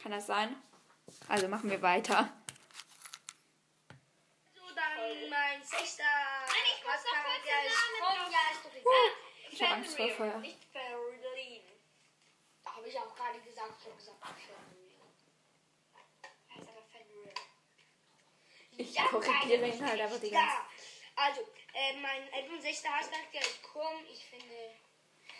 Kann 0.01 0.11
das 0.11 0.27
sein? 0.27 0.55
Also 1.27 1.47
machen 1.47 1.69
wir 1.69 1.81
weiter. 1.81 2.29
So, 4.55 4.61
sechster. 5.69 6.03
Nein, 6.47 6.65
ich 6.65 6.83
muss 6.83 7.03
noch 7.05 7.23
kurz 7.23 7.43
der 7.45 7.61
den 7.61 7.99
Namen 7.99 8.31
ja, 8.31 8.43
ist 8.51 8.65
doch 8.65 8.75
egal. 8.75 9.09
Ich 9.51 9.61
hab 9.61 9.71
Angst 9.71 9.97
vor 9.97 10.09
Feuer. 10.09 10.37
Nicht 10.39 10.63
Ferlin. 10.71 11.63
Da 12.63 12.75
habe 12.75 12.87
ich 12.87 12.97
auch 12.99 13.15
gerade 13.15 13.39
gesagt, 13.39 13.73
ich 13.79 13.85
habe 13.87 13.95
gesagt. 13.97 14.23
Ich 18.77 18.95
korrigiere 18.95 19.67
ihn 19.67 19.85
halt 19.85 20.01
aber 20.01 20.17
die 20.19 20.31
ganze 20.31 20.55
also, 21.19 21.41
äh, 21.73 21.99
mein 21.99 22.31
etwa 22.31 22.61
sechster 22.61 22.89
Hasscharakter 22.89 23.41
ist 23.41 23.61
Krumm. 23.61 24.05
Ich 24.09 24.23
finde. 24.25 24.55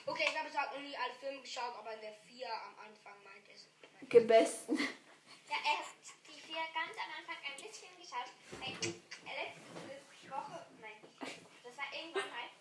Okay, 0.06 0.26
ich 0.28 0.38
habe 0.38 0.52
zwar 0.52 0.74
noch 0.74 0.82
nie 0.82 0.96
alle 0.98 1.14
Filme 1.14 1.42
geschaut, 1.42 1.74
aber 1.78 1.94
in 1.94 2.02
der 2.02 2.14
4 2.28 2.48
am 2.48 2.80
Anfang 2.80 3.24
meint 3.24 3.48
es. 3.54 3.70
Gebesten. 4.10 4.78
Ja, 4.78 5.56
erst 5.66 6.14
die 6.28 6.40
4 6.42 6.56
ganz 6.74 6.98
am 7.00 7.12
Anfang 7.18 7.38
ein 7.48 7.62
bisschen 7.62 7.96
geschaut. 7.96 8.30
Ey, 8.62 8.74
äh, 9.26 9.54
letzte 9.88 9.99
Woche, 10.32 10.66
nein, 10.80 10.98
das 11.64 11.78
war 11.78 11.86
irgendwann 11.94 12.32
halt. 12.32 12.52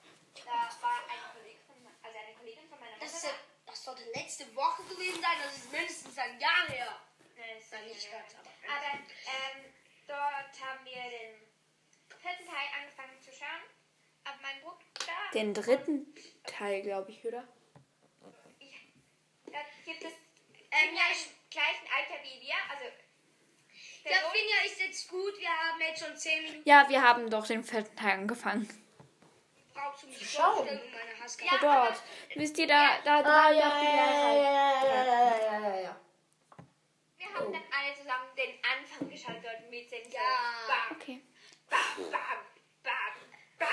Da 0.45 0.69
war 0.81 0.99
eine 1.09 1.27
Kollegin 1.33 1.61
von, 1.67 1.77
also 2.03 2.19
eine 2.19 2.35
Kollegin 2.37 2.69
von 2.69 2.81
meiner 2.81 2.97
Mutter. 2.97 3.05
Das, 3.05 3.15
ist 3.15 3.25
ja, 3.25 3.35
das 3.67 3.85
sollte 3.85 4.05
letzte 4.15 4.55
Woche 4.55 4.83
gewesen 4.85 5.21
sein, 5.21 5.37
das 5.43 5.57
ist 5.57 5.73
mindestens 5.73 6.19
ein 6.19 6.41
Jahr 6.41 6.67
her. 6.69 7.01
Nein, 7.37 7.57
das 7.59 7.73
war 7.73 7.81
nicht 7.83 8.11
ganz, 8.11 8.35
aber. 8.35 8.51
Aber 8.69 8.93
ähm, 8.99 9.75
dort 10.07 10.55
haben 10.65 10.85
wir 10.85 11.03
den 11.03 11.49
vierten 12.19 12.47
Teil 12.47 12.69
angefangen 12.81 13.21
zu 13.21 13.31
schauen. 13.33 13.63
Aber 14.25 14.39
mein 14.43 14.61
Bruder. 14.61 14.77
Den 15.33 15.55
dritten 15.55 16.15
Teil, 16.45 16.83
glaube 16.83 17.11
ich, 17.11 17.25
oder? 17.25 17.47
Da 19.47 19.61
gibt 19.85 20.05
es 20.05 20.13
ähm, 20.71 20.95
ja, 20.95 21.03
im 21.09 21.31
gleichen 21.51 21.87
Alter 21.97 22.23
wie 22.23 22.41
wir. 22.43 22.55
Also 22.71 22.85
Ja, 24.05 24.17
Finja 24.31 24.57
ist 24.65 24.81
jetzt 24.81 25.09
gut. 25.09 25.39
Wir 25.39 25.49
haben 25.49 25.81
jetzt 25.81 26.05
schon 26.05 26.17
10 26.17 26.43
Minuten. 26.45 26.63
Ja, 26.69 26.89
wir 26.89 27.03
haben 27.03 27.29
doch 27.31 27.47
den 27.47 27.63
vierten 27.65 27.95
Teil 27.97 28.13
angefangen. 28.13 28.69
Brauchst 29.75 30.03
du 30.03 30.07
mich 30.09 30.31
Schauen. 30.31 30.67
Ja, 30.67 31.59
dort. 31.61 32.03
Wisst 32.35 32.59
ihr, 32.59 32.67
da, 32.67 32.99
da 33.05 33.19
Ah, 33.19 33.23
dran 33.23 33.57
ja, 33.57 33.61
ja, 33.61 33.83
ja, 33.83 33.93
ja, 33.93 34.35
ja, 34.35 34.85
ja, 34.85 35.37
ja, 35.37 35.61
ja, 35.69 35.81
ja. 35.83 35.97
Wir 37.19 37.27
haben 37.35 37.53
dann 37.53 37.63
alle 37.71 37.95
zusammen 37.97 38.29
den 38.37 38.59
Anfang 38.65 39.11
geschaut 39.11 39.37
dort 39.43 39.71
mit 39.71 39.91
den 39.91 40.11
Ja. 40.11 40.21
Bam, 40.67 40.97
Okay. 40.97 41.21
bam, 41.69 41.79
bam, 42.11 42.11
bam, 42.83 42.93
bam. 43.59 43.69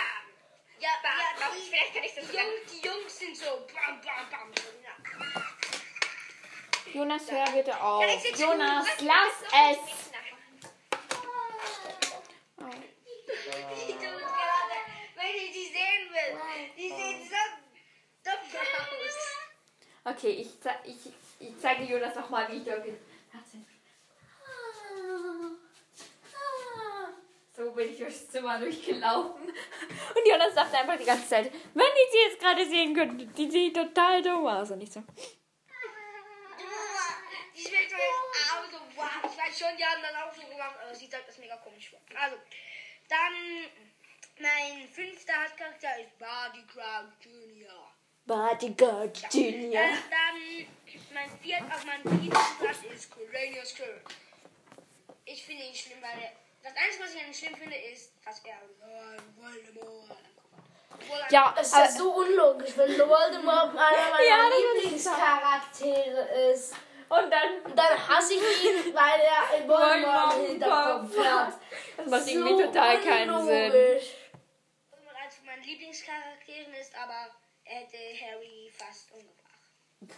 Ja, 0.80 0.90
Bam, 1.02 1.18
ja, 1.20 1.48
bam. 1.48 1.56
die, 1.56 1.70
Vielleicht 1.70 1.94
kann 1.94 2.04
ich 2.04 2.14
das 2.16 2.28
die, 2.28 2.36
Jungs, 2.38 2.72
die 2.72 2.88
Jungs 2.88 3.20
sind 3.20 3.38
so 3.38 3.66
bam, 3.74 4.02
bam, 4.02 4.30
bam. 4.30 4.54
Jonas, 6.94 7.32
hör 7.32 7.46
bitte 7.52 7.82
auf. 7.82 8.04
Jonas, 8.38 8.88
lass 9.02 9.42
es. 9.72 10.12
Die 12.58 13.92
tut 13.94 14.02
gerade, 14.02 14.78
wenn 15.16 15.36
ich 15.36 15.52
die 16.26 16.32
sehen 16.32 16.38
will. 16.38 16.72
Die 16.78 16.90
sehen 16.90 17.30
so 18.24 18.32
dumm 18.32 18.60
aus. 18.80 20.16
Okay, 20.18 20.32
ich, 20.32 20.50
ich, 20.84 21.14
ich 21.40 21.60
zeige 21.60 21.84
Jonas 21.84 22.16
nochmal, 22.16 22.52
wie 22.52 22.58
ich 22.58 22.64
dort 22.64 22.84
bin. 22.84 22.98
Warte. 23.32 23.58
So 27.56 27.72
bin 27.72 27.90
ich 27.90 27.98
durchs 27.98 28.28
Zimmer 28.30 28.60
durchgelaufen. 28.60 29.48
Und 29.48 30.28
Jonas 30.28 30.54
sagte 30.54 30.78
einfach 30.78 30.98
die 30.98 31.06
ganze 31.06 31.28
Zeit, 31.28 31.52
wenn 31.74 31.86
ich 31.86 32.12
sie 32.12 32.18
jetzt 32.28 32.40
gerade 32.40 32.66
sehen 32.66 32.94
könnte, 32.94 33.26
die 33.26 33.50
sieht 33.50 33.76
total 33.76 34.22
dumm 34.22 34.46
aus. 34.46 34.72
Und 34.72 34.82
ich 34.82 34.92
so, 34.92 35.02
Die 37.56 37.62
schmeckt 37.62 37.92
so 37.92 37.96
auch 37.96 38.66
so, 38.70 38.78
wow. 38.96 39.08
Ich 39.24 39.38
weiß 39.38 39.58
schon, 39.58 39.78
die 39.78 39.86
haben 39.86 40.02
dann 40.02 40.16
auch 40.22 40.34
so 40.34 40.42
gemacht, 40.42 40.76
aber 40.84 40.94
sie 40.94 41.08
sagt 41.08 41.28
das 41.30 41.38
mega 41.38 41.56
komisch 41.58 41.90
vor. 41.90 42.00
Also, 42.22 42.36
dann 43.08 43.34
mein 44.40 44.88
fünfter 44.90 45.34
Hauptcharakter 45.44 45.90
ist 46.02 46.18
Crouch 46.20 47.14
Jr. 47.22 47.92
Bodyguard 48.26 49.34
Junior. 49.34 49.82
Dann, 49.84 50.00
dann 50.10 50.66
mein 51.14 51.30
viert, 51.42 51.62
auf 51.74 51.86
meinem 51.86 52.04
vierten 52.22 52.58
Platz 52.60 52.78
ist 52.94 53.12
Cornelius 53.12 53.76
Kirk. 53.76 54.02
Ich 55.26 55.44
finde 55.46 55.64
ihn 55.64 55.76
schlimm, 55.76 55.98
weil 56.02 56.24
er, 56.24 56.32
das 56.64 56.74
Einzige, 56.76 57.04
was 57.04 57.14
ich 57.14 57.22
an 57.22 57.28
ihm 57.28 57.34
schlimm 57.34 57.56
finde, 57.56 57.76
ist, 57.78 58.14
dass 58.26 58.42
er 58.44 58.58
Voldemort 59.38 60.18
Ja, 61.30 61.56
Es 61.60 61.74
aber, 61.74 61.86
ist 61.86 61.98
so 61.98 62.12
unlogisch, 62.14 62.76
wenn 62.78 62.90
Voldemort 62.98 63.70
einer 63.70 64.10
meiner 64.12 64.24
Ja, 64.28 64.50
Lieblingscharaktere 64.82 66.52
ist. 66.52 66.74
und 67.10 67.32
dann 67.32 67.76
dann 67.76 68.08
hasse 68.08 68.34
ich 68.34 68.40
ihn, 68.42 68.94
weil 68.96 69.20
er 69.22 69.68
Voldemort 69.68 70.34
im 70.40 70.46
Hinterkopf 70.48 71.18
hat. 71.20 71.54
das 71.98 72.08
macht 72.08 72.28
irgendwie 72.28 72.64
total 72.64 73.02
keinen 73.02 73.46
Sinn. 73.46 73.72
unlogisch. 73.72 74.04
Meinen 74.04 74.25
Lieblingscharakteren 75.66 76.74
ist, 76.76 76.96
aber 76.96 77.32
er 77.64 77.80
hätte 77.80 77.98
Harry 77.98 78.72
fast 78.72 79.12
umgebracht. 79.12 79.36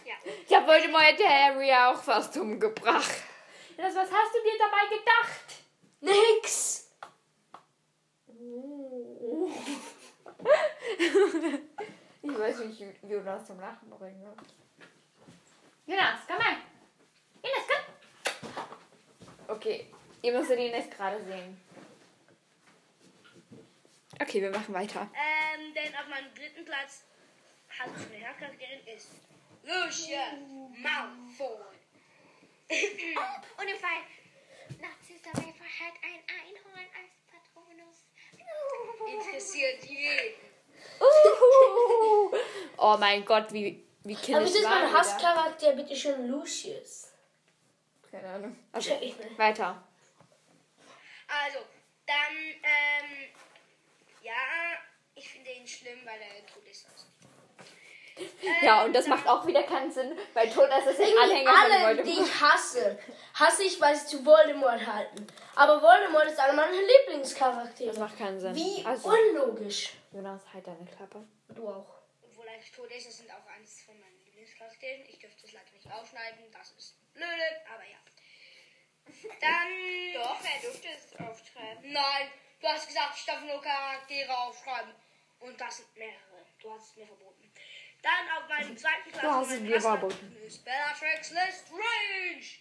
Ja. 0.04 0.14
Ja, 0.48 0.66
Voldemort 0.66 1.02
hätte 1.04 1.28
Harry 1.28 1.72
auch 1.72 2.02
fast 2.02 2.36
umgebracht. 2.36 3.22
Das, 3.76 3.94
was 3.94 4.10
hast 4.10 4.34
du 4.34 4.42
dir 4.42 4.58
dabei 4.58 4.86
gedacht? 4.96 5.62
Nix. 6.00 6.90
Ich 12.22 12.38
weiß 12.38 12.58
nicht, 12.60 12.80
wie 12.80 13.12
Jonas 13.12 13.46
zum 13.46 13.60
Lachen 13.60 13.90
bringen 13.90 14.22
wird. 14.22 14.38
Jonas, 15.86 16.20
komm 16.26 16.38
mal. 16.38 16.56
Jonas, 17.42 17.66
komm. 17.66 19.56
Okay, 19.56 19.86
ihr 20.22 20.32
müsstet 20.32 20.58
ihn 20.58 20.72
jetzt 20.72 20.90
gerade 20.90 21.24
sehen. 21.24 21.60
Okay, 24.20 24.42
wir 24.42 24.50
machen 24.50 24.74
weiter. 24.74 25.08
Ähm, 25.14 25.74
denn 25.74 25.94
auf 25.94 26.08
meinem 26.08 26.34
dritten 26.34 26.64
Platz 26.64 27.04
hat 27.68 27.88
es 27.96 28.06
eine 28.10 28.20
Charakterin 28.20 28.86
ist 28.94 29.10
Lucius 29.62 30.18
Malfoy. 30.76 31.56
Und 32.68 33.68
im 33.68 33.78
Fall, 33.78 34.02
Narcissa 34.80 35.30
Malfoy 35.34 35.68
hat 35.68 35.94
ein 36.02 36.22
Einhorn 36.28 36.88
als 36.98 37.12
Patronus. 37.30 38.04
Interessiert 39.06 39.84
jeden. 39.84 40.48
Uhuhu. 41.00 42.36
Oh 42.76 42.96
mein 42.98 43.24
Gott, 43.24 43.52
wie, 43.52 43.84
wie 44.04 44.14
Aber 44.14 44.22
kindisch 44.24 44.48
wieso 44.48 44.58
ist 44.58 44.64
mein 44.68 44.92
Hasscharakter 44.92 45.72
bitte 45.72 45.96
schon 45.96 46.28
Lucius? 46.28 47.12
Keine 48.10 48.28
Ahnung. 48.28 48.56
Also, 48.72 48.98
nicht. 48.98 49.38
weiter. 49.38 49.82
Also, 51.28 51.58
dann, 52.06 52.36
ähm, 52.62 53.28
ja, 54.28 54.78
ich 55.14 55.28
finde 55.28 55.50
ihn 55.50 55.66
schlimm, 55.66 56.00
weil 56.04 56.20
er 56.20 56.46
tot 56.46 56.66
ist. 56.68 56.86
Also. 56.92 57.06
Ja, 58.62 58.84
und 58.84 58.92
das 58.92 59.06
macht 59.06 59.28
auch 59.28 59.46
wieder 59.46 59.62
keinen 59.62 59.92
Sinn, 59.92 60.18
weil 60.34 60.50
Todesser 60.50 60.92
sind 60.92 61.06
Irgendwie 61.06 61.46
Anhänger 61.46 61.50
von 61.52 61.60
alle, 61.60 62.02
die 62.02 62.08
Voldemort. 62.10 62.28
ich 62.28 62.40
hasse, 62.40 62.98
hasse 63.34 63.62
ich, 63.62 63.80
weil 63.80 63.94
sie 63.94 64.06
zu 64.06 64.26
Voldemort 64.26 64.84
halten. 64.84 65.26
Aber 65.54 65.80
Voldemort 65.80 66.26
ist 66.26 66.38
einer 66.40 66.52
meiner 66.54 66.72
Lieblingscharaktere. 66.72 67.90
Das 67.90 67.98
macht 67.98 68.18
keinen 68.18 68.40
Sinn. 68.40 68.54
Wie 68.56 68.84
Also, 68.84 69.08
unlogisch. 69.08 69.92
Jonas, 70.12 70.42
halt 70.52 70.66
deine 70.66 70.84
Klappe. 70.84 71.24
Du 71.54 71.68
auch. 71.68 71.86
Obwohl 72.22 72.46
er 72.48 72.60
tot 72.74 72.90
ist, 72.90 73.06
das 73.06 73.18
sind 73.18 73.30
auch 73.30 73.46
eines 73.54 73.82
von 73.82 73.98
meinen 74.00 74.18
Lieblingscharakteren. 74.24 75.04
Ich 75.08 75.18
dürfte 75.20 75.46
es 75.46 75.52
leider 75.52 75.70
nicht 75.72 75.90
aufschneiden, 75.92 76.50
das 76.50 76.72
ist 76.72 76.96
blöd, 77.14 77.56
aber 77.72 77.84
ja. 77.84 77.98
Dann. 79.40 80.12
Doch, 80.14 80.40
er 80.44 80.60
durfte 80.60 80.88
es 80.88 81.12
aufschreiben. 81.20 81.92
Nein, 81.92 82.30
du 82.60 82.68
hast 82.68 82.86
gesagt, 82.86 83.16
ich 83.16 83.24
darf 83.24 83.42
nur 83.42 83.60
Charaktere 83.60 84.36
aufschreiben. 84.36 84.94
Und 85.40 85.60
das 85.60 85.76
sind 85.78 85.96
mehrere. 85.96 86.46
Du 86.60 86.72
hast 86.72 86.90
es 86.90 86.96
mir 86.96 87.06
verboten. 87.06 87.52
Dann 88.02 88.28
auf 88.36 88.48
meinem 88.48 88.76
zweiten 88.76 89.10
Platz. 89.10 89.22
hast 89.24 89.50
mein 89.50 89.56
es 89.56 89.62
mir 89.62 89.80
verboten. 89.80 90.36
Ist 90.44 90.64
Bellatrix 90.64 91.30
Lestrange. 91.30 92.58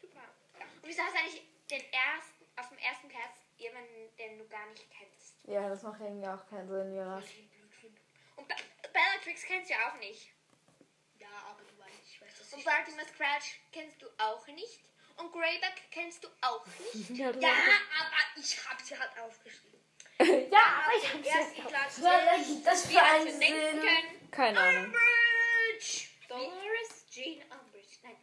Super. 0.00 0.20
Ja. 0.58 0.64
Und 0.64 0.84
wieso 0.84 1.02
hast 1.02 1.14
du 1.14 1.18
eigentlich 1.18 1.42
den 1.70 1.82
ersten, 1.92 2.46
auf 2.56 2.68
dem 2.68 2.78
ersten 2.78 3.08
Platz 3.08 3.38
jemanden, 3.56 4.16
den 4.16 4.38
du 4.38 4.48
gar 4.48 4.66
nicht 4.66 4.86
kennst? 4.90 5.34
Ja, 5.44 5.68
das 5.68 5.82
macht 5.82 6.00
irgendwie 6.00 6.26
auch 6.26 6.46
keinen 6.48 6.68
Sinn, 6.68 6.94
Jonas. 6.96 7.24
Und 8.36 8.48
Be 8.48 8.54
Bellatrix 8.92 9.42
kennst 9.44 9.70
du 9.70 9.74
ja 9.74 9.90
auch 9.90 9.98
nicht. 9.98 10.32
Ja, 11.18 11.28
aber 11.48 11.62
du 11.62 11.78
weißt, 11.78 12.02
ich 12.04 12.20
weiß 12.20 12.38
das 12.38 12.52
Und 12.52 12.56
nicht. 12.56 12.66
Bartimus 12.66 13.12
Crouch 13.16 13.60
kennst 13.70 14.02
du 14.02 14.06
auch 14.18 14.46
nicht. 14.48 14.80
Und 15.16 15.32
Greyback 15.32 15.82
kennst 15.90 16.22
du 16.24 16.28
auch 16.40 16.64
nicht. 16.94 17.10
Ja, 17.18 17.28
aber 17.30 17.36
ich 18.36 18.56
hab 18.68 18.80
sie 18.80 18.98
halt 18.98 19.10
aufgeschrieben. 19.20 19.80
ja, 20.18 20.82
aber 20.84 20.96
ich 20.96 21.10
dem 21.10 21.18
hab's 21.18 21.28
ersten 21.28 21.56
jetzt 21.56 21.68
Platz 21.68 22.00
Was 22.02 22.62
das 22.64 22.86
für 22.86 22.98
denken 23.40 23.80
Sinn? 23.80 24.30
Keine 24.30 24.58
Ahnung. 24.60 24.84
Umbridge. 24.86 26.08
Dolores 26.28 27.06
Jean 27.10 27.42
Umbridge. 27.42 27.96
Nein. 28.02 28.16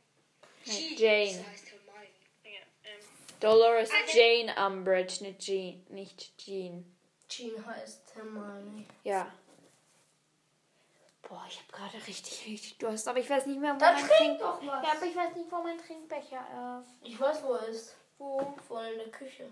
Nein, 0.66 0.90
Das 0.91 0.99
Jane. 0.99 1.45
heißt 1.52 1.72
Hermione. 1.72 2.07
Ja, 2.44 2.49
ähm, 2.84 2.99
Dolores 3.40 3.90
Jane 4.14 4.56
Umbridge, 4.68 5.24
nicht 5.24 5.40
Jean. 5.40 5.86
Nicht 5.90 6.38
Jean. 6.38 6.98
Jean 7.28 7.66
heißt 7.66 8.16
Hermione. 8.16 8.86
Ja. 9.03 9.32
Boah, 11.30 11.45
ich 11.47 11.60
habe 11.60 11.72
gerade 11.72 12.07
richtig, 12.07 12.45
richtig 12.47 12.77
Durst, 12.80 13.07
aber 13.07 13.19
ich 13.19 13.30
weiß 13.30 13.45
nicht 13.45 13.60
mehr, 13.60 13.76
wo 13.76 13.77
Dann 13.80 13.93
mein 13.93 14.03
trink 14.03 14.18
Trink... 14.18 14.39
doch 14.39 14.57
was. 14.65 14.84
Ja, 14.84 14.91
aber 14.97 15.06
ich 15.06 15.15
weiß 15.15 15.35
nicht, 15.35 15.51
wo 15.51 15.57
mein 15.61 15.77
Trinkbecher 15.77 16.81
ist. 16.81 17.07
Ich 17.07 17.19
weiß, 17.19 17.43
wo 17.43 17.53
er 17.53 17.68
ist. 17.68 17.95
Wo? 18.18 18.53
Vorne 18.68 18.91
in 18.93 18.97
der 18.97 19.10
Küche. 19.11 19.47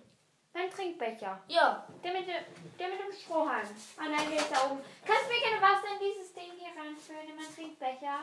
Mein 0.53 0.71
Trinkbecher. 0.71 1.39
Ja. 1.47 1.87
Der 2.03 2.13
mit, 2.13 2.27
dem- 2.27 2.45
der 2.79 2.87
mit 2.89 2.99
dem 2.99 3.13
Strohhalm. 3.13 3.67
Ah 3.97 4.09
nein, 4.09 4.27
der 4.31 4.39
ist 4.39 4.51
da 4.51 4.65
oben. 4.71 4.81
Kannst 5.05 5.25
du 5.25 5.33
mir 5.33 5.39
gerne 5.39 5.61
Wasser 5.61 5.87
in 5.93 5.99
dieses 6.11 6.33
Ding 6.33 6.51
hier 6.57 6.69
reinfüllen, 6.81 7.29
in 7.29 7.35
meinen 7.35 7.53
Trinkbecher? 7.53 8.19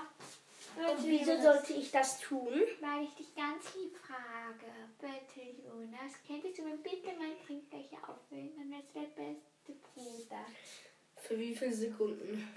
Und 0.77 1.05
wieso 1.07 1.41
sollte 1.41 1.75
ich 1.75 1.93
das 1.93 2.19
tun? 2.19 2.61
Weil 2.81 3.05
ich 3.05 3.15
dich 3.15 3.33
ganz 3.37 3.73
lieb 3.77 3.97
frage. 3.99 4.67
Bitte, 4.99 5.49
Jonas, 5.65 6.13
könntest 6.27 6.59
du 6.59 6.63
mir 6.63 6.77
bitte 6.79 7.13
meinen 7.17 7.39
Trinkbecher 7.47 7.99
auffüllen? 8.09 8.53
Dann 8.59 8.71
wärst 8.73 8.89
du 8.97 9.01
der 9.01 9.07
beste 9.23 9.73
Bruder. 9.95 10.45
Für 11.23 11.39
wie 11.39 11.55
viele 11.55 11.73
Sekunden? 11.73 12.53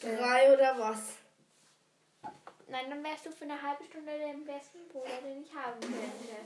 Drei 0.00 0.52
oder 0.52 0.78
was? 0.78 0.98
Nein, 2.68 2.90
dann 2.90 3.02
wärst 3.02 3.26
du 3.26 3.32
für 3.32 3.44
eine 3.44 3.60
halbe 3.60 3.84
Stunde 3.84 4.12
der 4.18 4.52
beste 4.52 4.78
Bruder, 4.92 5.20
den 5.24 5.42
ich 5.42 5.54
haben 5.54 5.80
könnte. 5.80 6.36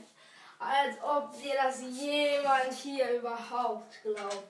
Als 0.59 0.95
ob 1.03 1.33
dir 1.41 1.53
das 1.61 1.81
jemand 1.81 2.71
hier 2.73 3.17
überhaupt 3.17 4.01
glaubt. 4.01 4.47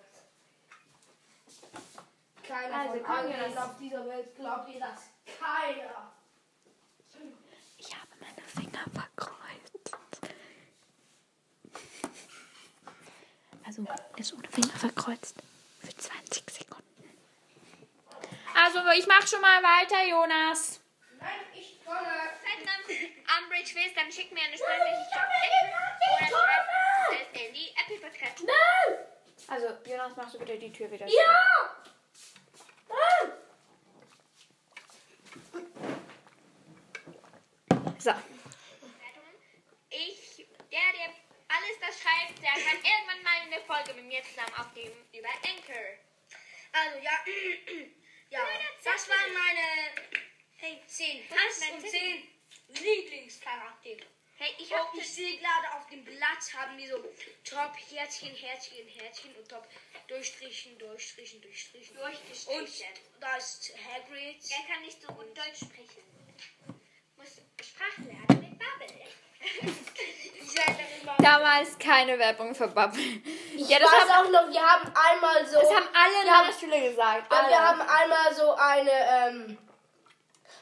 Keiner 2.48 2.76
Also, 2.76 3.04
von 3.04 3.32
Jonas. 3.32 3.58
auf 3.58 3.78
dieser 3.80 4.06
Welt 4.08 4.36
glaubt 4.36 4.68
dir 4.70 4.80
das. 4.80 5.02
Keiner. 5.40 6.12
Ich 7.78 7.96
habe 7.96 8.08
meine 8.20 8.48
Finger 8.48 8.84
verkreuzt. 8.94 9.98
Also, 13.66 13.86
ist 14.18 14.34
ohne 14.34 14.48
Finger 14.50 14.74
verkreuzt. 14.78 15.36
Für 15.80 15.96
20 15.96 16.43
Sekunden. 16.43 16.43
Also, 18.56 18.80
ich 18.92 19.08
mach 19.08 19.28
schon 19.28 19.42
mal 19.42 19.62
weiter, 19.64 20.06
Jonas. 20.08 20.82
Nein, 21.20 21.30
ich 21.54 21.84
komme. 21.86 22.00
Zweiten 22.00 22.66
Namen 22.66 22.84
Umbridge 23.40 23.76
willst, 23.76 23.98
dann 23.98 24.12
schick 24.12 24.32
mir 24.32 24.42
eine 24.44 24.58
Sprachnachricht. 24.58 25.10
Ich 25.10 25.16
Apple. 25.16 25.74
Oder 26.16 26.28
schreib 26.28 26.68
es 27.12 27.42
in 27.42 27.54
die 27.54 27.74
Apple-Podcast. 27.76 28.44
Nein! 28.44 28.98
Also, 29.48 29.68
Jonas, 29.90 30.16
machst 30.16 30.36
du 30.36 30.40
bitte 30.40 30.58
die 30.58 30.72
Tür 30.72 30.92
wieder. 30.92 31.08
Ja! 31.08 31.76
Nein! 32.90 33.32
So. 38.00 38.12
Ich, 39.90 40.46
der, 40.72 40.92
der 40.92 41.14
alles 41.48 41.80
das 41.80 42.02
schreibt, 42.02 42.42
der 42.42 42.52
kann 42.52 42.78
irgendwann 42.84 43.24
mal 43.24 43.40
eine 43.46 43.62
Folge 43.62 43.94
mit 43.94 44.06
mir 44.06 44.24
zusammen 44.24 44.54
aufnehmen 44.60 44.96
über 45.14 45.30
Anchor. 45.30 45.88
Also 46.74 46.98
ja, 47.00 47.12
ja, 48.34 48.48
das 48.84 49.08
waren 49.10 49.34
meine 49.34 49.68
hey, 50.58 50.82
10, 50.88 51.22
1 51.30 51.72
und 51.74 51.90
10 51.90 52.28
Lieblingscharaktere. 52.70 54.06
Hey, 54.38 54.52
ich 54.58 54.72
Oh, 54.72 54.78
hab 54.78 54.96
ich 54.96 55.08
sehe 55.08 55.38
gerade 55.38 55.74
auf 55.78 55.88
dem 55.88 56.04
Blatt 56.04 56.54
haben 56.58 56.78
die 56.78 56.88
so 56.88 56.98
Top, 57.44 57.78
Herzchen, 57.92 58.36
Herzchen, 58.36 58.88
Herzchen 58.88 59.36
und 59.36 59.48
Top 59.48 59.68
Durchstrichen, 60.08 60.78
Durchstrichen, 60.80 61.42
Durchstrichen. 61.42 61.96
durchgestrichen. 61.96 62.88
Und 63.14 63.22
da 63.22 63.36
ist 63.38 63.72
Hagrid. 63.78 64.44
Er 64.50 64.74
kann 64.74 64.82
nicht 64.84 65.02
so 65.02 65.08
gut 65.14 65.38
Deutsch 65.38 65.60
sprechen. 65.60 66.04
Muss 67.16 67.42
Sprache 67.62 68.02
lernen 68.02 68.42
mit 68.42 68.60
Bubble. 68.60 69.08
Damals 71.20 71.78
keine 71.80 72.18
Werbung 72.20 72.54
für 72.54 72.68
Bubble. 72.68 73.00
Ich 73.56 73.70
Ja, 73.70 73.80
das 73.80 73.92
weiß 73.92 74.10
haben- 74.10 74.28
auch 74.28 74.32
noch, 74.42 74.50
wir 74.52 74.62
haben 74.62 74.92
einmal 74.94 75.46
so. 75.46 75.60
Das 75.60 75.70
haben 75.70 75.88
alle 75.94 76.22
in 76.24 76.30
meiner 76.32 76.54
Schule 76.54 76.90
gesagt. 76.90 77.32
Alle. 77.32 77.50
wir 77.50 77.60
haben 77.60 77.82
einmal 77.82 78.34
so 78.34 78.54
eine, 78.54 78.92
ähm, 78.92 79.58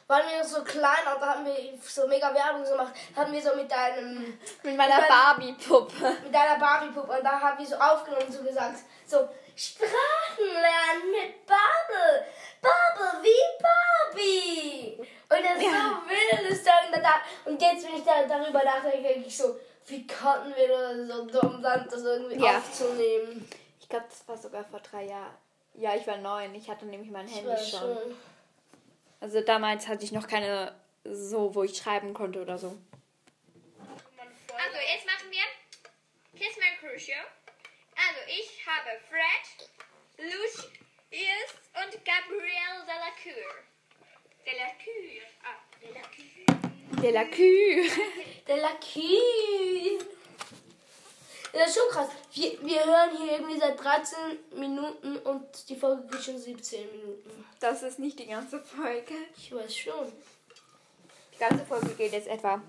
waren 0.06 0.22
wir 0.28 0.38
noch 0.38 0.44
so 0.44 0.62
klein 0.64 1.06
und 1.14 1.20
da 1.22 1.26
haben 1.34 1.44
wir 1.44 1.56
so 1.82 2.06
mega 2.06 2.32
Werbung 2.34 2.64
gemacht, 2.64 2.92
haben 3.16 3.32
wir 3.32 3.40
so 3.42 3.54
mit 3.56 3.72
einem, 3.72 4.38
mit 4.62 4.76
meiner. 4.76 5.00
Barbie-Puppe. 5.02 6.16
mit 6.24 6.34
einer 6.34 6.58
Barbie-Puppe 6.58 7.12
und 7.12 7.24
da 7.24 7.40
haben 7.40 7.58
wir 7.58 7.66
so 7.66 7.76
aufgenommen 7.76 8.26
und 8.26 8.32
so 8.32 8.42
gesagt, 8.42 8.76
so, 9.06 9.28
Sprachen 9.54 9.90
lernen 10.38 11.10
mit 11.10 11.46
Bubble, 11.46 12.26
Bubble 12.62 13.22
wie 13.22 13.62
Barbie. 13.62 14.96
Und 15.28 15.44
das 15.44 15.56
ist 15.56 15.62
Ja. 15.62 16.00
so 16.02 16.08
wild, 16.08 16.50
ist 16.50 16.66
da. 16.66 16.72
Und 17.44 17.60
jetzt, 17.60 17.84
wenn 17.86 17.96
ich 17.96 18.04
da, 18.04 18.22
darüber 18.26 18.62
nachdenke, 18.64 19.02
denke 19.02 19.28
ich 19.28 19.36
so, 19.36 19.56
wie 19.86 20.06
konnten 20.06 20.54
wir 20.56 20.68
nur 20.96 21.06
so 21.06 21.40
dumm 21.40 21.62
sein, 21.62 21.86
das 21.90 22.02
irgendwie 22.02 22.36
Ja. 22.44 22.58
aufzunehmen. 22.58 23.48
Ich 23.80 23.88
glaube, 23.88 24.06
das 24.08 24.26
war 24.28 24.36
sogar 24.38 24.64
vor 24.64 24.80
drei 24.80 25.04
Jahren. 25.04 25.34
Ja, 25.74 25.94
ich 25.96 26.06
war 26.06 26.18
neun. 26.18 26.54
Ich 26.54 26.68
hatte 26.68 26.84
nämlich 26.86 27.10
mein 27.10 27.26
Handy 27.26 27.42
schon. 27.64 27.80
war 27.80 27.96
schon. 27.96 28.16
Also 29.20 29.40
damals 29.40 29.86
hatte 29.88 30.04
ich 30.04 30.12
noch 30.12 30.26
keine 30.26 30.74
so, 31.04 31.54
wo 31.54 31.62
ich 31.64 31.76
schreiben 31.76 32.12
konnte 32.14 32.40
oder 32.42 32.58
so. 32.58 32.76
Also, 33.78 34.76
jetzt 34.94 35.06
machen 35.06 35.30
wir 35.30 36.38
Kiss 36.38 36.56
My 36.58 36.76
Crucio. 36.78 37.14
Also, 37.96 38.20
ich 38.28 38.64
habe 38.66 38.90
Fred, 39.08 39.68
Lucius 40.18 41.54
und 41.74 42.04
Gabrielle 42.04 42.84
Delacour. 42.86 43.54
Delacour. 44.46 45.22
Ah, 45.42 45.58
Delacour. 45.80 46.71
De 47.00 47.10
la 47.12 47.24
Cue. 47.24 47.88
Der 48.46 48.56
Lakin. 48.58 49.98
Das 51.52 51.68
ist 51.68 51.76
schon 51.78 51.90
krass. 51.90 52.08
Wir, 52.32 52.60
wir 52.62 52.84
hören 52.84 53.10
hier 53.16 53.32
irgendwie 53.32 53.58
seit 53.58 53.78
13 53.82 54.18
Minuten 54.56 55.16
und 55.18 55.68
die 55.68 55.76
Folge 55.76 56.02
geht 56.10 56.22
schon 56.22 56.38
17 56.38 56.90
Minuten. 56.92 57.44
Das 57.60 57.82
ist 57.82 57.98
nicht 57.98 58.18
die 58.18 58.26
ganze 58.26 58.58
Folge. 58.60 59.14
Ich 59.36 59.52
weiß 59.54 59.76
schon. 59.76 60.12
Die 61.34 61.38
ganze 61.38 61.64
Folge 61.64 61.88
geht 61.90 62.12
jetzt 62.12 62.28
etwa. 62.28 62.60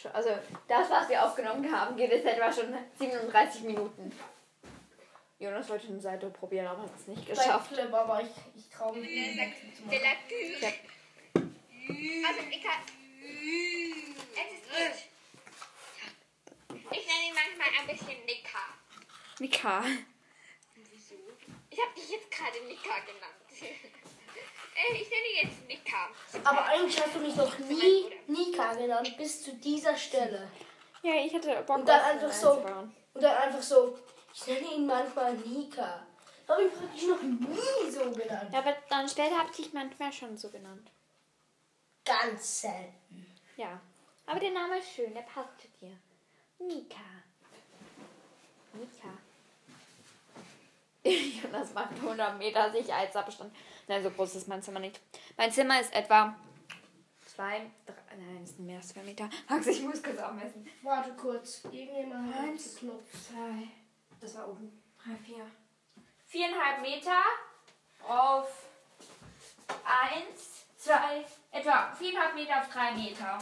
schon- 0.00 0.12
Also, 0.12 0.30
das, 0.68 0.88
was 0.90 1.08
wir 1.08 1.24
aufgenommen 1.24 1.70
haben, 1.70 1.96
geht 1.96 2.10
jetzt 2.12 2.26
etwa 2.26 2.52
schon 2.52 2.72
37 2.98 3.62
Minuten. 3.62 4.12
Jonas 5.38 5.68
wollte 5.68 5.88
eine 5.88 6.00
Seite 6.00 6.30
probieren, 6.30 6.66
aber 6.68 6.82
hat 6.82 6.90
es 6.98 7.08
nicht 7.08 7.26
Bei 7.28 7.34
geschafft. 7.34 7.68
Flip, 7.74 7.92
aber 7.92 8.22
ich, 8.22 8.28
ich 8.56 8.70
traue 8.70 8.96
mich 8.96 9.10
nicht. 9.10 9.38
Delacour. 9.90 10.60
Ja. 10.60 10.68
Also, 12.28 12.40
ich 12.50 12.62
kann. 12.62 12.80
Es 13.26 14.52
ist 14.52 14.64
gut. 14.70 14.96
Ich 16.92 17.06
nenne 17.06 17.24
ihn 17.28 17.34
manchmal 17.34 17.68
ein 17.80 17.86
bisschen 17.86 18.24
Nika. 18.24 18.58
Mika. 19.38 19.84
Wieso? 20.74 21.14
Ich 21.70 21.78
habe 21.80 21.94
dich 21.94 22.08
jetzt 22.10 22.30
gerade 22.30 22.58
Nika 22.66 22.98
genannt. 23.00 23.32
Äh, 24.78 24.92
ich 24.94 25.08
nenne 25.08 25.26
ihn 25.32 25.48
jetzt 25.48 25.66
Nika. 25.66 26.10
Aber 26.44 26.66
eigentlich 26.66 27.00
hast 27.02 27.14
du 27.14 27.20
mich 27.20 27.34
noch 27.34 27.58
nie 27.60 28.12
Nika 28.26 28.74
genannt, 28.74 29.16
bis 29.16 29.42
zu 29.42 29.54
dieser 29.54 29.96
Stelle. 29.96 30.50
Ja, 31.02 31.14
ich 31.14 31.32
hatte 31.32 31.62
Bock 31.66 31.78
Und 31.78 31.88
dann 31.88 31.98
auf 31.98 32.06
einfach 32.08 32.30
so. 32.32 32.50
einzubauen. 32.50 32.94
Und 33.14 33.22
dann 33.22 33.36
einfach 33.38 33.62
so, 33.62 33.98
ich 34.34 34.46
nenne 34.46 34.74
ihn 34.74 34.86
manchmal 34.86 35.32
Nika. 35.32 36.06
Habe 36.46 36.64
ich 36.64 36.72
praktisch 36.74 37.04
noch 37.08 37.22
nie 37.22 37.90
so 37.90 38.10
genannt. 38.10 38.52
Ja, 38.52 38.58
aber 38.58 38.76
dann 38.90 39.08
später 39.08 39.38
habe 39.38 39.48
ich 39.50 39.56
dich 39.56 39.72
manchmal 39.72 40.12
schon 40.12 40.36
so 40.36 40.50
genannt. 40.50 40.90
Ganz 42.04 42.60
selten. 42.60 43.05
Ja. 43.56 43.80
Aber 44.26 44.40
der 44.40 44.50
Name 44.50 44.78
ist 44.78 44.92
schön, 44.92 45.14
der 45.14 45.22
passt 45.22 45.60
zu 45.60 45.68
dir. 45.80 45.96
Mika. 46.58 46.96
Mika. 48.72 49.08
Jonas 51.42 51.72
macht 51.72 51.92
100 51.92 52.38
Meter 52.38 52.72
Sicherheitsabstand. 52.72 53.54
Nein, 53.86 54.02
so 54.02 54.10
groß 54.10 54.34
ist 54.34 54.48
mein 54.48 54.62
Zimmer 54.62 54.80
nicht. 54.80 55.00
Mein 55.36 55.52
Zimmer 55.52 55.80
ist 55.80 55.94
etwa 55.94 56.36
zwei, 57.24 57.70
drei, 57.84 58.16
nein, 58.16 58.42
es 58.42 58.56
sind 58.56 58.66
mehr 58.66 58.78
als 58.78 58.88
zwei 58.88 59.02
Meter. 59.02 59.28
Max, 59.48 59.66
ich 59.66 59.82
muss 59.82 60.02
kurz 60.02 60.18
aufmessen. 60.18 60.66
Warte 60.82 61.12
kurz. 61.14 61.64
Irgendjemand 61.64 62.34
hat 62.34 62.44
Eins. 62.44 62.76
Knopf. 62.76 63.28
Zwei, 63.28 63.68
das 64.20 64.34
war 64.36 64.48
oben. 64.48 64.82
Drei, 65.04 65.14
vier. 65.16 65.46
Viereinhalb 66.26 66.80
Meter 66.80 67.22
auf 68.08 68.64
eins, 69.84 70.55
zwei, 70.86 71.24
etwa 71.50 71.92
viereinhalb 71.98 72.34
Meter 72.34 72.60
auf 72.60 72.68
drei 72.68 72.92
Meter. 72.92 73.38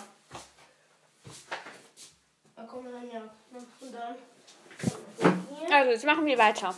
Da 2.56 2.62
kommen 2.64 2.86
wir 2.86 2.92
dann 2.92 3.10
ja. 3.10 3.34
Und 3.80 3.92
dann. 3.92 4.16
Hier. 5.58 5.74
Also, 5.76 5.90
jetzt 5.90 6.04
machen 6.04 6.24
wir 6.24 6.38
weiter. 6.38 6.74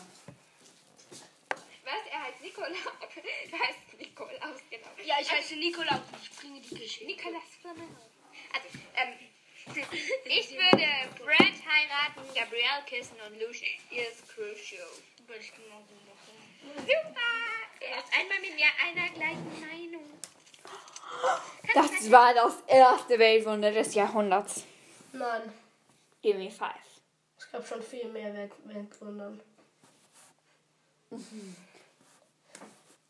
Was? 1.85 2.03
Er 2.11 2.23
heißt 2.23 2.41
Nikolaus. 2.43 2.77
Er 3.53 3.59
heißt 3.59 3.99
Nikolaus, 3.99 4.61
genau. 4.71 4.89
Ja, 5.05 5.17
ich 5.21 5.31
heiße 5.31 5.57
Nikolaus. 5.57 6.01
Ich 6.21 6.31
bringe 6.37 6.61
die 6.61 6.75
Geschichte. 6.75 7.07
Nikolaus. 7.07 7.43
Also, 7.65 8.69
ähm, 8.97 9.15
ich 10.25 10.51
würde 10.59 10.89
Fred 11.17 11.55
heiraten, 11.65 12.35
Gabrielle 12.35 12.85
küssen 12.89 13.17
und 13.27 13.41
Lucius 13.41 14.27
Crucio. 14.29 14.85
Würde 15.27 15.43
ich 15.43 15.53
genau 15.53 15.83
so 15.89 15.95
machen. 16.11 16.35
Super! 16.79 17.37
Er 17.81 17.99
ist 17.99 18.13
einmal 18.19 18.41
mit 18.41 18.55
mir 18.55 18.67
einer 18.83 19.09
gleichen 19.11 19.61
Meinung. 19.61 20.16
Das 21.75 22.11
war 22.11 22.33
das 22.35 22.55
erste 22.67 23.19
Weltwunder 23.19 23.71
des 23.71 23.95
Jahrhunderts. 23.95 24.65
Nein. 25.13 25.53
Give 26.23 26.39
me 26.39 26.51
five. 26.51 26.71
Es 27.39 27.51
gab 27.51 27.67
schon 27.67 27.83
viel 27.83 28.09
mehr 28.09 28.33
Welt 28.35 28.53
Weltwundern. 28.65 29.41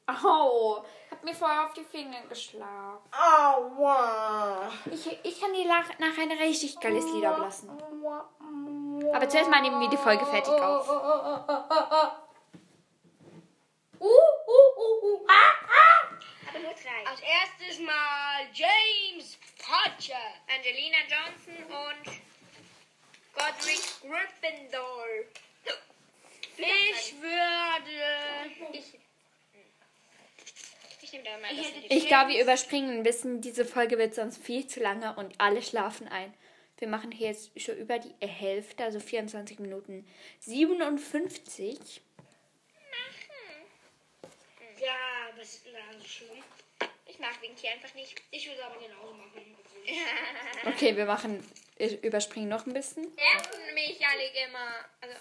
Au, 0.06 0.84
hab 1.10 1.24
mir 1.24 1.34
voll 1.34 1.50
auf 1.50 1.72
die 1.72 1.82
Finger 1.82 2.20
geschlagen. 2.28 2.98
Aua. 3.10 4.70
Ich, 4.92 5.18
ich 5.22 5.40
kann 5.40 5.52
dir 5.52 5.66
nach, 5.66 5.98
nachher 5.98 6.22
ein 6.22 6.32
richtig 6.32 6.78
geiles 6.78 7.04
Lied 7.12 7.24
ablassen. 7.24 7.70
Aber 9.12 9.28
zuerst 9.28 9.50
mal 9.50 9.62
nehmen 9.62 9.80
wir 9.80 9.88
die 9.88 9.96
Folge 9.96 10.24
fertig 10.26 10.52
auf. 10.52 10.88
Uh, 10.88 10.92
uh, 10.92 11.38
uh, 11.46 11.64
uh. 15.04 15.26
Ah, 15.28 15.54
ah. 15.68 15.95
Aber 16.56 16.64
nur 16.64 16.74
drei. 16.74 17.10
Als 17.10 17.20
erstes 17.20 17.80
mal 17.80 18.46
James 18.52 19.38
Potter. 19.58 20.14
Angelina 20.48 20.98
Johnson 21.08 21.64
und 21.64 22.20
Godric 23.34 23.82
Gryffindor. 24.00 25.04
Ich 26.56 27.14
würde. 27.20 28.72
Ich, 28.72 28.94
ich 31.02 31.12
nehme 31.12 31.24
da 31.24 31.38
mal 31.38 31.52
Ich 31.52 32.00
das 32.00 32.08
glaube, 32.08 32.30
wir 32.30 32.42
überspringen 32.42 32.98
ein 32.98 33.02
bisschen. 33.02 33.40
Diese 33.40 33.64
Folge 33.64 33.98
wird 33.98 34.14
sonst 34.14 34.42
viel 34.42 34.66
zu 34.66 34.80
lange 34.80 35.14
und 35.16 35.34
alle 35.38 35.62
schlafen 35.62 36.08
ein. 36.08 36.32
Wir 36.78 36.88
machen 36.88 37.10
hier 37.10 37.28
jetzt 37.28 37.58
schon 37.60 37.76
über 37.76 37.98
die 37.98 38.14
Hälfte, 38.26 38.84
also 38.84 39.00
24 39.00 39.58
Minuten 39.60 40.06
57. 40.40 42.02
Ja, 44.78 45.15
was 45.36 45.54
ist 45.54 45.64
so 45.64 46.04
schlimm? 46.08 46.42
Ich 47.06 47.18
mag 47.18 47.40
Winky 47.40 47.68
einfach 47.68 47.94
nicht. 47.94 48.20
Ich 48.30 48.48
würde 48.48 48.64
aber 48.64 48.78
genauso 48.80 49.12
machen. 49.14 49.56
Okay, 50.66 50.96
wir 50.96 51.06
machen, 51.06 51.48
wir 51.76 52.02
überspringen 52.02 52.48
noch 52.48 52.66
ein 52.66 52.72
bisschen. 52.72 53.02
Nerven 53.14 53.74
mich 53.74 54.00
alle 54.04 54.46
immer. 54.46 54.84
Also, 55.00 55.14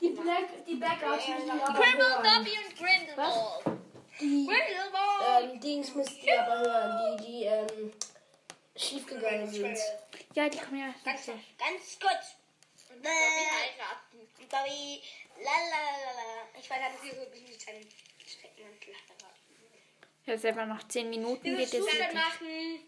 Die 0.00 0.08
Black, 0.10 0.66
die 0.66 0.74
Backouts 0.74 1.28
müssen 1.28 1.44
die 1.46 1.50
aber 1.50 1.72
Grimble, 1.72 2.06
hören. 2.08 2.44
Dobby 2.44 2.58
und 2.58 2.76
Grindelwald. 2.76 3.80
Die 4.20 4.46
Grindelwald. 4.46 5.54
ähm, 5.54 5.60
Dings 5.60 5.94
müssen 5.94 6.20
die 6.20 6.32
aber 6.32 6.58
hören. 6.58 7.16
Die, 7.18 7.26
die, 7.26 7.44
ähm, 7.44 7.92
schiefgegangen 8.76 9.48
sind. 9.48 9.78
Ja, 10.34 10.48
die 10.48 10.58
kommen 10.58 10.80
ja. 10.80 10.94
Ganz, 11.04 11.26
ganz 11.26 11.98
kurz. 11.98 12.34
Und 12.90 13.02
Bobby 13.02 13.08
heiraten. 13.08 14.28
Bobby, 14.48 15.02
la 15.38 15.50
la 15.50 15.82
la 16.04 16.12
la. 16.12 16.58
Ich 16.60 16.68
weiß, 16.68 16.78
dass 16.92 17.00
sie 17.02 17.10
so 17.10 17.20
mit 17.20 17.60
seinem 17.60 17.88
Steckmantel 18.26 18.94
heiraten. 18.94 19.19
Jetzt 20.26 20.44
einfach 20.44 20.66
noch 20.66 20.86
10 20.86 21.10
Minuten 21.10 21.44
Wie 21.44 21.56
geht 21.56 21.74
es. 21.74 21.86
denn 21.86 22.14
machen? 22.14 22.80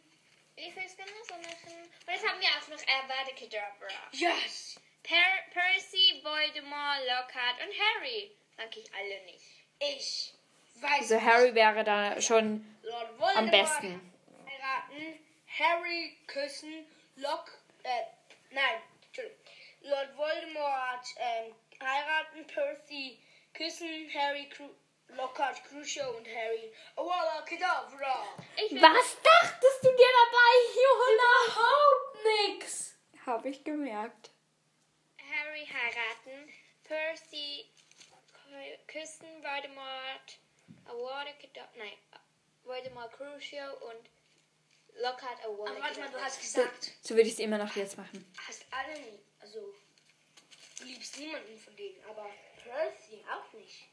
Ich 0.57 0.77
will 0.77 0.83
es 0.85 0.97
genauso 0.97 1.35
machen. 1.35 1.83
Und 2.07 2.13
jetzt 2.13 2.29
haben 2.29 2.41
wir 2.41 2.49
auch 2.49 2.69
noch 2.69 2.83
Avada 2.87 3.33
Kedavra. 3.35 3.89
Yes. 4.13 4.79
Per 5.03 5.17
Percy, 5.53 6.21
Voldemort, 6.23 7.01
Lockhart 7.09 7.57
und 7.67 7.73
Harry. 7.81 8.31
Mag 8.57 8.77
ich 8.77 8.95
alle 8.95 9.25
nicht. 9.25 9.45
Ich 9.81 10.35
weiß. 10.77 11.01
Also 11.13 11.21
Harry 11.21 11.55
wäre 11.55 11.83
da 11.83 12.21
schon 12.21 12.65
Lord 12.83 13.09
Voldemort 13.19 13.37
am 13.37 13.51
besten. 13.51 14.13
heiraten, 14.47 15.19
Harry 15.59 16.17
küssen, 16.27 16.87
Lock, 17.17 17.51
äh, 17.83 17.89
nein, 18.51 18.81
Entschuldigung. 19.07 19.39
Lord 19.81 20.17
Voldemort 20.17 21.07
ähm, 21.17 21.55
heiraten, 21.83 22.47
Percy 22.47 23.19
küssen, 23.55 24.09
Harry, 24.15 24.49
Cru 24.51 24.69
Lockhart, 25.17 25.63
Crucio 25.65 26.17
und 26.17 26.27
Harry. 26.27 26.73
Awala 26.97 27.43
Kedavra. 27.43 28.27
Ich 28.57 28.73
will 28.73 28.83
Was 28.83 29.17
dachtest 29.23 29.85
du 29.85 29.89
dir 29.91 30.09
dabei, 30.25 30.55
Johanna? 30.83 31.47
Überhaupt 31.47 32.25
nix. 32.59 32.95
Habe 33.27 33.49
ich 33.51 33.63
gemerkt. 33.65 34.31
Harry 35.19 35.67
heiraten, 35.67 36.53
Percy 36.85 37.67
kü- 38.51 38.79
küssen, 38.87 39.29
Voldemort, 39.43 40.39
Award 40.87 41.39
Kedavra, 41.39 41.71
nein, 41.77 41.93
Voldemort 42.65 43.13
Crucio 43.13 43.65
und 43.89 44.11
Lockhart 45.01 45.43
Award 45.45 45.71
Aber 45.71 45.81
warte 45.81 46.01
mal, 46.01 46.11
du 46.11 46.21
hast 46.21 46.35
So, 46.43 46.61
gesagt, 46.63 46.91
so 47.03 47.15
würde 47.15 47.29
ich 47.29 47.35
es 47.35 47.39
immer 47.41 47.57
noch 47.59 47.75
jetzt 47.77 47.97
machen. 47.97 48.31
hast 48.47 48.67
alle 48.71 48.99
nie, 49.01 49.19
also, 49.41 49.73
du 50.79 50.85
liebst 50.85 51.19
niemanden 51.19 51.57
von 51.59 51.75
denen, 51.77 52.05
aber 52.05 52.29
Percy 52.63 53.25
auch 53.33 53.53
nicht. 53.55 53.89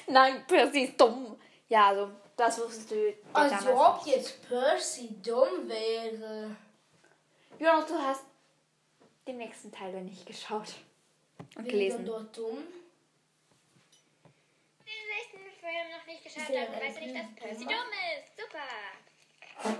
Nein, 0.08 0.46
Percy 0.46 0.84
ist 0.84 1.00
dumm. 1.00 1.40
Ja, 1.68 1.88
also, 1.88 2.10
das 2.36 2.58
wusstest 2.58 2.90
du 2.90 3.14
Als 3.32 3.64
damals 3.64 4.00
ob 4.00 4.06
jetzt 4.06 4.48
Percy 4.48 5.08
dumm 5.22 5.68
wäre. 5.68 6.56
Jonas, 7.58 7.86
du 7.86 7.98
hast 7.98 8.24
den 9.26 9.38
nächsten 9.38 9.72
Teil 9.72 9.92
noch 9.92 10.00
nicht 10.02 10.26
geschaut 10.26 10.74
und 11.56 11.64
Wäre 11.64 11.68
gelesen. 11.68 12.04
dort 12.04 12.36
dumm? 12.36 12.62
Den 14.84 15.06
nächsten 15.08 15.38
Film 15.58 15.90
noch 15.90 16.06
nicht 16.06 16.22
geschaut 16.22 16.46
Sehr 16.46 16.68
habe, 16.68 16.80
weiß 16.80 16.96
ich 16.96 17.06
nicht, 17.06 17.16
dass 17.16 17.34
Percy 17.34 17.64
dumm 17.64 17.72
ist. 17.72 18.36
Super. 18.38 18.68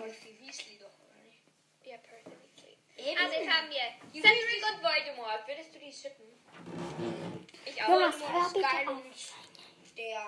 Percy 0.03 0.39
Weasley 0.41 0.79
doch, 0.79 0.87
oder 1.05 1.21
nicht? 1.23 1.43
Ja, 1.85 1.99
Percy 1.99 2.31
Weasley. 2.31 2.77
Eben. 2.97 3.19
Also 3.21 3.35
jetzt 3.35 3.51
haben 3.51 3.69
wir 3.71 4.23
Cedric 4.23 4.63
und 4.73 4.83
Voldemort. 4.83 5.47
Würdest 5.47 5.75
du 5.75 5.79
die 5.79 5.93
schippen? 5.93 6.25
Ich 7.67 7.83
auch. 7.83 7.89
Jonas, 7.89 8.17
hör 8.21 8.49
bitte 8.49 8.61
geil 8.61 8.89
auf. 8.89 8.95
und 8.95 9.99
der. 9.99 10.23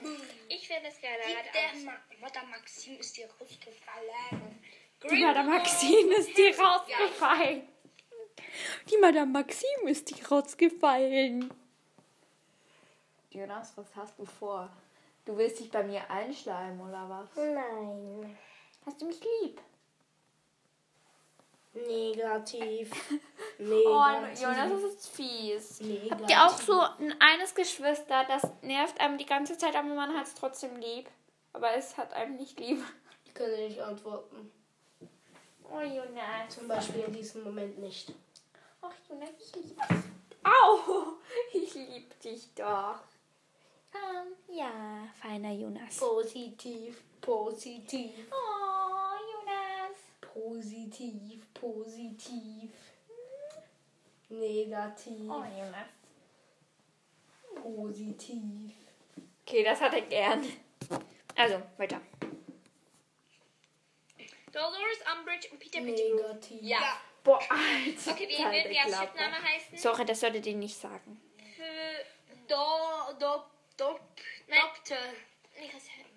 Buh. 0.00 0.16
Ich 0.48 0.66
finde 0.68 0.88
es 0.88 1.00
geil. 1.00 1.18
Er 1.20 1.52
der. 1.52 1.84
Ma 1.84 1.92
Mutter 2.20 2.44
Maxim 2.46 2.98
ist 2.98 3.16
dir 3.16 3.28
rausgefallen. 3.40 4.60
Die 5.10 5.22
Madame 5.22 5.50
Maxine 5.50 6.14
ist 6.16 6.36
dir 6.36 6.58
rausgefallen. 6.58 7.68
Die 8.90 8.98
Madame 8.98 9.32
Maxime 9.32 9.90
ist 9.90 10.10
dir 10.10 10.28
rausgefallen. 10.28 11.50
Jonas, 13.30 13.72
was 13.76 13.94
hast 13.96 14.18
du 14.18 14.24
vor? 14.24 14.70
Du 15.24 15.36
willst 15.36 15.60
dich 15.60 15.70
bei 15.70 15.82
mir 15.84 16.08
einschleimen 16.10 16.80
oder 16.80 17.08
was? 17.08 17.36
Nein. 17.36 18.38
Hast 18.84 19.00
du 19.00 19.06
mich 19.06 19.20
lieb? 19.20 19.60
Negativ. 21.86 22.90
Oh, 23.58 23.62
Negativ. 23.62 24.42
Jonas, 24.42 24.70
das 24.70 24.82
ist 24.82 25.08
fies. 25.08 25.80
Negativ. 25.80 26.10
Habt 26.10 26.30
ihr 26.30 26.44
auch 26.46 26.58
so 26.58 26.80
ein 26.80 27.14
eines 27.20 27.54
Geschwister, 27.54 28.24
das 28.26 28.42
nervt 28.62 29.00
einem 29.00 29.18
die 29.18 29.26
ganze 29.26 29.56
Zeit, 29.56 29.76
aber 29.76 29.88
man 29.88 30.16
hat 30.16 30.26
es 30.26 30.34
trotzdem 30.34 30.76
lieb. 30.76 31.08
Aber 31.52 31.74
es 31.74 31.96
hat 31.96 32.12
einem 32.12 32.36
nicht 32.36 32.58
lieb. 32.60 32.82
Ich 33.24 33.34
kann 33.34 33.50
nicht 33.50 33.80
antworten. 33.80 34.50
Oh, 35.64 35.80
Jonas. 35.80 36.48
Zum 36.54 36.66
Beispiel 36.66 37.02
in 37.04 37.12
diesem 37.12 37.44
Moment 37.44 37.78
nicht. 37.78 38.12
Ach, 38.82 38.92
Jonas, 39.08 39.30
ich 39.38 39.54
lieb 39.56 39.76
dich. 39.88 39.98
Au! 40.44 41.04
Ich 41.52 41.74
lieb 41.74 42.20
dich 42.20 42.52
doch. 42.54 43.00
Ähm, 43.94 44.32
ja, 44.48 44.70
feiner 45.20 45.52
Jonas. 45.52 45.96
Positiv, 45.96 47.00
positiv, 47.20 48.10
Oh. 48.30 49.19
Positiv, 50.32 51.52
positiv. 51.54 52.70
Negativ, 54.28 55.28
Oh, 55.28 55.42
Jonas. 55.42 55.88
positiv. 57.54 58.72
Okay, 59.42 59.64
das 59.64 59.80
hat 59.80 59.92
er 59.94 60.02
gern. 60.02 60.46
Also, 61.36 61.60
weiter. 61.76 62.00
Dolores 64.52 64.98
Umbridge 65.16 65.48
und 65.50 65.58
Peter 65.58 65.80
Pettigrew. 65.80 66.16
Negativ. 66.16 66.62
Ja. 66.62 67.00
Boah, 67.22 67.40
Alter. 67.50 68.12
Okay, 68.12 68.28
wie 68.28 68.38
würden 68.38 68.70
wir 68.70 68.82
als 68.82 68.98
Chipname 68.98 69.42
heißen? 69.42 69.78
Sorry, 69.78 70.04
das 70.04 70.20
solltet 70.20 70.46
ihr 70.46 70.54
nicht 70.56 70.76
sagen. 70.76 71.20
Für 71.56 72.04
Do, 72.48 73.12
do, 73.18 73.42
do, 73.76 73.98
Nein. 74.48 74.58
Doktor. 74.60 74.96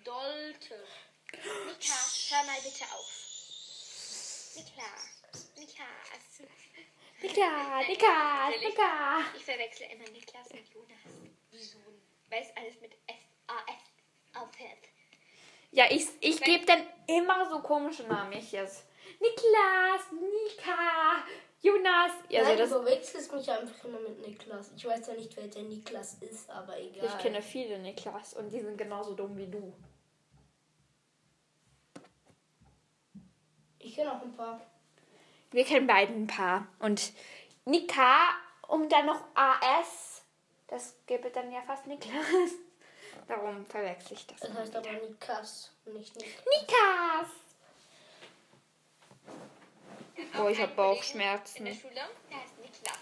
Dolte. 0.04 0.84
Niklas, 1.32 2.30
hör 2.30 2.44
mal 2.46 2.60
bitte 2.62 2.84
auf. 2.84 3.23
Niklas. 4.56 5.24
Niklas. 7.22 7.88
Nika, 7.88 8.50
Nika. 8.60 9.20
Ich 9.36 9.44
verwechsel 9.44 9.86
immer 9.92 10.08
Niklas 10.10 10.50
und 10.50 10.68
Jonas. 10.72 10.98
Wieso? 11.50 11.78
Weil 12.28 12.42
es 12.42 12.56
alles 12.56 12.80
mit 12.80 12.92
S-A-S 13.06 14.40
aufhört. 14.40 14.84
Ja, 15.70 15.86
ich, 15.90 16.06
ich 16.20 16.40
gebe 16.40 16.64
dann 16.66 16.86
immer 17.06 17.48
so 17.50 17.60
komische 17.60 18.04
Namen. 18.04 18.32
Ich 18.32 18.52
jetzt. 18.52 18.84
Niklas, 19.20 20.12
Nika, 20.12 21.24
Jonas. 21.60 22.12
Also 22.30 22.48
Nein, 22.48 22.58
das, 22.58 22.70
du 22.70 22.82
verwechselst 22.82 23.32
mich 23.32 23.50
einfach 23.50 23.84
immer 23.84 24.00
mit 24.00 24.26
Niklas. 24.26 24.70
Ich 24.76 24.84
weiß 24.84 25.06
ja 25.06 25.14
nicht, 25.14 25.36
wer 25.36 25.48
der 25.48 25.62
Niklas 25.62 26.14
ist, 26.20 26.50
aber 26.50 26.78
egal. 26.78 27.06
ich 27.06 27.18
kenne 27.18 27.42
viele 27.42 27.78
Niklas 27.78 28.34
und 28.34 28.50
die 28.50 28.60
sind 28.60 28.76
genauso 28.76 29.14
dumm 29.14 29.36
wie 29.36 29.46
du. 29.46 29.72
Ich 33.94 34.00
kenne 34.00 34.10
auch 34.10 34.22
ein 34.22 34.34
paar. 34.34 34.60
Wir 35.52 35.64
kennen 35.64 35.86
beiden 35.86 36.24
ein 36.24 36.26
paar. 36.26 36.66
Und 36.80 37.12
Nika 37.64 38.30
und 38.66 38.90
dann 38.90 39.06
noch 39.06 39.22
AS. 39.34 40.24
Das 40.66 40.96
gibt 41.06 41.36
dann 41.36 41.52
ja 41.52 41.62
fast 41.62 41.86
Niklas. 41.86 42.26
Darum 43.28 43.64
verwechsel 43.66 44.14
ich 44.14 44.26
das. 44.26 44.40
Das 44.40 44.52
heißt 44.52 44.74
wieder. 44.74 44.80
aber 44.80 45.06
Nikas 45.06 45.70
und 45.84 45.94
nicht 45.94 46.16
Niklas. 46.16 46.44
Nikas! 46.44 47.28
Oh, 50.40 50.48
ich 50.48 50.58
habe 50.58 50.58
Kollegen 50.58 50.70
In 50.70 50.74
Bauchschmerzen. 50.74 51.64
der 51.64 51.74
Schule, 51.74 51.94
der 51.94 52.36
heißt 52.36 52.58
Niklas. 52.58 52.98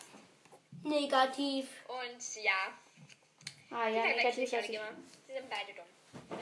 Negativ. 0.83 1.69
Und 1.89 2.45
ja, 2.45 2.53
Ah 3.71 3.89
ja, 3.89 4.03
negativ. 4.09 4.51
Sie 4.51 4.57
sind 4.67 5.49
beide 5.49 5.73
dumm. 5.75 6.39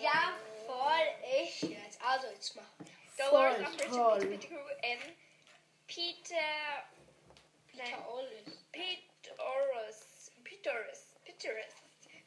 Ja, 0.00 0.34
voll 0.68 1.40
ich 1.42 1.62
jetzt. 1.62 2.00
Also, 2.00 2.28
jetzt 2.28 2.54
mach. 2.54 2.86
Dolores 3.16 3.76
toll. 3.90 4.12
und 4.12 4.20
Peter 4.20 4.28
Pettigrew 4.28 4.68
in 4.82 4.98
Peter... 5.86 6.34
Peter 7.72 8.08
Ollis. 8.10 8.64
Peterus. 8.72 10.30
Peterus. 10.44 11.16
Peterus. 11.24 11.74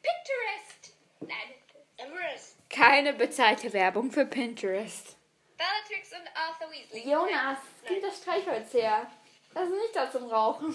Pinterest. 0.02 0.94
Nein. 1.20 1.54
Everest. 1.96 2.56
Keine 2.70 3.12
bezahlte 3.12 3.72
Werbung 3.72 4.10
für 4.10 4.24
Pinterest. 4.24 5.16
Bellatrix 5.56 6.12
und 6.12 6.28
Arthur 6.34 6.70
Weasley. 6.70 7.10
Jonas, 7.10 7.58
gib 7.86 8.00
das 8.02 8.18
Streichholz 8.18 8.72
her. 8.72 9.10
Das 9.52 9.64
ist 9.64 9.74
nicht 9.74 9.96
da 9.96 10.10
zum 10.10 10.30
Rauchen. 10.30 10.74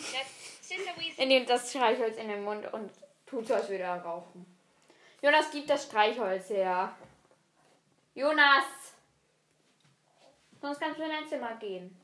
Er 1.18 1.26
nimmt 1.26 1.50
das 1.50 1.70
Streichholz 1.70 2.18
in 2.18 2.28
den 2.28 2.44
Mund 2.44 2.72
und 2.74 2.92
tut 3.26 3.48
so, 3.48 3.56
als 3.56 3.70
würde 3.70 3.84
er 3.84 4.02
rauchen. 4.02 4.46
Jonas, 5.22 5.50
gib 5.52 5.66
das 5.68 5.86
Streichholz 5.86 6.50
her. 6.50 6.96
Jonas! 8.14 8.66
Sonst 10.66 10.80
kannst 10.80 10.98
du 10.98 11.04
in 11.04 11.10
dein 11.10 11.28
Zimmer 11.28 11.56
gehen. 11.58 11.96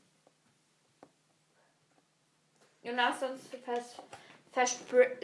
Jonas, 2.80 3.18
sonst 3.18 3.48
vers 3.56 3.96
verspray 4.52 5.16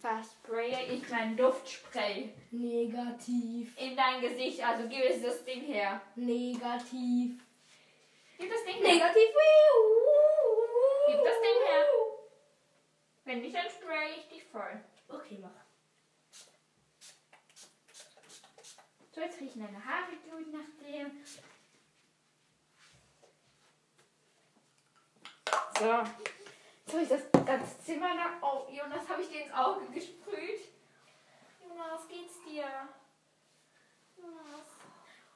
verspraye 0.00 0.94
ich 0.94 1.08
mein 1.08 1.36
Duftspray 1.36 2.32
Negativ. 2.52 3.76
in 3.80 3.96
dein 3.96 4.20
Gesicht. 4.20 4.62
Also 4.62 4.88
gib 4.88 5.02
es 5.06 5.22
das 5.22 5.44
Ding 5.44 5.62
her. 5.62 6.02
Negativ. 6.14 7.42
Gib 8.38 8.52
das 8.52 8.64
Ding 8.64 8.76
her. 8.76 8.94
Negativ. 8.94 9.34
Gib 11.08 11.24
das 11.24 11.40
Ding 11.40 11.66
her. 11.66 11.84
Wenn 13.24 13.40
nicht, 13.40 13.56
dann 13.56 13.70
spray 13.70 14.20
ich 14.20 14.28
dich 14.28 14.44
voll. 14.44 14.80
Okay, 15.08 15.38
mach. 15.42 15.50
So, 19.10 19.20
jetzt 19.20 19.40
riechen 19.40 19.64
deine 19.64 19.84
Haare 19.84 20.12
gut 20.30 20.52
nach 20.52 20.86
dem. 20.86 21.24
So. 25.78 26.02
Jetzt 26.86 26.92
habe 26.92 27.02
ich 27.02 27.08
das 27.08 27.46
ganze 27.46 27.80
Zimmer 27.80 28.14
nach. 28.14 28.42
Oh, 28.42 28.66
Jonas, 28.70 29.08
habe 29.08 29.22
ich 29.22 29.28
dir 29.28 29.44
ins 29.44 29.54
Auge 29.54 29.86
gesprüht? 29.86 30.60
Jonas, 31.60 32.06
geht's 32.08 32.42
dir? 32.44 32.88
Jonas. 34.16 34.66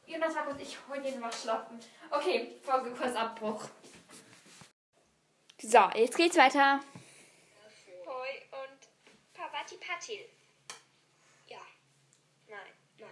Jonas, 0.07 0.33
sag 0.33 0.49
uns, 0.49 0.61
ich 0.63 0.77
hol 0.89 1.01
dir 1.03 1.13
den 1.13 1.23
Waschlappen. 1.23 1.79
Okay, 2.11 2.59
Folge 2.63 2.91
kurz 2.93 3.15
Abbruch. 3.15 3.65
So, 5.61 5.91
jetzt 5.95 6.17
geht's 6.17 6.37
weiter. 6.37 6.81
Hoi 8.07 8.29
und 8.53 9.35
Pavati 9.35 9.77
Patil. 9.77 10.29
Ja. 11.47 11.59
Nein, 12.47 12.73
nein. 12.99 13.09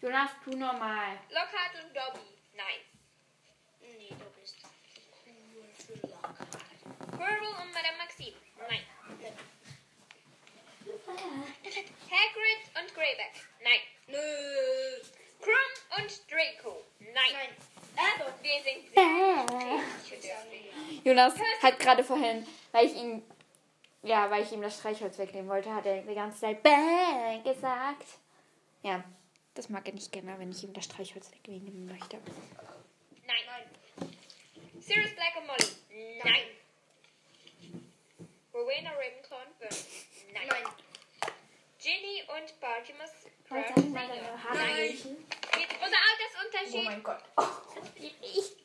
Jonas, 0.00 0.30
tu 0.42 0.50
normal. 0.50 1.18
Lockhart 1.30 1.84
und 1.84 1.94
Dobby. 1.94 2.38
Nein. 2.54 2.80
Nee, 3.80 4.08
du 4.08 4.40
bist 4.40 4.56
nur 5.26 5.64
für 5.74 6.06
Lockhart. 6.08 7.05
Quirrell 7.16 7.54
und 7.62 7.72
Madame 7.72 7.96
Maxim. 7.98 8.34
Nein. 8.68 8.82
Hagrid 12.10 12.62
und 12.80 12.94
Greyback. 12.94 13.32
Nein. 13.62 13.80
Nö. 14.08 14.16
Krum 15.40 15.98
und 15.98 16.30
Draco. 16.30 16.82
Nein. 17.00 17.14
Nein. 17.14 17.66
Aber 17.96 18.34
wir 18.42 18.62
sind 18.62 18.94
sehr. 18.94 20.36
Jonas 21.04 21.34
hat 21.62 21.78
gerade 21.78 22.04
vorhin, 22.04 22.46
weil 22.72 22.86
ich 22.86 22.94
ihn, 22.94 23.22
ja, 24.02 24.30
weil 24.30 24.42
ich 24.42 24.52
ihm 24.52 24.60
das 24.60 24.78
Streichholz 24.78 25.18
wegnehmen 25.18 25.48
wollte, 25.48 25.74
hat 25.74 25.86
er 25.86 26.02
die 26.02 26.14
ganze 26.14 26.40
Zeit 26.40 26.62
Bäh 26.62 27.40
gesagt. 27.44 28.06
Ja, 28.82 29.02
das 29.54 29.68
mag 29.68 29.86
er 29.86 29.94
nicht 29.94 30.12
gerne, 30.12 30.38
wenn 30.38 30.50
ich 30.50 30.62
ihm 30.62 30.72
das 30.72 30.84
Streichholz 30.84 31.30
wegnehmen 31.32 31.86
möchte. 31.86 32.18
Nein. 33.26 33.36
Nein. 33.46 34.16
Sirius 34.80 35.14
Black 35.14 35.36
und 35.38 35.46
Molly. 35.46 36.20
Nein. 36.22 36.65
Rowena 38.56 38.90
Ravenclaw 38.92 39.42
und 39.44 39.56
Vernon. 39.58 39.84
Nein. 40.32 40.48
Nein. 40.48 40.64
Ginny 41.78 42.22
und 42.34 42.58
Bartimus 42.58 43.10
Crouch 43.46 43.76
ihr 43.76 43.90
mal 43.90 44.08
deine 44.08 44.42
Haare 44.42 44.94
unser 45.84 45.98
Altersunterschied. 46.10 47.04
Gott. 47.04 47.22
Oh, 47.36 47.44
riecht. 48.00 48.56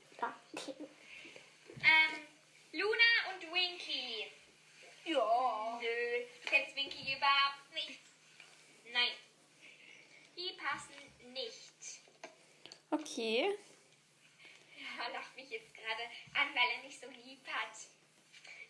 Ähm, 1.84 2.28
Luna 2.72 3.10
und 3.34 3.52
Winky. 3.52 4.32
Ja. 5.06 5.80
Nö, 5.82 6.26
du 6.44 6.50
kennst 6.50 6.76
Winky 6.76 7.16
überhaupt 7.16 7.74
nicht. 7.74 8.00
Nein. 8.92 9.12
Die 10.38 10.54
passen 10.54 11.34
nicht. 11.34 12.00
Okay. 12.92 13.58
Er 15.00 15.14
lacht 15.14 15.36
mich 15.36 15.50
jetzt 15.50 15.74
gerade 15.74 16.04
an, 16.34 16.56
weil 16.56 16.70
er 16.78 16.84
nicht 16.84 17.00
so 17.00 17.08
lieb 17.08 17.46
hat. 17.48 17.76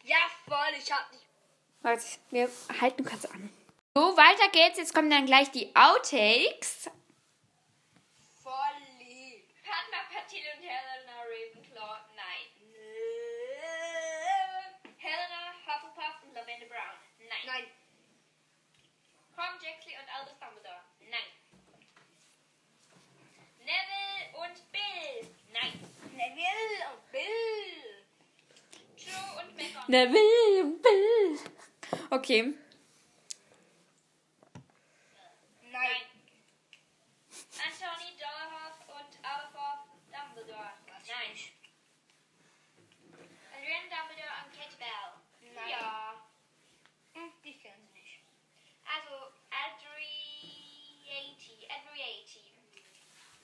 Ja, 0.03 0.17
voll, 0.47 0.73
ich 0.77 0.91
hab 0.91 1.11
nicht. 1.11 1.25
Warte, 1.81 2.05
wir 2.29 2.49
halten 2.79 3.05
kurz 3.05 3.25
an. 3.25 3.49
So, 3.95 4.01
weiter 4.17 4.49
geht's. 4.51 4.77
Jetzt 4.77 4.93
kommen 4.93 5.09
dann 5.09 5.25
gleich 5.25 5.51
die 5.51 5.75
Outtakes. 5.75 6.89
Voll 8.41 8.53
lieb. 8.99 9.43
Padma 9.63 10.03
Patil 10.13 10.43
und 10.57 10.63
Helena 10.63 11.21
Ravenclaw. 11.21 11.99
Nein. 12.15 12.47
Helena 14.97 15.53
Hufflepuff 15.65 16.23
und 16.23 16.33
Lavender 16.33 16.67
Brown. 16.67 16.97
Nein. 17.19 17.45
Nein. 17.45 17.65
Tom 19.35 19.59
Jaxley 19.61 19.95
und 19.97 20.09
Albus 20.15 20.39
Dumbledore. 20.39 20.83
Nein. 21.09 21.29
Neville 23.59 24.37
und 24.37 24.71
Bill. 24.71 25.31
Nein. 25.51 25.73
Neville 26.13 26.93
und 26.93 27.11
Bill. 27.11 27.90
Und 29.87 30.81
Bill. 30.81 31.39
Okay. 32.09 32.53
Nein. 35.71 36.05
Anthony 37.57 38.11
Dollhoff 38.17 38.77
und 38.87 39.11
Albus 39.23 39.81
Dumbledore. 40.11 40.73
Nein. 41.07 41.35
Adrian 43.53 43.87
Dumbledore 43.89 44.35
und 44.43 44.51
Kate 44.55 44.77
Bell. 44.77 45.07
Nein. 45.55 45.69
Ja. 45.69 45.87
Hm, 47.13 47.31
die 47.43 47.57
kennen 47.57 47.87
sie 47.93 48.01
nicht. 48.01 48.23
Also, 48.85 49.33
Adriati. 49.51 50.07
Adriati. 51.69 52.45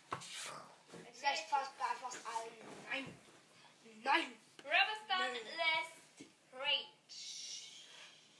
Das 0.09 1.39
ist 1.39 1.49
fast 1.49 1.77
bei 1.77 1.95
fast 1.99 2.25
allen. 2.25 2.57
Nein. 2.89 3.05
Nein. 4.03 4.36
Robeston 4.77 5.33
Nö. 5.33 5.39
Hm. 5.39 5.45
Lestrange. 5.57 6.85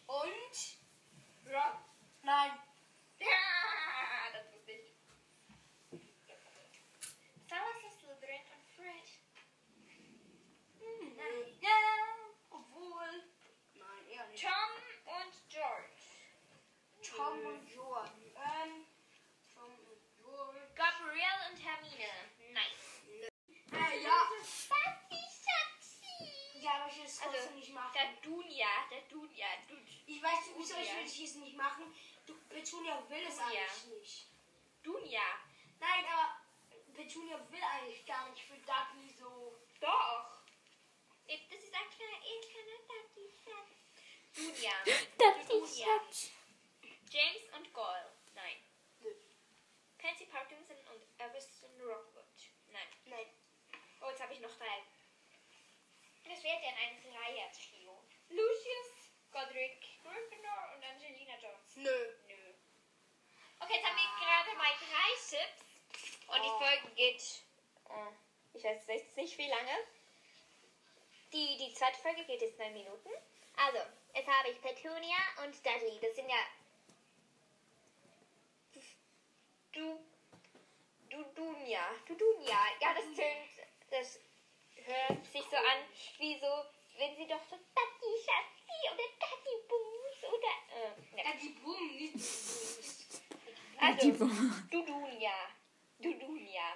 Und? 0.07 0.55
Ja. 1.51 1.81
Nein. 2.22 2.51
Ja, 3.19 4.31
das 4.31 4.53
wusste 4.53 4.72
ich. 4.73 4.93
Salazar 7.49 7.91
Slytherin 7.99 8.45
und 8.53 8.64
Fred. 8.76 9.09
Hm. 10.80 11.15
Nein. 11.15 11.57
Ja. 11.59 11.80
Obwohl. 12.51 13.23
Nein, 13.73 14.07
eher 14.11 14.27
nicht. 14.27 14.43
Tom 14.43 14.72
und 15.15 15.34
George. 15.49 15.97
Tom 17.01 17.39
hm. 17.39 17.47
und 17.47 17.73
Jordan. 17.73 18.22
Ähm. 18.35 18.85
Tom 19.55 19.72
und 19.72 20.01
Jordan. 20.19 20.61
Gabrielle 20.76 21.49
und 21.49 21.57
Hermine. 21.57 22.11
Nein. 22.53 22.73
Äh, 23.72 24.03
ja. 24.03 24.36
Es 27.18 27.23
Also, 27.23 27.38
trotzdem 27.38 27.56
nicht 27.56 27.73
machen. 27.73 27.94
Der 27.95 28.14
Dunja, 28.22 28.68
der 28.91 29.02
Dunja, 29.02 29.48
Dunja. 29.68 29.94
Ich 30.06 30.22
weiß 30.22 30.45
nicht, 30.45 30.57
wieso 30.57 30.76
ich 30.77 31.18
will 31.18 31.26
es 31.26 31.35
nicht 31.35 31.57
machen. 31.57 31.95
Du, 32.27 32.35
Petunia 32.48 33.10
will 33.10 33.26
es 33.26 33.38
Ja. 33.38 33.45
eigentlich 33.48 33.85
nicht. 33.85 34.27
Dunja. 34.84 35.23
Nein, 35.80 36.06
aber 36.06 36.41
Petunia 36.94 37.39
will 37.49 37.64
eigentlich 37.64 38.06
gar 38.06 38.30
nicht 38.30 38.44
für 38.44 38.57
Dudley 38.57 39.10
so. 39.18 39.57
Doch. 39.80 40.44
Das 41.27 41.64
ist 41.64 41.73
ein 41.73 41.89
kleiner, 41.89 42.18
ein 42.18 42.41
kleiner 42.52 42.77
Dudley 42.88 43.31
Schatz. 43.44 43.72
Dunja. 44.35 44.73
Dunja. 45.48 46.02
James 47.10 47.53
und 47.56 47.73
Goyle. 47.73 48.11
Nein. 48.35 48.57
Nö. 48.99 49.10
Pansy 49.98 50.26
Parkinson 50.26 50.77
und 50.94 51.03
Everson 51.19 51.81
Rockwood. 51.81 52.26
Nein. 52.68 52.88
Nein. 53.06 53.26
Oh, 54.02 54.10
jetzt 54.10 54.22
habe 54.22 54.34
ich 54.34 54.39
noch 54.39 54.56
drei. 54.56 54.84
Das 56.27 56.43
wäre 56.43 56.59
dann 56.61 56.75
ein 56.75 57.01
Dreier-Trio. 57.01 58.03
Lucius, 58.29 59.11
Godric, 59.31 59.79
Gryffindor 60.03 60.73
und 60.75 60.83
Angelina 60.83 61.33
Jones. 61.41 61.75
Nö. 61.75 62.13
Nö. 62.27 62.53
Okay, 63.59 63.73
jetzt 63.75 63.85
haben 63.85 63.95
wir 63.97 64.25
gerade 64.25 64.57
mal 64.57 64.73
drei 64.77 65.11
Tipps. 65.15 66.27
Und 66.27 66.39
Oh. 66.39 66.43
die 66.43 66.65
Folge 66.65 66.95
geht, 66.95 67.23
oh, 67.89 68.11
ich 68.53 68.63
weiß 68.63 68.85
jetzt 68.87 69.15
nicht 69.17 69.37
wie 69.37 69.47
lange. 69.47 69.77
Die, 71.33 71.57
die 71.57 71.73
zweite 71.73 71.97
Folge 71.99 72.23
geht 72.25 72.41
jetzt 72.41 72.59
neun 72.59 72.73
Minuten. 72.73 73.09
Also, 73.55 73.79
jetzt 74.13 74.27
habe 74.27 74.49
ich 74.49 74.61
Petunia 74.61 75.17
und 75.43 75.55
Dudley. 75.65 75.99
Das 76.01 76.15
sind 76.15 76.29
ja. 76.29 76.45
Du. 79.71 80.05
Du 81.09 81.23
Dunja. 81.33 81.95
Du 82.05 82.15
Dunja. 82.15 82.59
Ja, 82.81 82.93
das 82.93 83.05
tönt. 83.15 83.67
Das 83.89 84.19
hört 84.88 85.26
sich 85.26 85.43
so 85.43 85.57
an, 85.57 85.84
wie 86.19 86.39
so, 86.39 86.47
wenn 86.97 87.15
sie 87.15 87.27
doch 87.27 87.41
so 87.49 87.55
Dudley 87.55 88.15
Schatzi 88.23 88.77
oder 88.93 89.03
Dudley 89.19 89.57
Booms 89.68 90.23
oder. 90.34 90.53
Äh, 90.76 91.18
Ja, 91.18 91.34
ne. 91.34 91.39
die 91.41 91.49
Boom 91.49 91.95
nicht. 91.97 92.19
so. 92.19 93.19
Also, 93.80 94.11
Dudunja. 94.72 95.49
Dudunja. 95.99 96.76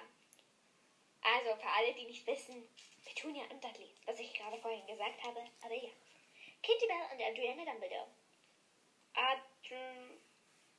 Also, 1.22 1.56
für 1.56 1.68
alle, 1.68 1.94
die 1.94 2.04
nicht 2.04 2.26
wissen, 2.26 2.68
Petunia 3.04 3.44
und 3.50 3.62
Dudley, 3.62 3.94
was 4.06 4.18
ich 4.20 4.32
gerade 4.34 4.58
vorhin 4.60 4.86
gesagt 4.86 5.22
habe, 5.24 5.44
aber 5.62 5.74
ja. 5.74 5.90
Kitty 6.62 6.86
Bell 6.86 7.06
und 7.12 7.20
Adriana 7.20 7.64
Dumbledore. 7.64 8.06
Adru... 9.14 10.20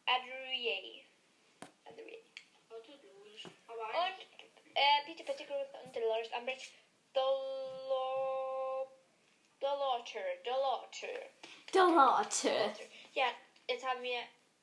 Adrier. 0.06 1.04
Adrier. 1.86 2.20
Aber 3.68 3.88
Und 3.88 4.20
äh, 4.76 5.06
Peter 5.06 5.24
Pettigrew 5.24 5.54
und 5.84 5.96
Dolores 5.96 6.30
Umbridge. 6.32 6.68
Dolo... 7.14 8.88
Dolorter. 9.60 10.20
Dolorter. 10.44 11.08
Dolorte. 11.72 12.74
Ja, 13.14 13.28
jetzt 13.68 13.86
haben 13.86 14.04
wir 14.04 14.20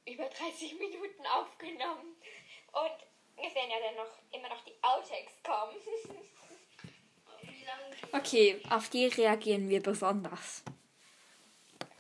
über 0.07 0.29
30 0.29 0.79
Minuten 0.79 1.27
aufgenommen. 1.27 2.17
Und 2.73 2.97
es 3.37 3.55
werden 3.55 3.71
ja 3.71 3.81
dann 3.81 3.97
noch 3.97 4.13
immer 4.33 4.49
noch 4.49 4.63
die 4.65 4.77
Outtakes 4.83 5.43
kommen. 5.43 5.77
Okay, 8.13 8.61
auf 8.71 8.89
die 8.89 9.07
reagieren 9.07 9.69
wir 9.69 9.81
besonders. 9.81 10.65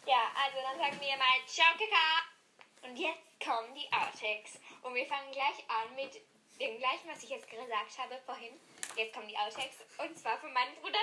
ja, 0.04 0.22
also 0.34 0.58
dann 0.60 0.78
sagen 0.78 1.00
wir 1.00 1.16
mal 1.16 1.46
Ciao, 1.46 1.72
Kaka. 1.78 2.88
Und 2.88 2.96
jetzt 2.96 3.40
kommen 3.44 3.72
die 3.74 3.86
Outtakes. 3.92 4.58
Und 4.82 4.94
wir 4.94 5.06
fangen 5.06 5.30
gleich 5.30 5.64
an 5.68 5.94
mit 5.94 6.14
dem 6.58 6.78
gleichen, 6.78 7.08
was 7.08 7.22
ich 7.22 7.30
jetzt 7.30 7.48
gesagt 7.48 7.98
habe 7.98 8.20
vorhin. 8.26 8.58
Jetzt 8.96 9.12
kommen 9.14 9.28
die 9.28 9.36
Outtakes. 9.36 9.76
Und 9.98 10.18
zwar 10.18 10.38
von 10.38 10.50
meinem 10.52 10.74
Bruder 10.76 10.98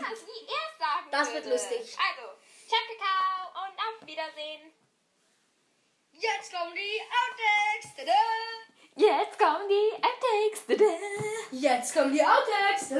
Jonas, 0.00 0.20
wie 0.26 0.46
er 0.46 0.72
es 0.72 0.78
sagen 0.78 1.08
Das 1.10 1.32
wird 1.32 1.44
würde. 1.44 1.56
lustig. 1.56 1.96
Also, 1.98 2.36
ciao, 2.68 2.80
Kakao 2.98 3.64
und 3.64 3.78
auf 3.78 4.06
Wiedersehen. 4.06 4.72
Jetzt 6.12 6.52
kommen 6.52 6.74
die 6.74 7.00
Outtakes. 7.02 7.94
Tada! 7.96 8.12
Jetzt 8.94 9.38
kommen 9.38 9.66
die 9.68 9.92
Outtakes. 9.94 10.66
Tada. 10.66 10.98
Jetzt 11.50 11.94
kommen 11.94 12.12
die 12.12 12.22
Outtakes. 12.22 12.92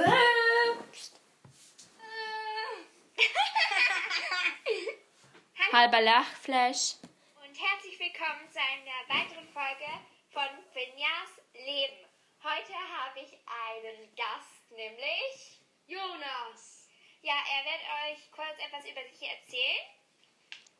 Halber 5.72 6.00
Lachflash. 6.02 6.94
Und 7.36 7.54
herzlich 7.58 7.98
willkommen 7.98 8.46
zu 8.50 8.58
einer 8.60 9.08
weiteren 9.08 9.48
Folge 9.48 9.86
von 10.32 10.48
Finjas 10.72 11.40
Leben. 11.54 12.04
Heute 12.44 12.74
habe 12.74 13.20
ich 13.20 13.32
einen 13.46 14.14
Gast, 14.16 14.70
nämlich 14.70 15.60
Jonas. 15.86 16.88
Ja, 17.20 17.34
er 17.34 17.64
wird 17.64 17.82
euch 18.16 18.30
kurz 18.32 18.58
etwas 18.58 18.84
über 18.84 19.02
sich 19.08 19.22
erzählen. 19.22 19.86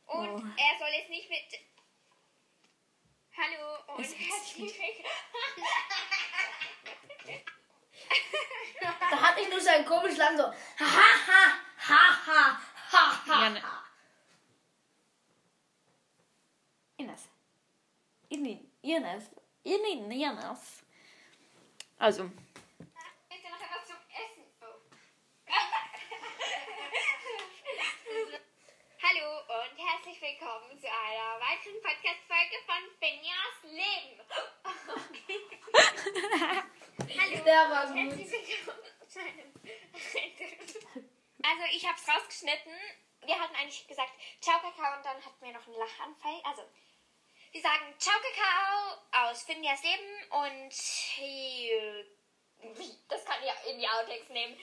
Und 0.07 0.29
Oh. 0.29 0.43
er 0.57 0.79
soll 0.79 0.89
jetzt 0.89 1.09
nicht 1.11 1.31
mit. 1.31 1.61
Hallo 3.37 3.95
und 3.95 4.05
herzlich 4.05 4.59
willkommen. 4.59 5.05
Da 9.11 9.21
hatte 9.23 9.41
ich 9.43 9.49
nur 9.49 9.61
so 9.61 9.71
einen 9.71 9.85
komischen 9.87 10.19
Lachen 10.19 10.37
so. 10.37 10.45
Ha 10.45 10.55
ha 10.81 11.59
ha 11.79 12.27
ha 12.27 12.61
ha 12.91 13.23
ha. 13.27 13.43
Ja, 13.45 13.51
ne. 13.51 13.63
Ines. 16.97 17.29
Ines. 18.29 18.59
Ines. 18.83 19.31
Ines. 19.63 20.11
Ines. 20.11 20.82
Also, 22.03 22.25
du 22.25 22.31
noch 23.49 23.61
etwas 23.63 23.87
zum 23.87 23.97
Essen? 24.11 24.43
Oh. 24.61 24.75
Hallo 29.01 29.39
und 29.39 29.79
herzlich 29.79 30.21
willkommen 30.21 30.77
zu 30.81 30.89
einer 30.89 31.39
weiteren 31.39 31.81
Podcast-Folge 31.81 32.59
von 32.67 32.91
Finjas 32.99 33.63
Leben. 33.63 34.21
Hallo. 37.23 37.39
Der 37.45 37.71
war 37.71 37.87
und 37.87 37.95
gut. 37.95 38.19
herzlich 38.19 38.49
willkommen 38.49 38.83
zu 39.07 39.21
einem 39.21 39.53
Also, 41.45 41.63
ich 41.71 41.87
habe 41.87 41.97
es 41.97 42.09
rausgeschnitten. 42.09 42.73
Wir 43.27 43.39
hatten 43.39 43.55
eigentlich 43.55 43.87
gesagt 43.87 44.11
Ciao 44.41 44.59
Kakao 44.59 44.97
und 44.97 45.07
dann 45.07 45.25
hatten 45.25 45.41
wir 45.41 45.53
noch 45.53 45.69
einen 45.69 45.77
Lachanfall. 45.77 46.41
Also, 46.43 46.63
wir 47.53 47.61
sagen 47.61 47.95
Ciao 47.99 48.17
Kakao 48.19 48.97
aus 49.29 49.43
Finjas 49.43 49.83
Leben 49.83 50.25
und 50.31 50.73
das 53.09 53.25
kann 53.25 53.43
ihr 53.45 53.55
in 53.71 53.79
die 53.79 53.89
Outtakes 53.89 54.29
nehmen. 54.31 54.57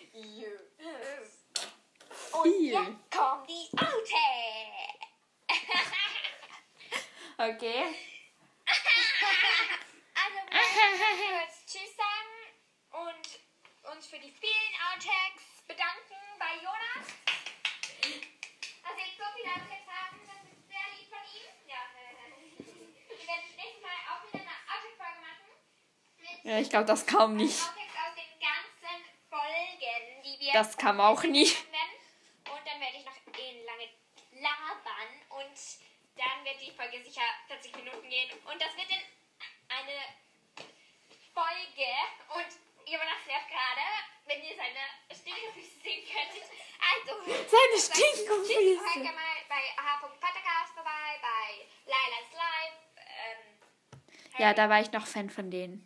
Und 2.34 2.62
jetzt 2.62 3.12
kommen 3.12 3.48
die 3.48 3.70
Outtakes. 3.78 4.98
okay. 7.38 7.96
Also, 10.16 10.40
wir 10.50 10.60
kurz 11.40 11.66
Tschüss 11.66 11.96
sagen 11.96 12.34
und 12.92 13.40
uns 13.94 14.08
für 14.08 14.20
die 14.20 14.32
vielen 14.32 14.76
Outtakes 14.92 15.44
bedanken 15.68 16.18
bei 16.40 16.56
Jonas. 16.56 17.08
Wir 19.00 19.06
jetzt 19.06 19.18
so 19.18 19.24
viele 19.36 19.50
Outtakes 19.54 19.88
haben, 19.88 20.20
das 20.28 20.44
ist 20.52 20.68
sehr 20.68 20.88
lieb 20.98 21.08
von 21.08 21.24
ihm. 21.32 21.48
Ja, 21.70 21.88
äh, 21.96 22.28
wir 23.08 23.28
werden 23.28 23.46
das 23.48 23.56
nächste 23.56 23.82
Mal 23.82 23.96
auch 24.12 24.28
wieder 24.28 24.44
eine 24.44 24.52
Outtake-Folge 24.68 25.22
machen. 25.24 25.48
Mit 26.18 26.29
Ja, 26.44 26.60
ich 26.60 26.70
glaube, 26.70 26.86
das 26.86 27.06
kam 27.06 27.36
nicht. 27.36 27.60
Wir. 30.40 30.54
Das 30.54 30.78
kam 30.78 31.02
auch 31.02 31.22
nicht. 31.24 31.58
Und 32.46 32.62
dann 32.66 32.80
werde 32.80 32.98
ich 32.98 33.04
noch 33.06 33.18
in 33.38 33.66
lange 33.66 33.90
labern 34.32 35.12
und 35.30 35.58
dann 36.16 36.46
wird 36.46 36.62
die 36.62 36.72
Folge 36.72 37.04
sicher 37.04 37.22
40 37.48 37.76
Minuten 37.76 38.10
gehen. 38.10 38.30
Und 38.46 38.62
das 38.62 38.76
wird 38.78 38.88
dann 38.90 39.04
eine 39.68 40.00
Folge 41.34 41.92
und 42.36 42.48
Jonas 42.88 43.22
nervt 43.28 43.50
gerade, 43.50 43.86
wenn 44.26 44.42
ihr 44.44 44.56
seine 44.56 44.80
Stinkefüße 45.12 45.80
sehen 45.84 46.08
könntet. 46.08 46.50
Also, 46.80 47.12
Seine 47.28 47.78
Stinkefüße. 47.78 48.80
hört 48.80 48.94
gerne 48.94 49.12
mal 49.12 49.38
bei 49.50 49.62
h.podcast 49.76 50.74
vorbei, 50.74 51.20
bei 51.22 51.66
Lailas 51.86 52.32
Live, 52.32 52.80
ähm, 52.96 54.00
Ja, 54.40 54.54
da 54.54 54.70
war 54.70 54.80
ich 54.80 54.92
noch 54.94 55.06
Fan 55.06 55.30
von 55.30 55.52
denen. 55.52 55.84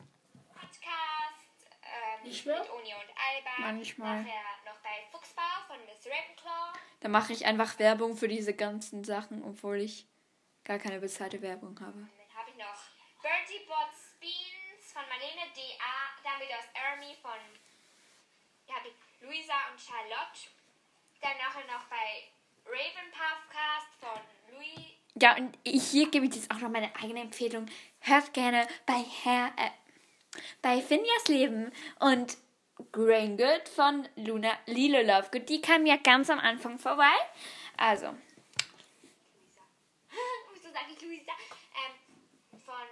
Nicht 2.23 2.45
mehr? 2.45 2.59
mit 2.59 2.69
Oni 2.71 2.93
und 2.93 3.09
Alba. 3.09 3.51
Manchmal. 3.59 4.23
Nachher 4.23 4.41
noch 4.65 4.79
bei 4.81 5.07
Fuchsbau 5.11 5.41
von 5.67 5.77
Miss 5.85 6.05
Ravenclaw. 6.05 6.73
Da 6.99 7.09
mache 7.09 7.33
ich 7.33 7.45
einfach 7.45 7.77
Werbung 7.79 8.15
für 8.15 8.27
diese 8.27 8.53
ganzen 8.53 9.03
Sachen, 9.03 9.43
obwohl 9.43 9.77
ich 9.77 10.05
gar 10.63 10.79
keine 10.79 10.99
bezahlte 10.99 11.41
Werbung 11.41 11.79
habe. 11.79 11.99
Dann 11.99 12.37
habe 12.37 12.49
ich 12.49 12.57
noch 12.57 13.21
Bertie 13.21 13.65
Bots 13.67 14.15
Beans 14.19 14.91
von 14.93 15.03
Marlene 15.09 15.51
D.A. 15.55 16.23
Dann 16.23 16.39
wieder 16.41 16.57
aus 16.57 16.69
Ermi 16.73 17.15
von 17.21 17.39
ja, 18.67 18.75
Luisa 19.21 19.53
und 19.71 19.79
Charlotte. 19.79 20.49
Dann 21.21 21.37
nachher 21.37 21.65
noch 21.67 21.85
bei 21.85 22.31
Raven 22.65 23.11
Puffcast 23.11 23.93
von 23.99 24.55
Louis. 24.55 24.93
Ja, 25.15 25.35
und 25.35 25.57
hier 25.65 26.09
gebe 26.09 26.25
ich 26.25 26.35
jetzt 26.35 26.51
auch 26.51 26.59
noch 26.59 26.69
meine 26.69 26.95
eigene 26.95 27.21
Empfehlung. 27.21 27.67
Hört 27.99 28.33
gerne 28.33 28.67
bei 28.85 29.03
Herr, 29.23 29.51
äh, 29.57 29.69
bei 30.61 30.81
Finjas 30.81 31.27
Leben 31.27 31.71
und 31.99 32.37
Grain 32.91 33.37
Good 33.37 33.69
von 33.69 34.07
Luna 34.15 34.51
Lilo 34.65 35.01
Lovegood. 35.01 35.47
Die 35.49 35.61
kam 35.61 35.85
ja 35.85 35.97
ganz 35.97 36.29
am 36.29 36.39
Anfang 36.39 36.79
vorbei. 36.79 37.11
Also, 37.77 38.07
Wieso 40.53 40.69
sage 40.71 40.91
ich 40.93 41.01
Luisa? 41.01 41.31
Ähm, 41.31 42.59
von. 42.59 42.87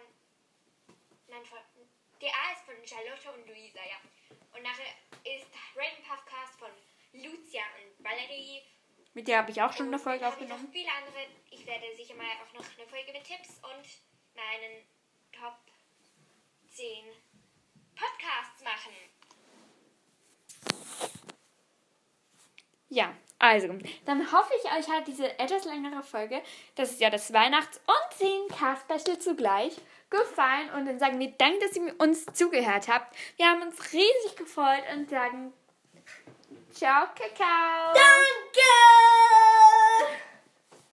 Nein, 1.27 1.45
von. 1.45 1.59
D.A. 2.21 2.51
ist 2.53 2.61
von 2.65 2.75
Charlotte 2.85 3.31
und 3.31 3.47
Luisa, 3.47 3.79
ja. 3.79 3.97
Und 4.55 4.61
nachher 4.63 4.85
ist 5.23 5.47
Raven 5.75 6.03
Puffcast 6.05 6.59
von 6.59 6.69
Lucia 7.13 7.63
und 7.81 8.03
Valerie. 8.05 8.61
mit 9.13 9.27
der 9.27 9.39
habe 9.39 9.51
ich 9.51 9.61
auch 9.61 9.73
schon 9.73 9.87
eine 9.87 9.95
Und 9.95 10.01
Folge 10.03 10.19
dann 10.19 10.31
habe 10.31 10.43
ich 10.43 10.49
noch 10.49 10.55
aufgenommen. 10.55 10.73
viele 10.73 10.91
andere. 10.91 11.25
Ich 11.49 11.65
werde 11.65 11.95
sicher 11.95 12.13
mal 12.15 12.27
auch 12.45 12.53
noch 12.53 12.65
eine 12.77 12.87
Folge 12.87 13.11
mit 13.11 13.23
Tipps 13.23 13.57
und 13.63 13.87
meinen 14.35 14.85
Top 15.31 15.57
10 16.69 17.05
Podcasts 18.01 18.63
machen. 18.63 18.93
Ja, 22.89 23.13
also, 23.39 23.69
dann 24.05 24.31
hoffe 24.31 24.51
ich, 24.61 24.71
euch 24.71 24.89
hat 24.89 25.07
diese 25.07 25.39
etwas 25.39 25.65
längere 25.65 26.03
Folge, 26.03 26.41
das 26.75 26.91
ist 26.91 26.99
ja 26.99 27.09
das 27.09 27.31
Weihnachts- 27.33 27.79
und 27.87 28.19
10K-Special 28.19 29.17
zugleich, 29.17 29.79
gefallen. 30.09 30.69
Und 30.75 30.85
dann 30.85 30.99
sagen 30.99 31.19
wir 31.19 31.31
Danke, 31.31 31.59
dass 31.59 31.75
ihr 31.75 31.95
uns 31.99 32.25
zugehört 32.33 32.87
habt. 32.87 33.15
Wir 33.37 33.47
haben 33.47 33.61
uns 33.63 33.93
riesig 33.93 34.35
gefreut 34.37 34.83
und 34.93 35.09
sagen 35.09 35.53
Ciao, 36.73 37.05
Kakao. 37.15 37.93
Danke! 37.93 38.61